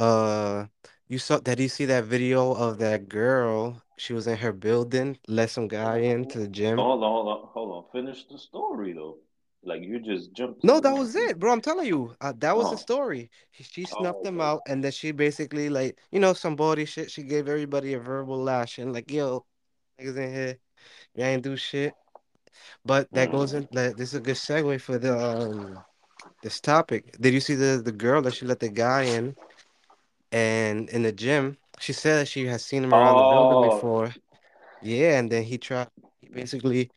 uh 0.00 0.66
you 1.08 1.18
saw 1.18 1.38
did 1.40 1.60
you 1.60 1.68
see 1.68 1.86
that 1.86 2.04
video 2.04 2.52
of 2.54 2.78
that 2.78 3.08
girl? 3.08 3.82
She 3.96 4.12
was 4.14 4.26
in 4.26 4.38
her 4.38 4.52
building, 4.52 5.18
let 5.28 5.50
some 5.50 5.68
guy 5.68 5.98
into 5.98 6.38
the 6.40 6.48
gym. 6.48 6.78
Hold 6.78 7.02
on, 7.04 7.10
hold 7.10 7.28
on, 7.28 7.48
hold 7.48 7.70
on. 7.84 7.90
Finish 7.92 8.24
the 8.26 8.38
story 8.38 8.92
though. 8.92 9.18
Like 9.64 9.82
you 9.82 10.00
just 10.00 10.32
jumped 10.32 10.64
No, 10.64 10.80
that 10.80 10.92
was 10.92 11.14
it, 11.16 11.38
bro. 11.38 11.52
I'm 11.52 11.60
telling 11.60 11.86
you, 11.86 12.14
uh, 12.20 12.32
that 12.38 12.56
was 12.56 12.70
the 12.70 12.76
Oh, 12.76 12.78
story. 12.78 13.30
She, 13.52 13.64
she 13.64 13.84
snuffed 13.86 14.18
oh, 14.18 14.22
them 14.22 14.40
okay. 14.40 14.44
out, 14.48 14.62
and 14.66 14.82
then 14.84 14.92
she 14.92 15.12
basically 15.12 15.68
like, 15.68 15.98
you 16.12 16.20
know, 16.20 16.34
some 16.34 16.56
body 16.56 16.84
shit. 16.84 17.10
She 17.10 17.22
gave 17.24 17.48
everybody 17.48 17.94
a 17.94 18.00
verbal 18.00 18.38
lashing, 18.42 18.92
like, 18.92 19.10
"Yo, 19.10 19.44
niggas 20.00 20.16
in 20.16 20.32
here, 20.34 20.58
you 21.14 21.24
ain't 21.24 21.42
do 21.42 21.56
shit." 21.56 21.96
But 22.84 23.12
that 23.14 23.30
goes 23.30 23.52
Mm. 23.52 23.54
in. 23.54 23.68
That 23.72 23.96
this 23.96 24.10
is 24.10 24.14
a 24.16 24.20
good 24.20 24.36
segue 24.36 24.80
for 24.80 24.98
the 24.98 25.16
um. 25.18 25.84
this 26.42 26.60
topic. 26.60 27.16
Did 27.20 27.34
you 27.34 27.40
see 27.40 27.54
the 27.56 27.82
the 27.84 27.92
girl 27.92 28.22
that 28.22 28.34
she 28.34 28.46
let 28.46 28.60
the 28.60 28.68
guy 28.70 29.02
in 29.04 29.36
and 30.32 30.88
in 30.90 31.02
the 31.02 31.12
gym? 31.12 31.58
She 31.78 31.92
said 31.92 32.18
that 32.20 32.28
she 32.28 32.46
has 32.46 32.64
seen 32.64 32.84
him 32.84 32.94
around 32.94 33.16
the 33.18 33.24
building 33.24 33.60
Oh, 33.60 33.60
before. 33.60 34.14
Yeah, 34.80 35.18
and 35.18 35.30
then 35.30 35.42
he 35.44 35.58
tried. 35.58 35.88
He 36.20 36.28
basically 36.28 36.90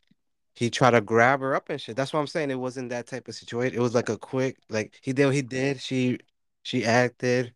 he 0.56 0.70
tried 0.70 0.92
to 0.92 1.02
grab 1.02 1.42
her 1.42 1.56
up 1.56 1.70
and 1.70 1.80
shit. 1.80 1.96
That's 1.96 2.14
what 2.14 2.20
I'm 2.20 2.28
saying. 2.28 2.52
It 2.52 2.60
wasn't 2.60 2.90
that 2.90 3.08
type 3.08 3.28
of 3.28 3.36
situation. 3.36 3.78
It 3.78 3.82
was 3.82 3.96
like 3.96 4.10
a 4.10 4.18
quick, 4.18 4.58
like 4.70 4.98
he 5.02 5.14
did 5.14 5.26
what 5.26 5.36
he 5.36 5.42
did. 5.42 5.82
She 5.82 6.20
she 6.64 6.86
acted. 6.86 7.54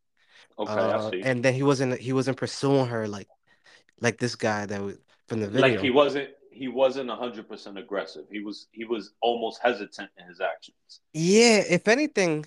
okay, 0.57 0.81
I 0.81 0.97
Uh, 0.97 1.09
see. 1.09 1.23
and 1.23 1.43
then 1.43 1.53
he 1.53 1.63
wasn't 1.63 1.99
he 1.99 2.13
wasn't 2.13 2.37
pursuing 2.37 2.87
her 2.87 3.07
like 3.07 3.27
like 4.01 4.17
this 4.19 4.35
guy 4.35 4.65
that 4.65 4.81
was 4.81 4.97
from 5.27 5.39
the 5.41 5.49
video. 5.49 5.73
Like 5.73 5.79
he 5.81 5.89
wasn't 5.89 6.29
he 6.51 6.67
wasn't 6.67 7.09
hundred 7.09 7.47
percent 7.47 7.77
aggressive. 7.77 8.25
He 8.31 8.39
was 8.39 8.67
he 8.71 8.85
was 8.85 9.13
almost 9.21 9.59
hesitant 9.63 10.09
in 10.17 10.27
his 10.27 10.41
actions. 10.41 11.01
Yeah, 11.13 11.63
if 11.67 11.87
anything, 11.87 12.45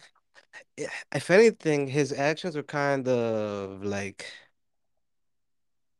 if 0.76 1.30
anything, 1.30 1.88
his 1.88 2.12
actions 2.12 2.56
were 2.56 2.62
kind 2.62 3.06
of 3.08 3.84
like 3.84 4.26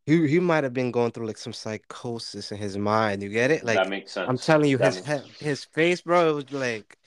he 0.07 0.27
he 0.27 0.41
might 0.41 0.65
have 0.65 0.75
been 0.75 0.91
going 0.91 1.13
through 1.13 1.27
like 1.27 1.39
some 1.39 1.53
psychosis 1.53 2.53
in 2.53 2.59
his 2.59 2.77
mind. 2.77 3.23
You 3.23 3.29
get 3.29 3.51
it? 3.51 3.65
Like 3.65 3.77
That 3.77 3.89
makes 3.89 4.17
I'm 4.17 4.39
telling 4.39 4.71
you, 4.71 4.79
That 4.79 4.95
his 4.95 5.07
makes 5.07 5.39
his 5.39 5.65
face, 5.65 6.01
bro, 6.01 6.31
it 6.31 6.35
was 6.35 6.53
like 6.53 6.99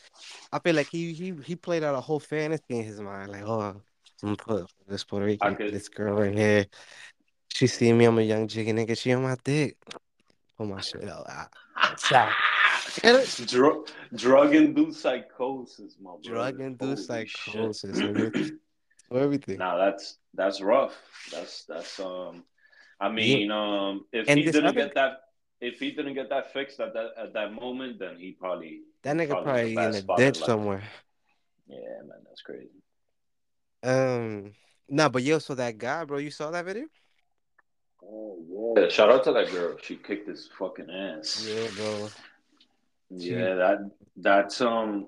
I 0.51 0.59
feel 0.59 0.75
like 0.75 0.87
he 0.87 1.13
he 1.13 1.33
he 1.43 1.55
played 1.55 1.83
out 1.83 1.95
a 1.95 2.01
whole 2.01 2.19
fantasy 2.19 2.63
in 2.69 2.83
his 2.83 2.99
mind. 2.99 3.31
Like, 3.31 3.43
oh, 3.45 3.59
I'm 3.61 3.81
gonna 4.21 4.35
put 4.35 4.71
this 4.87 5.03
Puerto 5.03 5.25
Rican, 5.25 5.55
could 5.55 5.73
this 5.73 5.89
girl 5.89 6.15
right 6.15 6.33
here. 6.33 6.65
She 7.53 7.67
see 7.67 7.91
me, 7.93 8.05
I'm 8.05 8.17
a 8.17 8.21
young 8.21 8.47
jiggy 8.47 8.73
nigga. 8.73 8.97
She 8.97 9.13
on 9.13 9.23
my 9.23 9.35
dick. 9.43 9.77
Pull 10.57 10.67
my 10.67 10.81
shit 10.81 11.07
out. 11.07 11.25
Ah. 11.27 11.49
Drug 14.15 14.55
induced 14.55 15.01
psychosis, 15.01 15.97
my 16.01 16.11
boy. 16.11 16.17
Drug 16.23 16.59
induced 16.61 17.07
psychosis, 17.07 17.99
everything. 19.11 19.57
Nah, 19.57 19.77
that's 19.77 20.17
that's 20.33 20.61
rough. 20.61 20.95
That's 21.31 21.65
that's 21.65 21.99
um. 21.99 22.43
I 23.05 23.09
Yeah. 23.09 23.13
mean, 23.13 23.51
um, 23.51 24.05
if 24.11 24.27
And 24.27 24.39
he 24.39 24.45
didn't 24.45 24.65
other 24.65 24.73
get 24.81 24.95
that, 24.95 25.21
if 25.61 25.79
he 25.79 25.91
didn't 25.91 26.15
get 26.15 26.29
that 26.29 26.51
fixed 26.53 26.79
at 26.79 26.93
that 26.93 27.11
at 27.17 27.33
that 27.33 27.53
moment, 27.53 27.99
then 27.99 28.17
he 28.17 28.31
probably 28.31 28.81
that 29.03 29.15
nigga 29.15 29.29
probably 29.29 29.75
probably 29.75 29.83
in 29.83 29.95
a 29.95 30.17
ditch 30.17 30.37
somewhere. 30.37 30.83
Yeah, 31.67 32.01
man, 32.07 32.21
that's 32.27 32.41
crazy. 32.41 32.69
Um, 33.83 34.53
no, 34.89 35.09
but 35.09 35.21
yo, 35.23 35.39
so 35.39 35.53
that 35.55 35.77
guy, 35.77 36.03
bro, 36.05 36.17
you 36.17 36.31
saw 36.31 36.49
that 36.51 36.65
video? 36.65 36.85
Oh 38.03 38.73
yeah. 38.77 38.89
Shout 38.89 39.11
out 39.11 39.23
to 39.25 39.33
that 39.33 39.51
girl. 39.51 39.77
She 39.81 39.95
kicked 39.97 40.27
his 40.27 40.49
fucking 40.57 40.89
ass. 40.89 41.47
Yeah, 41.47 41.67
bro. 41.75 42.09
She, 43.19 43.29
Yeah, 43.29 43.53
that 43.55 43.91
that's 44.17 44.61
um 44.61 45.07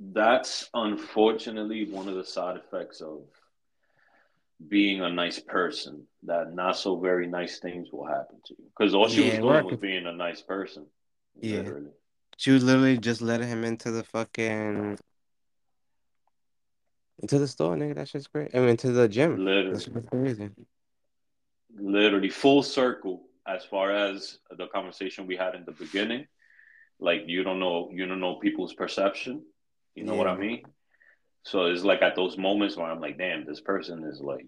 that's 0.00 0.70
unfortunately 0.72 1.90
one 1.90 2.08
of 2.08 2.14
the 2.14 2.24
side 2.24 2.56
effects 2.56 3.02
of 3.02 3.20
being 4.68 5.02
a 5.02 5.10
nice 5.10 5.38
person. 5.38 6.06
That 6.24 6.54
not 6.54 6.76
so 6.76 6.98
very 6.98 7.26
nice 7.26 7.58
things 7.58 7.88
will 7.92 8.06
happen 8.06 8.38
to 8.46 8.54
you. 8.58 8.64
Because 8.76 8.94
all 8.94 9.08
she 9.08 9.22
was 9.22 9.34
yeah, 9.34 9.40
doing 9.40 9.64
was 9.66 9.76
being 9.76 10.06
a 10.06 10.12
nice 10.12 10.42
person. 10.42 10.86
Yeah. 11.40 11.58
Literally. 11.58 11.90
She 12.38 12.50
was 12.50 12.64
literally 12.64 12.98
just 12.98 13.22
letting 13.22 13.48
him 13.48 13.64
into 13.64 13.90
the 13.90 14.04
fucking 14.04 14.98
into 17.18 17.38
the 17.38 17.48
store, 17.48 17.76
nigga. 17.76 17.94
That 17.94 18.08
shit's 18.08 18.26
great. 18.26 18.54
I 18.54 18.58
mean, 18.58 18.70
into 18.70 18.92
the 18.92 19.08
gym. 19.08 19.44
Literally. 19.44 20.50
Literally 21.78 22.30
full 22.30 22.62
circle 22.62 23.22
as 23.46 23.64
far 23.64 23.90
as 23.90 24.38
the 24.50 24.66
conversation 24.68 25.26
we 25.26 25.36
had 25.36 25.54
in 25.54 25.64
the 25.64 25.72
beginning. 25.72 26.26
Like 26.98 27.22
you 27.26 27.42
don't 27.42 27.60
know 27.60 27.90
you 27.92 28.06
don't 28.06 28.20
know 28.20 28.36
people's 28.36 28.74
perception. 28.74 29.44
You 29.94 30.04
know 30.04 30.14
what 30.14 30.26
I 30.26 30.36
mean? 30.36 30.62
So 31.46 31.66
it's 31.66 31.84
like 31.84 32.02
at 32.02 32.16
those 32.16 32.36
moments 32.36 32.76
where 32.76 32.90
I'm 32.90 33.00
like, 33.00 33.18
damn, 33.18 33.46
this 33.46 33.60
person 33.60 34.02
is 34.04 34.20
like 34.20 34.46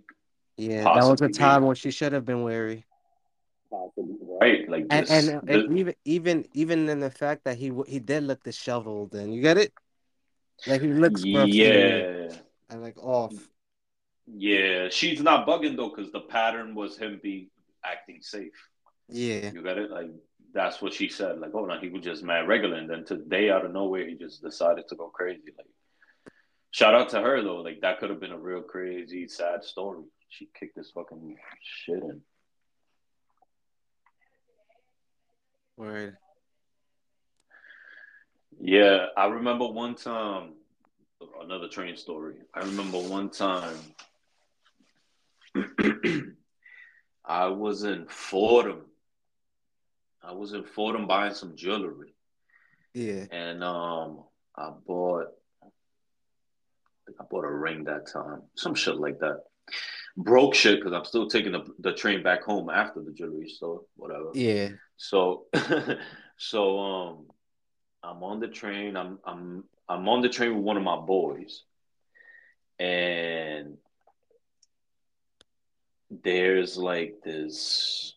Yeah, 0.56 0.82
that 0.82 1.06
was 1.06 1.22
a 1.22 1.28
time 1.28 1.64
when 1.64 1.76
she 1.76 1.92
should 1.92 2.12
have 2.12 2.24
been 2.24 2.42
wary. 2.42 2.84
right. 3.70 4.68
Like 4.68 4.86
And 4.90 5.06
this, 5.06 5.28
and, 5.28 5.48
this 5.48 5.64
and 5.64 5.78
even 5.78 5.94
even 6.04 6.44
even 6.54 6.88
in 6.88 6.98
the 6.98 7.10
fact 7.10 7.44
that 7.44 7.56
he 7.56 7.68
w- 7.68 7.88
he 7.88 8.00
did 8.00 8.24
look 8.24 8.42
disheveled, 8.42 9.14
and 9.14 9.32
you 9.32 9.40
get 9.40 9.58
it, 9.58 9.72
like 10.66 10.80
he 10.80 10.88
looks 10.88 11.24
yeah. 11.24 12.34
and 12.68 12.82
like 12.82 12.98
off. 12.98 13.32
Yeah, 14.26 14.88
she's 14.90 15.22
not 15.22 15.46
bugging 15.46 15.76
though, 15.76 15.90
because 15.90 16.10
the 16.10 16.20
pattern 16.20 16.74
was 16.74 16.98
him 16.98 17.20
be 17.22 17.48
acting 17.84 18.18
safe. 18.22 18.52
Yeah, 19.08 19.52
You 19.52 19.62
got 19.62 19.78
it? 19.78 19.90
Like 19.90 20.10
that's 20.52 20.82
what 20.82 20.94
she 20.94 21.08
said. 21.08 21.38
Like, 21.38 21.52
oh 21.54 21.64
no, 21.64 21.78
he 21.78 21.90
was 21.90 22.02
just 22.02 22.24
mad 22.24 22.48
regular, 22.48 22.76
and 22.76 22.90
then 22.90 23.04
today 23.04 23.50
out 23.50 23.64
of 23.64 23.72
nowhere, 23.72 24.06
he 24.08 24.16
just 24.16 24.42
decided 24.42 24.88
to 24.88 24.96
go 24.96 25.08
crazy. 25.08 25.52
Like, 25.56 25.66
shout 26.70 26.94
out 26.94 27.08
to 27.10 27.20
her 27.20 27.42
though. 27.42 27.56
Like 27.56 27.80
that 27.82 27.98
could 28.00 28.10
have 28.10 28.20
been 28.20 28.32
a 28.32 28.38
real 28.38 28.62
crazy, 28.62 29.28
sad 29.28 29.64
story. 29.64 30.04
She 30.28 30.48
kicked 30.58 30.76
this 30.76 30.90
fucking 30.90 31.36
shit 31.62 32.02
in. 32.02 32.20
word. 35.76 36.16
Yeah, 38.60 39.06
I 39.16 39.26
remember 39.26 39.66
one 39.68 39.94
time. 39.94 40.54
Another 41.40 41.68
train 41.68 41.96
story. 41.96 42.34
I 42.54 42.60
remember 42.60 42.98
one 42.98 43.30
time. 43.30 43.76
I 47.24 47.46
was 47.46 47.84
in 47.84 48.06
Fordham. 48.08 48.82
I 50.22 50.32
was 50.32 50.52
in 50.52 50.64
Fordham 50.64 51.06
buying 51.06 51.34
some 51.34 51.56
jewelry, 51.56 52.14
Yeah, 52.94 53.24
and 53.30 53.62
um, 53.64 54.24
I 54.56 54.72
bought. 54.86 55.28
I 57.20 57.24
bought 57.30 57.44
a 57.44 57.50
ring 57.50 57.84
that 57.84 58.10
time, 58.10 58.42
some 58.56 58.74
shit 58.74 58.96
like 58.96 59.18
that. 59.20 59.42
Broke 60.16 60.54
shit 60.54 60.78
because 60.80 60.92
I'm 60.92 61.04
still 61.04 61.28
taking 61.28 61.52
the, 61.52 61.64
the 61.78 61.92
train 61.92 62.22
back 62.22 62.42
home 62.42 62.70
after 62.70 63.00
the 63.00 63.12
jewelry 63.12 63.48
store, 63.48 63.82
whatever. 63.96 64.30
yeah, 64.34 64.70
So, 64.96 65.46
so 66.38 66.78
um, 66.80 67.26
I'm 68.02 68.22
on 68.24 68.40
the 68.40 68.48
train. 68.48 68.96
I'm 68.96 69.18
I'm 69.24 69.64
I'm 69.88 70.08
on 70.08 70.20
the 70.22 70.28
train 70.28 70.54
with 70.54 70.64
one 70.64 70.76
of 70.76 70.82
my 70.82 70.96
boys, 70.96 71.62
and 72.78 73.76
there's 76.10 76.76
like 76.76 77.16
this. 77.24 78.14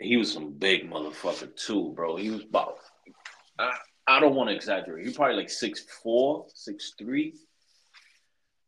He 0.00 0.16
was 0.16 0.32
some 0.32 0.52
big 0.52 0.90
motherfucker 0.90 1.54
too, 1.56 1.92
bro. 1.94 2.16
He 2.16 2.30
was 2.30 2.42
about. 2.42 2.78
I, 3.58 3.72
I 4.06 4.20
don't 4.20 4.34
want 4.34 4.50
to 4.50 4.56
exaggerate. 4.56 5.06
He 5.06 5.12
probably 5.12 5.36
like 5.36 5.50
six 5.50 5.84
four, 6.02 6.46
six 6.54 6.94
three, 6.98 7.34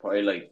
probably 0.00 0.22
like 0.22 0.50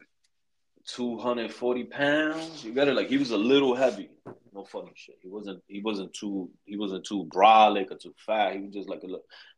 two 0.86 1.18
hundred 1.18 1.52
forty 1.52 1.84
pounds. 1.84 2.64
You 2.64 2.72
got 2.72 2.88
it. 2.88 2.94
Like 2.94 3.08
he 3.08 3.18
was 3.18 3.30
a 3.30 3.38
little 3.38 3.74
heavy. 3.74 4.10
No 4.52 4.64
funny 4.64 4.92
shit. 4.94 5.16
He 5.22 5.28
wasn't. 5.28 5.62
He 5.66 5.80
wasn't 5.80 6.14
too. 6.14 6.50
He 6.64 6.76
wasn't 6.76 7.04
too 7.04 7.28
brolic 7.32 7.90
or 7.90 7.96
too 7.96 8.14
fat. 8.26 8.54
He 8.54 8.60
was 8.60 8.74
just 8.74 8.88
like 8.88 9.02
a 9.04 9.08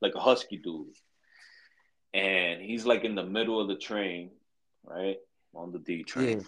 like 0.00 0.14
a 0.14 0.20
husky 0.20 0.56
dude. 0.58 0.86
And 2.12 2.60
he's 2.60 2.86
like 2.86 3.04
in 3.04 3.14
the 3.14 3.24
middle 3.24 3.60
of 3.60 3.68
the 3.68 3.76
train, 3.76 4.30
right 4.84 5.16
on 5.54 5.72
the 5.72 5.78
D 5.78 6.02
train, 6.02 6.40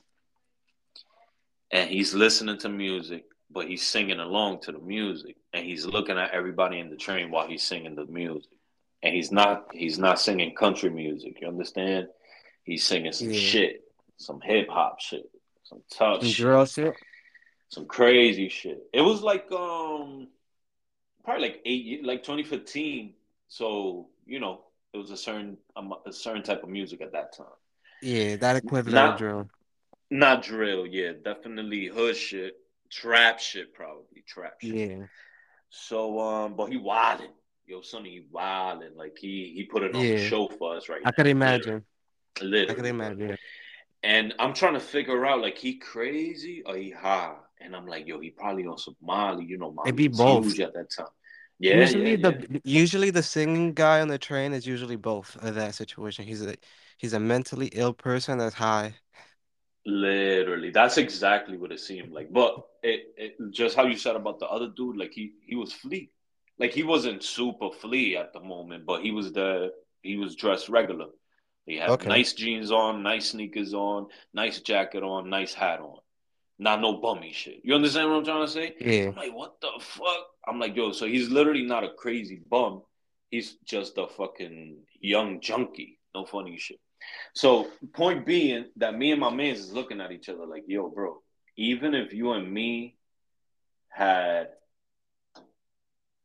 yeah, 1.72 1.80
and 1.80 1.90
he's 1.90 2.14
listening 2.14 2.58
to 2.58 2.68
music, 2.68 3.24
but 3.50 3.66
he's 3.66 3.82
singing 3.82 4.20
along 4.20 4.60
to 4.62 4.72
the 4.72 4.78
music, 4.80 5.36
and 5.52 5.64
he's 5.64 5.86
looking 5.86 6.18
at 6.18 6.32
everybody 6.32 6.80
in 6.80 6.90
the 6.90 6.96
train 6.96 7.30
while 7.30 7.46
he's 7.46 7.62
singing 7.62 7.94
the 7.94 8.06
music. 8.06 8.50
And 9.04 9.14
he's 9.14 9.32
not. 9.32 9.66
He's 9.72 9.98
not 9.98 10.20
singing 10.20 10.54
country 10.54 10.90
music. 10.90 11.40
You 11.40 11.48
understand? 11.48 12.08
He's 12.64 12.84
singing 12.84 13.12
some 13.12 13.30
yeah. 13.30 13.40
shit, 13.40 13.80
some 14.16 14.40
hip 14.40 14.68
hop 14.68 15.00
shit, 15.00 15.28
some 15.64 15.82
tough 15.90 16.20
Some 16.22 16.30
shit. 16.30 16.68
shit. 16.68 16.94
some 17.68 17.86
crazy 17.86 18.48
shit. 18.48 18.80
It 18.92 19.00
was 19.00 19.22
like 19.22 19.50
um 19.52 20.28
probably 21.24 21.42
like 21.48 21.62
eight 21.64 22.04
like 22.04 22.22
2015. 22.22 23.14
So 23.48 24.08
you 24.26 24.40
know 24.40 24.62
it 24.92 24.98
was 24.98 25.10
a 25.10 25.16
certain 25.16 25.56
um, 25.76 25.94
a 26.06 26.12
certain 26.12 26.42
type 26.42 26.62
of 26.62 26.68
music 26.68 27.00
at 27.00 27.12
that 27.12 27.36
time. 27.36 27.46
Yeah, 28.02 28.36
that 28.36 28.56
equivalent 28.56 29.04
of 29.04 29.10
Not 29.10 29.18
drill. 29.18 29.48
not 30.10 30.42
drill, 30.42 30.86
yeah, 30.86 31.12
definitely 31.24 31.86
hood 31.86 32.16
shit, 32.16 32.54
trap 32.90 33.38
shit, 33.40 33.72
probably 33.74 34.22
trap 34.26 34.54
shit. 34.60 34.74
Yeah, 34.74 35.06
So 35.70 36.18
um, 36.20 36.54
but 36.56 36.66
he 36.66 36.78
wildin', 36.78 37.30
yo, 37.66 37.80
Sunny, 37.80 38.10
he 38.10 38.22
wildin'. 38.34 38.96
Like 38.96 39.16
he 39.18 39.52
he 39.54 39.64
put 39.64 39.82
it 39.82 39.94
on 39.94 40.02
the 40.02 40.18
show 40.18 40.48
for 40.48 40.76
us 40.76 40.88
right 40.88 41.00
I 41.04 41.10
now. 41.10 41.12
could 41.12 41.26
imagine. 41.28 41.84
I 42.68 42.74
Literally, 42.74 42.90
literally, 42.90 43.16
bro. 43.18 43.34
imagine. 43.34 43.38
And 44.02 44.34
I'm 44.38 44.54
trying 44.54 44.74
to 44.74 44.80
figure 44.80 45.24
out 45.26 45.40
like 45.42 45.58
he 45.58 45.78
crazy 45.78 46.62
or 46.66 46.76
he 46.76 46.90
high. 46.90 47.36
And 47.60 47.76
I'm 47.76 47.86
like, 47.86 48.06
yo, 48.08 48.20
he 48.20 48.30
probably 48.30 48.66
on 48.66 48.78
some 48.78 48.96
Molly. 49.02 49.44
You 49.44 49.58
know, 49.58 49.74
It'd 49.84 49.96
be 49.96 50.08
both. 50.08 50.44
huge 50.46 50.60
at 50.60 50.74
that 50.74 50.90
time. 50.90 51.06
Yeah, 51.58 51.90
Usually 51.90 51.90
yeah, 51.90 52.16
yeah. 52.18 52.32
the 52.32 52.60
usually 52.64 53.10
the 53.10 53.22
singing 53.22 53.72
guy 53.72 54.00
on 54.00 54.08
the 54.08 54.18
train 54.18 54.52
is 54.52 54.66
usually 54.66 54.96
both 54.96 55.36
of 55.36 55.54
that 55.54 55.74
situation. 55.74 56.26
He's 56.26 56.42
a 56.44 56.56
he's 56.98 57.14
a 57.14 57.20
mentally 57.20 57.68
ill 57.72 57.94
person 57.94 58.38
that's 58.38 58.54
high. 58.56 58.94
Literally, 59.84 60.70
that's 60.70 60.96
exactly 60.96 61.56
what 61.56 61.72
it 61.72 61.80
seemed 61.80 62.12
like. 62.12 62.32
But 62.32 62.54
it, 62.84 63.14
it 63.16 63.36
just 63.50 63.74
how 63.74 63.84
you 63.86 63.96
said 63.96 64.14
about 64.14 64.38
the 64.38 64.46
other 64.46 64.68
dude, 64.68 64.96
like 64.96 65.12
he 65.12 65.32
he 65.44 65.56
was 65.56 65.72
flea. 65.72 66.10
Like 66.58 66.72
he 66.72 66.84
wasn't 66.84 67.24
super 67.24 67.70
flea 67.70 68.16
at 68.16 68.32
the 68.32 68.38
moment, 68.40 68.86
but 68.86 69.02
he 69.02 69.10
was 69.10 69.32
the 69.32 69.72
he 70.02 70.16
was 70.16 70.36
dressed 70.36 70.68
regular. 70.68 71.06
He 71.66 71.76
have 71.76 71.90
Okay. 71.90 72.08
nice 72.08 72.32
jeans 72.32 72.70
on, 72.72 73.02
nice 73.02 73.30
sneakers 73.30 73.72
on, 73.72 74.08
nice 74.34 74.60
jacket 74.60 75.02
on, 75.02 75.30
nice 75.30 75.54
hat 75.54 75.80
on. 75.80 75.98
Not 76.58 76.80
no 76.80 77.00
bummy 77.00 77.32
shit. 77.32 77.60
You 77.64 77.74
understand 77.74 78.08
what 78.10 78.18
I'm 78.18 78.24
trying 78.24 78.46
to 78.46 78.52
say? 78.52 78.74
Yeah. 78.80 79.08
I'm 79.08 79.16
like, 79.16 79.34
what 79.34 79.60
the 79.60 79.70
fuck? 79.80 80.26
I'm 80.46 80.58
like, 80.58 80.76
yo, 80.76 80.92
so 80.92 81.06
he's 81.06 81.28
literally 81.28 81.62
not 81.62 81.84
a 81.84 81.92
crazy 81.94 82.40
bum. 82.48 82.82
He's 83.30 83.54
just 83.64 83.96
a 83.98 84.06
fucking 84.06 84.78
young 85.00 85.40
junkie. 85.40 85.98
No 86.14 86.24
funny 86.24 86.58
shit. 86.58 86.78
So 87.34 87.68
point 87.94 88.26
being 88.26 88.66
that 88.76 88.96
me 88.96 89.12
and 89.12 89.20
my 89.20 89.30
mans 89.30 89.58
is 89.60 89.72
looking 89.72 90.00
at 90.00 90.12
each 90.12 90.28
other 90.28 90.46
like, 90.46 90.64
yo, 90.66 90.88
bro, 90.88 91.20
even 91.56 91.94
if 91.94 92.12
you 92.12 92.32
and 92.32 92.52
me 92.52 92.96
had 93.88 94.48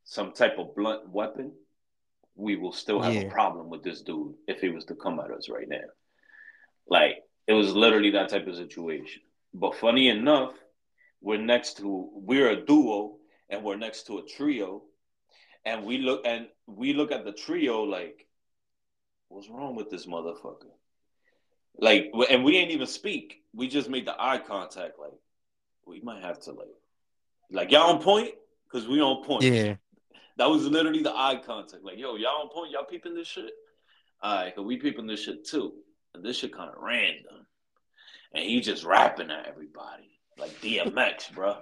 some 0.04 0.34
type 0.34 0.58
of 0.58 0.76
blunt 0.76 1.10
weapon, 1.10 1.52
we 2.38 2.56
will 2.56 2.72
still 2.72 3.02
have 3.02 3.16
a 3.16 3.30
problem 3.30 3.70
with 3.70 3.84
this 3.84 4.02
dude 4.02 4.36
if 4.48 4.62
he 4.62 4.70
was 4.70 4.86
to 4.86 4.96
come 4.96 5.20
at 5.20 5.32
us 5.32 5.50
right 5.50 5.68
now. 5.68 5.88
Like 6.88 7.18
it 7.48 7.54
was 7.54 7.74
literally 7.74 8.12
that 8.12 8.30
type 8.30 8.48
of 8.48 8.56
situation. 8.56 9.22
But 9.54 9.76
funny 9.76 10.08
enough, 10.10 10.54
we're 11.20 11.42
next 11.42 11.78
to 11.78 12.10
we're 12.14 12.52
a 12.52 12.66
duo 12.66 13.16
and 13.50 13.64
we're 13.64 13.78
next 13.78 14.08
to 14.08 14.20
a 14.20 14.24
trio, 14.24 14.84
and 15.66 15.84
we 15.84 15.98
look 15.98 16.22
and 16.26 16.48
we 16.68 16.94
look 16.94 17.12
at 17.12 17.26
the 17.26 17.32
trio 17.32 17.84
like, 17.84 18.28
what's 19.30 19.50
wrong 19.50 19.76
with 19.76 19.90
this 19.90 20.06
motherfucker? 20.06 20.72
Like, 21.80 22.12
and 22.30 22.44
we 22.44 22.58
ain't 22.58 22.72
even 22.72 22.88
speak. 22.88 23.42
We 23.54 23.68
just 23.68 23.90
made 23.90 24.06
the 24.06 24.16
eye 24.20 24.40
contact. 24.40 25.00
Like, 25.00 25.14
we 25.86 26.02
might 26.02 26.24
have 26.24 26.40
to 26.42 26.52
like, 26.52 26.68
like 27.52 27.72
y'all 27.72 27.96
on 27.96 28.02
point 28.02 28.32
because 28.66 28.88
we 28.88 29.02
on 29.02 29.24
point. 29.24 29.44
Yeah. 29.44 29.76
That 30.38 30.50
was 30.50 30.66
literally 30.66 31.02
the 31.02 31.16
eye 31.16 31.42
contact. 31.44 31.84
Like, 31.84 31.98
yo, 31.98 32.16
y'all 32.16 32.42
on 32.42 32.50
point? 32.50 32.72
Y'all 32.72 32.86
peeping 32.86 33.16
this 33.16 33.28
shit? 33.28 33.52
All 34.22 34.36
right, 34.36 34.56
cause 34.56 34.66
we 34.66 34.78
peeping 34.78 35.08
this 35.08 35.24
shit 35.24 35.46
too. 35.46 35.74
And 36.14 36.24
this 36.24 36.38
shit 36.38 36.56
kind 36.56 36.70
of 36.70 36.82
random. 36.82 37.46
And 38.34 38.44
he 38.44 38.62
just 38.62 38.84
rapping 38.84 39.32
at 39.32 39.48
everybody 39.48 40.20
like 40.38 40.60
DMX, 40.62 41.32
bro. 41.36 41.58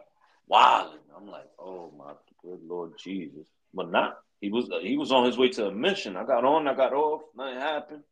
Wilding. 0.47 0.99
I'm 1.15 1.27
like, 1.27 1.49
oh 1.59 1.93
my 1.97 2.13
good 2.43 2.59
Lord 2.67 2.93
Jesus. 2.97 3.47
But 3.73 3.91
not. 3.91 4.17
He 4.41 4.51
was 4.51 4.69
he 4.81 4.97
was 4.97 5.11
on 5.11 5.25
his 5.25 5.37
way 5.37 5.49
to 5.49 5.67
a 5.67 5.71
mission. 5.71 6.15
I 6.15 6.25
got 6.25 6.45
on, 6.45 6.67
I 6.67 6.75
got 6.75 6.93
off, 6.93 7.21
nothing 7.35 7.59
happened. 7.59 8.03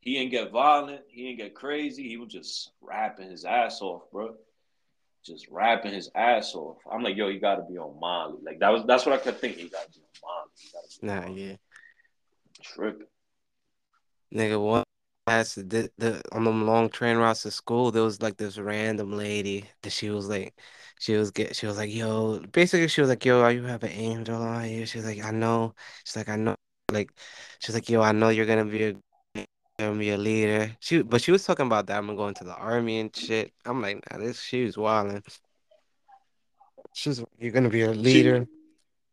He 0.00 0.18
ain't 0.18 0.30
get 0.30 0.50
violent. 0.52 1.02
He 1.08 1.28
ain't 1.28 1.38
get 1.38 1.54
crazy. 1.54 2.08
He 2.08 2.16
was 2.16 2.32
just 2.32 2.70
rapping 2.80 3.30
his 3.30 3.44
ass 3.44 3.80
off, 3.82 4.02
bro. 4.12 4.34
Just 5.26 5.48
rapping 5.50 5.92
his 5.92 6.10
ass 6.14 6.54
off. 6.54 6.78
I'm 6.90 7.02
like, 7.02 7.16
yo, 7.16 7.28
you 7.28 7.40
got 7.40 7.56
to 7.56 7.62
be 7.62 7.78
on 7.78 7.98
Molly. 7.98 8.38
Like 8.44 8.60
that 8.60 8.70
was 8.70 8.84
that's 8.86 9.04
what 9.04 9.14
I 9.14 9.18
kept 9.18 9.40
thinking. 9.40 9.64
You 9.64 9.70
got 9.70 9.84
to 9.92 9.98
be 9.98 10.04
on 10.04 10.28
Molly. 10.28 10.50
He 10.56 10.70
got 10.72 10.90
to 10.90 11.00
be 11.00 11.06
Nah, 11.06 11.32
on 11.32 11.36
yeah. 11.36 11.56
Tripping. 12.62 13.06
Nigga, 14.32 14.64
one 14.64 14.84
to 15.26 15.62
the, 15.64 15.90
the 15.98 16.22
on 16.32 16.44
them 16.44 16.66
long 16.66 16.88
train 16.88 17.16
routes 17.16 17.42
to 17.42 17.50
school, 17.50 17.90
there 17.90 18.02
was 18.02 18.22
like 18.22 18.36
this 18.36 18.58
random 18.58 19.12
lady 19.12 19.64
that 19.82 19.90
she 19.90 20.10
was 20.10 20.28
like 20.28 20.54
she 21.00 21.14
was 21.16 21.30
get 21.32 21.56
she 21.56 21.66
was 21.66 21.76
like, 21.76 21.92
yo, 21.92 22.40
basically 22.52 22.88
she 22.88 23.00
was 23.00 23.10
like, 23.10 23.24
yo, 23.24 23.46
you 23.48 23.64
have 23.64 23.82
an 23.82 23.90
angel 23.90 24.40
on 24.40 24.68
you. 24.70 24.86
She's 24.86 25.04
like, 25.04 25.24
I 25.24 25.32
know. 25.32 25.74
She's 26.04 26.16
like, 26.16 26.28
I 26.28 26.36
know 26.36 26.54
like 26.92 27.10
she's 27.58 27.74
like, 27.74 27.88
yo, 27.88 28.02
I 28.02 28.12
know 28.12 28.28
you're 28.28 28.46
gonna 28.46 28.64
be 28.64 28.84
a 28.84 28.94
gonna 29.78 29.98
be 29.98 30.10
a 30.10 30.16
leader. 30.16 30.72
She 30.80 31.02
but 31.02 31.22
she 31.22 31.32
was 31.32 31.44
talking 31.44 31.66
about 31.66 31.86
that 31.86 31.98
I'm 31.98 32.16
going 32.16 32.34
to 32.34 32.44
the 32.44 32.54
army 32.54 33.00
and 33.00 33.14
shit. 33.14 33.52
I'm 33.64 33.82
like, 33.82 34.02
nah, 34.10 34.18
this 34.18 34.40
she 34.40 34.64
was 34.64 34.76
wilding. 34.76 35.22
She's 36.92 37.22
you're 37.38 37.52
gonna 37.52 37.68
be 37.68 37.82
a 37.82 37.92
leader. 37.92 38.46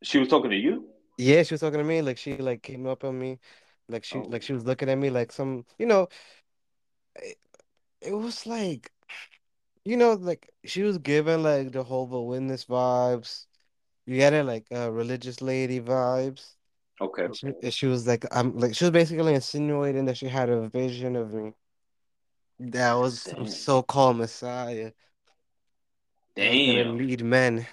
she 0.01 0.19
was 0.19 0.27
talking 0.29 0.51
to 0.51 0.55
you. 0.57 0.85
Yeah, 1.17 1.43
she 1.43 1.53
was 1.53 1.61
talking 1.61 1.79
to 1.79 1.83
me, 1.83 2.01
like 2.01 2.17
she 2.17 2.35
like 2.37 2.61
came 2.63 2.87
up 2.87 3.03
on 3.03 3.19
me, 3.19 3.39
like 3.89 4.03
she 4.03 4.17
Oh, 4.17 4.21
like 4.29 4.41
she 4.41 4.53
was 4.53 4.65
looking 4.65 4.89
at 4.89 4.97
me 4.97 5.09
like 5.09 5.31
some, 5.31 5.65
you 5.77 5.85
know, 5.85 6.07
it, 7.15 7.37
it 8.01 8.13
was 8.13 8.45
like, 8.45 8.91
you 9.85 9.97
know, 9.97 10.13
like 10.13 10.49
she 10.65 10.83
was 10.83 10.97
giving 10.97 11.43
like 11.43 11.65
the 11.65 11.71
Jehovah 11.71 12.21
Witness 12.21 12.65
vibes. 12.65 13.45
You 14.05 14.17
get 14.17 14.33
it, 14.33 14.43
like 14.45 14.65
uh, 14.71 14.91
religious 14.91 15.41
lady 15.41 15.79
vibes. 15.79 16.55
Okay. 17.01 17.27
She, 17.33 17.71
she 17.71 17.85
was 17.87 18.07
like, 18.07 18.25
I'm 18.31 18.57
like, 18.57 18.75
she 18.75 18.83
was 18.85 18.91
basically 18.91 19.33
insinuating 19.33 20.05
that 20.05 20.17
she 20.17 20.27
had 20.27 20.49
a 20.49 20.67
vision 20.69 21.15
of 21.15 21.33
me 21.33 21.53
that 22.59 22.93
was 22.93 23.23
Damn. 23.23 23.47
so-called 23.47 24.17
Messiah 24.17 24.91
that 26.35 26.51
was 26.51 26.61
gonna 26.65 26.83
Damn. 26.83 26.97
lead 26.97 27.23
men. 27.23 27.67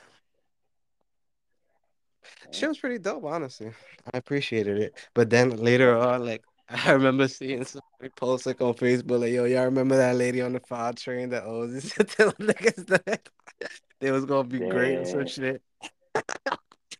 She 2.52 2.66
was 2.66 2.78
pretty 2.78 2.98
dope, 2.98 3.24
honestly. 3.24 3.70
I 4.12 4.18
appreciated 4.18 4.78
it. 4.78 4.94
But 5.14 5.30
then 5.30 5.50
later 5.50 5.96
on, 5.96 6.24
like 6.24 6.42
I 6.68 6.92
remember 6.92 7.28
seeing 7.28 7.64
somebody 7.64 8.10
post 8.16 8.46
like 8.46 8.60
on 8.60 8.74
Facebook, 8.74 9.20
like, 9.20 9.32
yo, 9.32 9.44
y'all 9.44 9.64
remember 9.64 9.96
that 9.96 10.16
lady 10.16 10.40
on 10.40 10.52
the 10.52 10.60
five 10.60 10.96
train 10.96 11.30
that 11.30 11.44
owes 11.44 11.72
this 11.72 11.92
niggas 11.94 12.86
that 12.86 13.28
they 14.00 14.10
was 14.10 14.24
gonna 14.24 14.48
be 14.48 14.58
great 14.58 14.96
and 14.96 15.06
some 15.06 15.26
shit. 15.26 15.62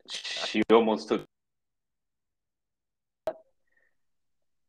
She 0.09 0.63
almost 0.71 1.09
took. 1.09 1.27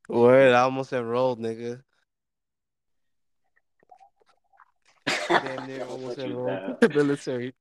Word, 0.09 0.53
I 0.53 0.61
almost 0.61 0.93
enrolled, 0.93 1.39
nigga. 1.39 1.81
Damn 5.29 5.67
near 5.67 5.85
almost 5.89 6.17
enrolled 6.19 6.77
the 6.81 6.89
military. 6.89 7.53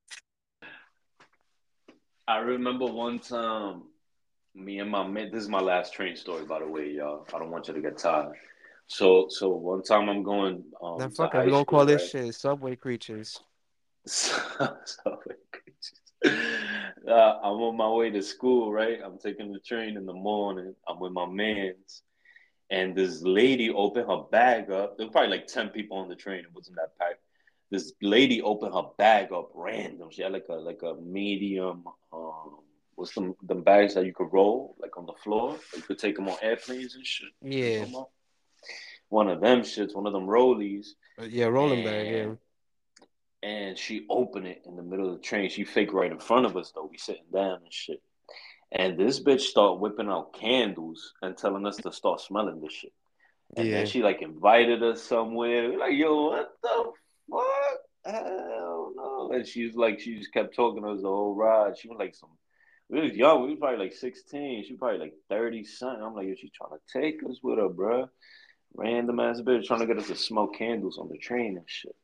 I 2.27 2.37
remember 2.37 2.85
one 2.85 3.19
time, 3.19 3.83
me 4.55 4.79
and 4.79 4.89
my 4.89 5.07
man. 5.07 5.31
This 5.31 5.43
is 5.43 5.49
my 5.49 5.59
last 5.59 5.93
train 5.93 6.15
story, 6.15 6.45
by 6.45 6.59
the 6.59 6.67
way, 6.67 6.91
y'all. 6.91 7.25
I 7.33 7.39
don't 7.39 7.51
want 7.51 7.67
you 7.67 7.73
to 7.73 7.81
get 7.81 7.97
tired. 7.97 8.35
So, 8.87 9.27
so 9.29 9.49
one 9.49 9.83
time 9.83 10.09
I'm 10.09 10.23
going 10.23 10.63
Now 10.81 10.89
um 10.89 11.09
to 11.09 11.09
fuck 11.09 11.33
it, 11.33 11.45
we 11.45 11.51
gonna 11.51 11.65
call 11.65 11.81
school, 11.81 11.85
this 11.85 12.09
shit 12.09 12.35
Subway 12.35 12.75
Creatures. 12.75 13.39
So, 14.05 14.35
so 14.85 15.19
uh, 16.25 17.11
I'm 17.11 17.61
on 17.61 17.77
my 17.77 17.89
way 17.89 18.09
to 18.09 18.21
school, 18.21 18.71
right? 18.71 18.99
I'm 19.03 19.17
taking 19.17 19.51
the 19.51 19.59
train 19.59 19.97
in 19.97 20.05
the 20.05 20.13
morning. 20.13 20.75
I'm 20.87 20.99
with 20.99 21.13
my 21.13 21.25
mans, 21.25 22.03
and 22.71 22.95
this 22.95 23.21
lady 23.21 23.69
opened 23.69 24.09
her 24.09 24.23
bag 24.31 24.71
up. 24.71 24.97
There 24.97 25.05
was 25.05 25.11
probably 25.11 25.29
like 25.29 25.45
10 25.45 25.69
people 25.69 25.97
on 25.97 26.07
the 26.07 26.15
train. 26.15 26.39
It 26.39 26.55
wasn't 26.55 26.77
that 26.77 26.97
packed. 26.97 27.19
This 27.69 27.93
lady 28.01 28.41
opened 28.41 28.73
her 28.73 28.83
bag 28.97 29.31
up 29.31 29.51
random. 29.53 30.09
She 30.09 30.23
had 30.23 30.31
like 30.31 30.47
a 30.49 30.53
like 30.53 30.81
a 30.83 30.95
medium 30.95 31.83
um 32.11 32.57
what's 32.95 33.13
some 33.13 33.35
the 33.43 33.55
bags 33.55 33.93
that 33.95 34.05
you 34.05 34.13
could 34.13 34.31
roll 34.31 34.75
like 34.79 34.97
on 34.97 35.05
the 35.05 35.13
floor. 35.23 35.57
You 35.75 35.81
could 35.81 35.99
take 35.99 36.15
them 36.15 36.27
on 36.27 36.37
airplanes 36.41 36.95
and 36.95 37.05
shit. 37.05 37.29
You 37.41 37.73
know 37.75 37.79
what 37.79 37.87
I'm 37.87 37.93
Yeah. 37.93 38.03
One 39.09 39.27
of 39.27 39.41
them 39.41 39.61
shits, 39.61 39.93
one 39.93 40.07
of 40.07 40.13
them 40.13 40.25
rollies, 40.25 40.87
Uh, 41.19 41.25
yeah, 41.25 41.45
rolling 41.45 41.83
bag. 41.83 42.07
Yeah, 42.07 42.13
and 42.13 42.37
and 43.43 43.77
she 43.77 44.05
opened 44.09 44.47
it 44.47 44.61
in 44.65 44.75
the 44.75 44.83
middle 44.83 45.07
of 45.09 45.15
the 45.15 45.21
train. 45.21 45.49
She 45.49 45.65
fake 45.65 45.93
right 45.93 46.11
in 46.11 46.19
front 46.19 46.45
of 46.45 46.55
us 46.55 46.71
though. 46.73 46.87
We 46.89 46.97
sitting 46.97 47.23
down 47.33 47.59
and 47.63 47.73
shit. 47.73 48.01
And 48.71 48.97
this 48.97 49.19
bitch 49.19 49.41
start 49.41 49.79
whipping 49.79 50.07
out 50.07 50.33
candles 50.33 51.13
and 51.21 51.37
telling 51.37 51.65
us 51.65 51.77
to 51.77 51.91
start 51.91 52.21
smelling 52.21 52.61
this 52.61 52.73
shit. 52.73 52.93
And 53.57 53.71
then 53.71 53.85
she 53.85 54.01
like 54.01 54.21
invited 54.21 54.81
us 54.81 55.01
somewhere. 55.01 55.69
We're 55.69 55.79
like, 55.79 55.97
yo, 55.97 56.27
what 56.27 56.51
the 56.63 56.91
fuck? 57.29 57.79
Hell 58.05 58.93
no. 58.95 59.31
And 59.33 59.45
she's 59.45 59.75
like, 59.75 59.99
she 59.99 60.17
just 60.17 60.33
kept 60.33 60.55
talking 60.55 60.83
to 60.83 60.89
us 60.89 61.01
the 61.01 61.09
whole 61.09 61.35
ride. 61.35 61.77
She 61.77 61.89
was 61.89 61.97
like 61.99 62.15
some, 62.15 62.29
we 62.89 63.01
was 63.01 63.13
young. 63.13 63.43
We 63.43 63.49
was 63.49 63.59
probably 63.59 63.85
like 63.85 63.93
16. 63.93 64.63
She 64.63 64.71
was 64.71 64.79
probably 64.79 64.99
like 64.99 65.13
30 65.29 65.65
something. 65.65 66.01
I'm 66.01 66.15
like, 66.15 66.27
yo, 66.27 66.35
she's 66.35 66.51
trying 66.51 66.71
to 66.71 66.99
take 66.99 67.21
us 67.29 67.39
with 67.43 67.59
her, 67.59 67.67
bro. 67.67 68.09
Random 68.73 69.19
ass 69.19 69.41
bitch 69.41 69.65
trying 69.65 69.81
to 69.81 69.85
get 69.85 69.97
us 69.97 70.07
to 70.07 70.15
smoke 70.15 70.55
candles 70.57 70.97
on 70.97 71.09
the 71.09 71.17
train 71.17 71.57
and 71.57 71.65
shit. 71.67 71.95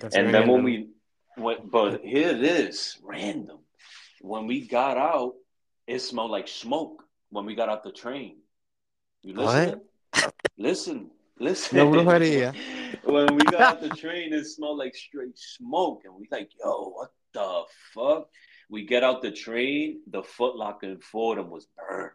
that's 0.00 0.16
And 0.16 0.34
then 0.34 0.48
when 0.48 0.64
we 0.64 0.88
went, 1.36 1.70
but 1.70 2.00
here 2.04 2.30
it 2.30 2.42
is, 2.42 2.98
random. 3.04 3.58
When 4.20 4.48
we 4.48 4.66
got 4.66 4.96
out, 4.96 5.34
it 5.88 6.00
smelled 6.00 6.30
like 6.30 6.46
smoke 6.46 7.02
when 7.30 7.46
we 7.46 7.54
got 7.54 7.70
off 7.70 7.82
the 7.82 7.90
train. 7.90 8.36
You 9.22 9.34
listening? 9.34 9.80
What? 10.12 10.34
Listen, 10.58 11.10
listen. 11.40 11.78
No 11.78 11.88
brujeria. 11.88 12.54
when 13.04 13.34
we 13.34 13.42
got 13.44 13.60
out 13.62 13.80
the 13.80 13.88
train, 13.88 14.32
it 14.34 14.44
smelled 14.44 14.78
like 14.78 14.94
straight 14.94 15.36
smoke. 15.36 16.02
And 16.04 16.14
we 16.14 16.28
like, 16.30 16.50
yo, 16.62 16.90
what 16.90 17.10
the 17.32 17.62
fuck? 17.94 18.28
We 18.70 18.84
get 18.86 19.02
out 19.02 19.22
the 19.22 19.30
train, 19.30 20.02
the 20.08 20.22
Foot 20.22 20.56
Locker 20.56 20.86
in 20.86 21.00
Fordham 21.00 21.48
was 21.48 21.66
burning, 21.76 22.10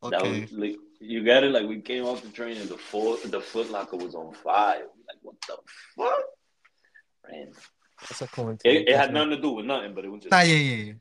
bro. 0.00 0.10
That 0.10 0.22
Okay, 0.22 0.40
was 0.40 0.52
like, 0.52 0.76
you 1.00 1.22
get 1.22 1.44
it? 1.44 1.52
Like 1.52 1.68
we 1.68 1.82
came 1.82 2.04
off 2.04 2.22
the 2.22 2.30
train 2.30 2.56
and 2.56 2.68
the 2.68 2.78
Ford, 2.78 3.20
the 3.26 3.42
Foot 3.42 3.70
Locker 3.70 3.98
was 3.98 4.14
on 4.14 4.32
fire. 4.32 4.86
We 4.96 5.02
like, 5.06 5.18
what 5.20 5.36
the 5.46 5.56
fuck? 5.96 6.24
Random. 7.30 7.52
that's 8.00 8.22
a 8.22 8.26
coincidence. 8.26 8.62
It, 8.64 8.88
it 8.88 8.96
had 8.96 9.12
nothing 9.12 9.30
to 9.30 9.40
do 9.40 9.50
with 9.50 9.66
nothing, 9.66 9.94
but 9.94 10.06
it 10.06 10.08
was 10.08 10.22
just 10.22 10.32
Nah, 10.32 10.40
yeah, 10.40 10.56
yeah, 10.56 10.84
yeah. 10.84 10.92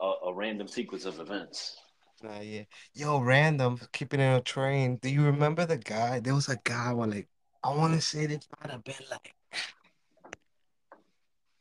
A, 0.00 0.06
a 0.28 0.34
random 0.34 0.68
sequence 0.68 1.04
of 1.04 1.20
events. 1.20 1.76
Nah, 2.22 2.40
yeah. 2.40 2.64
Yo, 2.94 3.20
random, 3.20 3.78
keeping 3.92 4.20
it 4.20 4.26
on 4.26 4.36
a 4.38 4.40
train. 4.42 4.96
Do 4.98 5.08
you 5.10 5.24
remember 5.24 5.66
the 5.66 5.78
guy? 5.78 6.20
There 6.20 6.34
was 6.34 6.48
a 6.48 6.58
guy 6.64 6.92
when 6.92 7.10
like 7.10 7.28
I 7.62 7.74
want 7.74 7.94
to 7.94 8.00
say 8.00 8.26
this 8.26 8.48
might 8.60 8.70
have 8.72 8.84
been 8.84 8.94
like 9.10 9.34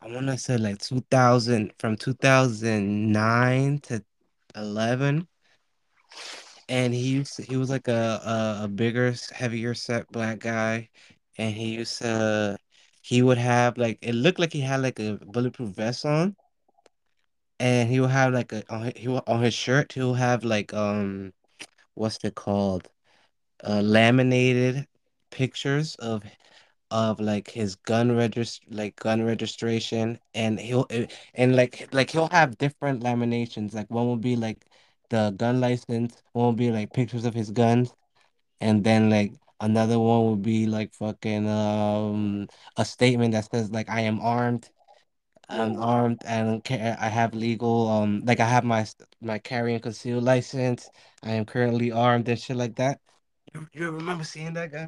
I 0.02 0.08
want 0.12 0.28
to 0.28 0.38
say 0.38 0.58
like 0.58 0.80
2000 0.80 1.74
from 1.80 1.96
2009 1.98 3.80
to 3.82 4.04
11. 4.56 5.28
and 6.70 6.94
he 6.94 7.02
used 7.10 7.36
to, 7.38 7.44
he 7.44 7.58
was 7.58 7.70
like 7.70 7.88
a, 7.88 8.22
a 8.62 8.66
a 8.66 8.68
bigger, 8.68 9.14
heavier 9.32 9.74
set 9.74 10.08
black 10.12 10.40
guy, 10.40 10.90
and 11.38 11.54
he 11.56 11.76
used 11.76 12.00
to 12.00 12.58
he 13.02 13.22
would 13.22 13.38
have 13.38 13.78
like 13.78 14.00
it 14.02 14.14
looked 14.16 14.40
like 14.40 14.54
he 14.54 14.62
had 14.62 14.82
like 14.82 15.00
a 15.00 15.18
bulletproof 15.28 15.70
vest 15.76 16.06
on, 16.06 16.36
and 17.60 17.90
he 17.90 18.00
will 18.00 18.08
have 18.08 18.34
like 18.34 18.52
a 18.54 18.64
on 18.74 18.84
his, 18.86 18.94
he 18.98 19.08
will, 19.08 19.24
on 19.28 19.42
his 19.44 19.54
shirt 19.54 19.94
he'll 19.94 20.16
have 20.16 20.44
like 20.44 20.74
um 20.74 21.34
what's 21.96 22.24
it 22.24 22.36
called? 22.36 22.90
Uh 23.64 23.82
laminated 23.82 24.88
pictures 25.32 25.96
of 25.96 26.24
of 26.92 27.20
like 27.20 27.52
his 27.52 27.76
gun 27.76 28.10
regist 28.12 28.62
like 28.70 28.96
gun 28.98 29.24
registration 29.24 30.20
and 30.34 30.60
he'll 30.60 30.86
eh, 30.90 31.08
and 31.36 31.56
like 31.56 31.88
like 31.94 32.12
he'll 32.12 32.30
have 32.30 32.58
different 32.58 33.04
laminations. 33.04 33.74
Like 33.74 33.90
one 33.90 34.08
will 34.08 34.18
be 34.18 34.36
like 34.36 34.66
the 35.10 35.32
gun 35.38 35.60
license 35.62 36.22
one 36.34 36.46
will 36.46 36.54
be 36.54 36.72
like 36.72 36.94
pictures 36.94 37.26
of 37.26 37.34
his 37.34 37.52
guns 37.52 37.94
and 38.62 38.84
then 38.84 39.10
like 39.10 39.34
another 39.60 40.00
one 40.00 40.30
would 40.30 40.42
be 40.42 40.66
like 40.66 40.94
fucking 40.94 41.48
um 41.50 42.48
a 42.78 42.86
statement 42.86 43.34
that 43.34 43.50
says 43.52 43.72
like 43.72 43.90
I 43.90 44.02
am 44.02 44.20
armed 44.20 44.70
I'm 45.50 45.76
Whoa. 45.76 45.82
armed 45.82 46.24
and 46.26 46.62
I 46.70 47.08
have 47.10 47.34
legal 47.34 47.88
um 47.90 48.22
like 48.26 48.40
I 48.40 48.48
have 48.50 48.64
my 48.64 48.86
my 49.22 49.40
carry 49.40 49.74
and 49.74 49.84
conceal 49.84 50.20
license 50.22 50.90
I 51.24 51.32
am 51.34 51.46
currently 51.46 51.92
armed 51.92 52.28
and 52.30 52.40
shit 52.40 52.58
like 52.58 52.76
that 52.76 53.00
you, 53.54 53.68
you 53.74 53.92
remember 53.92 54.24
seeing 54.24 54.54
that 54.54 54.72
guy 54.72 54.88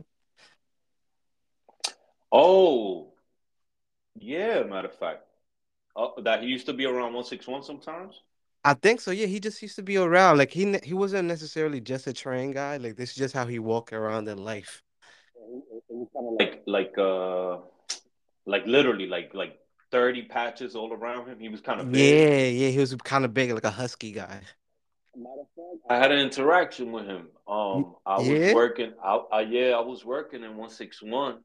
Oh, 2.32 3.14
yeah, 4.16 4.64
matter 4.64 4.88
of 4.88 4.96
fact. 4.96 5.26
Oh, 5.96 6.22
that 6.24 6.44
he 6.44 6.50
used 6.50 6.66
to 6.68 6.74
be 6.74 6.86
around 6.86 7.14
161 7.14 7.64
sometimes? 7.64 8.22
I 8.64 8.74
think 8.74 9.02
so. 9.02 9.12
Yeah, 9.12 9.28
he 9.28 9.40
just 9.40 9.62
used 9.62 9.76
to 9.78 9.84
be 9.84 9.98
around. 9.98 10.38
Like 10.38 10.52
he 10.52 10.78
he 10.84 10.94
wasn't 10.94 11.28
necessarily 11.28 11.82
just 11.82 12.08
a 12.08 12.14
train 12.14 12.52
guy. 12.52 12.78
Like 12.78 12.96
this 12.98 13.12
is 13.12 13.16
just 13.16 13.34
how 13.34 13.48
he 13.48 13.60
walked 13.60 13.94
around 13.94 14.28
in 14.28 14.38
life. 14.44 14.84
It 15.36 15.84
was 15.90 16.08
kind 16.14 16.28
of 16.28 16.34
like 16.40 16.64
like 16.68 16.98
uh 16.98 17.58
like 18.46 18.66
literally 18.66 19.08
like 19.08 19.34
like 19.34 19.60
30 19.92 20.24
patches 20.24 20.76
all 20.76 20.94
around 20.94 21.28
him. 21.28 21.40
He 21.40 21.50
was 21.50 21.62
kind 21.62 21.80
of 21.82 21.92
big. 21.92 22.30
Yeah, 22.30 22.66
yeah, 22.66 22.70
he 22.70 22.78
was 22.80 22.96
kind 22.96 23.26
of 23.26 23.34
big, 23.34 23.52
like 23.52 23.64
a 23.64 23.72
husky 23.72 24.12
guy. 24.12 24.42
Matter 25.16 25.42
of 25.42 25.48
fact, 25.56 25.78
I 25.90 25.98
had 25.98 26.12
an 26.12 26.20
interaction 26.20 26.92
with 26.92 27.06
him. 27.06 27.28
Um, 27.48 27.96
I 28.06 28.18
was 28.20 28.28
Yeah. 28.28 28.54
working. 28.54 28.94
I, 29.04 29.16
I 29.32 29.42
yeah, 29.42 29.72
I 29.72 29.82
was 29.82 30.06
working 30.06 30.44
in 30.44 30.52
161. 30.52 31.34
Um, 31.34 31.40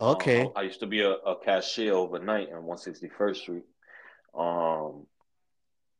I, 0.00 0.04
Okay. 0.12 0.50
I 0.54 0.62
used 0.62 0.80
to 0.80 0.86
be 0.86 1.00
a, 1.02 1.10
a 1.12 1.36
cashier 1.42 1.92
overnight 1.94 2.52
on 2.52 2.62
161st 2.62 3.36
Street. 3.36 3.64
Um, 4.34 5.06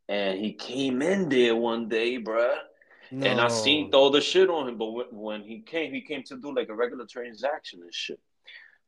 and 0.09 0.39
he 0.39 0.53
came 0.53 1.03
in 1.03 1.29
there 1.29 1.57
one 1.57 1.89
day, 1.89 2.19
bruh. 2.19 2.57
No. 3.11 3.27
And 3.27 3.41
I 3.41 3.49
seen 3.49 3.91
all 3.95 4.11
the 4.11 4.21
shit 4.21 4.51
on 4.51 4.69
him, 4.69 4.77
but 4.77 4.91
when, 4.93 5.07
when 5.11 5.43
he 5.43 5.61
came, 5.61 5.93
he 5.93 6.03
came 6.03 6.23
to 6.25 6.37
do 6.37 6.55
like 6.55 6.69
a 6.69 6.75
regular 6.75 7.07
transaction 7.07 7.81
and 7.83 7.93
shit. 7.93 8.21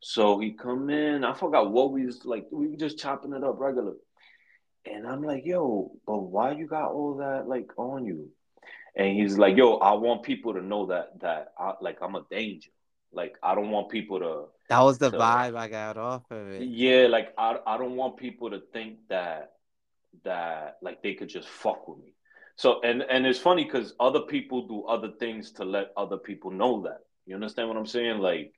So 0.01 0.39
he 0.39 0.52
come 0.52 0.90
in. 0.90 1.24
I 1.24 1.35
forgot 1.35 1.70
what 1.70 1.93
we 1.93 2.06
was 2.06 2.24
like. 2.24 2.47
We 2.51 2.68
were 2.68 2.77
just 2.77 2.98
chopping 2.98 3.32
it 3.35 3.44
up 3.44 3.60
regular. 3.60 3.94
And 4.86 5.06
I'm 5.06 5.22
like, 5.22 5.44
yo, 5.44 5.93
but 6.06 6.18
why 6.18 6.52
you 6.52 6.66
got 6.66 6.93
all 6.93 7.16
that 7.16 7.47
like 7.47 7.70
on 7.78 8.06
you? 8.06 8.31
And 8.97 9.16
he's 9.16 9.39
like, 9.39 9.56
yo, 9.56 9.77
I 9.77 9.93
want 9.93 10.22
people 10.22 10.55
to 10.55 10.62
know 10.62 10.86
that 10.86 11.20
that 11.20 11.52
I 11.59 11.74
like 11.81 11.98
I'm 12.02 12.14
a 12.14 12.24
danger. 12.31 12.70
Like 13.12 13.36
I 13.43 13.55
don't 13.55 13.70
want 13.70 13.90
people 13.90 14.20
to 14.20 14.44
that 14.68 14.81
was 14.81 14.98
the 14.98 15.10
to 15.10 15.18
vibe 15.18 15.56
I 15.56 15.68
got 15.68 15.97
off 15.98 16.31
of 16.31 16.48
it. 16.48 16.68
yeah, 16.68 17.06
like 17.09 17.35
I 17.36 17.59
I 17.66 17.77
don't 17.77 17.97
want 17.97 18.16
people 18.16 18.51
to 18.51 18.60
think 18.72 18.98
that 19.09 19.52
that 20.24 20.78
like 20.82 21.02
they 21.02 21.14
could 21.14 21.28
just 21.28 21.48
fuck 21.48 21.86
with 21.89 21.98
me. 21.98 22.14
So 22.56 22.81
and 22.82 23.02
and 23.02 23.27
it's 23.27 23.39
funny 23.39 23.64
because 23.64 23.94
other 24.01 24.20
people 24.20 24.66
do 24.66 24.85
other 24.85 25.12
things 25.18 25.52
to 25.52 25.64
let 25.64 25.93
other 25.97 26.18
people 26.18 26.51
know 26.51 26.82
that. 26.82 27.01
You 27.27 27.35
understand 27.35 27.68
what 27.68 27.77
I'm 27.77 27.86
saying? 27.86 28.18
Like 28.18 28.52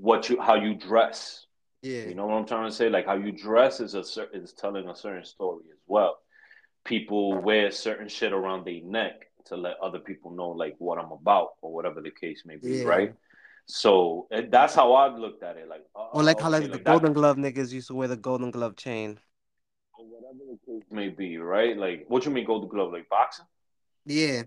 what 0.00 0.28
you 0.28 0.40
how 0.40 0.54
you 0.54 0.74
dress. 0.74 1.46
Yeah, 1.82 2.06
You 2.08 2.14
know 2.14 2.26
what 2.26 2.34
I'm 2.34 2.46
trying 2.46 2.68
to 2.68 2.74
say? 2.74 2.88
Like 2.88 3.06
how 3.06 3.16
you 3.16 3.32
dress 3.32 3.80
is 3.80 3.94
a 3.94 4.02
cer- 4.04 4.30
is 4.32 4.52
telling 4.52 4.88
a 4.88 4.94
certain 4.96 5.24
story 5.24 5.64
as 5.72 5.78
well. 5.86 6.18
People 6.84 7.34
wear 7.40 7.70
certain 7.70 8.08
shit 8.08 8.32
around 8.32 8.64
their 8.66 8.82
neck 8.82 9.26
to 9.46 9.56
let 9.56 9.76
other 9.82 9.98
people 10.00 10.30
know 10.32 10.50
like 10.50 10.74
what 10.78 10.98
I'm 10.98 11.12
about 11.12 11.50
or 11.62 11.72
whatever 11.72 12.00
the 12.00 12.10
case 12.10 12.42
may 12.44 12.56
be, 12.56 12.78
yeah. 12.80 12.84
right? 12.84 13.14
So 13.66 14.28
that's 14.50 14.74
how 14.74 14.94
I 14.94 15.08
looked 15.14 15.42
at 15.42 15.56
it. 15.56 15.68
Like, 15.68 15.84
Or 16.12 16.22
uh, 16.22 16.24
like 16.24 16.40
how 16.40 16.50
okay, 16.50 16.50
like 16.50 16.72
the 16.72 16.78
that 16.84 16.84
Golden 16.92 17.12
Glove 17.12 17.36
niggas 17.36 17.72
used 17.72 17.88
to 17.88 17.94
wear 17.94 18.08
the 18.08 18.16
Golden 18.16 18.50
Glove 18.50 18.76
chain. 18.76 19.20
or 19.98 20.06
whatever 20.06 20.44
the 20.50 20.58
case 20.66 20.84
may 20.90 21.08
be, 21.08 21.36
right? 21.38 21.76
Like, 21.76 22.04
what 22.08 22.24
you 22.24 22.30
mean 22.30 22.46
Golden 22.46 22.68
Glove? 22.68 22.92
Like 22.92 23.08
boxing? 23.08 23.46
Yeah, 24.06 24.44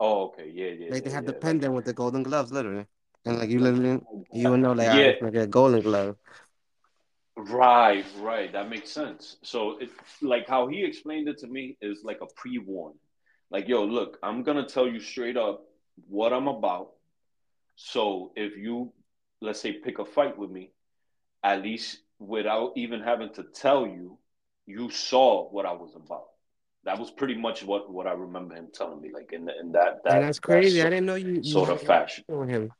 Oh, 0.00 0.26
okay, 0.28 0.50
yeah, 0.52 0.70
yeah, 0.78 0.90
like 0.90 1.04
they 1.04 1.10
yeah, 1.10 1.16
have 1.16 1.26
the 1.26 1.32
yeah. 1.32 1.38
Like, 1.38 1.40
pendant 1.40 1.74
with 1.74 1.84
the 1.84 1.92
Golden 1.92 2.22
Gloves, 2.22 2.52
literally, 2.52 2.86
and 3.28 3.38
like 3.38 3.50
you 3.50 3.60
literally 3.60 4.00
you 4.32 4.50
would 4.50 4.60
know 4.60 4.72
like 4.72 4.88
ah, 4.88 4.98
yeah, 4.98 5.12
nigga 5.22 5.42
a 5.42 5.46
Golden 5.46 5.82
Glove. 5.82 6.16
right, 7.36 8.06
right. 8.18 8.52
That 8.52 8.68
makes 8.70 8.90
sense. 8.90 9.36
So 9.42 9.78
it 9.78 9.90
like 10.22 10.48
how 10.48 10.66
he 10.68 10.84
explained 10.84 11.28
it 11.28 11.38
to 11.38 11.46
me 11.46 11.76
is 11.80 12.02
like 12.04 12.20
a 12.22 12.26
pre-warning. 12.36 12.98
Like, 13.50 13.68
yo, 13.68 13.84
look, 13.84 14.18
I'm 14.22 14.42
gonna 14.42 14.66
tell 14.66 14.88
you 14.88 15.00
straight 15.00 15.36
up 15.36 15.62
what 16.08 16.32
I'm 16.32 16.48
about. 16.48 16.90
So 17.76 18.32
if 18.36 18.56
you, 18.56 18.92
let's 19.40 19.60
say, 19.60 19.72
pick 19.72 19.98
a 19.98 20.04
fight 20.04 20.36
with 20.38 20.50
me, 20.50 20.72
at 21.44 21.62
least 21.62 22.00
without 22.18 22.72
even 22.76 23.00
having 23.00 23.32
to 23.34 23.44
tell 23.44 23.86
you, 23.86 24.18
you 24.66 24.90
saw 24.90 25.48
what 25.50 25.66
I 25.66 25.72
was 25.72 25.94
about. 25.94 26.26
That 26.84 26.98
was 26.98 27.10
pretty 27.10 27.36
much 27.36 27.62
what 27.64 27.90
what 27.92 28.06
I 28.06 28.12
remember 28.12 28.54
him 28.54 28.68
telling 28.72 29.00
me, 29.00 29.10
like 29.12 29.32
in 29.32 29.46
the, 29.46 29.58
in 29.60 29.72
that 29.72 30.04
that. 30.04 30.14
And 30.14 30.22
that 30.22 30.26
that's 30.26 30.40
that 30.40 30.42
crazy. 30.42 30.82
I 30.82 30.90
didn't 30.90 31.06
know 31.06 31.16
you 31.16 31.42
you 31.42 31.42
sort 31.42 31.68
had 31.68 31.76
of 31.76 31.82
fashion. 31.82 32.24
him. 32.28 32.72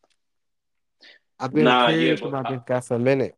I've 1.40 1.52
been 1.54 1.64
Nah, 1.64 1.88
yeah, 1.90 2.14
curious 2.14 2.20
but 2.20 2.28
about 2.28 2.46
uh, 2.46 2.50
this 2.50 2.60
guy 2.66 2.80
for 2.80 2.94
a 2.96 2.98
minute. 2.98 3.36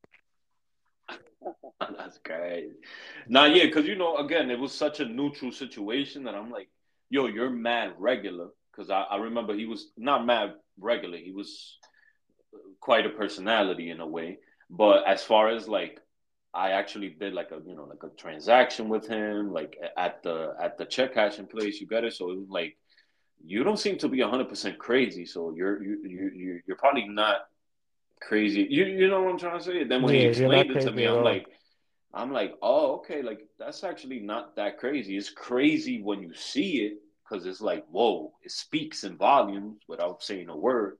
that's 1.81 2.19
crazy. 2.25 2.75
Nah, 3.29 3.47
yeah, 3.47 3.67
because 3.67 3.87
you 3.87 3.97
know, 3.97 4.17
again, 4.19 4.51
it 4.51 4.59
was 4.59 4.73
such 4.73 5.01
a 5.01 5.05
neutral 5.05 5.53
situation 5.53 6.25
that 6.25 6.35
I'm 6.35 6.51
like, 6.51 6.69
yo, 7.11 7.27
you're 7.27 7.51
mad 7.51 7.95
regular. 7.99 8.49
Because 8.73 8.91
I, 8.91 9.03
I 9.03 9.17
remember 9.17 9.55
he 9.55 9.67
was 9.67 9.91
not 9.97 10.25
mad 10.25 10.55
regular. 10.79 11.19
He 11.19 11.33
was 11.33 11.79
quite 12.81 13.07
a 13.07 13.11
personality 13.11 13.91
in 13.91 14.01
a 14.01 14.07
way. 14.07 14.39
But 14.71 15.07
as 15.07 15.23
far 15.23 15.49
as 15.49 15.69
like 15.69 16.01
I 16.55 16.71
actually 16.73 17.11
did 17.11 17.35
like 17.35 17.51
a 17.51 17.61
you 17.67 17.75
know 17.77 17.85
like 17.85 18.03
a 18.05 18.15
transaction 18.17 18.89
with 18.89 19.07
him 19.07 19.53
like 19.53 19.77
at 19.97 20.23
the 20.23 20.55
at 20.61 20.79
the 20.79 20.85
check 20.85 21.15
cashing 21.15 21.47
place 21.47 21.81
you 21.81 21.87
got 21.87 22.05
it 22.05 22.13
so 22.15 22.31
it 22.31 22.39
was 22.39 22.49
like 22.49 22.77
you 23.45 23.65
don't 23.65 23.79
seem 23.79 23.99
to 23.99 24.09
be 24.09 24.19
100% 24.19 24.79
crazy 24.79 25.25
so 25.27 25.53
you're 25.57 25.83
you, 25.83 25.99
you 26.05 26.31
you- 26.35 26.61
you're 26.67 26.77
probably 26.77 27.07
not 27.09 27.37
crazy. 28.21 28.67
You 28.69 28.85
you 28.85 29.09
know 29.09 29.23
what 29.23 29.33
I'm 29.33 29.39
trying 29.39 29.59
to 29.59 29.65
say? 29.65 29.85
Then 29.85 30.03
when 30.03 30.15
he 30.15 30.21
Yeah, 30.21 30.27
you're 30.27 30.31
explained 30.31 30.71
it 30.71 30.81
to 30.83 30.93
me 30.93 31.05
I'm 31.07 31.23
like 31.23 31.47
I'm 32.13 32.33
like 32.33 32.55
oh 32.63 32.97
okay 32.97 33.23
like 33.23 33.41
that's 33.59 33.85
actually 33.85 34.21
not 34.21 34.57
that 34.57 34.79
crazy. 34.79 35.17
It's 35.17 35.31
crazy 35.31 36.03
when 36.03 36.23
you 36.23 36.35
see 36.35 36.83
it 36.87 36.99
because 37.23 37.47
it's 37.47 37.61
like 37.61 37.85
whoa 37.91 38.33
it 38.43 38.51
speaks 38.51 39.05
in 39.05 39.17
volumes 39.17 39.83
without 39.89 40.23
saying 40.23 40.49
a 40.49 40.57
word. 40.57 40.99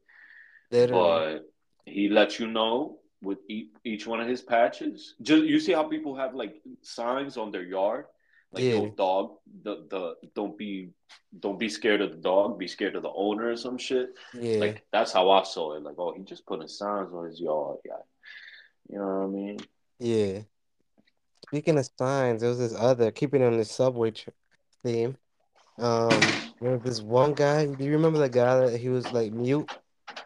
Literally. 0.71 1.03
but 1.03 1.53
he 1.85 2.09
lets 2.09 2.39
you 2.39 2.47
know 2.47 2.99
with 3.23 3.39
each, 3.49 3.69
each 3.85 4.07
one 4.07 4.21
of 4.21 4.29
his 4.29 4.43
patches. 4.43 5.15
Just 5.23 5.45
you 5.45 5.61
see 5.61 5.73
how 5.73 5.85
people 5.85 6.15
have 6.17 6.35
like 6.35 6.55
signs 6.83 7.37
on 7.37 7.51
their 7.51 7.65
yard, 7.65 8.07
like 8.53 8.65
Yeah, 8.65 8.71
yo, 8.71 8.91
dog, 8.91 9.37
the 9.63 9.87
the 9.89 10.15
don't 10.35 10.57
be 10.57 10.91
don't 11.39 11.59
be 11.59 11.69
scared 11.69 12.01
of 12.01 12.11
the 12.11 12.17
dog, 12.19 12.59
be 12.59 12.67
scared 12.69 12.97
of 12.97 13.03
the 13.03 13.13
owner 13.15 13.51
or 13.51 13.57
some 13.57 13.79
shit. 13.79 14.11
yeah, 14.35 14.59
Like 14.59 14.85
that's 14.93 15.13
how 15.13 15.31
I 15.31 15.43
saw 15.45 15.75
it. 15.77 15.83
Like 15.83 15.97
oh, 15.99 16.15
he 16.17 16.23
just 16.23 16.47
putting 16.47 16.69
signs 16.69 17.13
on 17.13 17.27
his 17.27 17.41
yard. 17.41 17.79
Yeah, 17.85 17.93
you 18.89 18.99
know 18.99 19.05
what 19.05 19.25
I 19.25 19.27
mean? 19.27 19.59
yeah. 19.99 20.41
Speaking 21.47 21.79
of 21.79 21.89
signs, 21.99 22.41
there 22.43 22.51
was 22.51 22.59
this 22.61 22.75
other, 22.75 23.11
keeping 23.11 23.43
on 23.43 23.57
the 23.57 23.65
subway 23.65 24.13
tr 24.13 24.31
theme. 24.85 25.17
Um, 25.79 26.11
there 26.61 26.73
was 26.73 26.83
this 26.83 27.01
one 27.03 27.35
guy. 27.35 27.67
Do 27.67 27.85
you 27.85 27.93
remember 27.93 28.19
the 28.19 28.29
guy 28.29 28.67
that 28.67 28.79
he 28.79 28.89
was 28.89 29.11
like 29.13 29.33
mute 29.33 29.69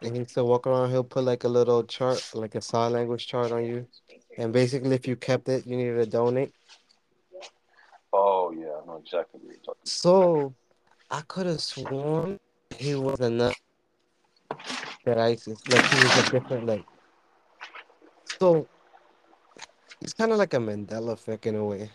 and 0.02 0.12
he 0.14 0.20
used 0.20 0.34
to 0.34 0.44
walk 0.44 0.66
around? 0.66 0.90
He'll 0.90 1.04
put 1.04 1.24
like 1.24 1.44
a 1.44 1.48
little 1.48 1.82
chart, 1.84 2.22
like 2.34 2.54
a 2.56 2.60
sign 2.60 2.92
language 2.92 3.26
chart 3.26 3.52
on 3.52 3.64
you. 3.64 3.86
And 4.36 4.52
basically, 4.52 4.94
if 4.94 5.06
you 5.06 5.16
kept 5.16 5.48
it, 5.48 5.66
you 5.66 5.76
needed 5.76 5.96
to 5.96 6.06
donate. 6.06 6.52
Oh 8.16 8.52
yeah, 8.52 8.80
I 8.80 8.86
know 8.86 9.00
exactly 9.02 9.40
what 9.42 9.50
you're 9.50 9.64
talking 9.64 9.80
So 9.84 10.54
I 11.10 11.22
could 11.22 11.46
have 11.46 11.60
sworn 11.60 12.38
he 12.78 12.94
was 12.94 13.18
another 13.18 13.54
that 15.04 15.18
ISIS. 15.18 15.60
Like 15.68 15.82
he 15.82 15.96
was 15.96 16.16
a 16.16 16.30
different, 16.30 16.66
like, 16.66 16.84
so 18.40 18.68
he's 20.00 20.14
kind 20.14 20.30
of 20.30 20.38
like 20.38 20.54
a 20.54 20.58
Mandela 20.58 21.12
effect 21.12 21.46
in 21.46 21.56
a 21.56 21.64
way. 21.64 21.90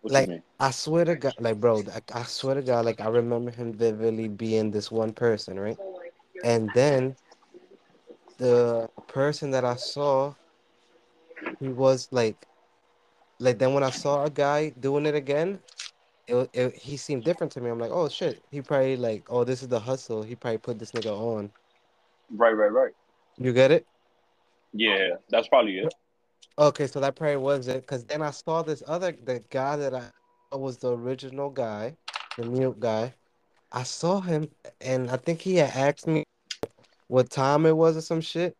What 0.00 0.12
Like. 0.12 0.42
I 0.60 0.70
swear 0.70 1.04
to 1.04 1.16
God, 1.16 1.34
like, 1.40 1.60
bro, 1.60 1.82
I, 1.92 2.20
I 2.20 2.22
swear 2.22 2.54
to 2.54 2.62
God, 2.62 2.84
like, 2.84 3.00
I 3.00 3.08
remember 3.08 3.50
him 3.50 3.72
vividly 3.72 4.28
being 4.28 4.70
this 4.70 4.90
one 4.90 5.12
person, 5.12 5.58
right? 5.58 5.76
And 6.44 6.72
then 6.72 7.16
the 8.38 8.88
person 9.08 9.50
that 9.50 9.64
I 9.64 9.74
saw, 9.74 10.34
he 11.58 11.68
was 11.68 12.08
like, 12.12 12.36
like, 13.38 13.58
then 13.58 13.74
when 13.74 13.82
I 13.82 13.90
saw 13.90 14.24
a 14.24 14.30
guy 14.30 14.70
doing 14.70 15.06
it 15.06 15.14
again, 15.14 15.58
it, 16.26 16.50
it 16.52 16.74
he 16.76 16.96
seemed 16.96 17.24
different 17.24 17.52
to 17.52 17.60
me. 17.60 17.70
I'm 17.70 17.78
like, 17.78 17.90
oh 17.90 18.08
shit, 18.08 18.42
he 18.50 18.60
probably 18.60 18.96
like, 18.96 19.26
oh, 19.28 19.44
this 19.44 19.62
is 19.62 19.68
the 19.68 19.80
hustle. 19.80 20.22
He 20.22 20.34
probably 20.34 20.58
put 20.58 20.78
this 20.78 20.92
nigga 20.92 21.12
on. 21.12 21.50
Right, 22.30 22.52
right, 22.52 22.72
right. 22.72 22.92
You 23.36 23.52
get 23.52 23.70
it? 23.70 23.86
Yeah, 24.72 25.16
that's 25.28 25.48
probably 25.48 25.78
it. 25.78 25.94
Okay, 26.58 26.86
so 26.86 27.00
that 27.00 27.16
probably 27.16 27.36
was 27.36 27.68
it. 27.68 27.86
Cause 27.86 28.04
then 28.04 28.22
I 28.22 28.30
saw 28.30 28.62
this 28.62 28.82
other 28.86 29.12
the 29.24 29.42
guy 29.50 29.76
that 29.76 29.94
I 29.94 30.56
was 30.56 30.78
the 30.78 30.96
original 30.96 31.50
guy, 31.50 31.96
the 32.38 32.44
mute 32.44 32.78
guy. 32.78 33.14
I 33.72 33.82
saw 33.82 34.20
him, 34.20 34.48
and 34.80 35.10
I 35.10 35.16
think 35.16 35.40
he 35.40 35.56
had 35.56 35.70
asked 35.70 36.06
me 36.06 36.22
what 37.08 37.28
time 37.28 37.66
it 37.66 37.76
was 37.76 37.96
or 37.96 38.02
some 38.02 38.20
shit. 38.20 38.56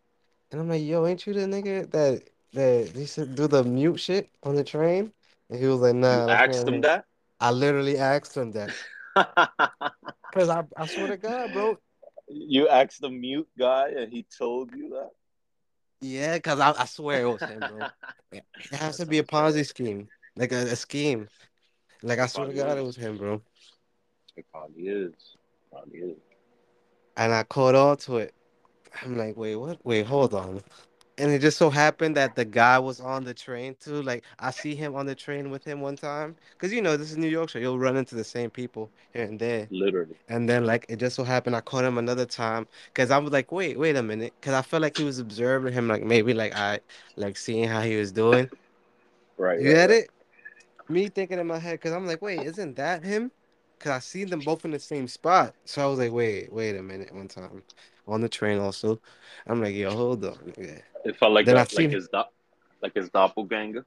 And 0.50 0.60
I'm 0.60 0.68
like, 0.68 0.82
yo, 0.82 1.06
ain't 1.06 1.26
you 1.26 1.32
the 1.32 1.40
nigga 1.40 1.90
that 1.92 2.22
that 2.54 2.90
he 2.94 3.06
said 3.06 3.34
do 3.34 3.46
the 3.46 3.62
mute 3.64 3.98
shit 3.98 4.30
on 4.42 4.54
the 4.54 4.64
train? 4.64 5.12
And 5.50 5.60
he 5.60 5.66
was 5.66 5.80
like, 5.80 5.94
You 5.94 6.00
nah, 6.00 6.26
that's 6.26 6.56
asked 6.56 6.66
them 6.66 6.74
him. 6.76 6.80
that? 6.82 7.04
I 7.40 7.50
literally 7.50 7.98
asked 7.98 8.36
him 8.36 8.52
that. 8.52 8.70
Cause 10.32 10.48
I, 10.48 10.64
I 10.76 10.86
swear 10.86 11.08
to 11.08 11.16
God, 11.16 11.52
bro. 11.52 11.78
you 12.28 12.68
asked 12.68 13.00
the 13.00 13.10
mute 13.10 13.48
guy 13.58 13.90
and 13.90 14.12
he 14.12 14.26
told 14.36 14.72
you 14.74 14.90
that? 14.90 15.10
Yeah, 16.00 16.38
cause 16.38 16.58
I, 16.60 16.72
I 16.76 16.84
swear 16.86 17.22
it 17.22 17.30
was 17.32 17.42
him, 17.42 17.60
bro. 17.60 17.86
It 18.32 18.76
has 18.76 18.96
to 18.96 19.06
be 19.06 19.18
a 19.18 19.22
Ponzi 19.22 19.64
scheme, 19.64 20.08
like 20.34 20.50
a, 20.50 20.56
a 20.56 20.76
scheme. 20.76 21.28
Like 22.02 22.18
I 22.18 22.26
swear 22.26 22.48
to 22.48 22.52
God, 22.52 22.78
it 22.78 22.84
was 22.84 22.96
him, 22.96 23.16
bro. 23.16 23.40
It 24.36 24.44
probably 24.50 24.82
is. 24.82 25.12
Probably 25.70 25.98
is. 25.98 26.16
And 27.16 27.32
I 27.32 27.44
caught 27.44 27.76
on 27.76 27.96
to 27.98 28.16
it. 28.18 28.34
I'm 29.02 29.16
like, 29.16 29.36
wait, 29.36 29.56
what? 29.56 29.84
Wait, 29.84 30.06
hold 30.06 30.34
on. 30.34 30.62
And 31.16 31.30
it 31.30 31.40
just 31.40 31.58
so 31.58 31.70
happened 31.70 32.16
that 32.16 32.34
the 32.34 32.44
guy 32.44 32.78
was 32.78 33.00
on 33.00 33.24
the 33.24 33.34
train 33.34 33.76
too. 33.80 34.02
Like 34.02 34.24
I 34.38 34.50
see 34.50 34.74
him 34.74 34.96
on 34.96 35.06
the 35.06 35.14
train 35.14 35.50
with 35.50 35.64
him 35.64 35.80
one 35.80 35.96
time, 35.96 36.36
cause 36.58 36.72
you 36.72 36.82
know 36.82 36.96
this 36.96 37.10
is 37.12 37.16
New 37.16 37.28
York, 37.28 37.50
so 37.50 37.58
you'll 37.60 37.78
run 37.78 37.96
into 37.96 38.16
the 38.16 38.24
same 38.24 38.50
people 38.50 38.90
here 39.12 39.24
and 39.24 39.38
there. 39.38 39.70
Literally. 39.70 40.16
And 40.28 40.48
then 40.48 40.64
like 40.66 40.86
it 40.88 40.96
just 40.96 41.16
so 41.16 41.24
happened 41.24 41.54
I 41.56 41.60
caught 41.60 41.84
him 41.84 41.98
another 41.98 42.26
time, 42.26 42.66
cause 42.94 43.10
I 43.12 43.18
was 43.18 43.32
like, 43.32 43.52
wait, 43.52 43.78
wait 43.78 43.96
a 43.96 44.02
minute, 44.02 44.34
cause 44.42 44.54
I 44.54 44.62
felt 44.62 44.82
like 44.82 44.96
he 44.96 45.04
was 45.04 45.18
observing 45.20 45.72
him, 45.74 45.88
like 45.88 46.02
maybe 46.02 46.34
like 46.34 46.54
I 46.56 46.80
like 47.16 47.36
seeing 47.36 47.68
how 47.68 47.82
he 47.82 47.96
was 47.96 48.12
doing. 48.12 48.50
Right, 49.38 49.58
You 49.58 49.74
get 49.74 49.90
right. 49.90 49.98
it? 50.04 50.10
Me 50.88 51.08
thinking 51.08 51.38
in 51.38 51.46
my 51.46 51.58
head, 51.58 51.80
cause 51.80 51.92
I'm 51.92 52.06
like, 52.06 52.22
wait, 52.22 52.42
isn't 52.42 52.76
that 52.76 53.04
him? 53.04 53.30
Cause 53.78 53.92
I 53.92 53.98
seen 54.00 54.30
them 54.30 54.40
both 54.40 54.64
in 54.64 54.70
the 54.72 54.78
same 54.80 55.08
spot. 55.08 55.54
So 55.64 55.82
I 55.84 55.86
was 55.86 55.98
like, 55.98 56.12
wait, 56.12 56.52
wait 56.52 56.76
a 56.76 56.82
minute. 56.82 57.14
One 57.14 57.28
time 57.28 57.62
on 58.06 58.20
the 58.20 58.28
train 58.28 58.58
also, 58.58 59.00
I'm 59.46 59.62
like, 59.62 59.74
yo, 59.74 59.90
hold 59.90 60.24
on. 60.24 60.34
nigga. 60.34 60.82
It 61.04 61.16
felt 61.16 61.32
like 61.32 61.46
Then 61.46 61.56
a 61.56 61.66
like 61.74 61.90
his 61.90 62.08
do- 62.08 62.22
like 62.82 62.94
his 62.94 63.10
doppelganger. 63.10 63.84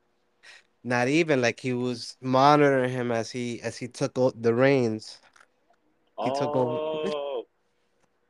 not 0.83 1.07
even 1.07 1.41
like 1.41 1.59
he 1.59 1.73
was 1.73 2.15
monitoring 2.21 2.91
him 2.91 3.11
as 3.11 3.31
he 3.31 3.61
as 3.61 3.77
he 3.77 3.87
took 3.87 4.17
o- 4.17 4.31
the 4.31 4.53
reins. 4.53 5.19
He 6.23 6.31
took 6.31 6.55
over. 6.55 6.79
Oh, 7.13 7.45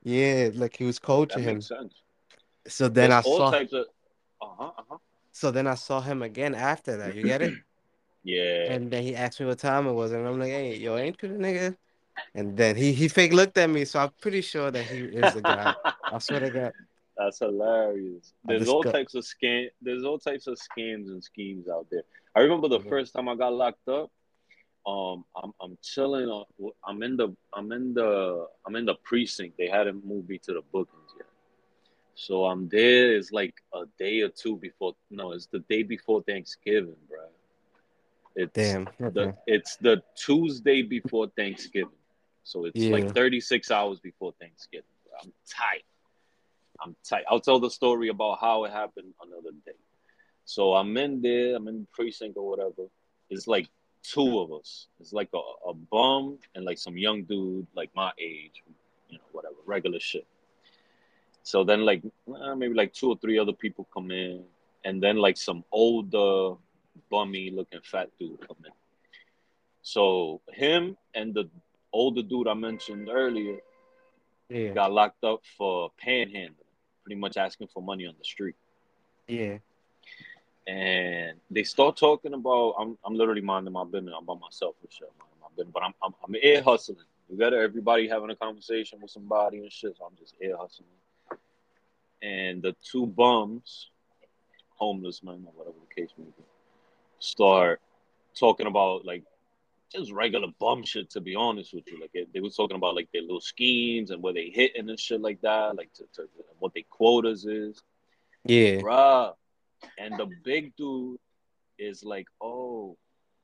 Yeah, 0.04 0.50
like 0.56 0.76
he 0.76 0.84
was 0.86 1.00
that 1.00 1.06
coaching 1.06 1.44
him. 1.44 1.62
sense. 1.62 2.02
So 2.68 2.88
then 2.88 3.12
There's 3.12 3.26
I 3.26 3.28
all 3.30 3.38
saw. 3.38 3.52
types 3.52 3.74
of. 3.74 3.86
Uh 4.42 4.46
huh. 4.58 4.72
Uh 4.78 4.84
huh. 4.90 4.98
So 5.32 5.52
then 5.52 5.68
I 5.68 5.76
saw 5.76 6.02
him 6.02 6.22
again 6.22 6.56
after 6.56 6.98
that. 6.98 7.16
You 7.16 7.24
get 7.24 7.42
it? 7.42 7.54
Yeah. 8.24 8.74
And 8.74 8.92
then 8.92 9.04
he 9.04 9.16
asked 9.16 9.40
me 9.40 9.46
what 9.46 9.60
time 9.60 9.88
it 9.88 9.94
was, 9.94 10.12
and 10.12 10.28
I'm 10.28 10.38
like, 10.38 10.50
hey, 10.50 10.76
yo, 10.76 10.98
ain't 10.98 11.22
you 11.24 11.30
the 11.30 11.36
nigga? 11.36 11.78
And 12.36 12.56
then 12.56 12.76
he 12.76 12.94
he 12.94 13.08
fake 13.08 13.34
looked 13.34 13.58
at 13.58 13.70
me, 13.70 13.86
so 13.86 14.00
I'm 14.00 14.12
pretty 14.22 14.42
sure 14.42 14.70
that 14.72 14.86
he 14.86 15.00
is 15.00 15.34
the 15.34 15.42
guy. 15.42 15.74
I 16.12 16.20
swear 16.20 16.40
to 16.42 16.50
God. 16.50 16.74
That's 17.18 17.40
hilarious. 17.40 18.34
There's 18.46 18.70
all 18.70 18.84
types 18.84 19.16
of 19.16 19.24
scam. 19.24 19.70
There's 19.82 20.04
all 20.04 20.20
types 20.20 20.46
of 20.46 20.56
scams 20.58 21.08
and 21.08 21.24
schemes 21.24 21.68
out 21.68 21.88
there. 21.90 22.04
I 22.36 22.42
remember 22.42 22.68
the 22.68 22.80
Mhm. 22.80 22.90
first 22.90 23.14
time 23.14 23.28
I 23.28 23.36
got 23.36 23.54
locked 23.54 23.88
up. 23.88 24.12
Um, 24.86 25.26
I'm 25.36 25.52
I'm 25.60 25.78
chilling. 25.82 26.30
On, 26.30 26.46
I'm 26.86 27.02
in 27.02 27.18
the 27.18 27.36
I'm 27.54 27.72
in 27.72 27.94
the 27.94 28.48
I'm 28.66 28.76
in 28.76 28.86
the 28.86 28.96
precinct. 29.04 29.58
They 29.58 29.68
hadn't 29.68 30.06
moved 30.06 30.30
me 30.30 30.38
to 30.40 30.54
the 30.54 30.62
bookings 30.72 31.12
yet. 31.18 31.28
So 32.14 32.46
I'm 32.46 32.70
there. 32.70 33.16
It's 33.18 33.32
like 33.32 33.56
a 33.74 33.86
day 33.98 34.22
or 34.22 34.30
two 34.30 34.58
before. 34.58 34.96
No, 35.10 35.32
it's 35.32 35.48
the 35.48 35.60
day 35.60 35.84
before 35.84 36.22
Thanksgiving, 36.24 36.96
bro. 37.10 37.20
It's 38.36 38.54
Damn. 38.54 38.88
the 39.00 39.36
it's 39.48 39.76
the 39.78 40.04
Tuesday 40.16 40.84
before 40.84 41.28
Thanksgiving. 41.36 41.90
So 42.48 42.64
it's 42.64 42.80
Yeah. 42.80 42.94
like 42.94 43.14
36 43.14 43.72
hours 43.72 44.00
before 44.00 44.32
Thanksgiving. 44.40 44.86
I'm 45.22 45.34
tight. 45.50 45.84
I'm 46.80 46.96
tight. 47.04 47.26
I'll 47.30 47.42
tell 47.42 47.60
the 47.60 47.70
story 47.70 48.08
about 48.08 48.40
how 48.40 48.64
it 48.64 48.72
happened 48.72 49.14
another 49.22 49.52
day. 49.66 49.74
So 50.46 50.74
I'm 50.74 50.96
in 50.96 51.22
there, 51.22 51.58
I'm 51.58 51.68
in 51.68 51.82
the 51.82 51.88
precinct 51.92 52.38
or 52.38 52.48
whatever. 52.48 52.88
It's 53.30 53.48
like 53.48 53.68
two 54.02 54.40
of 54.40 54.54
us. 54.54 54.88
It's 55.02 55.12
like 55.12 55.30
a, 55.34 55.70
a 55.70 55.74
bum 55.74 56.40
and 56.56 56.64
like 56.64 56.78
some 56.78 56.98
young 56.98 57.24
dude, 57.24 57.68
like 57.76 57.94
my 57.96 58.14
age, 58.18 58.64
you 59.10 59.18
know, 59.18 59.24
whatever, 59.34 59.56
regular 59.66 60.00
shit. 60.00 60.26
So 61.44 61.66
then 61.66 61.82
like 61.82 62.02
eh, 62.06 62.54
maybe 62.56 62.76
like 62.76 62.94
two 62.94 63.10
or 63.10 63.18
three 63.18 63.38
other 63.40 63.54
people 63.54 63.88
come 63.94 64.12
in, 64.12 64.46
and 64.86 65.04
then 65.04 65.18
like 65.18 65.36
some 65.36 65.66
older, 65.72 66.56
bummy 67.10 67.50
looking 67.52 67.82
fat 67.84 68.10
dude 68.18 68.40
come 68.48 68.58
in. 68.66 68.72
So 69.82 70.42
him 70.54 70.96
and 71.14 71.34
the 71.34 71.50
older 71.94 72.22
dude 72.22 72.48
I 72.48 72.54
mentioned 72.54 73.10
earlier 73.10 73.60
Yeah. 74.50 74.74
got 74.74 74.92
locked 74.92 75.24
up 75.24 75.42
for 75.58 75.92
panhandling, 76.04 76.54
pretty 77.04 77.20
much 77.20 77.38
asking 77.38 77.68
for 77.68 77.82
money 77.82 78.06
on 78.06 78.16
the 78.18 78.24
street. 78.26 78.56
Yeah. 79.28 79.58
And 80.68 81.40
they 81.50 81.64
start 81.64 81.96
talking 81.98 82.34
about 82.34 82.76
I'm 82.80 82.98
I'm 83.06 83.16
literally 83.16 83.42
minding 83.42 83.74
my 83.74 83.86
business. 83.86 84.14
I'm 84.18 84.26
by 84.26 84.36
myself 84.36 84.76
for 84.82 84.92
sure, 84.92 85.08
minding 85.18 85.40
my 85.42 85.48
business. 85.56 85.72
But 85.74 85.84
I'm 85.84 85.94
I'm, 86.04 86.14
I'm 86.24 86.36
air 86.42 86.62
hustling. 86.62 86.98
You 87.30 87.38
got 87.38 87.54
everybody 87.54 88.08
having 88.08 88.30
a 88.32 88.36
conversation 88.36 89.00
with 89.02 89.12
somebody 89.12 89.60
and 89.60 89.72
shit. 89.72 89.96
So 89.98 90.06
I'm 90.06 90.16
just 90.18 90.36
air 90.42 90.56
hustling. 90.58 90.88
And 92.22 92.62
the 92.62 92.76
two 92.84 93.06
bums, 93.06 93.90
homeless 94.76 95.22
men 95.24 95.44
or 95.46 95.54
whatever 95.56 95.76
the 95.88 96.02
case 96.02 96.10
may 96.18 96.26
be, 96.26 96.44
start 97.20 97.80
talking 98.38 98.68
about 98.68 99.06
like 99.06 99.24
just 99.92 100.12
regular 100.12 100.48
bum 100.60 100.84
shit. 100.84 101.10
To 101.12 101.22
be 101.22 101.36
honest 101.36 101.74
with 101.74 101.86
you, 101.92 102.00
like 102.00 102.12
they, 102.14 102.26
they 102.34 102.40
was 102.40 102.56
talking 102.56 102.78
about 102.78 102.96
like 102.96 103.10
their 103.12 103.22
little 103.22 103.42
schemes 103.42 104.12
and 104.12 104.22
where 104.22 104.34
they 104.34 104.50
hitting 104.54 104.90
and 104.90 105.00
shit 105.00 105.22
like 105.22 105.42
that, 105.42 105.76
like 105.76 105.94
to, 105.94 106.04
to 106.16 106.30
what 106.60 106.74
their 106.74 106.84
quotas 106.90 107.46
is, 107.46 107.82
Yeah. 108.46 108.80
bruh. 108.82 109.34
And 109.98 110.18
the 110.18 110.28
big 110.44 110.76
dude 110.76 111.20
is 111.78 112.04
like, 112.04 112.28
oh, 112.42 112.98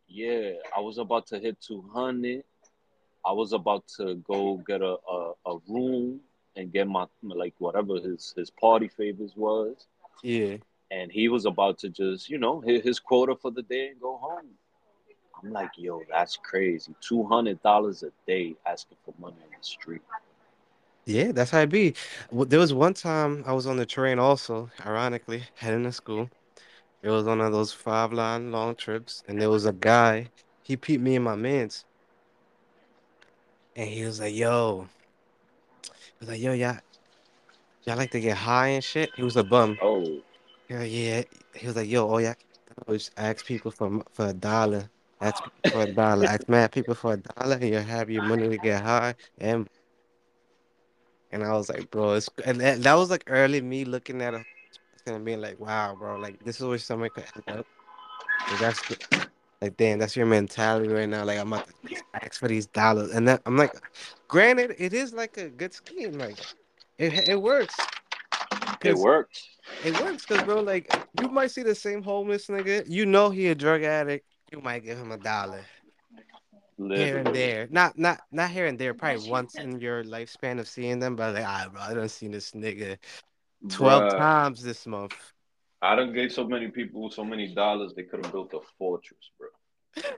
yeah, 0.08 0.54
I 0.76 0.80
was 0.82 0.98
about 0.98 1.28
to 1.28 1.40
hit 1.40 1.62
200. 1.62 2.44
I 3.26 3.32
was 3.32 3.54
about 3.54 3.88
to 3.98 4.16
go 4.16 4.58
get 4.68 4.82
a, 4.82 4.98
a, 5.10 5.32
a 5.46 5.58
room 5.70 6.20
and 6.56 6.72
get 6.74 6.88
my, 6.88 7.06
like, 7.22 7.54
whatever 7.60 7.96
his, 8.00 8.34
his 8.36 8.50
party 8.50 8.88
favors 8.88 9.34
was. 9.36 9.88
Yeah. 10.24 10.58
And 10.92 11.12
he 11.12 11.30
was 11.30 11.46
about 11.46 11.78
to 11.80 11.90
just, 11.90 12.30
you 12.30 12.38
know, 12.38 12.60
hit 12.62 12.84
his 12.84 13.00
quota 13.00 13.36
for 13.36 13.52
the 13.52 13.62
day 13.62 13.90
and 13.90 14.02
go 14.02 14.18
home. 14.18 14.50
I'm 15.44 15.52
like, 15.52 15.72
yo, 15.78 16.04
that's 16.10 16.38
crazy. 16.38 16.96
$200 17.02 18.04
a 18.04 18.12
day 18.26 18.56
asking 18.66 18.98
for 19.06 19.14
money 19.20 19.38
on 19.44 19.50
the 19.58 19.64
street. 19.64 20.02
Yeah, 21.06 21.32
that's 21.34 21.52
how 21.52 21.60
it 21.62 21.70
be. 21.70 21.96
There 22.32 22.60
was 22.60 22.74
one 22.74 22.94
time 22.94 23.44
I 23.46 23.54
was 23.54 23.68
on 23.68 23.78
the 23.78 23.86
train 23.86 24.20
also, 24.20 24.70
ironically, 24.86 25.44
heading 25.56 25.84
to 25.84 25.92
school. 25.92 26.30
It 27.02 27.10
was 27.10 27.26
one 27.26 27.42
of 27.42 27.52
those 27.52 27.74
five 27.74 28.14
line 28.14 28.52
long 28.52 28.76
trips, 28.76 29.24
and 29.28 29.42
there 29.42 29.50
was 29.50 29.66
a 29.66 29.74
guy, 29.74 30.30
he 30.64 30.78
peeped 30.78 31.04
me 31.04 31.16
and 31.18 31.26
my 31.26 31.36
mans, 31.36 31.86
and 33.76 33.90
he 33.90 34.06
was 34.06 34.20
like, 34.20 34.36
yo, 34.36 34.88
he 35.84 35.92
was 36.22 36.30
like, 36.30 36.42
yo, 36.42 36.54
y'all, 36.54 36.78
y'all 37.86 37.98
like 37.98 38.12
to 38.12 38.20
get 38.22 38.38
high 38.38 38.70
and 38.70 38.84
shit? 38.84 39.12
He 39.16 39.24
was 39.24 39.36
a 39.38 39.44
bum. 39.44 39.78
Oh, 39.82 40.22
Yeah, 40.70 40.84
yeah. 40.84 41.24
He 41.56 41.68
was 41.68 41.76
like, 41.76 41.90
yo, 41.90 42.10
oh 42.10 42.18
yeah, 42.20 42.36
always 42.88 43.12
ask 43.18 43.46
people 43.46 43.72
for 43.72 44.04
for 44.14 44.28
a 44.28 44.34
dollar. 44.34 44.90
Ask 45.24 45.44
people 45.44 45.72
for 45.72 45.84
a 45.84 45.94
dollar. 45.94 46.26
Ask 46.26 46.50
mad 46.50 46.72
people 46.74 46.96
for 46.96 47.14
a 47.14 47.18
dollar, 47.18 47.56
and 47.56 47.70
you 47.70 47.78
have 47.78 48.10
your 48.10 48.24
money 48.24 48.50
to 48.50 48.58
get 48.58 48.84
high. 48.84 49.16
And 49.38 49.70
and 51.32 51.44
I 51.44 51.54
was 51.54 51.70
like, 51.70 51.90
bro, 51.90 52.14
it's 52.14 52.30
and 52.46 52.60
that, 52.60 52.84
that 52.84 52.94
was 52.96 53.10
like 53.10 53.24
early 53.28 53.62
me 53.62 53.86
looking 53.86 54.22
at 54.22 54.34
a 54.34 54.44
and 55.06 55.24
being 55.24 55.42
like, 55.42 55.60
wow, 55.60 55.96
bro, 55.98 56.18
like 56.18 56.44
this 56.44 56.60
is 56.60 56.66
where 56.66 56.78
someone 56.78 57.10
could 57.10 57.26
end 57.36 57.60
up. 57.60 57.66
Like 58.50 58.60
that's 58.60 58.90
like, 59.62 59.78
damn, 59.78 60.00
that's 60.00 60.16
your 60.16 60.26
mentality 60.26 60.90
right 60.90 61.08
now. 61.08 61.24
Like 61.24 61.40
I'm 61.40 61.54
about 61.54 61.68
to 61.68 61.96
ask 62.16 62.40
for 62.40 62.50
these 62.50 62.66
dollars, 62.66 63.12
and 63.12 63.26
that 63.30 63.42
I'm 63.46 63.56
like, 63.56 63.74
granted, 64.28 64.76
it 64.78 64.94
is 64.94 65.14
like 65.14 65.38
a 65.38 65.48
good 65.48 65.74
scheme. 65.74 66.14
Like 66.14 66.38
it 66.98 67.30
it 67.30 67.42
works. 67.42 67.76
it 68.84 68.96
works. 68.96 69.48
it 69.86 70.00
works, 70.02 70.26
cause 70.26 70.44
bro, 70.44 70.60
like 70.60 70.94
you 71.22 71.30
might 71.30 71.52
see 71.52 71.64
the 71.64 71.76
same 71.76 72.04
homeless 72.04 72.48
nigga. 72.48 72.84
You 72.88 73.06
know 73.06 73.30
he 73.30 73.48
a 73.48 73.56
drug 73.56 73.84
addict. 73.84 74.26
You 74.54 74.62
might 74.62 74.84
give 74.84 75.00
him 75.00 75.12
a 75.12 75.18
dollar 75.18 75.62
here 76.78 77.18
and 77.18 77.36
there. 77.36 77.68
Not 77.72 77.98
not 77.98 78.20
not 78.32 78.52
here 78.52 78.68
and 78.68 78.78
there. 78.78 78.94
Probably 78.94 79.28
once 79.28 79.56
in 79.56 79.80
your 79.80 80.04
lifespan 80.04 80.60
of 80.60 80.68
seeing 80.68 81.00
them. 81.00 81.16
But 81.16 81.34
like, 81.34 81.44
ah, 81.44 81.70
bro, 81.72 81.82
I 81.82 81.94
done 81.96 82.08
seen 82.08 82.30
this 82.30 82.52
nigga 82.52 83.00
twelve 83.68 84.14
Bruh, 84.14 84.18
times 84.18 84.62
this 84.62 84.86
month. 84.86 85.16
I 85.82 85.96
done 85.96 86.14
gave 86.14 86.32
so 86.32 86.48
many 86.48 86.68
people 86.68 87.10
so 87.10 87.24
many 87.24 87.48
dollars 87.48 87.94
they 87.96 88.04
could 88.04 88.24
have 88.24 88.32
built 88.32 88.54
a 88.54 88.60
fortress, 88.78 89.32
bro. 89.40 89.48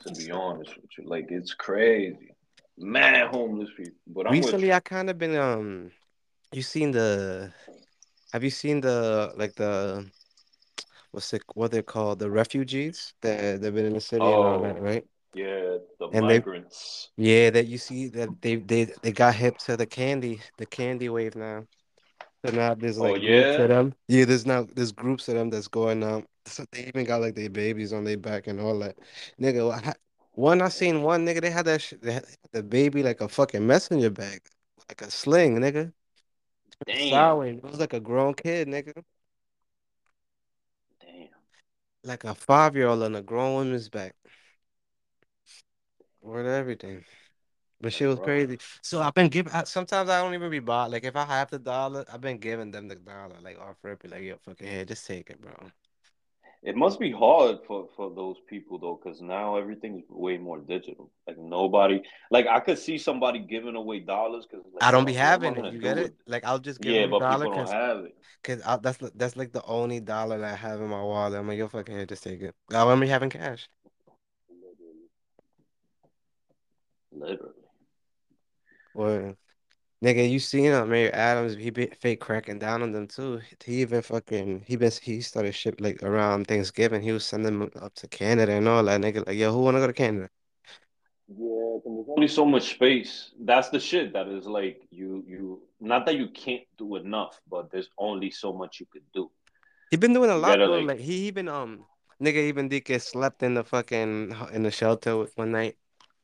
To 0.02 0.14
be 0.14 0.32
honest 0.32 0.76
with 0.76 0.90
you, 0.98 1.08
like 1.08 1.28
it's 1.30 1.54
crazy. 1.54 2.36
Man, 2.78 3.30
homeless 3.30 3.70
people. 3.78 3.94
But 4.08 4.28
I'm 4.28 4.34
Recently. 4.34 4.74
I 4.74 4.82
kind 4.82 5.10
of 5.10 5.18
been 5.18 5.38
um. 5.38 5.92
You 6.52 6.62
seen 6.62 6.92
the? 6.92 7.54
Have 8.34 8.44
you 8.44 8.50
seen 8.50 8.82
the 8.82 9.32
like 9.38 9.56
the 9.56 10.12
what's 11.16 11.34
it 11.34 11.44
what 11.56 11.72
they're 11.72 11.84
called 11.84 12.20
the 12.20 12.32
refugees 12.32 13.16
that 13.24 13.62
they've 13.62 13.76
been 13.76 13.88
in 13.88 13.94
the 13.96 14.02
city 14.02 14.34
and 14.34 14.46
all 14.46 14.60
that, 14.60 14.80
Oh, 14.80 14.82
right? 14.82 15.06
yeah, 15.34 15.78
the 16.00 16.08
And 16.12 16.30
they 16.30 16.44
migrants. 16.44 17.12
yeah 17.18 17.50
that 17.52 17.68
you 17.68 17.78
see 17.80 18.10
that 18.10 18.42
they 18.42 18.58
they 18.58 18.86
they 19.04 19.12
got 19.14 19.36
hip 19.36 19.58
to 19.60 19.78
the 19.78 19.86
candy 19.88 20.42
the 20.58 20.66
candy 20.68 21.10
wave 21.10 21.36
now. 21.36 21.68
So 22.46 22.52
now 22.52 22.76
there's 22.76 23.00
Oh 23.00 23.16
like 23.16 23.24
groups 23.24 23.58
of 23.60 23.70
yeah, 23.70 23.70
them. 23.70 23.96
Yeah, 24.08 24.26
there's 24.26 24.46
now 24.48 24.64
there's 24.76 24.92
groups 24.94 25.30
of 25.30 25.36
them 25.36 25.50
that's 25.52 25.70
going 25.70 26.04
out. 26.04 26.26
So 26.48 26.66
they 26.72 26.88
even 26.88 27.06
got 27.06 27.22
like 27.22 27.36
their 27.36 27.50
babies 27.50 27.94
on 27.94 28.04
their 28.06 28.18
back 28.18 28.48
and 28.48 28.60
all 28.62 28.80
that. 28.80 28.98
Nigga, 29.42 29.72
I 29.74 29.94
one 30.34 30.62
I 30.62 30.70
seen 30.70 31.04
one 31.04 31.26
nigga 31.26 31.42
they 31.42 31.52
had 31.52 31.66
that 31.68 31.82
shit, 31.82 32.02
they 32.04 32.14
had 32.14 32.26
the 32.54 32.64
baby 32.64 33.04
like 33.04 33.22
a 33.22 33.30
fucking 33.30 33.66
messenger 33.68 34.12
bag, 34.12 34.42
like 34.90 35.02
a 35.04 35.12
sling, 35.12 35.58
nigga. 35.58 35.94
damn, 36.86 37.42
It 37.42 37.64
was 37.64 37.80
like 37.80 37.94
a 37.94 38.00
grown 38.00 38.34
kid, 38.34 38.68
nigga. 38.68 39.04
Like 42.06 42.24
a 42.24 42.36
five 42.36 42.76
year 42.76 42.88
old 42.88 43.04
on 43.04 43.16
a 43.16 43.22
grown 43.22 43.56
woman's 43.56 43.90
back. 43.90 44.16
Word 46.22 46.46
everything. 46.46 47.04
But 47.82 47.94
she 47.94 48.06
was 48.06 48.20
crazy. 48.20 48.60
So 48.82 49.02
I've 49.02 49.14
been 49.14 49.30
giving. 49.30 49.52
Sometimes 49.66 50.10
I 50.10 50.22
don't 50.22 50.34
even 50.36 50.50
be 50.52 50.60
bought. 50.60 50.92
Like 50.92 51.04
if 51.04 51.16
I 51.16 51.26
have 51.26 51.50
the 51.50 51.60
dollar, 51.60 52.06
I've 52.12 52.22
been 52.22 52.38
giving 52.38 52.72
them 52.72 52.88
the 52.88 52.96
dollar. 52.96 53.36
Like 53.42 53.60
off 53.60 53.78
rip, 53.84 54.04
like 54.06 54.24
yo, 54.24 54.38
fucking 54.46 54.68
head, 54.68 54.88
just 54.88 55.06
take 55.08 55.30
it, 55.32 55.42
bro. 55.42 55.54
It 56.66 56.76
must 56.76 57.00
be 57.00 57.12
hard 57.12 57.60
for 57.68 57.90
for 57.96 58.12
those 58.16 58.38
people 58.50 58.80
though, 58.80 59.00
because 59.02 59.22
now 59.22 59.56
everything's 59.56 60.04
way 60.10 60.38
more 60.38 60.58
digital. 60.58 61.12
Like 61.28 61.38
nobody, 61.38 62.02
like 62.32 62.48
I 62.48 62.60
could 62.60 62.80
see 62.80 62.98
somebody 62.98 63.38
giving 63.40 63.76
away 63.76 64.00
dollars 64.00 64.48
because 64.50 64.66
like, 64.74 64.84
I 64.84 64.90
don't 64.90 65.06
be 65.06 65.14
yo, 65.14 65.20
what 65.20 65.36
am 65.36 65.46
I 65.46 65.52
having 65.52 65.58
it. 65.58 65.74
You 65.74 65.80
get 65.80 65.98
with? 65.98 66.08
it? 66.08 66.16
Like 66.26 66.44
I'll 66.44 66.58
just 66.58 66.82
give 66.82 66.96
Yeah, 66.96 67.04
them 67.04 67.14
a 67.14 67.20
dollar 67.20 67.46
because 67.46 67.72
have 67.72 68.00
it. 68.00 68.16
cause 68.44 68.62
I, 68.66 68.78
that's 68.78 68.98
that's 69.14 69.36
like 69.36 69.52
the 69.54 69.64
only 69.66 70.00
dollar 70.00 70.40
that 70.40 70.54
I 70.54 70.56
have 70.56 70.82
in 70.82 70.88
my 70.88 71.04
wallet. 71.04 71.40
I'm 71.40 71.48
like 71.48 71.60
yo, 71.60 71.68
fucking 71.68 71.96
here, 71.96 72.06
just 72.08 72.24
take 72.24 72.42
it. 72.42 72.56
I 72.74 72.84
want 72.84 73.00
me 73.00 73.08
having 73.08 73.30
cash. 73.30 73.70
Literally. 77.12 77.54
Or 78.96 79.36
nigga, 80.06 80.30
you 80.30 80.40
seen 80.40 80.66
him, 80.66 80.90
Mayor 80.90 81.10
Adams? 81.14 81.56
He 81.56 81.72
be 81.72 81.88
fake 82.00 82.20
cracking 82.20 82.60
down 82.60 82.84
on 82.84 82.92
them 82.92 83.08
too. 83.08 83.42
He 83.66 83.82
even 83.82 84.02
fucking 84.02 84.64
he 84.68 84.76
been 84.76 84.92
he 85.02 85.22
started 85.22 85.54
ship 85.54 85.76
like 85.80 86.04
around 86.04 86.48
Thanksgiving. 86.48 87.02
He 87.02 87.12
was 87.12 87.26
sending 87.26 87.60
them 87.60 87.72
up 87.82 87.94
to 87.96 88.08
Canada 88.08 88.54
and 88.54 88.68
all 88.68 88.84
that. 88.84 89.02
Nigga, 89.02 89.26
like 89.26 89.38
yo, 89.38 89.52
who 89.52 89.60
wanna 89.62 89.80
go 89.80 89.88
to 89.88 89.94
Canada? 89.94 90.30
Yeah, 91.28 91.80
there's 91.84 92.06
only 92.08 92.28
so 92.28 92.46
much 92.46 92.76
space. 92.76 93.32
That's 93.40 93.70
the 93.70 93.80
shit 93.80 94.14
that 94.14 94.28
is 94.28 94.46
like 94.46 94.88
you 94.92 95.24
you 95.28 95.64
not 95.80 96.06
that 96.06 96.16
you 96.16 96.30
can't 96.30 96.64
do 96.78 96.96
enough, 96.98 97.42
but 97.50 97.72
there's 97.72 97.90
only 97.98 98.30
so 98.30 98.54
much 98.54 98.80
you 98.80 98.86
could 98.92 99.06
do. 99.14 99.32
He 99.90 99.98
been 99.98 100.14
doing 100.14 100.30
a 100.30 100.36
lot 100.38 100.50
gotta 100.50 100.68
though. 100.68 100.78
like 100.80 100.88
Like 100.88 101.00
he 101.00 101.28
even 101.28 101.48
um 101.48 101.86
nigga 102.22 102.48
even 102.48 102.70
did 102.70 102.86
get 102.86 103.02
slept 103.02 103.42
in 103.42 103.56
the 103.56 103.64
fucking 103.64 104.36
in 104.54 104.64
the 104.64 104.72
shelter 104.72 105.18
with- 105.18 105.36
one 105.36 105.52
night. 105.52 105.78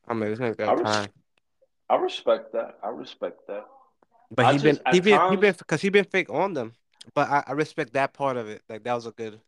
I 0.06 0.14
mean, 0.14 0.28
it 0.28 0.30
was 0.30 0.40
not 0.40 0.56
that 0.56 0.84
time. 0.84 1.10
I 1.88 1.96
respect 1.96 2.52
that. 2.52 2.78
I 2.82 2.88
respect 2.88 3.46
that. 3.48 3.66
But 4.34 4.46
I 4.46 4.52
he 4.52 4.58
been 4.58 4.80
he 4.90 5.00
been 5.00 5.20
he 5.30 5.36
been 5.36 5.54
because 5.58 5.80
he 5.80 5.88
been 5.90 6.04
fake 6.04 6.30
on 6.30 6.54
them. 6.54 6.72
But 7.14 7.28
I, 7.28 7.44
I 7.48 7.52
respect 7.52 7.94
that 7.94 8.12
part 8.12 8.36
of 8.36 8.48
it. 8.48 8.62
Like 8.68 8.84
that 8.84 8.94
was 8.94 9.06
a 9.06 9.10
good 9.10 9.40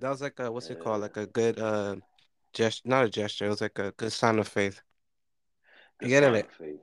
that 0.00 0.08
was 0.08 0.22
like 0.22 0.38
a 0.40 0.50
what's 0.50 0.70
it 0.70 0.80
called? 0.80 1.02
Like 1.02 1.16
a 1.16 1.26
good 1.26 1.58
uh 1.58 1.96
gesture 2.52 2.88
not 2.88 3.04
a 3.04 3.08
gesture, 3.08 3.46
it 3.46 3.50
was 3.50 3.60
like 3.60 3.78
a 3.78 3.92
good 3.96 4.12
sign 4.12 4.38
of 4.38 4.48
faith. 4.48 4.80
You 6.00 6.08
get 6.08 6.24
it? 6.24 6.50
faith. 6.58 6.80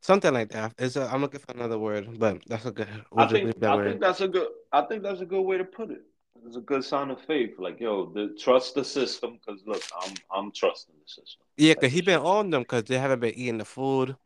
Something 0.00 0.34
like 0.34 0.50
that. 0.50 0.74
It's 0.78 0.96
a, 0.96 1.08
I'm 1.12 1.20
looking 1.20 1.40
for 1.40 1.52
another 1.52 1.78
word, 1.78 2.18
but 2.18 2.42
that's 2.46 2.64
a 2.66 2.72
good 2.72 2.88
we'll 3.10 3.26
I 3.26 3.28
think 3.28 3.64
I 3.64 3.76
word. 3.76 3.88
think 3.88 4.00
that's 4.00 4.20
a 4.20 4.28
good 4.28 4.48
I 4.72 4.82
think 4.82 5.02
that's 5.02 5.20
a 5.20 5.26
good 5.26 5.42
way 5.42 5.58
to 5.58 5.64
put 5.64 5.90
it. 5.90 6.02
It's 6.46 6.56
a 6.56 6.60
good 6.60 6.84
sign 6.84 7.10
of 7.10 7.20
faith. 7.22 7.54
Like 7.58 7.80
yo, 7.80 8.06
the, 8.12 8.36
trust 8.38 8.74
the 8.74 8.84
system 8.84 9.38
because 9.38 9.62
look, 9.66 9.82
I'm 10.02 10.14
I'm 10.34 10.52
trusting 10.52 10.94
the 10.94 11.08
system 11.08 11.42
Yeah, 11.56 11.74
cause 11.74 11.92
he 11.92 12.02
been 12.02 12.20
on 12.20 12.50
them 12.50 12.62
because 12.62 12.84
they 12.84 12.98
haven't 12.98 13.20
been 13.20 13.34
eating 13.34 13.58
the 13.58 13.64
food. 13.64 14.16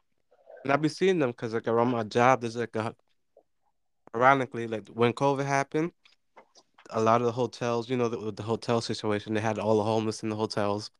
And 0.64 0.72
I 0.72 0.76
be 0.76 0.88
seeing 0.88 1.18
them 1.20 1.30
because 1.30 1.54
like 1.54 1.68
around 1.68 1.90
my 1.90 2.04
job, 2.04 2.40
there's 2.40 2.56
like 2.56 2.76
a 2.76 2.94
ironically 4.14 4.66
like 4.68 4.88
when 4.88 5.12
COVID 5.12 5.46
happened. 5.46 5.92
a 6.90 7.00
lot 7.00 7.20
of 7.20 7.26
the 7.26 7.32
hotels, 7.32 7.90
you 7.90 7.96
know, 7.96 8.08
the, 8.08 8.32
the 8.32 8.42
hotel 8.42 8.80
situation, 8.80 9.34
they 9.34 9.40
had 9.40 9.58
all 9.58 9.76
the 9.78 9.84
homeless 9.84 10.22
in 10.22 10.28
the 10.30 10.36
hotels. 10.36 10.90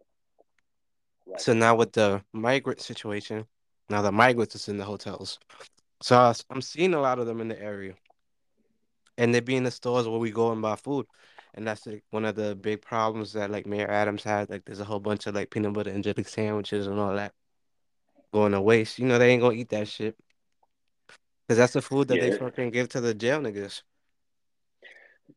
Right. 1.26 1.40
So 1.40 1.54
now 1.54 1.76
with 1.76 1.92
the 1.92 2.22
migrant 2.32 2.80
situation, 2.80 3.46
now 3.90 4.02
the 4.02 4.12
migrants 4.12 4.54
is 4.54 4.68
in 4.68 4.78
the 4.78 4.84
hotels. 4.84 5.38
So 6.02 6.16
I, 6.18 6.34
am 6.50 6.62
seeing 6.62 6.94
a 6.94 7.00
lot 7.00 7.18
of 7.18 7.26
them 7.26 7.40
in 7.40 7.48
the 7.48 7.60
area, 7.60 7.94
and 9.18 9.34
they 9.34 9.40
be 9.40 9.56
in 9.56 9.64
the 9.64 9.70
stores 9.70 10.08
where 10.08 10.18
we 10.18 10.30
go 10.30 10.52
and 10.52 10.62
buy 10.62 10.76
food, 10.76 11.06
and 11.54 11.66
that's 11.66 11.86
like 11.86 12.04
one 12.10 12.24
of 12.24 12.34
the 12.34 12.54
big 12.54 12.82
problems 12.82 13.32
that 13.34 13.50
like 13.50 13.66
Mayor 13.66 13.90
Adams 13.90 14.22
had. 14.22 14.50
Like, 14.50 14.64
there's 14.64 14.80
a 14.80 14.84
whole 14.84 15.00
bunch 15.00 15.26
of 15.26 15.34
like 15.34 15.50
peanut 15.50 15.72
butter 15.72 15.90
and 15.90 16.04
jelly 16.04 16.24
sandwiches 16.24 16.86
and 16.86 16.98
all 16.98 17.14
that 17.14 17.32
going 18.32 18.52
to 18.52 18.60
waste. 18.60 18.98
You 18.98 19.06
know, 19.06 19.18
they 19.18 19.30
ain't 19.30 19.42
gonna 19.42 19.54
eat 19.54 19.70
that 19.70 19.88
shit 19.88 20.16
because 21.46 21.58
that's 21.58 21.72
the 21.72 21.82
food 21.82 22.08
that 22.08 22.20
they 22.20 22.30
Yeah, 22.30 22.36
fucking 22.38 22.70
give 22.70 22.88
to 22.90 23.00
the 23.00 23.14
jail 23.14 23.40
niggas. 23.40 23.82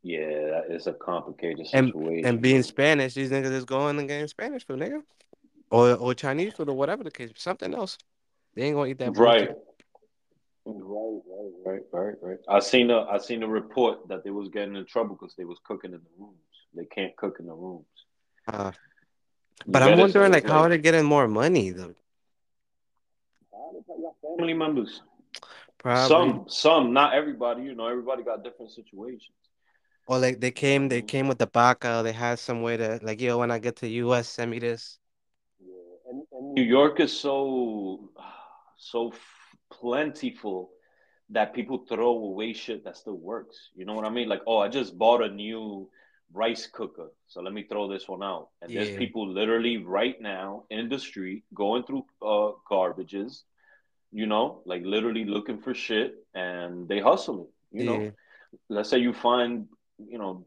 yeah, 0.01 0.61
it's 0.69 0.87
a 0.87 0.93
complicated 0.93 1.67
And 1.73 1.93
and 2.23 2.41
being. 2.41 2.63
Spanish, 2.63 3.13
these 3.13 3.31
niggas 3.31 3.51
is 3.51 3.65
going 3.65 3.99
and 3.99 4.07
getting 4.07 4.27
Spanish 4.27 4.65
food, 4.65 4.79
nigga. 4.79 5.01
or 5.71 5.95
or 5.95 6.13
Chinese 6.13 6.53
food 6.53 6.69
or 6.69 6.75
whatever 6.75 7.03
the 7.03 7.11
case, 7.11 7.31
something 7.35 7.73
else. 7.73 7.97
They 8.55 8.63
ain't 8.63 8.75
gonna 8.75 8.89
eat 8.89 8.99
that 8.99 9.13
Right. 9.13 9.49
bullshit. 9.49 9.57
Right, 10.65 11.21
right, 11.69 11.81
right, 11.91 12.15
right. 12.21 12.37
I 12.47 12.59
seen 12.59 12.89
a 12.91 13.01
I 13.03 13.17
seen 13.17 13.43
a 13.43 13.47
report 13.47 14.07
that 14.09 14.23
they 14.23 14.31
was 14.31 14.49
getting 14.49 14.75
in 14.75 14.85
trouble 14.85 15.15
because 15.15 15.35
they 15.35 15.45
was 15.45 15.59
cooking 15.63 15.93
in 15.93 15.99
the 15.99 16.13
rooms. 16.17 16.37
They 16.75 16.85
can't 16.85 17.15
cook 17.15 17.37
in 17.39 17.47
the 17.47 17.53
rooms. 17.53 17.85
Uh, 18.47 18.71
but 19.65 19.81
I'm 19.83 19.89
get 19.89 19.99
it? 19.99 20.13
So 20.13 20.19
wondering, 20.19 20.31
like, 20.31 20.45
how 20.45 20.61
are 20.61 20.69
they 20.69 20.77
getting 20.77 21.05
more 21.05 21.27
money 21.27 21.71
though? 21.71 21.95
family 24.21 24.53
members. 24.53 25.01
Probably, 25.77 26.07
Some, 26.07 26.45
some, 26.47 26.93
not 26.93 27.13
everybody. 27.13 27.63
You 27.63 27.75
know, 27.75 27.87
everybody 27.87 28.23
got 28.23 28.43
different 28.43 28.71
situations. 28.71 29.31
or 30.07 30.19
like 30.19 30.39
they 30.39 30.47
You 30.47 30.51
know 30.51 30.55
what 30.55 30.55
came, 30.55 30.89
they 30.89 31.01
came 31.01 31.27
with 31.27 31.37
the 31.37 31.47
baka. 31.47 32.01
They 32.03 32.11
had 32.11 32.39
some 32.39 32.61
way 32.61 32.77
to 32.77 32.99
like, 33.01 33.21
yo, 33.21 33.37
when 33.37 33.51
I 33.51 33.59
get 33.59 33.77
to 33.77 33.87
US, 33.87 34.27
send 34.27 34.51
me 34.51 34.59
this. 34.59 34.99
Yeah, 35.59 36.11
and, 36.11 36.23
and 36.31 36.53
New 36.53 36.63
York 36.63 36.99
is 36.99 37.17
so 37.17 38.09
so 38.77 39.09
f- 39.09 39.55
plentiful 39.71 40.71
that 41.31 41.53
people 41.53 41.85
throw 41.87 42.09
away 42.09 42.53
shit 42.53 42.83
that 42.83 42.97
still 42.97 43.17
works. 43.17 43.69
You 43.75 43.85
know 43.85 43.93
what 43.93 44.05
I 44.05 44.09
mean? 44.09 44.27
Like, 44.29 44.41
oh, 44.47 44.57
I 44.57 44.67
just 44.67 44.97
bought 44.97 45.23
a 45.23 45.29
new 45.29 45.89
rice 46.33 46.67
cooker, 46.67 47.11
so 47.27 47.41
let 47.41 47.53
me 47.53 47.63
throw 47.63 47.87
this 47.87 48.07
one 48.07 48.23
out. 48.23 48.49
And 48.61 48.71
there's 48.73 48.89
people 48.97 49.27
literally 49.27 49.77
right 49.77 50.19
now 50.21 50.63
in 50.69 50.89
the 50.89 50.99
street 50.99 51.43
going 51.53 51.83
through 51.83 52.05
uh, 52.21 52.51
garbages, 52.69 53.43
you 54.11 54.25
know, 54.25 54.61
like 54.65 54.83
literally 54.83 55.25
looking 55.25 55.59
for 55.59 55.73
shit, 55.73 56.15
and 56.33 56.87
they 56.87 56.99
hustle 56.99 57.43
it. 57.43 57.77
You 57.79 57.83
know, 57.85 58.11
let's 58.69 58.89
say 58.89 58.97
you 58.97 59.13
find, 59.13 59.67
you 59.99 60.17
know, 60.17 60.45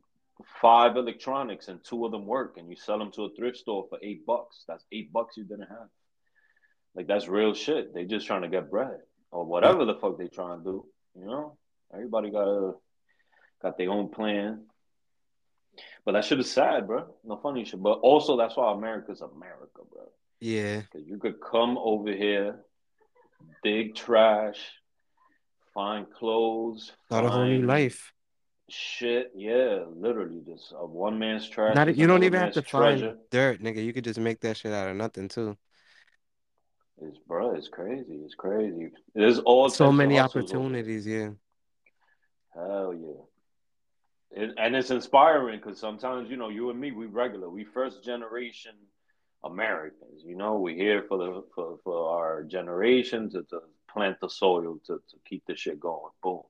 five 0.61 0.97
electronics 0.97 1.69
and 1.69 1.83
two 1.85 2.05
of 2.05 2.11
them 2.11 2.27
work, 2.27 2.57
and 2.59 2.69
you 2.69 2.77
sell 2.77 2.99
them 2.99 3.13
to 3.13 3.25
a 3.27 3.31
thrift 3.37 3.59
store 3.59 3.87
for 3.89 3.99
eight 4.03 4.27
bucks. 4.27 4.65
That's 4.67 4.85
eight 4.91 5.13
bucks 5.13 5.37
you 5.37 5.45
didn't 5.45 5.69
have. 5.69 5.89
Like 6.97 7.07
that's 7.07 7.29
real 7.29 7.55
shit. 7.55 7.95
They 7.95 8.05
just 8.05 8.27
trying 8.27 8.43
to 8.43 8.49
get 8.49 8.71
bread 8.71 8.99
or 9.33 9.45
whatever 9.45 9.85
the 9.85 9.95
fuck 9.97 10.19
they 10.19 10.29
trying 10.29 10.59
to 10.59 10.65
do. 10.65 10.87
You 11.19 11.27
know, 11.27 11.59
everybody 11.93 12.31
got 12.31 12.47
a 12.49 12.73
got 13.61 13.77
their 13.79 13.91
own 13.91 14.09
plan. 14.11 14.67
But 16.05 16.13
that 16.13 16.25
shit 16.25 16.39
is 16.41 16.51
sad, 16.51 16.87
bro. 16.87 17.07
No 17.25 17.37
funny 17.39 17.65
shit. 17.65 17.83
But 17.83 17.99
also 18.01 18.37
that's 18.37 18.57
why 18.57 18.73
America's 18.73 19.21
America, 19.23 19.81
bro. 19.91 20.09
yeah. 20.41 20.81
Because 20.83 21.07
you 21.07 21.19
could 21.19 21.37
come 21.41 21.79
over 21.79 22.13
here, 22.13 22.61
dig 23.63 23.95
trash, 23.95 24.59
find 25.73 26.07
clothes, 26.13 26.93
Start 27.07 27.25
a 27.25 27.31
whole 27.31 27.45
new 27.45 27.57
find 27.59 27.67
life. 27.67 28.13
shit. 28.69 29.31
Yeah, 29.35 29.85
literally, 29.95 30.43
just 30.47 30.73
a 30.77 30.85
one 30.87 31.19
man's 31.19 31.49
trash 31.49 31.75
Not 31.75 31.97
you 31.97 32.07
don't 32.07 32.25
even 32.25 32.41
have 32.41 32.53
to 32.55 32.63
find 32.63 32.99
treasure. 32.99 33.17
dirt, 33.31 33.63
nigga. 33.63 33.83
You 33.85 33.93
could 33.95 34.05
just 34.05 34.21
make 34.21 34.41
that 34.41 34.57
shit 34.59 34.73
out 34.73 34.89
of 34.89 34.97
nothing 34.97 35.29
too. 35.29 35.57
It's 37.09 37.19
bro, 37.19 37.55
it's 37.55 37.69
crazy. 37.69 38.21
It's 38.25 38.35
crazy. 38.35 38.91
There's 39.15 39.39
all 39.41 39.69
So 39.71 39.93
many 39.93 40.19
opportunities. 40.19 41.07
Yeah, 41.07 41.31
Hell 42.55 42.95
yeah. 42.95 44.43
It, 44.43 44.55
and 44.57 44.75
it's 44.75 44.91
inspiring 44.91 45.61
because 45.63 45.79
sometimes 45.79 46.31
you 46.31 46.37
know 46.37 46.49
you 46.49 46.71
and 46.71 46.81
me 46.81 46.93
we 46.93 47.07
regular 47.07 47.51
we 47.51 47.65
first 47.65 48.03
generation 48.03 48.73
Americans 49.45 50.23
you 50.25 50.37
know 50.37 50.59
we 50.59 50.75
here 50.75 51.05
for 51.07 51.19
the 51.19 51.45
for, 51.55 51.79
for 51.85 52.09
our 52.17 52.43
generation 52.45 53.29
to, 53.31 53.43
to 53.51 53.61
plant 53.93 54.17
the 54.21 54.31
soil 54.31 54.79
to, 54.87 54.95
to 55.11 55.17
keep 55.29 55.43
the 55.47 55.55
shit 55.55 55.79
going 55.79 56.11
boom 56.23 56.41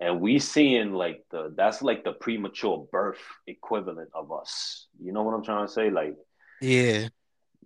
and 0.00 0.20
we 0.20 0.40
seeing 0.40 0.92
like 0.94 1.24
the 1.30 1.52
that's 1.56 1.80
like 1.80 2.02
the 2.02 2.12
premature 2.12 2.88
birth 2.90 3.22
equivalent 3.46 4.10
of 4.14 4.32
us 4.32 4.88
you 5.00 5.12
know 5.12 5.22
what 5.22 5.34
I'm 5.34 5.44
trying 5.44 5.66
to 5.66 5.72
say 5.72 5.90
like 5.90 6.16
Yeah. 6.60 7.08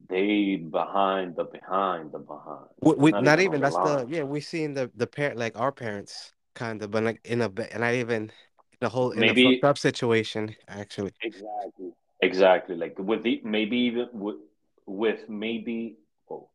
They 0.08 0.56
behind 0.56 1.36
the 1.36 1.44
behind 1.44 2.12
the 2.12 2.18
behind. 2.18 2.66
We, 2.80 2.94
we 2.94 3.10
not 3.10 3.24
not 3.24 3.40
even 3.40 3.60
that's 3.60 3.74
line. 3.74 4.06
the 4.06 4.14
yeah 4.16 4.22
we 4.22 4.40
seeing 4.40 4.74
the 4.74 4.90
the 4.94 5.06
parent 5.06 5.38
like 5.38 5.58
our 5.58 5.72
parents 5.72 6.32
kind 6.54 6.82
of 6.82 6.90
but 6.90 7.02
like 7.02 7.20
in 7.24 7.42
a 7.42 7.46
and 7.46 7.80
not 7.80 7.94
even 7.94 8.30
the 8.80 8.88
whole 8.88 9.10
in 9.10 9.22
a 9.24 9.28
fucked 9.28 9.38
Maybe 9.38 9.62
up 9.62 9.78
situation 9.78 10.54
actually 10.68 11.12
exactly, 11.22 11.92
exactly. 12.20 12.76
Like 12.76 12.98
with 12.98 13.22
the 13.22 13.40
maybe 13.44 13.76
even 13.78 14.08
with 14.12 14.36
with 14.86 15.28
maybe 15.28 15.96
oh, 16.30 16.50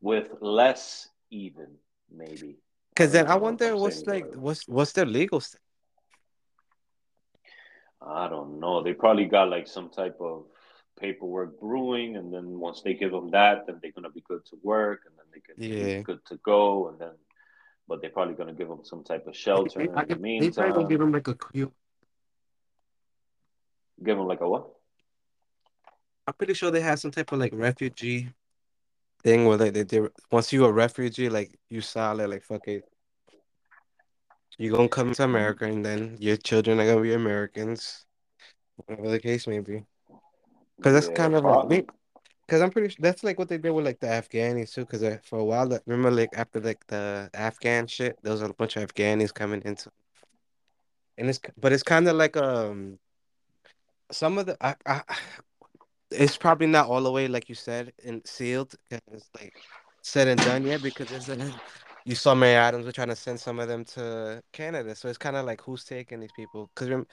with 0.00 0.28
less 0.40 1.08
even 1.30 1.76
maybe. 2.10 2.56
Because 2.90 3.12
then 3.12 3.26
I 3.26 3.36
even 3.36 3.42
know 3.42 3.48
if 3.48 3.60
wonder 3.60 3.76
what's 3.76 4.06
like 4.06 4.24
way. 4.24 4.36
what's 4.36 4.66
what's 4.68 4.92
their 4.92 5.06
legal 5.06 5.40
st- 5.40 5.60
I 8.06 8.28
don't 8.28 8.60
know. 8.60 8.82
They 8.82 8.92
probably 8.92 9.24
got 9.24 9.48
like 9.48 9.66
some 9.66 9.88
type 9.88 10.18
of 10.20 10.44
paperwork 10.98 11.60
brewing, 11.60 12.16
and 12.16 12.32
then 12.32 12.58
once 12.58 12.82
they 12.82 12.94
give 12.94 13.10
them 13.10 13.30
that, 13.30 13.66
then 13.66 13.78
they're 13.82 13.92
gonna 13.92 14.10
be 14.10 14.24
good 14.26 14.44
to 14.46 14.58
work, 14.62 15.00
and 15.06 15.14
then 15.16 15.26
they 15.32 15.40
can 15.40 15.54
be 15.58 15.92
yeah. 15.92 16.00
good 16.02 16.24
to 16.26 16.36
go, 16.44 16.88
and 16.88 16.98
then 16.98 17.10
but 17.86 18.00
they're 18.00 18.10
probably 18.10 18.34
gonna 18.34 18.54
give 18.54 18.68
them 18.68 18.80
some 18.84 19.04
type 19.04 19.26
of 19.26 19.36
shelter 19.36 19.80
I 19.80 19.84
in 19.84 19.92
the 19.92 20.04
guess 20.04 20.18
they 20.18 20.50
probably 20.50 20.72
gonna 20.72 20.88
give 20.88 21.00
them 21.00 21.12
like 21.12 21.28
a 21.28 21.36
Give 24.02 24.18
them 24.18 24.26
like 24.26 24.40
a 24.40 24.48
what? 24.48 24.68
I'm 26.26 26.34
pretty 26.34 26.54
sure 26.54 26.70
they 26.70 26.80
have 26.80 26.98
some 26.98 27.10
type 27.10 27.30
of 27.32 27.38
like 27.38 27.52
refugee 27.54 28.30
thing 29.22 29.46
where 29.46 29.58
they, 29.58 29.70
they, 29.70 29.82
they 29.82 30.00
once 30.30 30.52
you 30.52 30.64
a 30.64 30.72
refugee 30.72 31.28
like 31.28 31.58
you 31.68 31.80
solid 31.80 32.30
like 32.30 32.42
fuck 32.42 32.66
it. 32.68 32.84
You 34.56 34.70
gonna 34.70 34.88
come 34.88 35.12
to 35.12 35.24
America 35.24 35.64
and 35.64 35.84
then 35.84 36.16
your 36.20 36.36
children 36.36 36.80
are 36.80 36.86
gonna 36.86 37.02
be 37.02 37.14
Americans. 37.14 38.06
Whatever 38.76 39.10
the 39.10 39.20
case 39.20 39.46
may 39.46 39.60
be 39.60 39.84
because 40.78 40.94
that's 40.94 41.08
Yeah, 41.08 41.14
kind 41.16 41.34
of 41.34 41.44
like 41.44 41.62
probably. 41.64 41.86
Because 42.46 42.60
I'm 42.62 42.70
pretty 42.70 42.90
sure 42.90 42.98
that's 43.00 43.24
like 43.24 43.38
what 43.38 43.48
they 43.48 43.58
did 43.58 43.70
with 43.70 43.86
like 43.86 44.00
the 44.00 44.06
Afghanis 44.08 44.74
too. 44.74 44.82
Because 44.82 45.02
uh, 45.02 45.18
for 45.24 45.38
a 45.38 45.44
while, 45.44 45.66
like, 45.66 45.82
remember 45.86 46.10
like 46.10 46.30
after 46.36 46.60
like 46.60 46.86
the 46.88 47.30
Afghan 47.34 47.86
shit, 47.86 48.18
there 48.22 48.32
was 48.32 48.42
a 48.42 48.52
bunch 48.52 48.76
of 48.76 48.86
Afghanis 48.92 49.32
coming 49.32 49.62
into, 49.64 49.90
and 51.18 51.28
it's 51.28 51.40
but 51.56 51.72
it's 51.72 51.82
kind 51.82 52.08
of 52.08 52.16
like 52.16 52.36
um 52.36 52.98
some 54.12 54.38
of 54.38 54.46
the 54.46 54.56
I, 54.60 54.74
I 54.86 55.02
it's 56.10 56.36
probably 56.36 56.66
not 56.66 56.88
all 56.88 57.02
the 57.02 57.10
way 57.10 57.28
like 57.28 57.48
you 57.48 57.54
said 57.54 57.92
and 58.04 58.26
sealed 58.26 58.74
because 58.88 59.02
it's 59.12 59.30
like 59.40 59.54
said 60.02 60.28
and 60.28 60.42
done 60.44 60.64
yet 60.64 60.82
because 60.82 61.10
it's 61.10 61.28
like 61.28 61.54
you 62.04 62.14
saw 62.14 62.34
Mayor 62.34 62.58
Adams 62.60 62.84
were 62.86 62.92
trying 62.92 63.08
to 63.08 63.16
send 63.16 63.40
some 63.40 63.58
of 63.58 63.68
them 63.68 63.84
to 63.86 64.42
Canada, 64.52 64.94
so 64.94 65.08
it's 65.08 65.18
kind 65.18 65.36
of 65.36 65.46
like 65.46 65.62
who's 65.62 65.84
taking 65.84 66.20
these 66.20 66.32
people? 66.32 66.70
Because 66.74 67.04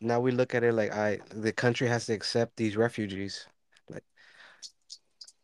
now 0.00 0.20
we 0.20 0.30
look 0.32 0.54
at 0.54 0.64
it 0.64 0.72
like 0.72 0.92
I 0.92 1.20
the 1.30 1.52
country 1.52 1.88
has 1.88 2.06
to 2.06 2.12
accept 2.14 2.56
these 2.56 2.76
refugees. 2.76 3.46
Like 3.90 4.04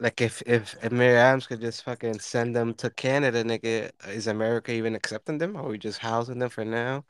Like 0.00 0.20
if 0.20 0.42
if 0.46 0.76
Mayor 0.90 1.16
Adams 1.16 1.46
could 1.46 1.60
just 1.60 1.84
fucking 1.84 2.18
send 2.18 2.54
them 2.56 2.74
to 2.74 2.90
Canada, 2.90 3.44
nigga, 3.44 3.90
is 4.08 4.26
America 4.26 4.72
even 4.72 4.94
accepting 4.94 5.38
them? 5.38 5.56
Or 5.56 5.66
are 5.66 5.68
we 5.70 5.78
just 5.78 5.98
housing 5.98 6.38
them 6.38 6.50
for 6.50 6.64
now? 6.64 7.04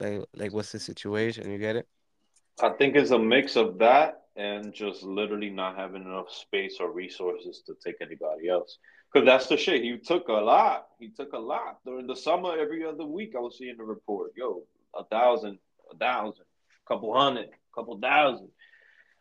Like 0.00 0.24
like 0.34 0.52
what's 0.52 0.72
the 0.72 0.80
situation? 0.80 1.50
You 1.50 1.58
get 1.58 1.76
it? 1.76 1.88
I 2.62 2.70
think 2.70 2.96
it's 2.96 3.10
a 3.10 3.18
mix 3.18 3.56
of 3.56 3.78
that 3.78 4.22
and 4.36 4.72
just 4.72 5.02
literally 5.02 5.50
not 5.50 5.76
having 5.76 6.02
enough 6.02 6.30
space 6.32 6.78
or 6.80 6.90
resources 6.92 7.62
to 7.66 7.74
take 7.84 7.96
anybody 8.00 8.48
else. 8.48 8.78
Because 9.12 9.26
that's 9.26 9.46
the 9.46 9.56
shit. 9.56 9.82
He 9.82 9.98
took 9.98 10.28
a 10.28 10.32
lot. 10.32 10.86
He 10.98 11.10
took 11.10 11.34
a 11.34 11.38
lot 11.38 11.78
during 11.84 12.06
the 12.06 12.16
summer. 12.16 12.56
Every 12.58 12.84
other 12.84 13.04
week, 13.04 13.34
I 13.36 13.40
was 13.40 13.58
seeing 13.58 13.76
the 13.76 13.84
report. 13.84 14.32
Yo, 14.36 14.62
a 14.94 15.04
thousand, 15.04 15.58
a 15.92 15.96
thousand, 15.96 16.44
couple 16.86 17.16
hundred, 17.16 17.48
couple 17.74 17.98
thousand. 17.98 18.48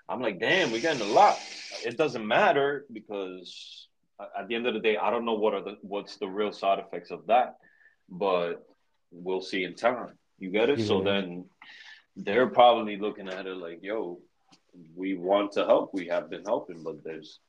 I'm 0.10 0.22
like, 0.22 0.39
damn, 0.39 0.72
we're 0.72 0.81
getting 0.81 1.02
a 1.02 1.11
lot. 1.14 1.39
It 1.85 1.98
doesn't 1.98 2.26
matter 2.27 2.85
because 2.91 3.88
at 4.38 4.48
the 4.48 4.56
end 4.56 4.68
of 4.68 4.73
the 4.73 4.80
day, 4.80 4.98
I 4.98 5.10
don't 5.10 5.26
know 5.26 5.34
what 5.34 5.53
are 5.53 5.64
the 5.64 5.77
what's 5.81 6.18
the 6.18 6.27
real 6.27 6.52
side 6.52 6.80
effects 6.80 7.11
of 7.11 7.27
that, 7.27 7.57
but 8.10 8.65
we'll 9.11 9.41
see 9.41 9.64
in 9.64 9.76
time. 9.76 10.18
You 10.38 10.49
get 10.49 10.69
it? 10.69 10.81
So 10.81 11.02
then 11.02 11.45
they're 12.15 12.48
probably 12.48 12.98
looking 12.98 13.30
at 13.30 13.45
it 13.45 13.56
like, 13.56 13.80
yo, 13.81 14.19
we 14.95 15.15
want 15.15 15.53
to 15.53 15.65
help. 15.65 15.91
We 15.93 16.07
have 16.07 16.30
been 16.30 16.43
helping, 16.43 16.84
but 16.84 17.03
there's 17.03 17.39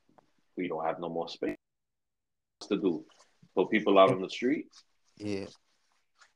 we 0.57 0.69
don't 0.69 0.85
have 0.85 1.01
no 1.01 1.09
more 1.09 1.28
space 1.28 1.57
to 2.69 2.77
do. 2.77 3.05
Put 3.57 3.70
people 3.70 3.99
out 3.99 4.11
on 4.11 4.20
the 4.20 4.31
street. 4.31 4.69
Yeah. 5.16 5.47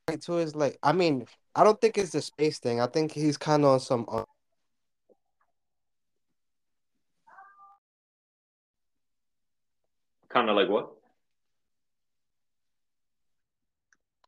Right 0.09 0.21
too 0.21 0.39
is 0.39 0.55
like 0.55 0.77
I 0.83 0.93
mean, 0.93 1.25
I 1.57 1.63
don't 1.63 1.81
think 1.81 1.97
it's 1.97 2.11
the 2.11 2.21
space 2.21 2.59
thing. 2.59 2.79
I 2.79 2.85
think 2.85 3.11
he's 3.11 3.35
kind 3.35 3.65
of 3.65 3.71
on 3.71 3.79
some 3.79 4.05
uh, 4.09 4.25
Kind 10.29 10.51
of 10.51 10.55
like 10.55 10.69
what? 10.69 10.91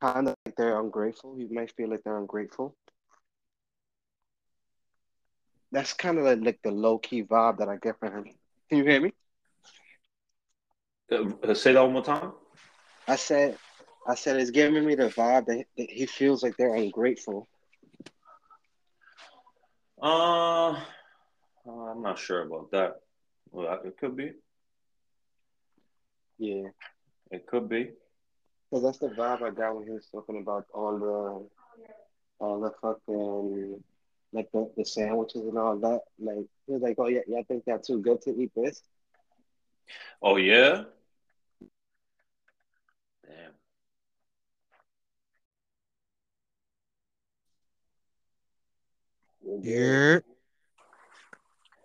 Kind 0.01 0.29
of 0.29 0.35
like 0.43 0.55
they're 0.55 0.79
ungrateful. 0.79 1.37
You 1.37 1.47
might 1.51 1.71
feel 1.75 1.91
like 1.91 2.01
they're 2.03 2.17
ungrateful. 2.17 2.75
That's 5.71 5.93
kind 5.93 6.17
of 6.17 6.23
like, 6.23 6.39
like 6.41 6.59
the 6.63 6.71
low 6.71 6.97
key 6.97 7.23
vibe 7.23 7.59
that 7.59 7.69
I 7.69 7.75
get 7.75 7.99
from 7.99 8.11
him. 8.11 8.23
Can 8.69 8.79
you 8.79 8.85
hear 8.85 9.01
me? 9.01 9.13
Uh, 11.11 11.53
say 11.53 11.73
that 11.73 11.83
one 11.83 11.93
more 11.93 12.03
time. 12.03 12.31
I 13.07 13.17
said, 13.17 13.59
I 14.07 14.15
said 14.15 14.37
it's 14.37 14.51
giving 14.51 14.85
me 14.85 14.95
the 14.95 15.09
vibe 15.09 15.45
that, 15.47 15.65
that 15.77 15.89
he 15.89 16.05
feels 16.05 16.43
like 16.43 16.57
they're 16.57 16.75
ungrateful. 16.75 17.47
Uh, 20.01 20.79
I'm 21.67 22.01
not 22.01 22.17
sure 22.19 22.41
about 22.43 22.71
that. 22.71 23.01
Well, 23.51 23.79
it 23.83 23.97
could 23.97 24.15
be. 24.15 24.31
Yeah, 26.37 26.69
It 27.31 27.45
could 27.47 27.67
be. 27.69 27.91
because 28.69 28.83
that's 28.83 28.97
the 28.99 29.09
vibe 29.09 29.41
I 29.41 29.49
got 29.51 29.75
when 29.75 29.85
he 29.85 29.91
was 29.91 30.07
talking 30.11 30.39
about 30.39 30.65
all 30.73 30.97
the 30.99 31.49
all 32.45 32.59
the 32.61 32.71
fucking 32.81 33.83
like 34.31 34.49
the, 34.53 34.71
the 34.77 34.85
sandwiches 34.85 35.41
and 35.41 35.57
all 35.57 35.77
that. 35.77 36.01
Like 36.19 36.45
he 36.65 36.73
was 36.73 36.81
like, 36.81 36.95
oh 36.99 37.07
yeah, 37.07 37.21
yeah, 37.27 37.39
I 37.39 37.43
think 37.43 37.63
that's 37.65 37.87
too 37.87 38.01
good 38.01 38.21
to 38.23 38.31
eat 38.31 38.51
this. 38.55 38.81
Oh 40.21 40.37
yeah. 40.37 40.83
Damn. 43.25 43.53
You're 49.57 50.15
yeah. 50.15 50.19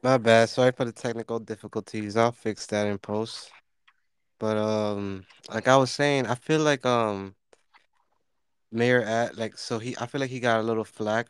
My 0.02 0.18
bad. 0.18 0.48
Sorry 0.50 0.72
for 0.72 0.84
the 0.84 0.92
technical 0.92 1.38
difficulties. 1.38 2.16
I'll 2.16 2.32
fix 2.32 2.66
that 2.66 2.86
in 2.86 2.98
post. 2.98 3.50
But 4.38 4.56
um, 4.58 5.24
like 5.48 5.68
I 5.68 5.76
was 5.76 5.90
saying, 5.90 6.26
I 6.26 6.34
feel 6.34 6.60
like 6.60 6.84
um, 6.84 7.34
Mayor 8.70 9.02
at 9.02 9.36
like 9.38 9.56
so 9.58 9.78
he 9.78 9.96
I 9.98 10.06
feel 10.06 10.20
like 10.20 10.30
he 10.30 10.40
got 10.40 10.60
a 10.60 10.62
little 10.62 10.84
flack 10.84 11.28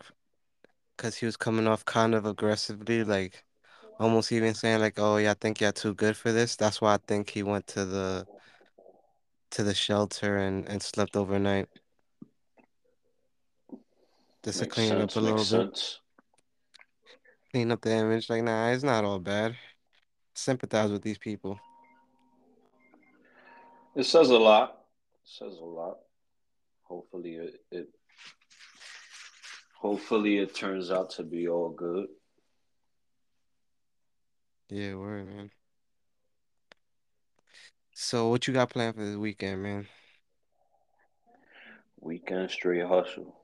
because 0.97 1.17
he 1.17 1.27
was 1.27 1.37
coming 1.37 1.67
off 1.67 1.85
kind 1.85 2.15
of 2.15 2.27
aggressively, 2.27 3.05
like 3.05 3.45
almost 4.01 4.33
even 4.33 4.55
saying 4.55 4.81
like, 4.81 4.99
"Oh 4.99 5.19
yeah, 5.19 5.33
I 5.33 5.35
think 5.35 5.61
you're 5.61 5.73
too 5.73 5.95
good 5.95 6.17
for 6.17 6.33
this." 6.33 6.57
That's 6.57 6.81
why 6.81 6.95
I 6.95 6.99
think 7.07 7.31
he 7.31 7.43
went 7.43 7.67
to 7.69 7.85
the 7.85 8.27
to 9.53 9.63
the 9.63 9.75
shelter 9.75 10.37
and 10.37 10.69
and 10.69 10.83
slept 10.83 11.17
overnight 11.17 11.69
just 14.45 14.59
to 14.61 14.67
Makes 14.67 14.77
clean 14.77 14.93
it 14.93 15.01
up 15.01 15.11
sense. 15.11 15.17
a 15.17 15.21
little 15.21 15.37
Makes 15.37 15.47
bit, 15.47 15.71
sense. 15.75 16.01
Clean 17.55 17.71
up 17.71 17.81
the 17.83 17.93
image. 17.93 18.29
Like, 18.29 18.43
nah, 18.43 18.71
it's 18.71 18.83
not 18.83 19.05
all 19.05 19.21
bad. 19.21 19.55
Sympathize 20.35 20.91
with 20.91 21.03
these 21.03 21.19
people. 21.19 21.61
It 23.95 24.07
says 24.07 24.31
a 24.31 24.37
lot. 24.37 24.81
It 25.23 25.31
says 25.31 25.57
a 25.61 25.65
lot. 25.65 25.99
Hopefully 26.83 27.35
it, 27.37 27.55
it 27.71 27.89
hopefully 29.81 30.39
it 30.39 30.53
turns 30.53 30.91
out 30.91 31.11
to 31.11 31.23
be 31.23 31.47
all 31.47 31.71
good. 31.71 32.09
Yeah, 34.69 34.97
word, 34.97 35.29
man. 35.29 35.51
So, 37.95 38.31
what 38.31 38.49
you 38.49 38.55
got 38.55 38.71
planned 38.71 38.97
for 38.97 39.05
this 39.05 39.17
weekend, 39.17 39.63
man? 39.63 39.87
Weekend 42.01 42.51
straight 42.51 42.85
hustle. 42.85 43.37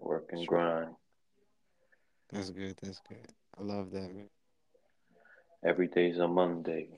Work 0.00 0.30
and 0.32 0.40
Sure. 0.40 0.48
grind. 0.48 0.94
That's 2.32 2.50
good. 2.50 2.76
That's 2.82 3.00
good. 3.08 3.28
I 3.58 3.62
love 3.62 3.90
that, 3.92 4.14
man. 4.14 4.28
Every 5.64 5.88
day's 5.88 6.18
a 6.18 6.28
Monday. 6.28 6.88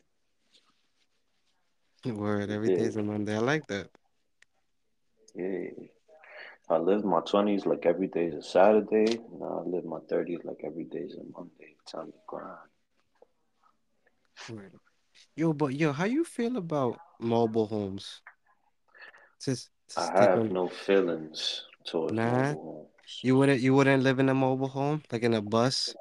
Word. 2.05 2.51
Every 2.51 2.69
day's 2.69 2.95
dig? 2.95 3.03
a 3.03 3.03
Monday. 3.03 3.35
I 3.35 3.39
like 3.39 3.67
that. 3.69 3.89
Yeah. 5.35 5.69
I 6.69 6.79
live 6.79 7.05
my 7.05 7.21
twenties 7.21 7.65
like 7.65 7.87
every 7.87 8.09
day 8.09 8.27
is 8.27 8.35
a 8.35 8.43
Saturday. 8.43 9.19
Now 9.39 9.63
I 9.65 9.69
live 9.69 9.85
my 9.85 10.01
thirties 10.09 10.41
like 10.45 10.61
every 10.65 10.85
day 10.85 10.99
is 11.01 11.15
a 11.15 11.23
Monday. 11.33 11.77
Time 11.87 12.07
to 12.07 12.19
grind. 12.27 12.59
Word. 14.51 14.73
Yo, 15.37 15.53
but 15.53 15.75
yo, 15.75 15.93
how 15.93 16.05
you 16.05 16.25
feel 16.25 16.57
about 16.57 16.99
mobile 17.21 17.67
homes? 17.67 18.21
Just, 19.43 19.71
I 19.97 20.01
just 20.01 20.13
take 20.13 20.21
have 20.21 20.39
on. 20.41 20.53
no 20.53 20.69
feelings 20.69 21.65
towards 21.85 22.15
Nah, 22.15 22.49
mobile 22.53 22.65
homes. 22.65 23.21
you 23.23 23.37
wouldn't. 23.37 23.61
You 23.61 23.75
wouldn't 23.75 24.03
live 24.03 24.19
in 24.19 24.29
a 24.29 24.35
mobile 24.35 24.69
home, 24.69 25.03
like 25.13 25.23
in 25.23 25.35
a 25.35 25.43
bus. 25.43 25.95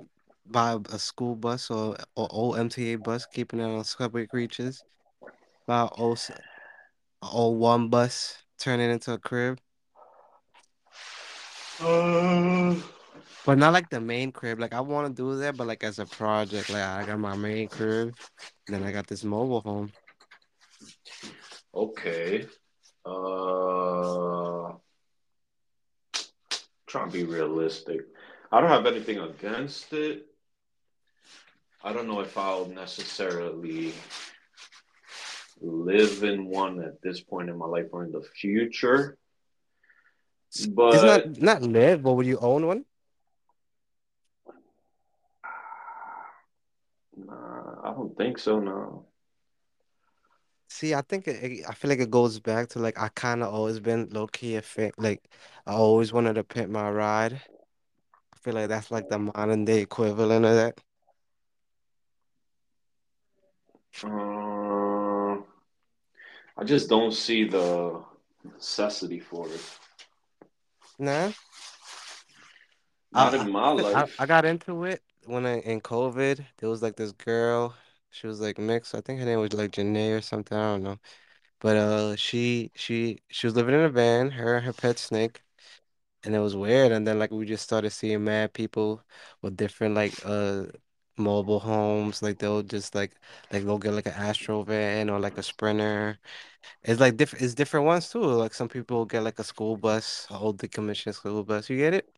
Buy 0.45 0.77
a 0.91 0.99
school 0.99 1.35
bus 1.35 1.69
or 1.71 1.95
or 2.15 2.27
old 2.31 2.57
MTA 2.57 2.97
bus, 2.97 3.25
keeping 3.25 3.59
it 3.59 3.63
on 3.63 3.83
subway 3.83 4.25
creatures. 4.27 4.83
Buy 5.67 5.81
a 5.83 5.87
old 5.97 6.19
old 7.21 7.59
one 7.59 7.89
bus, 7.89 8.43
turn 8.59 8.79
it 8.79 8.89
into 8.89 9.13
a 9.13 9.19
crib, 9.19 9.59
Uh, 11.81 12.75
but 13.45 13.57
not 13.57 13.73
like 13.73 13.89
the 13.89 14.01
main 14.01 14.31
crib. 14.31 14.59
Like 14.59 14.73
I 14.73 14.81
want 14.81 15.07
to 15.07 15.13
do 15.21 15.37
that, 15.39 15.57
but 15.57 15.67
like 15.67 15.83
as 15.83 15.99
a 15.99 16.05
project. 16.05 16.69
Like 16.69 16.83
I 16.83 17.03
got 17.05 17.19
my 17.19 17.35
main 17.35 17.67
crib, 17.69 18.15
then 18.67 18.83
I 18.83 18.91
got 18.91 19.07
this 19.07 19.23
mobile 19.23 19.61
home. 19.61 19.93
okay. 21.73 22.47
Uh, 23.05 24.73
trying 26.87 27.07
to 27.07 27.13
be 27.13 27.23
realistic. 27.23 28.07
I 28.51 28.61
don't 28.61 28.69
have 28.69 28.85
anything 28.85 29.19
against 29.19 29.93
it. 29.93 30.27
I 31.85 31.93
don't 31.93 32.07
know 32.07 32.19
if 32.19 32.35
I'll 32.35 32.65
necessarily 32.65 33.93
live 35.61 36.23
in 36.23 36.47
one 36.47 36.83
at 36.83 36.99
this 37.03 37.21
point 37.21 37.47
in 37.49 37.57
my 37.59 37.67
life 37.67 37.85
or 37.91 38.03
in 38.03 38.11
the 38.11 38.23
future. 38.23 39.17
S- 40.51 40.65
It's 40.91 41.03
not 41.03 41.21
But 41.21 41.41
not 41.41 41.61
live, 41.61 42.01
but 42.01 42.13
would 42.13 42.25
you 42.25 42.39
own 42.39 42.65
one? 42.65 42.85
nah, 47.15 47.81
I 47.83 47.93
don't 47.93 48.17
think 48.17 48.39
so. 48.39 48.59
No. 48.59 49.05
See, 50.69 50.95
I 50.95 51.01
think 51.01 51.27
it, 51.27 51.63
I 51.69 51.73
feel 51.75 51.89
like 51.89 51.99
it 51.99 52.09
goes 52.09 52.39
back 52.39 52.69
to 52.69 52.79
like 52.79 52.99
I 52.99 53.09
kind 53.09 53.43
of 53.43 53.53
always 53.53 53.79
been 53.79 54.09
low 54.09 54.25
key 54.27 54.55
a 54.55 54.63
fan. 54.63 54.91
Like 54.97 55.29
I 55.67 55.73
always 55.73 56.11
wanted 56.11 56.33
to 56.33 56.43
pimp 56.43 56.71
my 56.71 56.89
ride. 56.89 57.41
I 58.33 58.37
feel 58.39 58.55
like 58.55 58.69
that's 58.69 58.91
like 58.91 59.07
the 59.07 59.19
modern 59.19 59.65
day 59.65 59.81
equivalent 59.81 60.45
of 60.45 60.55
that. 60.55 60.81
Uh, 64.03 65.37
I 66.57 66.63
just 66.65 66.89
don't 66.89 67.11
see 67.13 67.45
the 67.45 68.03
necessity 68.43 69.19
for 69.19 69.47
it. 69.47 69.61
Nah, 70.99 71.31
Not 73.11 73.33
I 73.33 73.37
in 73.37 73.51
my 73.51 73.61
I 73.61 74.01
I 74.03 74.07
I 74.19 74.25
got 74.25 74.45
into 74.45 74.83
it 74.85 75.01
when 75.25 75.45
I 75.45 75.59
in 75.61 75.81
COVID. 75.81 76.45
There 76.57 76.69
was 76.69 76.81
like 76.81 76.95
this 76.95 77.11
girl. 77.13 77.75
She 78.11 78.27
was 78.27 78.39
like 78.41 78.57
mixed. 78.57 78.95
I 78.95 79.01
think 79.01 79.19
her 79.19 79.25
name 79.25 79.39
was 79.39 79.53
like 79.53 79.71
Janae 79.71 80.17
or 80.17 80.21
something. 80.21 80.57
I 80.57 80.63
don't 80.73 80.83
know. 80.83 80.97
But 81.59 81.77
uh, 81.77 82.15
she 82.15 82.71
she 82.75 83.19
she 83.29 83.47
was 83.47 83.55
living 83.55 83.75
in 83.75 83.81
a 83.81 83.89
van. 83.89 84.31
Her 84.31 84.57
and 84.57 84.65
her 84.65 84.73
pet 84.73 84.99
snake. 84.99 85.41
and 86.23 86.35
it 86.35 86.39
was 86.39 86.55
weird. 86.55 86.91
And 86.91 87.07
then 87.07 87.19
like 87.19 87.31
we 87.31 87.45
just 87.45 87.63
started 87.63 87.91
seeing 87.91 88.23
mad 88.23 88.53
people 88.53 89.03
with 89.41 89.57
different 89.57 89.95
like 89.95 90.19
uh 90.25 90.65
mobile 91.17 91.59
homes. 91.59 92.21
Like 92.23 92.39
they'll 92.39 92.63
just 92.63 92.95
like 92.95 93.15
like 93.51 93.63
they'll 93.65 93.77
get 93.79 93.93
like 93.93 94.05
an 94.07 94.13
Astro 94.13 94.63
van 94.63 95.09
or 95.09 95.19
like 95.19 95.37
a 95.37 95.43
Sprinter. 95.43 96.19
It's 96.83 96.99
like 97.01 97.17
different. 97.17 97.43
It's 97.45 97.55
different 97.55 97.85
ones 97.87 98.09
too. 98.09 98.21
Like 98.23 98.53
some 98.53 98.69
people 98.69 99.05
get 99.05 99.23
like 99.23 99.39
a 99.39 99.43
school 99.43 99.77
bus, 99.77 100.27
a 100.31 100.37
old 100.39 100.59
decommissioned 100.59 101.15
school 101.15 101.43
bus. 101.43 101.69
You 101.69 101.77
get 101.77 101.93
it? 101.95 102.09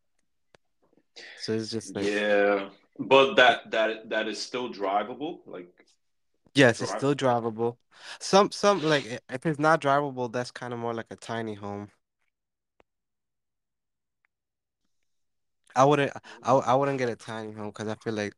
So 1.36 1.54
it's 1.54 1.72
just 1.72 1.96
like 1.96 2.12
Yeah, 2.12 2.70
but 3.00 3.36
that 3.36 3.72
that 3.72 4.10
that 4.10 4.28
is 4.28 4.42
still 4.42 4.70
drivable. 4.70 5.40
Like 5.46 5.86
yes, 6.56 6.82
it's 6.82 6.92
still 6.92 7.16
drivable. 7.16 7.78
Some 8.20 8.52
some 8.52 8.82
like 8.82 9.06
if 9.30 9.46
it's 9.46 9.60
not 9.60 9.82
drivable, 9.82 10.32
that's 10.32 10.52
kind 10.52 10.74
of 10.74 10.80
more 10.80 10.94
like 10.94 11.08
a 11.12 11.16
tiny 11.16 11.56
home. 11.56 11.90
I 15.76 15.86
wouldn't 15.86 16.12
I, 16.44 16.54
I 16.54 16.76
wouldn't 16.76 16.98
get 16.98 17.10
a 17.10 17.16
tiny 17.16 17.54
home 17.54 17.68
because 17.68 17.88
I 17.88 17.96
feel 17.96 18.14
like 18.14 18.34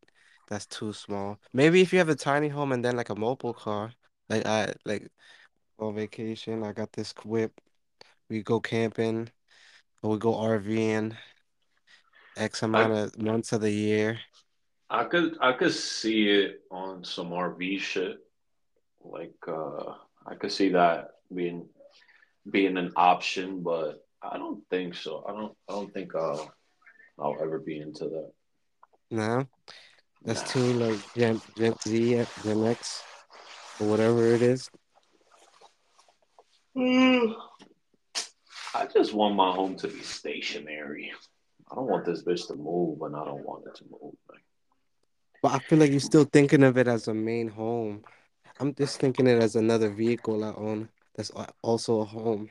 that's 0.50 0.66
too 0.66 0.94
small. 0.94 1.40
Maybe 1.54 1.82
if 1.82 1.94
you 1.94 2.00
have 2.00 2.10
a 2.10 2.16
tiny 2.16 2.50
home 2.50 2.72
and 2.72 2.84
then 2.84 2.96
like 2.96 3.10
a 3.10 3.16
mobile 3.16 3.54
car, 3.54 3.94
like 4.30 4.46
I 4.46 4.74
like 4.86 5.08
on 5.80 5.96
vacation, 5.96 6.64
I 6.64 6.74
got 6.74 6.92
this 6.92 7.14
whip. 7.24 7.54
We 8.30 8.44
go 8.44 8.60
camping 8.60 9.30
or 10.02 10.12
we 10.12 10.18
go 10.18 10.34
RVing 10.34 11.16
X 12.38 12.64
amount 12.64 12.94
of 12.94 13.22
months 13.22 13.54
of 13.54 13.62
the 13.62 13.72
year. 13.72 14.20
I 14.90 15.04
could 15.04 15.38
I 15.40 15.54
could 15.54 15.74
see 15.74 16.30
it 16.30 16.62
on 16.72 17.04
some 17.04 17.32
RV 17.32 17.80
shit. 17.80 18.18
Like 19.04 19.36
uh 19.48 19.94
I 20.26 20.36
could 20.36 20.52
see 20.52 20.70
that 20.70 21.12
being 21.34 21.68
being 22.50 22.78
an 22.78 22.92
option, 22.96 23.62
but 23.62 24.06
I 24.22 24.38
don't 24.38 24.64
think 24.70 24.96
so. 24.96 25.24
I 25.28 25.34
don't 25.34 25.56
I 25.68 25.74
don't 25.74 25.94
think 25.94 26.16
uh 26.16 26.46
I'll 27.20 27.38
ever 27.42 27.60
be 27.60 27.80
into 27.80 28.06
that. 28.06 28.32
No, 29.12 29.48
that's 30.24 30.44
too 30.44 30.74
like 30.74 31.02
Gen 31.16 31.42
Gen 31.58 31.76
Z, 31.88 32.26
Gen 32.44 32.66
X, 32.66 33.04
or 33.80 33.88
whatever 33.90 34.34
it 34.34 34.42
is. 34.42 34.70
Mm, 36.78 37.36
I 38.76 38.86
just 38.88 39.14
want 39.14 39.36
my 39.36 39.52
home 39.52 39.76
to 39.78 39.88
be 39.88 40.02
stationary. 40.02 41.12
I 41.72 41.76
don't 41.76 41.88
want 41.88 42.06
this 42.06 42.24
bitch 42.24 42.48
to 42.48 42.56
move 42.56 43.00
when 43.00 43.16
I 43.16 43.26
don't 43.26 43.46
want 43.46 43.66
it 43.68 43.76
to 43.76 43.86
move. 43.92 44.16
Like, 44.30 44.44
But 45.42 45.54
I 45.54 45.60
feel 45.60 45.80
like 45.80 45.92
you're 45.92 46.00
still 46.00 46.26
thinking 46.26 46.64
of 46.64 46.78
it 46.78 46.88
as 46.88 47.08
a 47.08 47.14
main 47.14 47.50
home. 47.50 48.06
I'm 48.60 48.74
just 48.76 49.00
thinking 49.00 49.28
it 49.28 49.42
as 49.42 49.56
another 49.56 49.90
vehicle 49.90 50.44
I 50.44 50.54
own. 50.54 50.90
That's 51.16 51.32
also 51.62 52.02
a 52.02 52.06
home. 52.06 52.50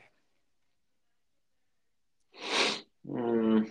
mm, 3.07 3.69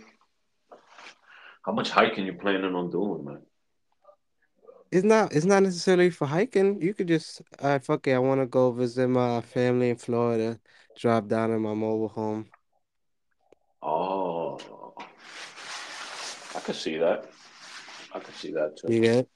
how 1.65 1.73
much 1.73 1.91
hiking 1.91 2.27
you 2.27 2.35
planning 2.35 2.75
on 2.75 2.91
doing, 2.91 3.25
man? 3.25 3.43
It's 4.91 5.05
not 5.05 5.35
it's 5.35 5.45
not 5.45 5.63
necessarily 5.63 6.11
for 6.11 6.27
hiking. 6.27 6.81
You 6.81 6.95
could 6.95 7.09
just 7.09 7.43
uh 7.59 7.79
fuck 7.79 8.07
it, 8.07 8.15
I 8.15 8.19
wanna 8.19 8.47
go 8.47 8.73
visit 8.73 9.09
my 9.09 9.41
family 9.43 9.91
in 9.91 9.97
Florida, 9.97 10.59
drive 10.97 11.29
down 11.29 11.51
in 11.53 11.61
my 11.61 11.75
mobile 11.75 12.09
home. 12.09 12.47
Oh, 13.83 14.59
I 16.55 16.61
could 16.61 16.75
see 16.75 16.97
that. 16.97 17.27
I 18.15 18.19
could 18.19 18.35
see 18.35 18.53
that 18.53 18.77
too. 18.79 18.93
You 18.93 19.01
get? 19.01 19.29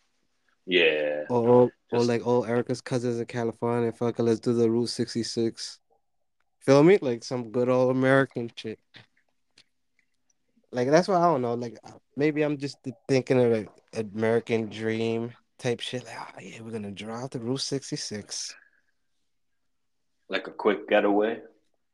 Yeah, 0.65 1.25
Or 1.29 1.49
or, 1.49 1.73
or 1.93 2.05
like 2.05 2.27
all 2.27 2.47
Erica's 2.47 2.81
cousins 2.81 3.21
in 3.21 3.27
California, 3.27 3.93
fuck 3.93 4.19
it, 4.19 4.23
let's 4.23 4.41
do 4.41 4.55
the 4.55 4.71
Route 4.71 4.89
66. 4.89 5.81
Feel 6.61 6.83
me? 6.83 6.99
Like 7.03 7.25
some 7.25 7.51
good 7.51 7.69
old 7.69 7.91
American 7.91 8.51
shit. 8.57 8.79
Like 10.71 10.89
that's 10.89 11.09
what 11.09 11.19
I 11.19 11.25
don't 11.25 11.43
know. 11.43 11.55
Like 11.55 11.79
maybe 12.17 12.43
I'm 12.43 12.57
just 12.57 12.79
thinking 13.07 13.39
of 13.41 13.53
like 13.53 13.69
American 13.93 14.69
dream 14.71 15.33
type 15.63 15.81
shit. 15.81 16.05
Like, 16.05 16.17
oh 16.19 16.41
yeah, 16.41 16.61
we're 16.61 16.73
gonna 16.73 16.91
drive 16.91 17.31
the 17.31 17.39
Route 17.39 17.61
66. 17.61 18.55
like 20.29 20.47
a 20.49 20.51
quick 20.51 20.89
getaway. 20.89 21.41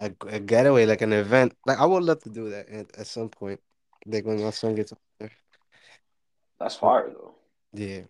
A, 0.01 0.13
a 0.29 0.41
getaway, 0.41 0.87
like 0.87 1.03
an 1.03 1.13
event. 1.13 1.55
Like 1.67 1.79
I 1.79 1.87
would 1.87 2.03
love 2.03 2.23
to 2.23 2.31
do 2.31 2.51
that 2.51 2.69
at, 2.69 2.99
at 2.99 3.07
some 3.07 3.29
point. 3.29 3.61
Like 4.07 4.25
when 4.25 4.43
my 4.43 4.51
son 4.51 4.75
gets 4.75 4.93
older. 4.93 5.33
That's 6.59 6.77
fire 6.77 7.11
though. 7.11 7.35
Yeah. 7.73 8.03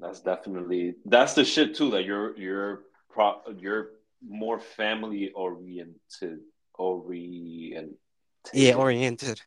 That's 0.00 0.20
definitely 0.20 0.94
that's 1.04 1.34
the 1.34 1.44
shit 1.44 1.74
too. 1.74 1.90
That 1.90 2.04
you're 2.04 2.36
you're 2.36 2.82
pro 3.10 3.40
you're 3.56 3.90
more 4.28 4.60
family 4.60 5.30
oriented 5.34 6.40
orientated. 6.74 7.96
Yeah, 8.52 8.74
oriented. 8.74 9.40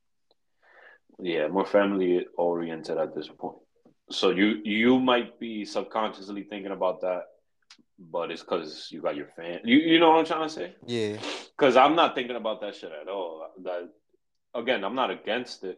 Yeah, 1.19 1.47
more 1.47 1.65
family 1.65 2.25
oriented 2.37 2.97
at 2.97 3.15
this 3.15 3.27
point. 3.27 3.57
So 4.11 4.29
you 4.29 4.61
you 4.63 4.99
might 4.99 5.39
be 5.39 5.65
subconsciously 5.65 6.43
thinking 6.43 6.71
about 6.71 7.01
that, 7.01 7.23
but 7.99 8.31
it's 8.31 8.41
because 8.41 8.89
you 8.91 9.01
got 9.01 9.15
your 9.15 9.27
fan. 9.35 9.61
You 9.63 9.77
you 9.77 9.99
know 9.99 10.09
what 10.11 10.19
I'm 10.19 10.25
trying 10.25 10.47
to 10.49 10.53
say? 10.53 10.75
Yeah. 10.85 11.17
Because 11.57 11.75
I'm 11.77 11.95
not 11.95 12.15
thinking 12.15 12.35
about 12.35 12.61
that 12.61 12.75
shit 12.75 12.91
at 12.91 13.07
all. 13.07 13.47
That 13.63 13.89
again, 14.53 14.83
I'm 14.83 14.95
not 14.95 15.11
against 15.11 15.63
it, 15.63 15.77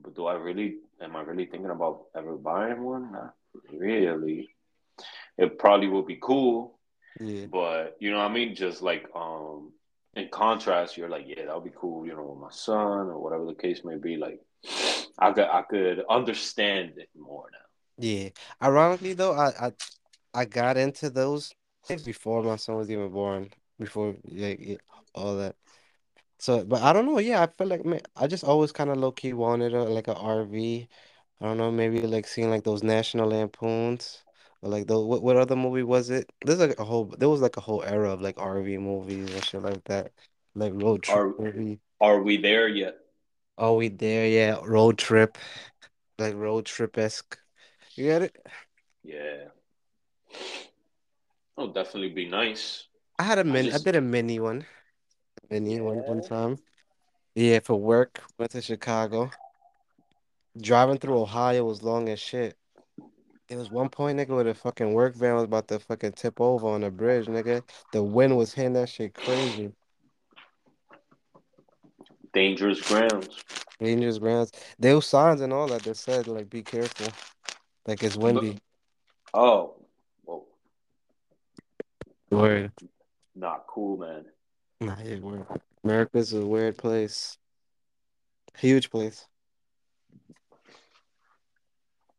but 0.00 0.14
do 0.14 0.26
I 0.26 0.34
really? 0.34 0.76
Am 1.00 1.16
I 1.16 1.20
really 1.22 1.46
thinking 1.46 1.70
about 1.70 2.04
ever 2.16 2.36
buying 2.36 2.82
one? 2.82 3.12
Not 3.12 3.34
really. 3.72 4.48
It 5.36 5.58
probably 5.58 5.88
would 5.88 6.06
be 6.06 6.18
cool, 6.20 6.78
Yeah. 7.20 7.46
but 7.46 7.96
you 8.00 8.10
know 8.10 8.18
what 8.18 8.30
I 8.30 8.34
mean. 8.34 8.54
Just 8.54 8.80
like 8.82 9.06
um, 9.14 9.72
in 10.16 10.28
contrast, 10.28 10.96
you're 10.96 11.08
like, 11.08 11.24
yeah, 11.26 11.46
that 11.46 11.54
would 11.54 11.64
be 11.64 11.76
cool. 11.76 12.06
You 12.06 12.14
know, 12.14 12.24
with 12.24 12.40
my 12.40 12.50
son 12.50 13.08
or 13.08 13.18
whatever 13.18 13.44
the 13.44 13.54
case 13.54 13.82
may 13.84 13.96
be. 13.96 14.16
Like, 14.16 14.40
I 15.18 15.32
could 15.32 15.44
I 15.44 15.62
could 15.62 16.04
understand 16.08 16.94
it 16.96 17.08
more 17.16 17.46
now. 17.52 17.58
Yeah. 17.98 18.28
Ironically 18.62 19.14
though, 19.14 19.34
I 19.34 19.66
I, 19.66 19.72
I 20.32 20.44
got 20.44 20.76
into 20.76 21.10
those 21.10 21.54
things 21.86 22.02
before 22.02 22.42
my 22.42 22.56
son 22.56 22.76
was 22.76 22.90
even 22.90 23.10
born. 23.10 23.50
Before 23.78 24.14
like 24.24 24.58
yeah, 24.60 24.76
all 25.14 25.36
that. 25.36 25.56
So, 26.38 26.64
but 26.64 26.82
I 26.82 26.92
don't 26.92 27.06
know. 27.06 27.18
Yeah, 27.18 27.42
I 27.42 27.46
feel 27.46 27.66
like 27.66 27.84
man, 27.84 28.00
I 28.16 28.26
just 28.26 28.44
always 28.44 28.72
kind 28.72 28.90
of 28.90 28.98
low 28.98 29.12
key 29.12 29.32
wanted 29.32 29.74
a 29.74 29.84
like 29.84 30.08
a 30.08 30.14
RV. 30.14 30.88
I 31.40 31.44
don't 31.44 31.58
know, 31.58 31.70
maybe 31.70 32.00
like 32.02 32.26
seeing 32.26 32.50
like 32.50 32.64
those 32.64 32.82
National 32.82 33.28
Lampoons 33.28 34.24
like 34.64 34.86
the 34.86 34.98
what 34.98 35.22
what 35.22 35.36
other 35.36 35.56
movie 35.56 35.82
was 35.82 36.10
it? 36.10 36.30
There's 36.44 36.58
like 36.58 36.78
a 36.78 36.84
whole 36.84 37.06
there 37.06 37.28
was 37.28 37.40
like 37.40 37.56
a 37.56 37.60
whole 37.60 37.82
era 37.82 38.10
of 38.10 38.20
like 38.20 38.36
RV 38.36 38.78
movies 38.78 39.32
and 39.32 39.44
shit 39.44 39.62
like 39.62 39.84
that, 39.84 40.12
like 40.54 40.72
road 40.74 41.02
trip 41.02 41.16
Are 41.16 41.34
movie. 41.38 41.80
are 42.00 42.22
we 42.22 42.38
there 42.38 42.68
yet? 42.68 42.96
Are 43.58 43.74
we 43.74 43.88
there? 43.88 44.26
Yeah, 44.26 44.60
road 44.64 44.98
trip, 44.98 45.38
like 46.18 46.34
road 46.34 46.64
trip 46.66 46.96
esque. 46.98 47.38
You 47.96 48.04
get 48.04 48.22
it? 48.22 48.36
Yeah, 49.02 49.44
it'll 51.56 51.72
definitely 51.72 52.10
be 52.10 52.28
nice. 52.28 52.86
I 53.18 53.22
had 53.22 53.38
a 53.38 53.44
mini. 53.44 53.68
I 53.68 53.72
just 53.72 53.84
did 53.84 53.96
a 53.96 54.00
mini 54.00 54.40
one. 54.40 54.64
Mini 55.50 55.80
one 55.80 55.98
one 55.98 56.22
time. 56.22 56.58
Yeah, 57.34 57.60
for 57.60 57.76
work. 57.76 58.22
Went 58.38 58.52
to 58.52 58.62
Chicago. 58.62 59.30
Driving 60.60 60.98
through 60.98 61.20
Ohio 61.20 61.64
was 61.64 61.82
long 61.82 62.08
as 62.08 62.18
shit. 62.18 62.56
There 63.48 63.58
was 63.58 63.70
one 63.70 63.90
point, 63.90 64.18
nigga, 64.18 64.28
where 64.28 64.44
the 64.44 64.54
fucking 64.54 64.94
work 64.94 65.14
van 65.16 65.34
was 65.34 65.44
about 65.44 65.68
to 65.68 65.78
fucking 65.78 66.12
tip 66.12 66.40
over 66.40 66.66
on 66.66 66.80
the 66.80 66.90
bridge, 66.90 67.26
nigga. 67.26 67.62
The 67.92 68.02
wind 68.02 68.36
was 68.36 68.54
hitting 68.54 68.72
that 68.72 68.88
shit 68.88 69.14
crazy. 69.14 69.72
Dangerous 72.32 72.80
grounds. 72.80 73.44
Dangerous 73.78 74.18
grounds. 74.18 74.50
There 74.78 74.94
was 74.94 75.06
signs 75.06 75.42
and 75.42 75.52
all 75.52 75.68
that 75.68 75.82
that 75.82 75.96
said 75.96 76.26
like 76.26 76.48
be 76.48 76.62
careful. 76.62 77.08
Like 77.86 78.02
it's 78.02 78.16
windy. 78.16 78.58
oh, 79.34 79.74
well, 80.24 80.46
Word. 82.30 82.72
not 83.36 83.66
cool, 83.68 83.98
man. 83.98 84.24
Nah, 84.80 84.96
yeah, 85.04 85.18
word. 85.18 85.46
America's 85.84 86.32
a 86.32 86.44
weird 86.44 86.78
place. 86.78 87.36
Huge 88.56 88.90
place. 88.90 89.26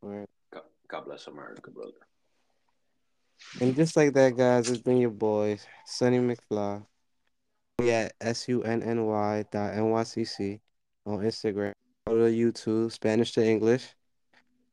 Word. 0.02 0.28
God, 0.88 1.06
bless 1.06 1.28
America, 1.28 1.72
brother. 1.72 1.92
And 3.60 3.76
just 3.76 3.96
like 3.96 4.14
that, 4.14 4.38
guys, 4.38 4.70
it's 4.70 4.82
been 4.82 4.98
your 4.98 5.10
boy, 5.10 5.60
Sunny 5.86 6.20
McFly. 6.20 6.86
We 7.80 7.92
at 7.92 8.14
S-U-N-N-Y 8.22 9.46
dot 9.52 9.74
N-Y-C-C 9.74 10.60
on 11.06 11.20
Instagram. 11.20 11.74
To 12.08 12.14
YouTube, 12.14 12.92
Spanish 12.92 13.34
to 13.34 13.46
English. 13.46 13.96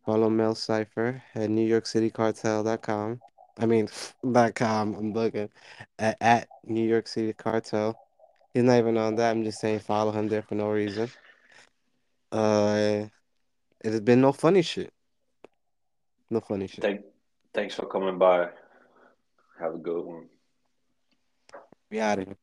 Follow 0.04 0.28
Mel 0.28 0.54
Cipher 0.54 1.22
at 1.34 1.48
NewYorkCityCartel.com. 1.48 3.20
I 3.58 3.66
mean, 3.66 3.88
dot 4.32 4.54
com. 4.54 4.94
I'm 4.94 5.12
looking 5.12 5.48
at, 5.98 6.16
at 6.20 6.48
New 6.64 6.86
York 6.86 7.06
City 7.06 7.32
Cartel. 7.32 7.98
He's 8.52 8.64
not 8.64 8.78
even 8.78 8.98
on 8.98 9.16
that. 9.16 9.30
I'm 9.30 9.44
just 9.44 9.60
saying 9.60 9.80
follow 9.80 10.12
him 10.12 10.28
there 10.28 10.42
for 10.42 10.54
no 10.54 10.70
reason. 10.70 11.10
Uh, 12.30 13.06
it 13.80 13.90
has 13.92 14.00
been 14.00 14.20
no 14.20 14.32
funny 14.32 14.62
shit. 14.62 14.92
No 16.32 16.40
funny 16.40 16.66
shit. 16.66 16.80
Thank, 16.80 17.02
thanks 17.52 17.74
for 17.74 17.84
coming 17.84 18.16
by. 18.16 18.48
Have 19.60 19.74
a 19.74 19.76
good 19.76 20.02
one. 20.02 20.30
We 21.90 22.00
out 22.00 22.20
of 22.20 22.26
here. 22.26 22.36